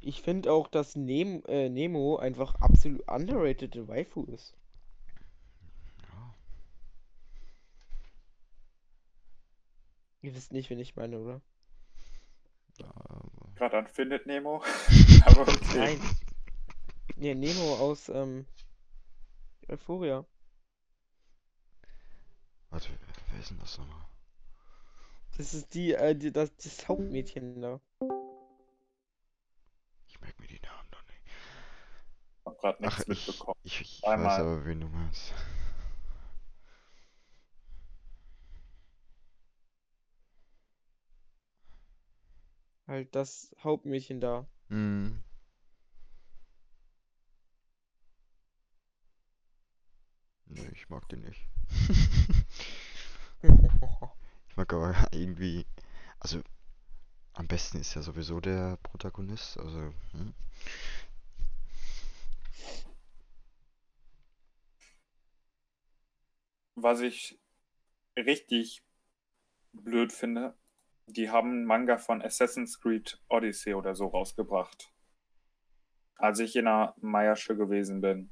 Ich 0.00 0.22
finde 0.22 0.52
auch, 0.52 0.68
dass 0.68 0.94
Nem 0.94 1.42
äh, 1.46 1.68
Nemo 1.68 2.16
einfach 2.16 2.54
absolut 2.56 3.08
underrated 3.08 3.88
Waifu 3.88 4.24
ist. 4.24 4.54
Ja. 6.02 6.34
Ihr 10.22 10.34
wisst 10.34 10.52
nicht, 10.52 10.70
wen 10.70 10.78
ich 10.78 10.96
meine, 10.96 11.18
oder? 11.18 11.40
Aber- 12.82 13.30
Gerade 13.56 13.78
an 13.78 13.86
Findet 13.88 14.26
Nemo. 14.26 14.62
Aber 15.24 15.40
okay. 15.42 15.76
Nein. 15.76 16.00
Nee, 17.16 17.34
Nemo 17.34 17.76
aus 17.76 18.08
ähm, 18.10 18.46
Euphoria. 19.68 20.24
Warte, 22.70 22.90
wer 23.30 23.40
ist 23.40 23.50
denn 23.50 23.58
das 23.58 23.78
nochmal? 23.78 24.04
Das 25.38 25.54
ist 25.54 25.72
die, 25.74 25.92
äh, 25.94 26.14
die 26.14 26.30
das, 26.32 26.54
das 26.56 26.86
Hauptmädchen 26.88 27.60
da. 27.62 27.80
Ich 30.08 30.20
merke 30.20 30.40
mir 30.42 30.48
die 30.48 30.60
Namen 30.60 30.88
doch 30.90 31.02
nicht. 31.06 31.20
Ich 31.24 32.46
habe 32.46 32.54
gerade 32.66 32.82
nichts 32.82 33.02
Ach, 33.02 33.08
ich, 33.08 33.26
mitbekommen. 33.26 33.56
ich, 33.62 33.80
ich 33.80 34.02
weiß 34.02 34.10
Einmal. 34.12 34.40
aber, 34.40 34.64
wen 34.64 34.80
du 34.80 34.88
meinst. 34.88 35.32
Halt 42.88 43.14
das 43.14 43.54
Hauptmädchen 43.62 44.20
da. 44.20 44.46
Mhm. 44.68 45.22
Nee, 50.46 50.68
ich 50.72 50.88
mag 50.88 51.08
den 51.08 51.20
nicht. 51.20 51.46
Ich 54.48 54.56
mag 54.56 54.72
aber 54.72 54.94
irgendwie, 55.12 55.66
also 56.18 56.40
am 57.34 57.46
besten 57.46 57.78
ist 57.78 57.94
ja 57.94 58.00
sowieso 58.02 58.40
der 58.40 58.78
Protagonist, 58.82 59.58
also 59.58 59.92
hm? 60.12 60.32
Was 66.76 67.00
ich 67.00 67.38
richtig 68.16 68.82
blöd 69.72 70.12
finde, 70.12 70.54
die 71.06 71.30
haben 71.30 71.50
einen 71.50 71.64
Manga 71.64 71.98
von 71.98 72.22
Assassin's 72.22 72.80
Creed 72.80 73.18
Odyssey 73.28 73.74
oder 73.74 73.94
so 73.94 74.06
rausgebracht. 74.08 74.92
Als 76.16 76.38
ich 76.38 76.54
in 76.56 76.64
der 76.66 76.94
Meiersche 77.00 77.56
gewesen 77.56 78.00
bin, 78.00 78.30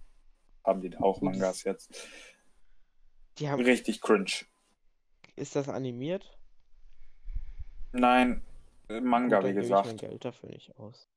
haben 0.65 0.81
die 0.81 0.97
auch 0.97 1.21
Mangas 1.21 1.65
jetzt. 1.65 2.07
Die 3.39 3.49
haben, 3.49 3.63
Richtig 3.63 4.01
cringe. 4.01 4.31
ist 5.37 5.57
das 5.57 5.69
animiert? 5.69 6.39
Nein, 7.93 8.43
äh, 8.89 9.01
Manga, 9.01 9.39
Gut, 9.41 9.49
wie 9.49 9.53
gebe 9.55 9.65
ich 9.65 9.71
mein 9.71 9.83
gesagt. 9.83 10.01
Geld 10.01 10.25
dafür 10.25 10.49
nicht 10.51 10.77
aus. 10.79 11.09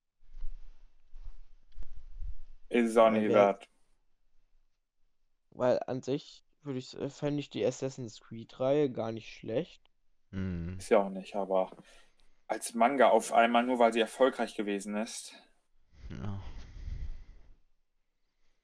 Ist 2.69 2.97
auch 2.97 3.09
nicht 3.11 3.23
wer- 3.29 3.33
wert. 3.33 3.69
Weil 5.51 5.79
an 5.87 6.01
sich 6.01 6.43
würde 6.63 6.79
ich, 6.79 6.95
äh, 6.97 7.09
fände 7.09 7.39
ich 7.39 7.49
die 7.49 7.65
Assassin's 7.65 8.19
Creed-Reihe 8.21 8.91
gar 8.91 9.11
nicht 9.11 9.29
schlecht. 9.33 9.81
Hm, 10.31 10.77
Ist 10.77 10.89
ja 10.89 10.99
auch 11.03 11.09
nicht, 11.09 11.35
aber 11.35 11.71
als 12.47 12.73
Manga 12.73 13.09
auf 13.09 13.33
einmal, 13.33 13.63
nur 13.63 13.79
weil 13.79 13.93
sie 13.93 13.99
erfolgreich 14.01 14.55
gewesen 14.55 14.95
ist, 14.97 15.33
ja. 16.09 16.39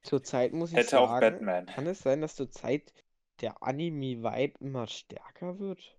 Zurzeit 0.03 0.53
muss 0.53 0.71
ich 0.71 0.77
hätte 0.77 0.99
auch 0.99 1.07
sagen, 1.09 1.19
Batman. 1.19 1.65
kann 1.65 1.87
es 1.87 1.99
sein, 1.99 2.21
dass 2.21 2.35
zurzeit 2.35 2.93
der 3.41 3.63
Anime-Vibe 3.63 4.59
immer 4.59 4.85
stärker 4.85 5.57
wird? 5.57 5.97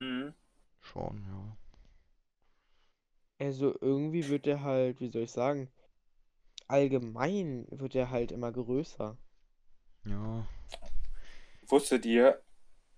Mhm. 0.00 0.34
Schon, 0.80 1.24
ja. 1.26 1.56
Also 3.38 3.76
irgendwie 3.80 4.26
wird 4.28 4.46
er 4.48 4.62
halt, 4.62 5.00
wie 5.00 5.08
soll 5.08 5.22
ich 5.22 5.30
sagen, 5.30 5.70
allgemein 6.68 7.66
wird 7.70 7.94
er 7.94 8.10
halt 8.10 8.32
immer 8.32 8.52
größer. 8.52 9.16
Ja, 10.04 10.46
Wusstet 11.66 12.04
ihr, 12.04 12.42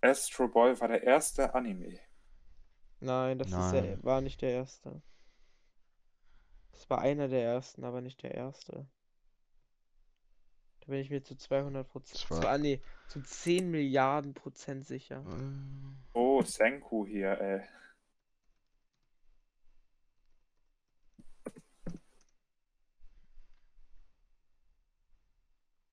Astro 0.01 0.49
Boy 0.49 0.79
war 0.81 0.89
der 0.89 1.03
erste 1.03 1.55
Anime? 1.55 1.99
Nein, 3.01 3.39
das 3.39 3.49
ist 3.49 3.55
Nein. 3.55 3.73
der, 3.85 4.03
war 4.05 4.21
nicht 4.21 4.43
der 4.43 4.51
erste. 4.51 5.03
Das 6.73 6.91
war 6.91 7.01
einer 7.01 7.29
der 7.29 7.43
ersten, 7.45 7.85
aber 7.85 8.01
nicht 8.01 8.23
der 8.23 8.35
erste. 8.35 8.87
Da 10.81 10.87
bin 10.87 11.01
ich 11.01 11.11
mir 11.11 11.23
zu 11.23 11.37
200 11.37 11.89
Prozent, 11.89 12.31
war- 12.31 12.41
zwar, 12.41 12.59
nee, 12.59 12.81
zu 13.09 13.21
10 13.23 13.71
Milliarden 13.71 14.35
Prozent 14.35 14.85
sicher. 14.87 15.25
äh, 15.27 15.95
Oh, 16.13 16.43
Senku 16.43 17.07
hier, 17.07 17.41
ey. 17.41 17.63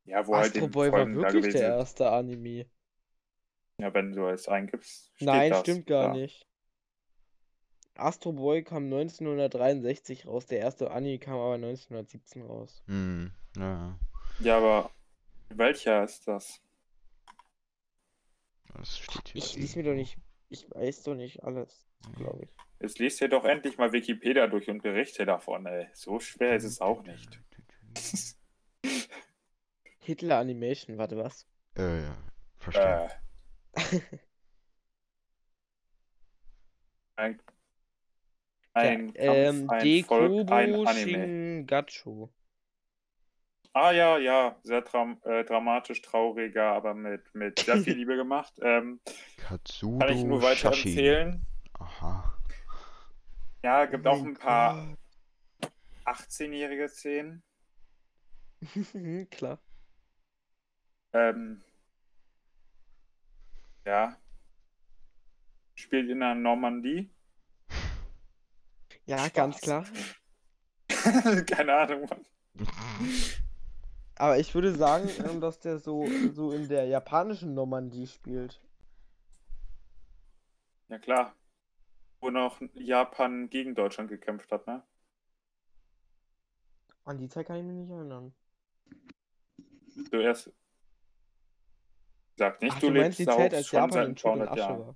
Ja, 0.05 0.27
wo 0.27 0.35
halt 0.35 0.47
Astro 0.47 0.65
eben 0.65 0.71
Boy 0.71 0.91
war 0.91 1.13
wirklich 1.13 1.53
der 1.53 1.77
erste 1.77 2.11
Anime. 2.11 2.65
Ja, 3.79 3.93
wenn 3.93 4.11
du 4.11 4.27
es 4.27 4.47
eingibst, 4.47 5.11
steht 5.15 5.27
Nein, 5.27 5.49
das 5.51 5.61
stimmt 5.61 5.87
gar 5.87 6.07
da. 6.07 6.13
nicht. 6.13 6.45
Astro 7.95 8.33
Boy 8.33 8.63
kam 8.63 8.85
1963 8.85 10.25
raus, 10.25 10.45
der 10.47 10.59
erste 10.59 10.91
Anime 10.91 11.19
kam 11.19 11.35
aber 11.35 11.55
1917 11.55 12.41
raus. 12.43 12.83
hm, 12.87 13.31
ja. 13.55 13.97
Ja, 14.39 14.57
aber 14.57 14.89
Welcher 15.57 16.03
ist 16.03 16.27
das? 16.27 16.61
Das 18.73 18.97
steht 18.97 19.29
hier 19.29 19.43
Ich 19.43 19.55
lies 19.55 19.75
mir 19.75 19.83
doch 19.83 19.93
nicht. 19.93 20.17
Ich 20.49 20.69
weiß 20.69 21.03
doch 21.03 21.15
nicht 21.15 21.43
alles, 21.43 21.87
glaube 22.15 22.45
ich. 22.45 22.49
Jetzt 22.79 22.99
liest 22.99 23.21
ihr 23.21 23.29
doch 23.29 23.45
endlich 23.45 23.77
mal 23.77 23.91
Wikipedia 23.91 24.47
durch 24.47 24.69
und 24.69 24.81
berichte 24.81 25.25
davon, 25.25 25.65
ey. 25.65 25.87
So 25.93 26.19
schwer 26.19 26.55
ist 26.55 26.63
es 26.63 26.81
auch 26.81 27.03
nicht. 27.03 27.39
Hitler 30.03 30.37
Animation, 30.39 30.97
warte 30.97 31.17
was? 31.17 31.47
Äh, 31.77 32.03
ja. 32.03 32.17
Verstehe. 32.57 33.09
Äh. 33.75 33.99
Ein, 37.15 37.39
ein, 38.73 39.13
ja, 39.15 39.21
ähm, 39.21 39.67
Kampf, 39.67 39.83
ein 39.83 40.03
Volk, 40.03 40.51
ein 40.51 40.75
Anime. 40.75 41.25
Shingacho. 41.65 42.33
Ah 43.75 43.91
ja, 43.91 44.17
ja, 44.17 44.55
sehr 44.63 44.81
dram 44.81 45.19
äh, 45.23 45.43
dramatisch, 45.43 46.01
trauriger, 46.01 46.73
aber 46.73 46.93
mit, 46.93 47.33
mit 47.33 47.59
sehr 47.59 47.77
viel 47.77 47.93
Liebe 47.97 48.15
gemacht. 48.15 48.53
Ähm, 48.61 48.99
Katsudo 49.37 49.99
kann 50.05 50.15
ich 50.15 50.23
nur 50.23 50.41
Shashi. 50.41 50.95
weiterempfehlen. 50.95 51.45
Aha. 51.79 52.33
Ja, 53.63 53.85
gibt 53.85 54.05
Oh 54.05 54.11
auch 54.11 54.23
ein 54.23 54.35
paar 54.35 54.97
18-jährige 56.05 56.89
Szenen. 56.89 57.41
Klar. 59.31 59.59
Ähm, 61.13 61.61
ja. 63.85 64.17
Spielt 65.75 66.09
in 66.09 66.19
der 66.19 66.35
Normandie. 66.35 67.09
Ja, 69.05 69.19
Spaß. 69.19 69.33
ganz 69.33 69.61
klar. 69.61 69.85
Keine 71.45 71.73
Ahnung, 71.73 72.07
Mann. 72.09 72.25
Aber 74.15 74.39
ich 74.39 74.53
würde 74.55 74.73
sagen, 74.73 75.09
ähm, 75.19 75.41
dass 75.41 75.59
der 75.59 75.79
so, 75.79 76.07
so 76.33 76.51
in 76.51 76.67
der 76.69 76.85
japanischen 76.85 77.53
Normandie 77.53 78.07
spielt. 78.07 78.61
Ja 80.87 80.99
klar. 80.99 81.35
Wo 82.21 82.29
noch 82.29 82.61
Japan 82.73 83.49
gegen 83.49 83.75
Deutschland 83.75 84.09
gekämpft 84.09 84.51
hat, 84.51 84.65
ne? 84.65 84.81
An 87.03 87.17
die 87.17 87.27
Zeit 87.27 87.47
kann 87.47 87.57
ich 87.57 87.63
mich 87.63 87.75
nicht 87.75 87.89
erinnern. 87.89 88.33
Du 90.09 90.21
erst. 90.21 90.53
Sag 92.35 92.61
nicht, 92.61 92.77
Ach, 92.77 92.79
du, 92.79 92.87
du 92.87 92.93
meinst 92.93 93.19
lebst 93.19 93.19
die 93.19 93.25
da 93.25 93.31
Zeit, 93.37 93.53
als 93.53 93.67
schon 93.67 93.77
Japan 93.77 93.91
seit 93.91 94.07
in 94.07 94.11
ein 94.11 94.17
Schutt 94.17 94.23
paar 94.23 94.33
und 94.33 94.41
hundert 94.41 94.51
Asche 94.51 94.59
Jahren. 94.59 94.79
war. 94.79 94.95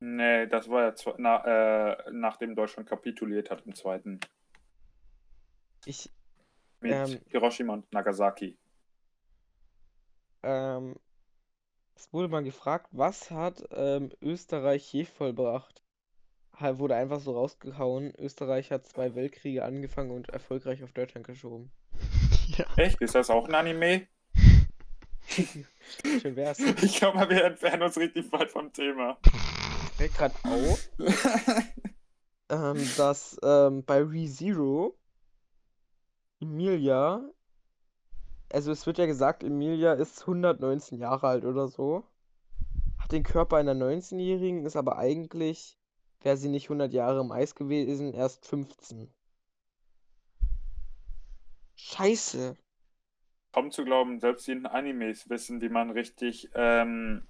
Nee, 0.00 0.46
das 0.46 0.68
war 0.68 0.82
ja 0.84 0.88
zwe- 0.90 1.14
na, 1.18 1.44
äh, 1.92 2.10
nachdem 2.12 2.54
Deutschland 2.54 2.88
kapituliert 2.88 3.50
hat 3.50 3.66
im 3.66 3.74
Zweiten. 3.74 4.20
Ich, 5.84 6.10
Mit 6.80 6.92
Ähm. 6.92 7.20
Hiroshima 7.26 7.74
und 7.74 7.92
Nagasaki. 7.92 8.58
ähm, 10.42 10.96
es 11.94 12.12
wurde 12.12 12.28
mal 12.28 12.42
gefragt, 12.42 12.88
was 12.92 13.30
hat 13.30 13.62
ähm, 13.72 14.10
Österreich 14.22 14.90
je 14.92 15.04
vollbracht? 15.04 15.82
Wurde 16.58 16.94
einfach 16.96 17.20
so 17.20 17.32
rausgehauen. 17.32 18.12
Österreich 18.18 18.70
hat 18.70 18.86
zwei 18.86 19.14
Weltkriege 19.14 19.64
angefangen 19.64 20.10
und 20.10 20.28
erfolgreich 20.28 20.82
auf 20.84 20.92
Deutschland 20.92 21.26
geschoben. 21.26 21.72
ja. 22.58 22.66
Echt? 22.76 23.00
Ist 23.00 23.14
das 23.14 23.30
auch 23.30 23.48
ein 23.48 23.54
Anime? 23.54 24.06
Schön 25.30 26.36
wär's. 26.36 26.58
Ich 26.82 26.96
glaube 26.96 27.18
mal, 27.18 27.30
wir 27.30 27.44
entfernen 27.44 27.82
uns 27.82 27.96
richtig 27.96 28.30
weit 28.32 28.50
vom 28.50 28.72
Thema. 28.72 29.18
fällt 29.96 30.14
gerade 30.14 30.34
auf, 30.44 30.90
ähm, 32.48 32.90
dass 32.96 33.38
ähm, 33.42 33.84
bei 33.84 34.02
ReZero 34.02 34.96
Emilia, 36.40 37.22
also 38.52 38.72
es 38.72 38.86
wird 38.86 38.98
ja 38.98 39.06
gesagt, 39.06 39.44
Emilia 39.44 39.92
ist 39.92 40.22
119 40.22 40.98
Jahre 40.98 41.28
alt 41.28 41.44
oder 41.44 41.68
so, 41.68 42.04
hat 42.98 43.12
den 43.12 43.22
Körper 43.22 43.56
einer 43.56 43.74
19-Jährigen, 43.74 44.64
ist 44.64 44.76
aber 44.76 44.96
eigentlich, 44.98 45.78
wäre 46.22 46.36
sie 46.36 46.48
nicht 46.48 46.66
100 46.66 46.92
Jahre 46.92 47.20
im 47.20 47.30
Eis 47.30 47.54
gewesen, 47.54 48.14
erst 48.14 48.46
15. 48.46 49.12
Scheiße. 51.76 52.56
Kaum 53.52 53.70
zu 53.70 53.84
glauben, 53.84 54.20
selbst 54.20 54.46
die 54.46 54.52
in 54.52 54.66
Animes 54.66 55.28
wissen, 55.28 55.60
wie 55.60 55.68
man 55.68 55.90
richtig 55.90 56.48
ähm, 56.54 57.26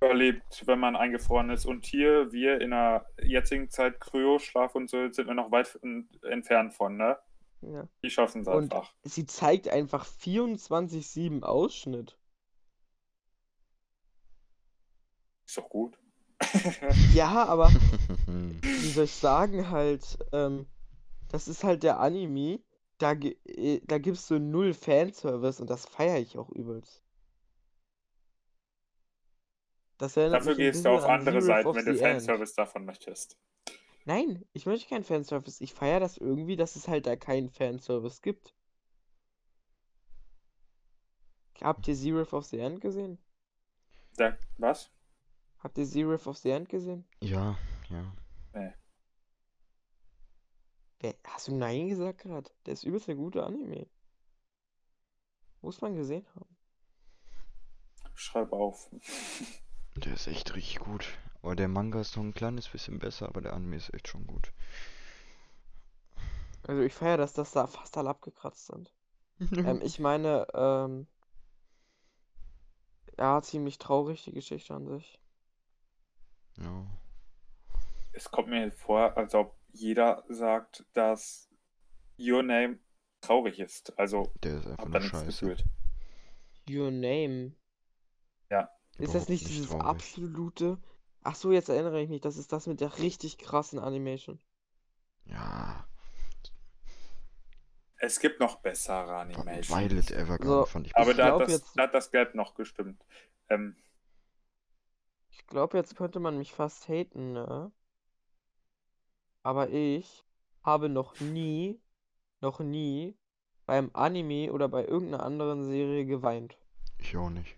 überlebt, 0.00 0.66
wenn 0.66 0.80
man 0.80 0.96
eingefroren 0.96 1.50
ist. 1.50 1.66
Und 1.66 1.86
hier, 1.86 2.32
wir 2.32 2.60
in 2.60 2.70
der 2.70 3.06
jetzigen 3.22 3.70
Zeit, 3.70 4.00
Kryoschlaf 4.00 4.74
und 4.74 4.90
so, 4.90 5.08
sind 5.12 5.28
wir 5.28 5.34
noch 5.34 5.52
weit 5.52 5.78
en- 5.82 6.08
entfernt 6.28 6.74
von, 6.74 6.96
ne? 6.96 7.16
Ja. 7.60 7.86
Die 8.02 8.10
schaffen 8.10 8.42
es 8.42 8.48
einfach. 8.48 8.92
sie 9.04 9.24
zeigt 9.24 9.68
einfach 9.68 10.04
24-7 10.04 11.44
Ausschnitt. 11.44 12.18
Ist 15.46 15.58
doch 15.58 15.68
gut. 15.68 15.96
Ja, 17.14 17.44
aber 17.44 17.68
wie 18.26 18.90
soll 18.90 19.04
ich 19.04 19.14
sagen, 19.14 19.70
halt, 19.70 20.18
ähm, 20.32 20.66
das 21.30 21.46
ist 21.46 21.62
halt 21.62 21.84
der 21.84 22.00
Anime, 22.00 22.58
da, 23.02 23.14
gi- 23.14 23.36
äh, 23.46 23.80
da 23.84 23.98
gibt's 23.98 24.26
so 24.28 24.38
null 24.38 24.72
Fanservice 24.74 25.60
und 25.60 25.68
das 25.70 25.86
feiere 25.86 26.18
ich 26.18 26.38
auch 26.38 26.50
übelst. 26.50 27.02
Das 29.98 30.16
erinnert 30.16 30.40
Dafür 30.40 30.52
mich 30.56 30.58
ein 30.68 30.72
gehst 30.72 30.84
du 30.84 30.90
auf 30.90 31.04
an 31.04 31.20
andere 31.20 31.42
Seiten, 31.42 31.68
of 31.68 31.76
wenn 31.76 31.84
du 31.86 31.94
the 31.94 32.00
End. 32.02 32.12
Fanservice 32.14 32.54
davon 32.54 32.84
möchtest. 32.84 33.36
Nein, 34.04 34.44
ich 34.52 34.66
möchte 34.66 34.88
keinen 34.88 35.04
Fanservice. 35.04 35.60
Ich 35.60 35.74
feiere 35.74 36.00
das 36.00 36.16
irgendwie, 36.16 36.56
dass 36.56 36.74
es 36.76 36.88
halt 36.88 37.06
da 37.06 37.14
keinen 37.14 37.50
Fanservice 37.50 38.20
gibt. 38.20 38.52
Habt 41.60 41.86
ihr 41.86 41.94
Zero 41.94 42.22
of 42.36 42.44
the 42.46 42.58
End 42.58 42.80
gesehen? 42.80 43.18
Da, 44.16 44.36
was? 44.58 44.90
Habt 45.60 45.78
ihr 45.78 45.86
Zero 45.86 46.14
of 46.14 46.36
the 46.38 46.50
End 46.50 46.68
gesehen? 46.68 47.04
ja, 47.20 47.56
ja. 47.90 48.12
Wer, 51.02 51.16
hast 51.24 51.48
du 51.48 51.56
Nein 51.56 51.88
gesagt 51.88 52.20
gerade? 52.20 52.48
Der 52.64 52.74
ist 52.74 52.84
übelst 52.84 53.08
der 53.08 53.16
gute 53.16 53.44
Anime. 53.44 53.88
Muss 55.60 55.80
man 55.80 55.96
gesehen 55.96 56.24
haben. 56.36 56.56
Schreib 58.14 58.52
auf. 58.52 58.88
Der 59.96 60.14
ist 60.14 60.28
echt 60.28 60.54
richtig 60.54 60.78
gut. 60.78 61.18
Aber 61.42 61.56
der 61.56 61.66
Manga 61.66 62.00
ist 62.00 62.16
noch 62.16 62.22
ein 62.22 62.34
kleines 62.34 62.68
bisschen 62.68 63.00
besser, 63.00 63.26
aber 63.26 63.40
der 63.40 63.52
Anime 63.52 63.76
ist 63.76 63.92
echt 63.92 64.06
schon 64.06 64.28
gut. 64.28 64.52
Also 66.68 66.82
ich 66.82 66.94
feiere, 66.94 67.16
dass 67.16 67.32
das 67.32 67.50
da 67.50 67.66
fast 67.66 67.96
alle 67.98 68.10
abgekratzt 68.10 68.66
sind. 68.66 68.94
Ähm, 69.64 69.80
ich 69.82 69.98
meine, 69.98 70.46
ähm, 70.54 71.08
ja, 73.18 73.42
ziemlich 73.42 73.78
traurig 73.78 74.22
die 74.22 74.32
Geschichte 74.32 74.72
an 74.72 74.86
sich. 74.86 75.18
ja. 76.58 76.86
Es 78.12 78.30
kommt 78.30 78.50
mir 78.50 78.70
vor, 78.70 79.16
als 79.16 79.34
ob 79.34 79.56
jeder 79.72 80.24
sagt, 80.28 80.84
dass 80.92 81.48
Your 82.18 82.42
Name 82.42 82.78
traurig 83.20 83.58
ist. 83.58 83.98
Also, 83.98 84.32
Der 84.42 84.58
ist 84.58 84.66
einfach 84.66 84.84
hab 84.84 84.88
nur 84.90 85.00
scheiße. 85.02 85.26
gefühlt. 85.26 85.64
Your 86.70 86.90
Name. 86.90 87.52
Ja. 88.50 88.70
Ist 88.98 89.14
das 89.14 89.28
nicht 89.28 89.42
nicht 89.42 89.48
dieses 89.48 89.68
traurig. 89.70 89.84
absolute? 89.86 90.78
Ach 91.22 91.34
so, 91.34 91.52
jetzt 91.52 91.68
erinnere 91.68 92.00
ich 92.02 92.08
mich, 92.08 92.20
das 92.20 92.36
ist 92.36 92.52
das 92.52 92.66
mit 92.66 92.80
der 92.80 92.98
richtig 92.98 93.38
krassen 93.38 93.78
Animation. 93.78 94.40
Ja. 95.24 95.86
Es 97.98 98.18
gibt 98.18 98.40
noch 98.40 98.56
bessere 98.56 99.14
Animations. 99.16 99.68
Violet 99.70 100.10
Evergarden 100.10 100.46
So, 100.48 100.66
fand 100.66 100.86
ich 100.88 100.96
Aber 100.96 101.12
Ich 101.12 101.16
da 101.16 101.32
hat, 101.34 101.40
das, 101.42 101.52
jetzt- 101.52 101.72
da 101.76 101.82
hat 101.84 101.94
das 101.94 102.10
Gelb 102.10 102.34
noch 102.34 102.54
gestimmt. 102.54 103.00
Ähm, 103.48 103.76
Ich 105.30 105.46
glaube, 105.46 105.78
jetzt 105.78 105.96
könnte 105.96 106.18
man 106.18 106.36
mich 106.36 106.52
fast 106.52 106.88
haten, 106.88 107.32
ne? 107.32 107.70
Aber 109.42 109.70
ich 109.70 110.24
habe 110.62 110.88
noch 110.88 111.18
nie, 111.20 111.80
noch 112.40 112.60
nie 112.60 113.16
beim 113.66 113.90
Anime 113.92 114.52
oder 114.52 114.68
bei 114.68 114.84
irgendeiner 114.84 115.24
anderen 115.24 115.64
Serie 115.64 116.04
geweint. 116.06 116.56
ich 116.98 117.16
auch 117.16 117.30
nicht. 117.30 117.56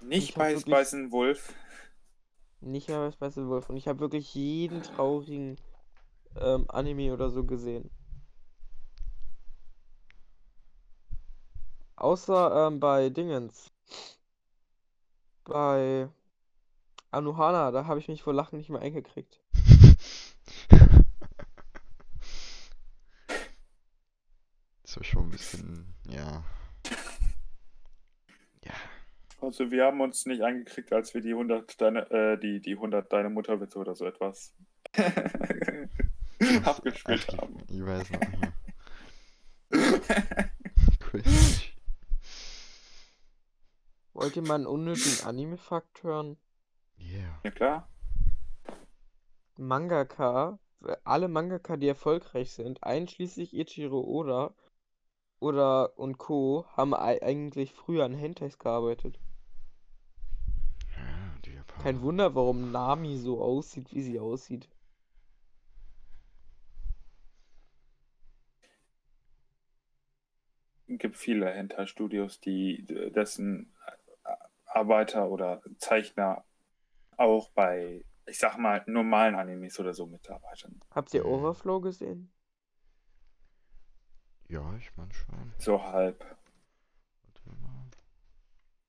nicht 0.00 0.30
Ich 0.30 0.34
bei 0.34 0.58
Spice 0.58 1.10
Wolf. 1.10 1.54
Nicht 2.60 2.88
mehr 2.88 2.98
bei 2.98 3.10
Spice 3.12 3.46
Wolf. 3.46 3.68
Und 3.68 3.76
ich 3.76 3.86
habe 3.86 4.00
wirklich 4.00 4.34
jeden 4.34 4.82
traurigen 4.82 5.56
ähm, 6.36 6.64
Anime 6.68 7.12
oder 7.12 7.30
so 7.30 7.44
gesehen. 7.44 7.90
Außer 11.96 12.66
ähm, 12.66 12.80
bei 12.80 13.08
Dingens. 13.08 13.70
Bei 15.44 16.08
Anohana, 17.10 17.70
da 17.70 17.86
habe 17.86 18.00
ich 18.00 18.08
mich 18.08 18.22
vor 18.22 18.34
Lachen 18.34 18.58
nicht 18.58 18.70
mehr 18.70 18.80
eingekriegt. 18.80 19.40
Das 24.82 24.96
war 24.96 25.04
schon 25.04 25.22
ein 25.24 25.30
bisschen, 25.30 25.94
ja. 26.08 26.44
Ja. 28.64 28.74
Also 29.56 29.70
wir 29.70 29.84
haben 29.84 30.00
uns 30.00 30.26
nicht 30.26 30.42
eingekriegt, 30.42 30.92
als 30.92 31.14
wir 31.14 31.20
die 31.20 31.30
100 31.30 31.80
deine, 31.80 32.10
äh, 32.10 32.36
die, 32.36 32.60
die 32.60 32.72
100 32.72 33.12
deine 33.12 33.30
Mutterwitze 33.30 33.78
oder 33.78 33.94
so 33.94 34.04
etwas 34.04 34.52
abgespielt 36.64 37.24
Ach, 37.30 37.38
haben. 37.38 37.56
Ich, 37.68 37.76
ich 37.76 37.86
weiß 37.86 38.10
noch, 38.10 38.20
ja. 38.20 38.52
Cringe. 40.98 41.24
Wollt 44.12 44.34
ihr 44.34 44.42
mal 44.42 44.56
einen 44.56 44.66
unnötigen 44.66 45.24
Anime-Fakt 45.24 46.02
hören? 46.02 46.36
Yeah. 46.98 47.38
Ja 47.44 47.50
klar. 47.52 47.88
Mangaka, 49.56 50.58
alle 51.04 51.28
Mangaka, 51.28 51.76
die 51.76 51.86
erfolgreich 51.86 52.50
sind, 52.50 52.82
einschließlich 52.82 53.54
Ichiro 53.54 54.00
Oda 54.00 54.52
oder 55.38 55.96
und 55.96 56.18
Co., 56.18 56.66
haben 56.76 56.92
ei- 56.92 57.22
eigentlich 57.22 57.72
früher 57.72 58.04
an 58.04 58.14
Hentais 58.14 58.58
gearbeitet. 58.58 59.20
Kein. 61.84 62.00
Wunder, 62.00 62.34
warum 62.34 62.72
Nami 62.72 63.18
so 63.18 63.42
aussieht, 63.42 63.92
wie 63.92 64.02
sie 64.02 64.18
aussieht. 64.18 64.70
Es 70.86 70.98
gibt 70.98 71.16
viele 71.16 71.50
Hentai-Studios, 71.50 72.40
die 72.40 72.84
dessen 73.14 73.74
Arbeiter 74.64 75.28
oder 75.28 75.62
Zeichner 75.78 76.44
auch 77.16 77.50
bei, 77.50 78.04
ich 78.26 78.38
sag 78.38 78.56
mal, 78.56 78.82
normalen 78.86 79.34
Animes 79.34 79.78
oder 79.78 79.92
so 79.92 80.06
mitarbeiten. 80.06 80.80
Habt 80.90 81.12
ihr 81.12 81.24
Mhm. 81.24 81.32
Overflow 81.32 81.80
gesehen? 81.80 82.32
Ja, 84.48 84.74
ich 84.76 84.90
mein 84.96 85.12
schon. 85.12 85.52
So 85.58 85.82
halb. 85.82 86.20
Warte 87.24 87.48
mal. 87.60 87.90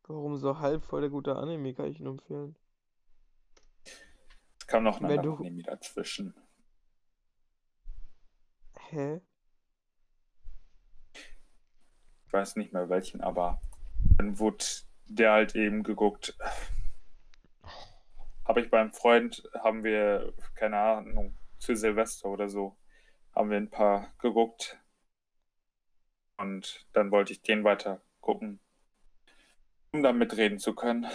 Warum 0.04 0.38
so 0.38 0.60
halb 0.60 0.84
voll 0.84 1.02
der 1.02 1.10
gute 1.10 1.36
Anime, 1.36 1.74
kann 1.74 1.88
ich 1.88 2.00
nur 2.00 2.14
empfehlen. 2.14 2.56
Es 4.66 4.68
kam 4.68 4.82
noch 4.84 5.00
ein 5.00 5.08
Wenn 5.08 5.20
anderer 5.20 5.36
du- 5.38 5.44
Anime 5.44 5.62
dazwischen. 5.62 6.34
Hä? 8.90 9.22
Ich 11.14 12.34
weiß 12.34 12.56
nicht 12.56 12.74
mehr 12.74 12.90
welchen, 12.90 13.22
aber 13.22 13.62
dann 14.18 14.40
wurde 14.40 14.66
der 15.06 15.34
halt 15.34 15.56
eben 15.56 15.84
geguckt. 15.84 16.36
Habe 18.44 18.62
ich 18.62 18.72
beim 18.72 18.92
Freund, 18.92 19.48
haben 19.60 19.84
wir, 19.84 20.34
keine 20.56 20.78
Ahnung, 20.80 21.38
zu 21.60 21.76
Silvester 21.76 22.30
oder 22.30 22.50
so, 22.50 22.76
haben 23.36 23.52
wir 23.52 23.58
ein 23.58 23.70
paar 23.70 24.14
geguckt. 24.18 24.80
Und 26.38 26.88
dann 26.94 27.12
wollte 27.12 27.34
ich 27.34 27.44
den 27.44 27.64
weiter 27.64 28.02
gucken, 28.20 28.60
um 29.92 30.02
dann 30.02 30.18
mitreden 30.18 30.58
zu 30.58 30.74
können. 30.74 31.06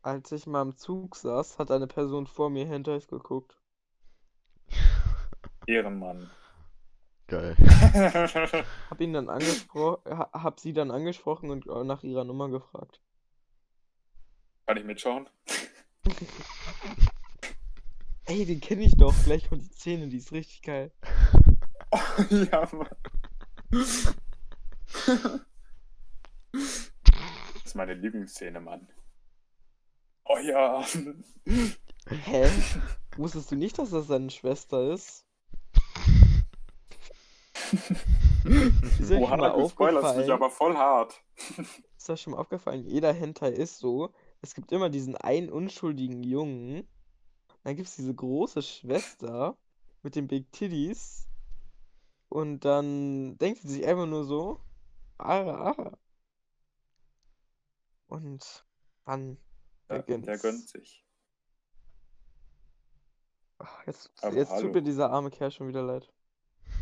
Als 0.00 0.32
ich 0.32 0.46
mal 0.46 0.62
im 0.62 0.76
Zug 0.76 1.16
saß, 1.16 1.58
hat 1.58 1.70
eine 1.70 1.86
Person 1.86 2.26
vor 2.26 2.48
mir 2.48 2.66
Hentais 2.66 3.06
geguckt. 3.06 3.60
Ehrenmann. 5.66 6.30
Geil. 7.26 7.56
Hab 8.90 9.00
ihn 9.00 9.12
dann 9.12 9.28
angesprochen, 9.28 10.18
hab 10.18 10.60
sie 10.60 10.72
dann 10.72 10.90
angesprochen 10.90 11.50
und 11.50 11.66
äh, 11.66 11.84
nach 11.84 12.02
ihrer 12.02 12.24
Nummer 12.24 12.48
gefragt. 12.50 13.00
Kann 14.66 14.76
ich 14.76 14.84
mitschauen? 14.84 15.28
Ey, 18.26 18.44
den 18.44 18.60
kenne 18.60 18.82
ich 18.82 18.96
doch. 18.96 19.14
Gleich 19.24 19.48
kommt 19.48 19.62
die 19.62 19.72
Szene, 19.72 20.08
die 20.08 20.18
ist 20.18 20.32
richtig 20.32 20.62
geil. 20.62 20.92
ja, 22.30 22.68
Mann. 22.72 22.88
Das 23.70 24.14
ist 27.64 27.74
meine 27.74 27.94
Lieblingsszene, 27.94 28.60
Mann. 28.60 28.88
Oh 30.34 30.38
ja. 30.38 30.82
Hä? 32.08 32.50
Wusstest 33.16 33.50
du 33.50 33.56
nicht, 33.56 33.78
dass 33.78 33.90
das 33.90 34.06
seine 34.06 34.30
Schwester 34.30 34.92
ist? 34.92 35.26
Ist 38.98 39.10
euch 39.10 39.20
Oha, 39.20 39.28
schon 39.28 39.40
mal 39.40 39.52
du 39.52 39.68
spoilerst 39.68 40.16
mich 40.16 40.30
aufgefallen? 40.30 40.30
aber 40.32 40.50
voll 40.50 40.76
hart. 40.76 41.22
Ist 41.98 42.08
euch 42.08 42.22
schon 42.22 42.32
mal 42.32 42.38
aufgefallen? 42.38 42.86
Jeder 42.86 43.12
Hentai 43.12 43.50
ist 43.50 43.78
so. 43.78 44.14
Es 44.40 44.54
gibt 44.54 44.72
immer 44.72 44.88
diesen 44.88 45.16
einen 45.16 45.50
unschuldigen 45.50 46.22
Jungen. 46.22 46.88
Dann 47.62 47.76
gibt's 47.76 47.96
diese 47.96 48.14
große 48.14 48.62
Schwester 48.62 49.56
mit 50.02 50.16
den 50.16 50.28
Big 50.28 50.50
Titties. 50.50 51.28
Und 52.30 52.60
dann 52.64 53.36
denkt 53.38 53.60
sie 53.60 53.68
sich 53.68 53.86
einfach 53.86 54.06
nur 54.06 54.24
so. 54.24 54.60
Ara, 55.18 55.72
ara. 55.72 55.98
Und 58.08 58.64
dann 59.04 59.36
Ja, 59.96 60.02
der 60.02 60.16
beginnt's. 60.18 60.42
gönnt 60.42 60.68
sich. 60.68 61.04
Ach, 63.58 63.86
Jetzt, 63.86 64.10
Aber 64.24 64.34
jetzt 64.36 64.58
tut 64.60 64.72
mir 64.74 64.82
dieser 64.82 65.10
arme 65.10 65.30
Kerl 65.30 65.50
schon 65.50 65.68
wieder 65.68 65.82
leid. 65.82 66.12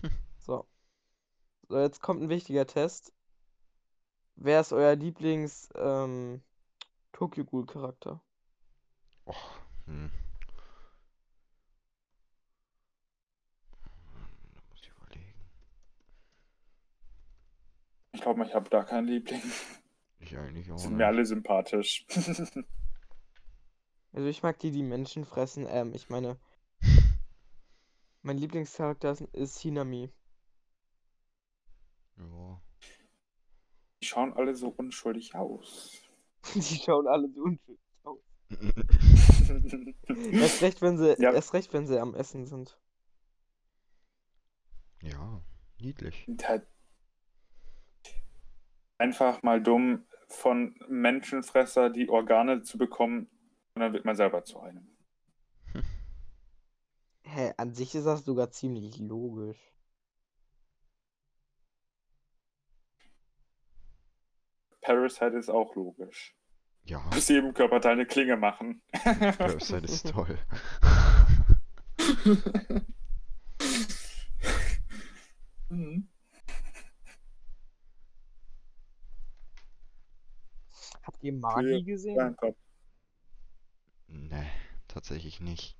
So. 0.38 0.66
So, 1.68 1.78
jetzt 1.78 2.00
kommt 2.00 2.22
ein 2.22 2.28
wichtiger 2.30 2.66
Test. 2.66 3.12
Wer 4.36 4.60
ist 4.62 4.72
euer 4.72 4.96
Lieblings 4.96 5.68
ähm, 5.76 6.42
Tokyo 7.12 7.44
Ghoul 7.44 7.66
Charakter? 7.66 8.22
Och, 9.26 9.50
hm. 9.84 10.10
Da 14.54 14.62
muss 14.70 14.80
ich 14.80 14.88
überlegen. 14.88 15.34
Ich 18.12 18.22
glaube, 18.22 18.44
ich 18.44 18.54
habe 18.54 18.70
da 18.70 18.82
keinen 18.82 19.06
Liebling. 19.06 19.42
Ich 20.20 20.36
eigentlich 20.38 20.72
auch 20.72 20.78
Sind 20.78 20.92
nicht. 20.92 20.98
mir 20.98 21.06
alle 21.06 21.24
sympathisch. 21.26 22.06
Also 24.12 24.26
ich 24.28 24.42
mag 24.42 24.58
die, 24.58 24.70
die 24.70 24.82
Menschen 24.82 25.24
fressen. 25.24 25.66
Ähm, 25.68 25.92
ich 25.94 26.08
meine, 26.08 26.38
mein 28.22 28.38
Lieblingscharakter 28.38 29.12
ist, 29.12 29.20
ist 29.32 29.58
Hinami. 29.60 30.10
Ja. 32.16 32.60
Die 34.02 34.06
schauen 34.06 34.32
alle 34.34 34.54
so 34.54 34.68
unschuldig 34.68 35.34
aus. 35.34 36.02
Die 36.54 36.60
schauen 36.62 37.06
alle 37.06 37.28
so 37.30 37.42
unschuldig 37.42 37.80
aus. 38.02 38.18
Erst 40.32 40.62
recht, 40.62 40.82
wenn 40.82 40.98
sie, 40.98 41.14
Ja. 41.22 41.32
erst 41.32 41.52
recht, 41.54 41.72
wenn 41.72 41.86
sie 41.86 41.98
am 42.00 42.14
Essen 42.14 42.46
sind. 42.46 42.78
ja, 45.02 45.40
niedlich. 45.80 46.28
Halt 46.44 46.66
einfach 48.98 49.42
mal 49.42 49.62
dumm, 49.62 50.04
von 50.28 50.74
Menschenfresser 50.88 51.90
die 51.90 52.08
Organe 52.08 52.62
zu 52.62 52.76
bekommen 52.76 53.28
und 53.80 53.84
dann 53.86 53.92
wird 53.94 54.04
man 54.04 54.14
selber 54.14 54.44
zu 54.44 54.60
einem. 54.60 54.86
Hä, 57.22 57.54
an 57.56 57.72
sich 57.72 57.94
ist 57.94 58.04
das 58.04 58.24
sogar 58.26 58.50
ziemlich 58.50 58.98
logisch. 58.98 59.58
Parasite 64.82 65.38
ist 65.38 65.48
auch 65.48 65.74
logisch. 65.76 66.36
Ja, 66.84 67.02
Aus 67.14 67.28
jedem 67.28 67.54
Körperteil 67.54 67.92
eine 67.92 68.04
Klinge 68.06 68.36
machen. 68.36 68.82
Parasite 68.92 69.86
ist 69.86 70.08
toll. 70.10 70.38
Mhm. 75.70 76.06
Habt 81.02 81.22
ihr 81.22 81.32
Magi 81.32 81.82
gesehen? 81.82 82.16
Dein 82.16 82.36
Kopf. 82.36 82.56
Ne, 82.56 82.69
tatsächlich 84.90 85.40
nicht. 85.40 85.76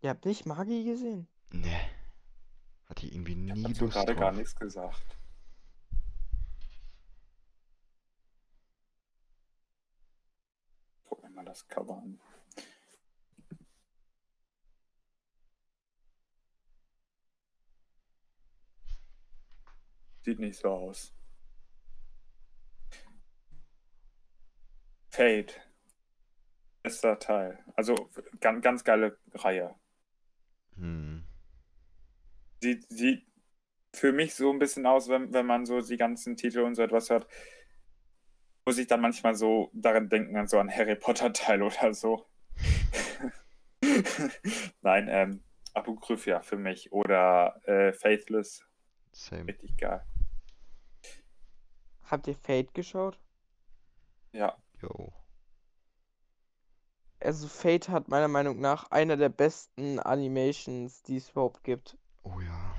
Ihr 0.00 0.10
habt 0.10 0.24
nicht 0.24 0.46
Magi 0.46 0.84
gesehen? 0.84 1.28
Ne. 1.50 1.80
Hatte 2.86 3.06
ich 3.06 3.12
irgendwie 3.14 3.32
Ich 3.32 3.54
nie 3.54 3.74
so 3.74 3.86
Lust 3.86 3.96
gerade 3.96 4.14
gar 4.14 4.30
drauf. 4.30 4.38
nichts 4.38 4.54
gesagt. 4.56 5.18
Guck 11.04 11.22
mir 11.22 11.30
mal 11.30 11.44
das 11.44 11.66
Cover 11.66 11.96
an. 11.98 12.20
Sieht 20.22 20.38
nicht 20.38 20.58
so 20.60 20.68
aus. 20.70 21.12
Fade. 25.10 25.52
Bester 26.88 27.18
Teil. 27.18 27.58
Also 27.74 28.08
ganz, 28.40 28.62
ganz 28.62 28.82
geile 28.82 29.18
Reihe. 29.34 29.74
Hm. 30.76 31.22
Sieht, 32.62 32.88
sieht 32.88 33.26
für 33.94 34.12
mich 34.12 34.34
so 34.34 34.50
ein 34.50 34.58
bisschen 34.58 34.86
aus, 34.86 35.10
wenn, 35.10 35.30
wenn 35.34 35.44
man 35.44 35.66
so 35.66 35.82
die 35.82 35.98
ganzen 35.98 36.38
Titel 36.38 36.60
und 36.60 36.76
so 36.76 36.82
etwas 36.82 37.10
hört, 37.10 37.26
muss 38.64 38.78
ich 38.78 38.86
dann 38.86 39.02
manchmal 39.02 39.34
so 39.34 39.70
daran 39.74 40.08
denken, 40.08 40.34
an 40.38 40.48
so 40.48 40.58
einen 40.58 40.74
Harry 40.74 40.96
Potter-Teil 40.96 41.62
oder 41.68 41.92
so. 41.92 42.26
Nein, 44.80 45.08
ähm, 45.10 45.44
Apokryphia 45.74 46.40
für 46.40 46.56
mich 46.56 46.90
oder 46.90 47.60
äh, 47.66 47.92
Faithless, 47.92 48.66
Same. 49.12 49.46
richtig 49.46 49.76
geil. 49.76 50.02
Habt 52.04 52.26
ihr 52.28 52.34
Fate 52.34 52.72
geschaut? 52.72 53.18
Ja, 54.32 54.56
Yo. 54.80 55.12
Also 57.28 57.46
Fate 57.46 57.90
hat 57.90 58.08
meiner 58.08 58.26
Meinung 58.26 58.58
nach 58.58 58.90
einer 58.90 59.18
der 59.18 59.28
besten 59.28 59.98
Animations, 59.98 61.02
die 61.02 61.18
es 61.18 61.28
überhaupt 61.28 61.62
gibt. 61.62 61.98
Oh 62.22 62.40
ja. 62.40 62.74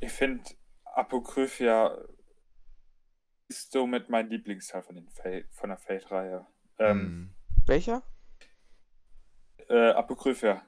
ich 0.00 0.10
finde 0.10 0.42
Apokryphia 0.86 1.98
ist 3.48 3.70
somit 3.72 4.08
mein 4.08 4.30
Lieblingsteil 4.30 4.80
von, 4.80 4.94
den 4.94 5.06
Fate, 5.10 5.46
von 5.52 5.68
der 5.68 5.76
Fate-Reihe. 5.76 6.46
Ähm, 6.78 6.98
Hm. 6.98 7.34
Welcher? 7.66 8.02
äh, 9.68 9.90
Apokryphia. 9.90 10.62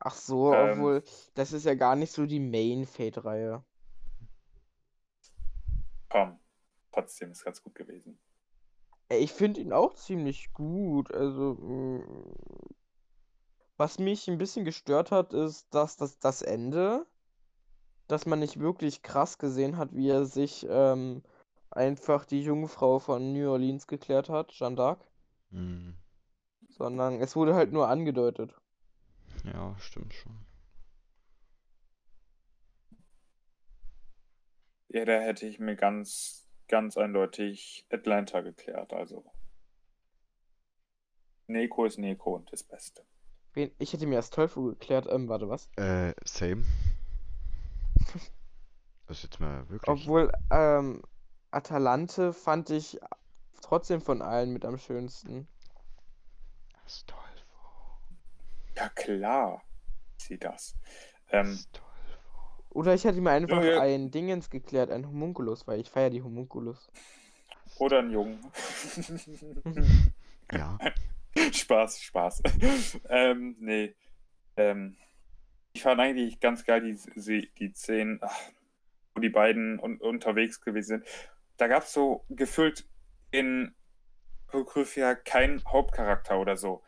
Ach 0.00 0.16
so, 0.16 0.52
Ähm. 0.52 0.72
obwohl, 0.72 1.04
das 1.36 1.52
ist 1.52 1.64
ja 1.64 1.74
gar 1.74 1.94
nicht 1.94 2.10
so 2.10 2.26
die 2.26 2.40
Main-Fate-Reihe. 2.40 3.62
Komm, 6.08 6.40
trotzdem 6.90 7.30
ist 7.30 7.44
ganz 7.44 7.62
gut 7.62 7.76
gewesen. 7.76 8.18
Ey, 9.10 9.20
Ich 9.22 9.32
finde 9.32 9.60
ihn 9.60 9.72
auch 9.72 9.94
ziemlich 9.94 10.52
gut. 10.52 11.12
Also, 11.12 11.54
mm, 11.54 12.32
was 13.76 13.98
mich 13.98 14.28
ein 14.28 14.38
bisschen 14.38 14.64
gestört 14.64 15.10
hat, 15.10 15.32
ist, 15.32 15.72
dass 15.74 15.96
das, 15.96 16.18
das 16.18 16.42
Ende, 16.42 17.06
dass 18.08 18.26
man 18.26 18.40
nicht 18.40 18.58
wirklich 18.60 19.02
krass 19.02 19.38
gesehen 19.38 19.76
hat, 19.76 19.94
wie 19.94 20.08
er 20.10 20.24
sich 20.24 20.66
ähm, 20.68 21.22
einfach 21.70 22.24
die 22.24 22.42
Jungfrau 22.42 22.98
von 22.98 23.32
New 23.32 23.50
Orleans 23.50 23.86
geklärt 23.86 24.28
hat, 24.28 24.50
Jeanne 24.52 24.76
d'Arc, 24.76 24.98
Hm. 25.50 25.94
sondern 26.70 27.20
es 27.20 27.36
wurde 27.36 27.54
halt 27.54 27.72
nur 27.72 27.88
angedeutet. 27.88 28.54
Ja, 29.44 29.76
stimmt 29.78 30.12
schon. 30.14 30.36
Ja, 34.88 35.04
da 35.04 35.20
hätte 35.20 35.46
ich 35.46 35.58
mir 35.58 35.76
ganz, 35.76 36.47
ganz 36.68 36.96
eindeutig 36.96 37.86
Atlanta 37.90 38.40
geklärt. 38.40 38.92
Also. 38.92 39.24
Neko 41.46 41.86
ist 41.86 41.98
Neko 41.98 42.36
und 42.36 42.52
das 42.52 42.62
Beste. 42.62 43.02
Wen, 43.54 43.70
ich 43.78 43.92
hätte 43.92 44.06
mir 44.06 44.16
als 44.16 44.30
Teufel 44.30 44.70
geklärt, 44.70 45.06
ähm, 45.10 45.28
warte, 45.28 45.48
was? 45.48 45.68
Äh, 45.76 46.14
same. 46.24 46.64
Das 49.06 49.16
ist 49.16 49.22
jetzt 49.22 49.40
mal 49.40 49.66
wirklich. 49.70 49.88
Obwohl, 49.88 50.30
ähm, 50.50 51.02
Atalante 51.50 52.34
fand 52.34 52.68
ich 52.68 53.00
trotzdem 53.62 54.02
von 54.02 54.20
allen 54.20 54.52
mit 54.52 54.66
am 54.66 54.76
schönsten. 54.76 55.48
Astolfo. 56.84 57.22
Ja, 58.76 58.90
klar. 58.90 59.62
Sieh 60.18 60.36
das. 60.36 60.76
Ähm, 61.30 61.52
Astolfo. 61.52 61.87
Oder 62.78 62.94
ich 62.94 63.02
hätte 63.04 63.20
mir 63.20 63.32
einfach 63.32 63.60
Ja, 63.64 63.72
ja. 63.72 63.80
ein 63.80 64.12
Dingens 64.12 64.50
geklärt, 64.50 64.92
ein 64.92 65.04
Homunculus, 65.04 65.66
weil 65.66 65.80
ich 65.80 65.90
feiere 65.90 66.10
die 66.10 66.22
Homunculus. 66.22 66.88
oder 67.80 67.98
ein 67.98 68.10
Jungen. 68.12 68.38
Ja. 70.52 70.78
Spaß, 71.52 72.00
Spaß. 72.00 72.42
ähm, 73.10 73.56
nee. 73.58 73.94
Ähm, 74.56 74.96
ich 75.72 75.82
fand 75.82 76.00
eigentlich 76.00 76.38
ganz 76.40 76.64
geil 76.64 76.80
die, 76.80 76.98
die, 77.20 77.50
die 77.58 77.72
Szenen, 77.74 78.18
ach, 78.22 78.34
wo 79.14 79.20
die 79.20 79.28
beiden 79.28 79.78
un 79.80 79.98
unterwegs 79.98 80.60
gewesen 80.60 81.02
sind. 81.02 81.04
Da 81.58 81.66
gab 81.66 81.82
es 81.82 81.92
so 81.92 82.24
gefühlt 82.30 82.88
in 83.32 83.74
Apokryphia 84.46 85.16
keinen 85.16 85.62
Hauptcharakter 85.66 86.38
oder 86.38 86.56
so. 86.56 86.82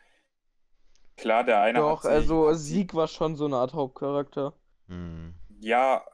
Klar, 1.18 1.44
der 1.44 1.60
eine 1.60 1.80
Doch, 1.80 1.96
hat 1.98 2.02
sie- 2.04 2.08
also 2.08 2.52
Sieg 2.54 2.94
war 2.94 3.08
schon 3.08 3.34
so 3.36 3.44
eine 3.44 3.56
Art 3.56 3.74
Hauptcharakter. 3.74 4.54
Hm. 4.86 5.34
Ja, 5.60 6.04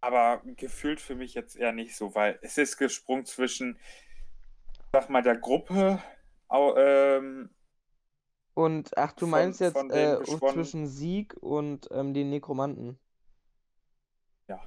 aber 0.00 0.42
gefühlt 0.56 1.00
für 1.00 1.14
mich 1.14 1.34
jetzt 1.34 1.56
eher 1.56 1.72
nicht 1.72 1.94
so, 1.96 2.14
weil 2.14 2.38
es 2.42 2.58
ist 2.58 2.76
gesprungen 2.76 3.24
zwischen, 3.24 3.78
sag 4.92 5.08
mal, 5.10 5.22
der 5.22 5.36
Gruppe, 5.36 6.02
ähm, 6.50 7.50
Und 8.54 8.96
ach, 8.96 9.12
du 9.12 9.26
Von- 9.26 9.30
meinst 9.30 9.60
jetzt 9.60 9.76
äh, 9.90 10.18
zwischen 10.50 10.86
Sieg 10.86 11.36
und 11.40 11.88
ähm, 11.92 12.14
den 12.14 12.30
Nekromanten. 12.30 12.98
ja. 14.48 14.60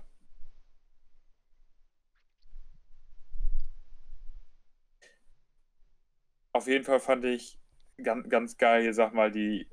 Auf 6.52 6.68
jeden 6.68 6.84
Fall 6.84 7.00
fand 7.00 7.26
ich 7.26 7.60
ganz, 8.04 8.30
ganz 8.30 8.58
geil, 8.58 8.94
sag 8.94 9.14
mal, 9.14 9.32
die 9.32 9.68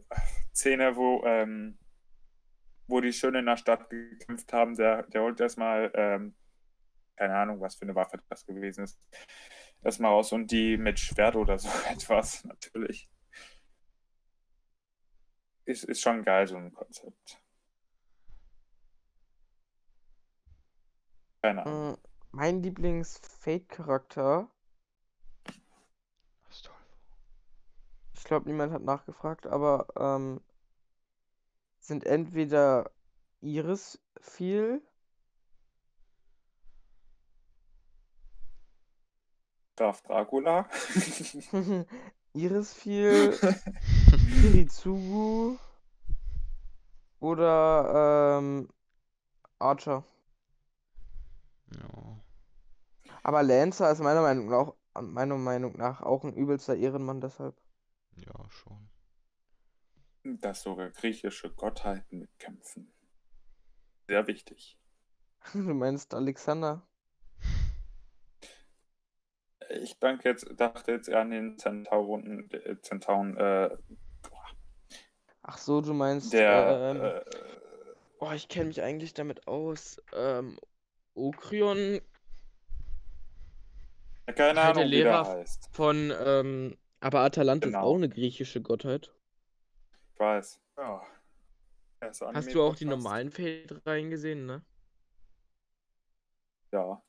Szene, 0.54 0.96
wo, 0.96 1.22
ähm, 1.24 1.78
wo 2.86 3.00
die 3.00 3.12
schön 3.12 3.34
in 3.34 3.46
der 3.46 3.56
Stadt 3.56 3.90
gekämpft 3.90 4.52
haben. 4.52 4.76
Der, 4.76 5.04
der 5.04 5.22
holt 5.22 5.40
erstmal, 5.40 5.90
ähm, 5.94 6.36
keine 7.16 7.36
Ahnung, 7.36 7.60
was 7.60 7.76
für 7.76 7.82
eine 7.84 7.94
Waffe 7.94 8.18
das 8.28 8.46
gewesen 8.46 8.84
ist, 8.84 9.00
erstmal 9.82 10.12
raus 10.12 10.32
und 10.32 10.50
die 10.50 10.76
mit 10.76 10.98
Schwert 11.00 11.36
oder 11.36 11.58
so 11.58 11.68
etwas, 11.90 12.44
natürlich. 12.44 13.08
Ist, 15.64 15.84
ist 15.84 16.00
schon 16.00 16.24
geil, 16.24 16.46
so 16.46 16.56
ein 16.56 16.72
Konzept. 16.72 17.40
Keine 21.42 21.66
Ahnung. 21.66 21.84
Mm, 21.92 21.96
Mein 22.32 22.62
Lieblings-Fate-Charakter, 22.62 24.50
Astolfo. 26.48 26.96
ich 28.14 28.24
glaube, 28.24 28.48
niemand 28.48 28.72
hat 28.72 28.82
nachgefragt, 28.82 29.46
aber 29.46 29.86
ähm, 29.96 30.40
sind 31.86 32.04
entweder 32.04 32.90
Iris 33.40 34.00
viel 34.20 34.82
Graf 39.76 40.00
Dracula. 40.02 40.68
Iris 42.32 42.72
viel, 42.72 43.38
Kirizugu 44.40 45.58
oder 47.20 48.38
ähm, 48.38 48.68
Archer. 49.58 50.02
Ja. 51.74 52.20
Aber 53.22 53.42
Lancer 53.42 53.90
ist 53.90 54.00
meiner 54.00 54.22
Meinung 54.22 54.48
nach, 54.48 54.72
meiner 55.02 55.36
Meinung 55.36 55.76
nach 55.76 56.02
auch 56.02 56.24
ein 56.24 56.34
übelster 56.34 56.76
Ehrenmann 56.76 57.20
deshalb. 57.20 57.54
Ja, 58.16 58.48
schon. 58.48 58.88
Dass 60.28 60.62
sogar 60.62 60.90
griechische 60.90 61.50
Gottheiten 61.50 62.18
mitkämpfen. 62.18 62.92
Sehr 64.08 64.26
wichtig. 64.26 64.76
Du 65.52 65.58
meinst 65.74 66.12
Alexander? 66.14 66.82
Ich 69.80 69.98
danke 70.00 70.28
jetzt, 70.28 70.46
dachte 70.56 70.92
jetzt 70.92 71.08
eher 71.08 71.20
an 71.20 71.30
den 71.30 71.58
Zentauren, 71.58 72.50
äh, 72.50 72.80
Zentauren, 72.82 73.36
äh, 73.36 73.76
Ach 75.42 75.58
so, 75.58 75.80
du 75.80 75.94
meinst 75.94 76.32
der, 76.32 76.94
ähm, 76.96 77.04
äh, 77.04 77.20
Oh, 78.18 78.32
ich 78.32 78.48
kenne 78.48 78.66
mich 78.66 78.82
eigentlich 78.82 79.14
damit 79.14 79.46
aus. 79.46 80.02
Ähm, 80.12 80.58
Okrion 81.14 82.00
keine 84.26 84.54
der 84.54 84.62
Ahnung, 84.64 84.84
wie 84.86 84.90
der 84.90 85.04
Lehrer 85.04 85.26
heißt. 85.28 85.68
von, 85.72 86.12
ähm, 86.24 86.76
aber 86.98 87.20
Atalante 87.20 87.68
ist 87.68 87.74
Genau. 87.74 87.84
auch 87.86 87.94
eine 87.94 88.08
griechische 88.08 88.60
Gottheit. 88.60 89.12
Ich 90.16 90.20
weiß. 90.20 90.58
Ja. 90.78 91.06
Hast 92.00 92.54
du 92.54 92.62
auch 92.62 92.74
die 92.74 92.86
normalen 92.86 93.30
Fate-Reihen 93.30 94.08
gesehen, 94.08 94.46
ne? 94.46 94.64
Ja. 96.72 97.02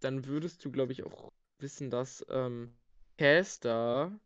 Dann 0.00 0.26
würdest 0.26 0.64
du, 0.64 0.72
glaube 0.72 0.90
ich, 0.90 1.04
auch 1.04 1.32
wissen, 1.58 1.88
dass 1.88 2.26
ähm, 2.30 2.74
Caster, 3.16 4.18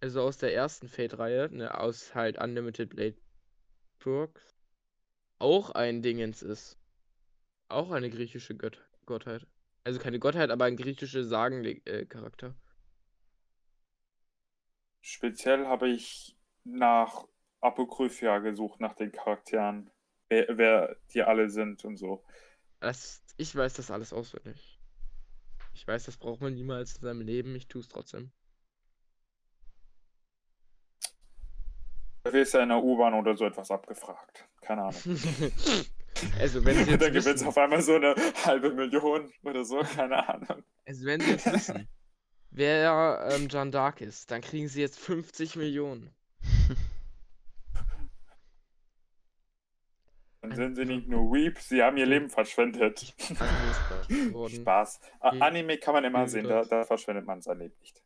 also 0.00 0.20
aus 0.20 0.36
der 0.36 0.54
ersten 0.54 0.86
Fate-Reihe, 0.86 1.48
ne, 1.50 1.80
aus 1.80 2.14
halt 2.14 2.36
Unlimited 2.38 2.90
Blade 2.90 3.16
Works, 4.04 4.54
auch 5.38 5.70
ein 5.70 6.02
Dingens 6.02 6.42
ist. 6.42 6.76
Auch 7.68 7.90
eine 7.90 8.10
griechische 8.10 8.54
Gött 8.54 8.86
Gottheit. 9.06 9.46
Also 9.84 9.98
keine 9.98 10.18
Gottheit, 10.18 10.50
aber 10.50 10.66
ein 10.66 10.76
griechischer 10.76 11.24
Sagen-Charakter. 11.24 12.54
Speziell 15.02 15.66
habe 15.66 15.88
ich 15.88 16.36
nach 16.64 17.26
Apokryphia 17.60 18.38
gesucht, 18.38 18.80
nach 18.80 18.94
den 18.94 19.10
Charakteren. 19.10 19.90
Wer, 20.28 20.46
wer 20.56 20.96
die 21.12 21.22
alle 21.22 21.50
sind 21.50 21.84
und 21.84 21.96
so. 21.96 22.24
Das, 22.80 23.22
ich 23.36 23.54
weiß 23.54 23.74
das 23.74 23.90
alles 23.90 24.12
auswendig. 24.12 24.80
Ich 25.74 25.86
weiß, 25.86 26.04
das 26.04 26.16
braucht 26.16 26.40
man 26.40 26.54
niemals 26.54 26.96
in 26.96 27.02
seinem 27.02 27.20
Leben. 27.20 27.54
Ich 27.56 27.66
tue 27.66 27.80
es 27.80 27.88
trotzdem. 27.88 28.30
Da 32.22 32.32
wirst 32.32 32.54
du 32.54 32.58
in 32.58 32.68
der 32.68 32.82
U-Bahn 32.82 33.14
oder 33.14 33.36
so 33.36 33.44
etwas 33.44 33.70
abgefragt. 33.70 34.48
Keine 34.60 34.82
Ahnung. 34.82 35.00
also 36.38 36.64
wenn 36.64 36.84
Sie 36.84 36.84
da 36.96 37.06
jetzt 37.06 37.06
gewinnst 37.06 37.26
wissen, 37.26 37.44
du 37.44 37.48
auf 37.48 37.58
einmal 37.58 37.82
so 37.82 37.96
eine 37.96 38.14
halbe 38.44 38.72
Million 38.72 39.32
oder 39.42 39.64
so, 39.64 39.80
keine 39.80 40.28
Ahnung. 40.28 40.62
also 40.86 41.04
wenn 41.06 41.20
Sie 41.20 41.30
jetzt 41.30 41.52
wissen, 41.52 41.88
wer 42.52 43.28
ähm, 43.30 43.48
Jeanne 43.48 43.70
d'Arc 43.70 44.00
ist, 44.02 44.30
dann 44.30 44.40
kriegen 44.40 44.68
Sie 44.68 44.80
jetzt 44.80 44.98
50 44.98 45.56
Millionen. 45.56 46.14
Dann 50.40 50.56
sind 50.56 50.74
sie 50.74 50.84
nicht 50.84 51.06
nur 51.06 51.32
Weep, 51.32 51.58
sie 51.60 51.82
haben 51.84 51.96
ihr 51.96 52.06
Leben 52.06 52.28
verschwendet. 52.28 53.14
Spaß. 54.50 55.00
Wie- 55.30 55.40
Anime 55.40 55.78
kann 55.78 55.94
man 55.94 56.02
immer 56.04 56.26
sehen, 56.26 56.48
da, 56.48 56.64
da 56.64 56.84
verschwendet 56.84 57.24
man 57.26 57.40
sein 57.42 57.58
Leben 57.60 57.76
nicht. 57.80 58.02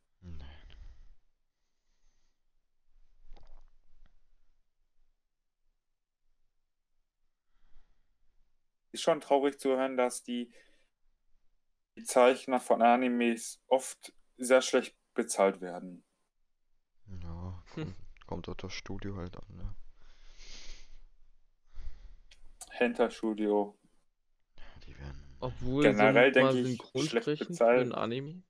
Ist 8.93 9.03
schon 9.03 9.21
traurig 9.21 9.59
zu 9.59 9.71
hören, 9.71 9.97
dass 9.97 10.23
die 10.23 10.53
die 11.97 12.05
Zeichner 12.05 12.61
von 12.61 12.83
Animes 12.83 13.63
oft 13.69 14.13
sehr 14.37 14.63
schlecht 14.63 14.97
bezahlt 15.15 15.61
werden. 15.61 16.05
Ja, 17.23 17.63
Hm. 17.75 17.85
kommt, 17.85 17.97
kommt 18.27 18.49
auf 18.49 18.57
das 18.57 18.73
Studio 18.73 19.17
halt 19.17 19.37
an, 19.37 19.57
ne? 19.57 19.75
Hentai 22.71 23.09
Studio. 23.11 23.79
Die 24.87 24.99
werden. 24.99 25.37
Obwohl 25.41 25.83
Generell 25.83 26.33
so 26.35 26.41
denke 26.41 26.61
ich, 27.03 27.09
schlecht 27.11 27.39
bezahlt. 27.41 27.93
Anime. 27.95 28.43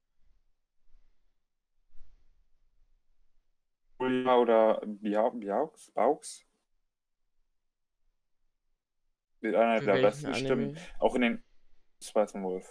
Oder 3.99 4.81
Bia- 4.85 5.31
Biaux? 5.31 5.91
Baux? 5.95 6.45
Mit 9.41 9.55
einer 9.55 9.79
Für 9.79 9.87
der 9.87 10.03
besten 10.03 10.35
Stimmen. 10.35 10.79
Auch 10.99 11.15
in 11.15 11.23
den 11.23 11.45
Zweiten 12.01 12.43
Wolf. 12.43 12.69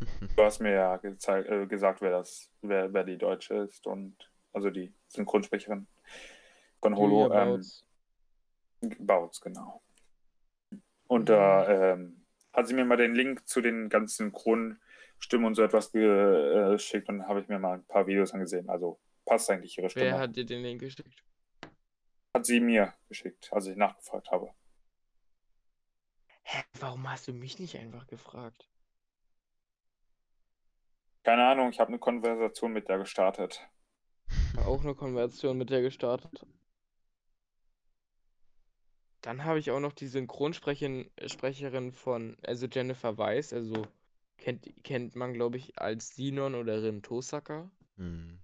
Du 0.36 0.42
hast 0.42 0.60
mir 0.60 0.72
ja 0.72 0.94
äh, 0.96 1.66
gesagt, 1.66 2.00
wer 2.00 2.10
das, 2.10 2.50
wer, 2.62 2.92
wer 2.92 3.04
die 3.04 3.18
Deutsche 3.18 3.54
ist 3.54 3.86
und 3.86 4.16
also 4.52 4.70
die 4.70 4.92
Synchronsprecherin 5.08 5.86
von 6.80 6.96
Holo. 6.96 7.24
Julia 7.24 7.42
Ähm, 7.42 7.50
Bautz. 7.56 7.84
Bautz, 8.98 9.40
genau. 9.40 9.82
Und 11.08 11.28
da 11.28 11.92
ähm, 11.92 12.24
hat 12.52 12.68
sie 12.68 12.74
mir 12.74 12.84
mal 12.84 12.96
den 12.96 13.14
Link 13.14 13.46
zu 13.46 13.60
den 13.60 13.88
ganzen 13.88 14.30
Synchronstimmen 14.30 15.46
und 15.46 15.54
so 15.54 15.62
etwas 15.62 15.92
ge- 15.92 16.72
geschickt 16.72 17.08
und 17.08 17.26
habe 17.26 17.40
ich 17.40 17.48
mir 17.48 17.58
mal 17.58 17.74
ein 17.74 17.84
paar 17.84 18.06
Videos 18.06 18.32
angesehen. 18.32 18.70
Also 18.70 18.98
passt 19.26 19.50
eigentlich 19.50 19.76
ihre 19.76 19.90
Stimme. 19.90 20.12
Wer 20.12 20.18
hat 20.18 20.36
dir 20.36 20.46
den 20.46 20.62
Link 20.62 20.80
geschickt? 20.80 21.24
Hat 22.34 22.46
sie 22.46 22.60
mir 22.60 22.94
geschickt, 23.08 23.52
als 23.52 23.66
ich 23.66 23.76
nachgefragt 23.76 24.30
habe. 24.30 24.54
Hä, 26.44 26.62
warum 26.78 27.10
hast 27.10 27.28
du 27.28 27.32
mich 27.32 27.58
nicht 27.58 27.76
einfach 27.76 28.06
gefragt? 28.06 28.69
Keine 31.22 31.46
Ahnung, 31.46 31.70
ich 31.70 31.80
habe 31.80 31.88
eine 31.88 31.98
Konversation 31.98 32.72
mit 32.72 32.88
der 32.88 32.98
gestartet. 32.98 33.60
Auch 34.64 34.82
eine 34.82 34.94
Konversation 34.94 35.58
mit 35.58 35.70
der 35.70 35.82
gestartet. 35.82 36.46
Dann 39.20 39.44
habe 39.44 39.58
ich 39.58 39.70
auch 39.70 39.80
noch 39.80 39.92
die 39.92 40.06
Synchronsprecherin 40.06 41.10
Sprecherin 41.26 41.92
von, 41.92 42.38
also 42.42 42.66
Jennifer 42.66 43.18
Weiss, 43.18 43.52
also 43.52 43.86
kennt, 44.38 44.66
kennt 44.82 45.14
man, 45.14 45.34
glaube 45.34 45.58
ich, 45.58 45.78
als 45.78 46.16
Sinon 46.16 46.54
oder 46.54 46.82
Rin 46.82 47.02
Tosaka. 47.02 47.70
Hm. 47.96 48.40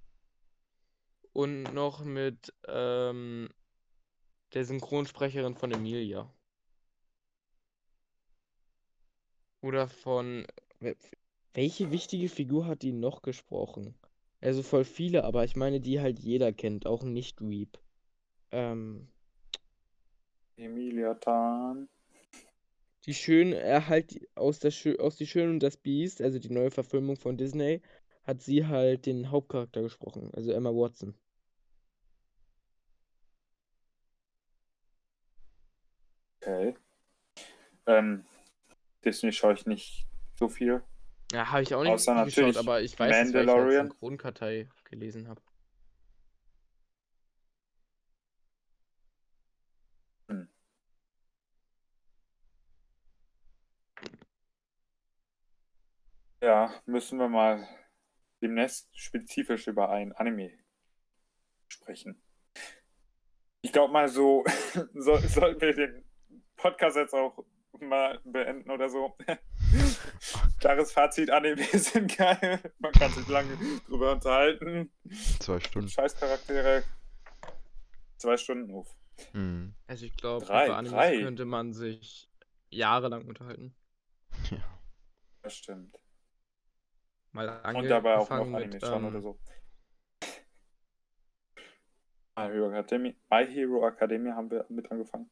Und 1.33 1.63
noch 1.75 2.05
mit 2.05 2.53
ähm, 2.69 3.49
der 4.55 4.65
Synchronsprecherin 4.65 5.55
von 5.55 5.73
Emilia. 5.73 6.31
Oder 9.61 9.89
von. 9.89 10.47
Wel- 11.57 11.63
Welche 11.63 11.91
wichtige 11.91 12.29
Figur 12.29 12.67
hat 12.67 12.83
die 12.83 12.93
noch 12.93 13.23
gesprochen? 13.23 13.95
Also 14.41 14.63
voll 14.63 14.85
viele, 14.85 15.25
aber 15.25 15.45
ich 15.45 15.57
meine, 15.57 15.81
die 15.81 16.01
halt 16.01 16.19
jeder 16.19 16.53
kennt, 16.53 16.87
auch 16.87 17.03
ein 17.03 17.13
Nicht-Weep. 17.13 17.79
Ähm, 18.53 19.09
Emilia 20.59 21.15
Tan. 21.15 21.89
die 23.07 23.15
schön, 23.15 23.53
er 23.53 23.89
halt 23.89 24.21
aus 24.35 24.59
der 24.59 24.71
Schö 24.71 24.97
aus 24.99 25.17
Die 25.17 25.27
Schöne 25.27 25.51
und 25.51 25.61
das 25.61 25.77
Biest, 25.79 26.21
also 26.21 26.39
die 26.39 26.51
neue 26.51 26.71
Verfilmung 26.71 27.17
von 27.17 27.37
Disney, 27.39 27.81
hat 28.25 28.43
sie 28.43 28.67
halt 28.67 29.07
den 29.07 29.31
Hauptcharakter 29.31 29.83
gesprochen, 29.83 30.31
also 30.35 30.53
Emma 30.53 30.71
Watson. 30.71 31.15
Okay. 36.43 36.75
Ähm, 37.87 38.25
Disney 39.05 39.33
schaue 39.33 39.55
ich 39.55 39.67
nicht 39.67 40.07
so 40.39 40.49
viel. 40.49 40.83
Ja, 41.33 41.51
habe 41.51 41.63
ich 41.63 41.75
auch 41.75 41.83
nicht 41.83 41.93
Außer 41.93 42.15
viel 42.15 42.25
geschaut, 42.25 42.43
natürlich 42.45 42.59
aber 42.59 42.81
ich 42.81 42.99
weiß 42.99 43.11
weil 43.11 43.27
ich 43.27 43.35
Mandalorian. 43.35 43.89
Synchronkartei 43.89 44.69
gelesen 44.85 45.29
habe. 45.29 45.41
Ja, 56.47 56.73
müssen 56.85 57.19
wir 57.19 57.29
mal 57.29 57.67
demnächst 58.41 58.89
spezifisch 58.97 59.67
über 59.67 59.91
ein 59.91 60.13
Anime 60.13 60.53
sprechen. 61.67 62.23
Ich 63.63 63.73
glaube 63.73 63.93
mal 63.93 64.09
so, 64.09 64.45
so, 64.95 65.17
sollten 65.17 65.61
wir 65.61 65.75
den 65.75 66.05
Podcast 66.57 66.97
jetzt 66.97 67.15
auch 67.15 67.45
mal 67.81 68.21
beenden 68.25 68.71
oder 68.71 68.89
so. 68.89 69.17
Klares 70.67 70.91
Fazit, 70.91 71.31
Anime 71.31 71.63
sind 71.79 72.19
geil. 72.19 72.61
Man 72.81 72.91
kann 72.91 73.13
sich 73.13 73.29
lange 73.29 73.57
drüber 73.87 74.11
unterhalten. 74.11 74.91
Zwei 75.39 75.61
Stunden. 75.61 75.89
Scheißcharaktere. 75.89 76.83
Zwei 78.17 78.37
Stunden 78.37 78.75
auf. 78.75 78.93
Hm. 79.31 79.77
Also 79.87 80.07
ich 80.07 80.17
glaube, 80.17 80.45
über 80.45 80.77
Animes 80.77 80.91
drei. 80.91 81.23
könnte 81.23 81.45
man 81.45 81.73
sich 81.73 82.29
jahrelang 82.71 83.29
unterhalten. 83.29 83.77
Ja. 84.51 84.59
Das 85.43 85.55
stimmt. 85.55 85.97
Mal 87.31 87.49
Und 87.73 87.89
dabei 87.89 88.17
auch 88.17 88.29
noch 88.29 88.39
Anime 88.39 88.67
mit, 88.67 88.83
schauen 88.83 89.05
ähm, 89.05 89.09
oder 89.09 89.21
so. 89.21 89.39
My 92.35 92.49
Hero 92.49 92.71
Academy, 92.73 93.17
My 93.31 93.47
Hero 93.47 93.87
Academy 93.87 94.31
haben 94.31 94.51
wir 94.51 94.67
mit 94.69 94.91
angefangen. 94.91 95.31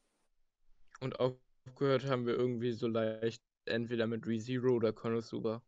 Und 1.01 1.19
aufgehört 1.19 2.07
haben 2.07 2.25
wir 2.25 2.35
irgendwie 2.35 2.71
so 2.71 2.87
leicht 2.87 3.43
entweder 3.67 4.07
mit 4.07 4.27
ReZero 4.27 4.75
oder 4.75 4.93
Konosuba. 4.93 5.63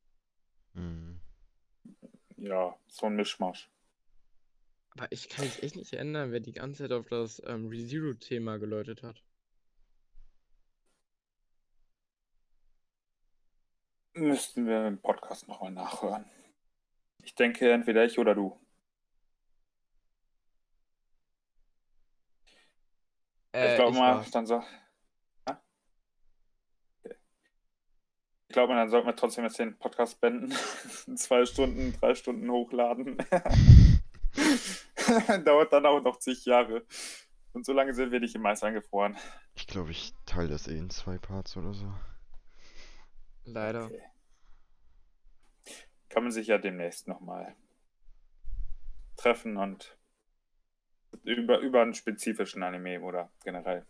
Hm. 0.75 1.21
Ja, 2.37 2.77
so 2.89 3.07
ein 3.07 3.17
Mischmasch. 3.17 3.71
Aber 4.91 5.11
ich 5.11 5.29
kann 5.29 5.45
mich 5.45 5.63
echt 5.63 5.77
nicht 5.77 5.93
erinnern, 5.93 6.33
wer 6.33 6.41
die 6.41 6.53
ganze 6.53 6.83
Zeit 6.85 6.93
auf 6.93 7.07
das 7.09 7.43
ähm, 7.47 7.69
ReZero-Thema 7.69 8.59
geläutet 8.59 9.03
hat. 9.03 9.23
Müssten 14.15 14.67
wir 14.67 14.87
im 14.87 14.99
Podcast 15.01 15.47
nochmal 15.49 15.71
nachhören. 15.73 16.25
Ich 17.23 17.35
denke, 17.35 17.71
entweder 17.73 18.05
ich 18.05 18.19
oder 18.19 18.35
du. 18.35 18.59
ich 23.61 23.61
Äh, 23.61 23.77
glaube 23.77 23.93
ich 23.93 23.99
mal, 23.99 24.17
war's. 24.17 24.31
dann 24.31 24.47
so. 24.47 24.63
Ja? 25.49 25.63
Okay. 27.05 27.17
Ich 28.46 28.46
glaube, 28.57 28.75
dann 28.75 28.89
sollten 28.89 29.07
wir 29.07 29.15
trotzdem 29.15 29.45
jetzt 29.45 29.59
den 29.59 29.77
Podcast 29.77 30.19
beenden. 30.19 30.51
Zwei 31.17 31.45
Stunden, 31.45 31.93
drei 32.01 32.15
Stunden 32.15 32.51
hochladen. 32.51 33.19
Dauert 35.45 35.75
dann 35.75 35.85
auch 35.85 36.03
noch 36.03 36.19
zig 36.19 36.47
Jahre. 36.47 36.87
Und 37.53 37.67
so 37.67 37.75
lange 37.75 37.93
sind 37.93 38.13
wir 38.13 38.21
nicht 38.21 38.35
im 38.35 38.47
Eis 38.47 38.63
eingefroren. 38.63 39.15
Ich 39.57 39.67
glaube, 39.67 39.91
ich 39.91 40.15
teile 40.25 40.49
das 40.49 40.69
eh 40.69 40.79
in 40.79 40.89
zwei 40.89 41.19
Parts 41.19 41.59
oder 41.59 41.75
so. 41.75 41.93
Leider. 43.45 43.85
Okay. 43.85 44.01
Kann 46.09 46.23
man 46.23 46.33
sich 46.33 46.47
ja 46.47 46.57
demnächst 46.57 47.09
nochmal 47.09 47.55
treffen 49.19 49.59
und 49.59 49.99
über, 51.25 51.59
über 51.59 51.83
einen 51.83 51.93
spezifischen 51.93 52.63
Anime 52.63 53.03
oder 53.03 53.31
generell 53.45 53.85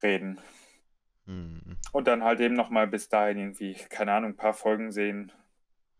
reden. 0.00 0.40
Hm. 1.26 1.76
Und 1.92 2.06
dann 2.06 2.22
halt 2.22 2.40
eben 2.40 2.54
nochmal 2.54 2.86
bis 2.86 3.08
dahin 3.08 3.38
irgendwie, 3.38 3.74
keine 3.74 4.12
Ahnung, 4.12 4.32
ein 4.32 4.36
paar 4.36 4.54
Folgen 4.54 4.92
sehen 4.92 5.32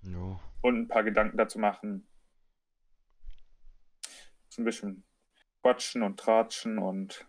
Jo. 0.03 0.40
und 0.62 0.78
ein 0.78 0.89
paar 0.89 1.03
Gedanken 1.03 1.36
dazu 1.36 1.59
machen. 1.59 2.07
So 4.48 4.62
ein 4.62 4.65
bisschen 4.65 5.05
quatschen 5.62 6.03
und 6.03 6.19
tratschen 6.19 6.78
und 6.78 7.27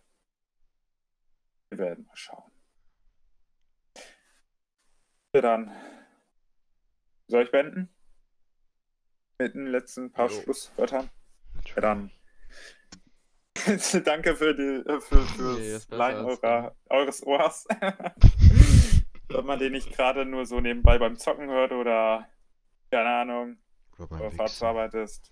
wir 1.69 1.79
werden 1.79 2.05
mal 2.05 2.15
schauen. 2.15 2.51
Ja, 5.33 5.41
dann 5.41 5.71
soll 7.27 7.43
ich 7.43 7.51
beenden? 7.51 7.89
Mit 9.39 9.53
den 9.53 9.67
letzten 9.67 10.11
paar 10.11 10.29
Jo. 10.29 10.41
Schlusswörtern? 10.41 11.09
Ja, 11.65 11.81
dann. 11.81 12.11
Danke 14.05 14.35
für 14.35 14.53
die 14.55 14.89
äh, 14.89 14.99
für, 15.01 15.15
Nee, 15.55 15.73
besser 15.73 15.95
Leihen 15.95 16.25
eurer, 16.25 16.75
eures 16.89 17.25
Ohrs. 17.25 17.67
Wenn 19.29 19.45
man 19.45 19.59
den 19.59 19.73
nicht 19.73 19.91
gerade 19.91 20.25
nur 20.25 20.45
so 20.45 20.59
nebenbei 20.61 20.97
beim 20.97 21.17
Zocken 21.17 21.49
hört 21.49 21.71
oder 21.73 22.27
keine 22.91 23.09
Ahnung, 23.09 23.57
Oder 23.97 24.31
Fahrt 24.31 24.51
zur 24.51 24.69
Arbeit 24.69 24.93
ist. 24.93 25.29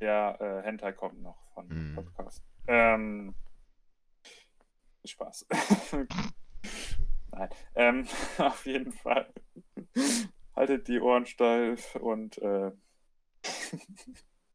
Ja, 0.00 0.34
äh, 0.34 0.62
Hentai 0.62 0.92
kommt 0.92 1.22
noch 1.22 1.42
von 1.54 1.68
Mhm. 1.68 1.94
Podcast. 1.94 2.42
Ähm, 2.66 3.34
Spaß. 5.04 5.46
Nein. 7.32 7.48
Ähm, 7.74 8.06
auf 8.38 8.66
jeden 8.66 8.92
Fall. 8.92 9.32
Haltet 10.54 10.86
die 10.88 11.00
Ohren 11.00 11.24
steif 11.24 11.94
und 11.96 12.36
äh, 12.38 12.72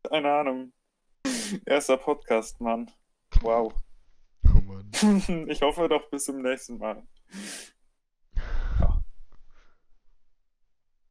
keine 0.07 0.31
Ahnung. 0.31 0.73
Erster 1.65 1.97
Podcast, 1.97 2.59
Mann. 2.61 2.89
Wow. 3.41 3.73
Oh 4.45 4.61
Mann. 4.61 4.91
Ich 5.49 5.61
hoffe 5.61 5.88
doch 5.89 6.09
bis 6.09 6.25
zum 6.25 6.41
nächsten 6.41 6.77
Mal. 6.77 7.03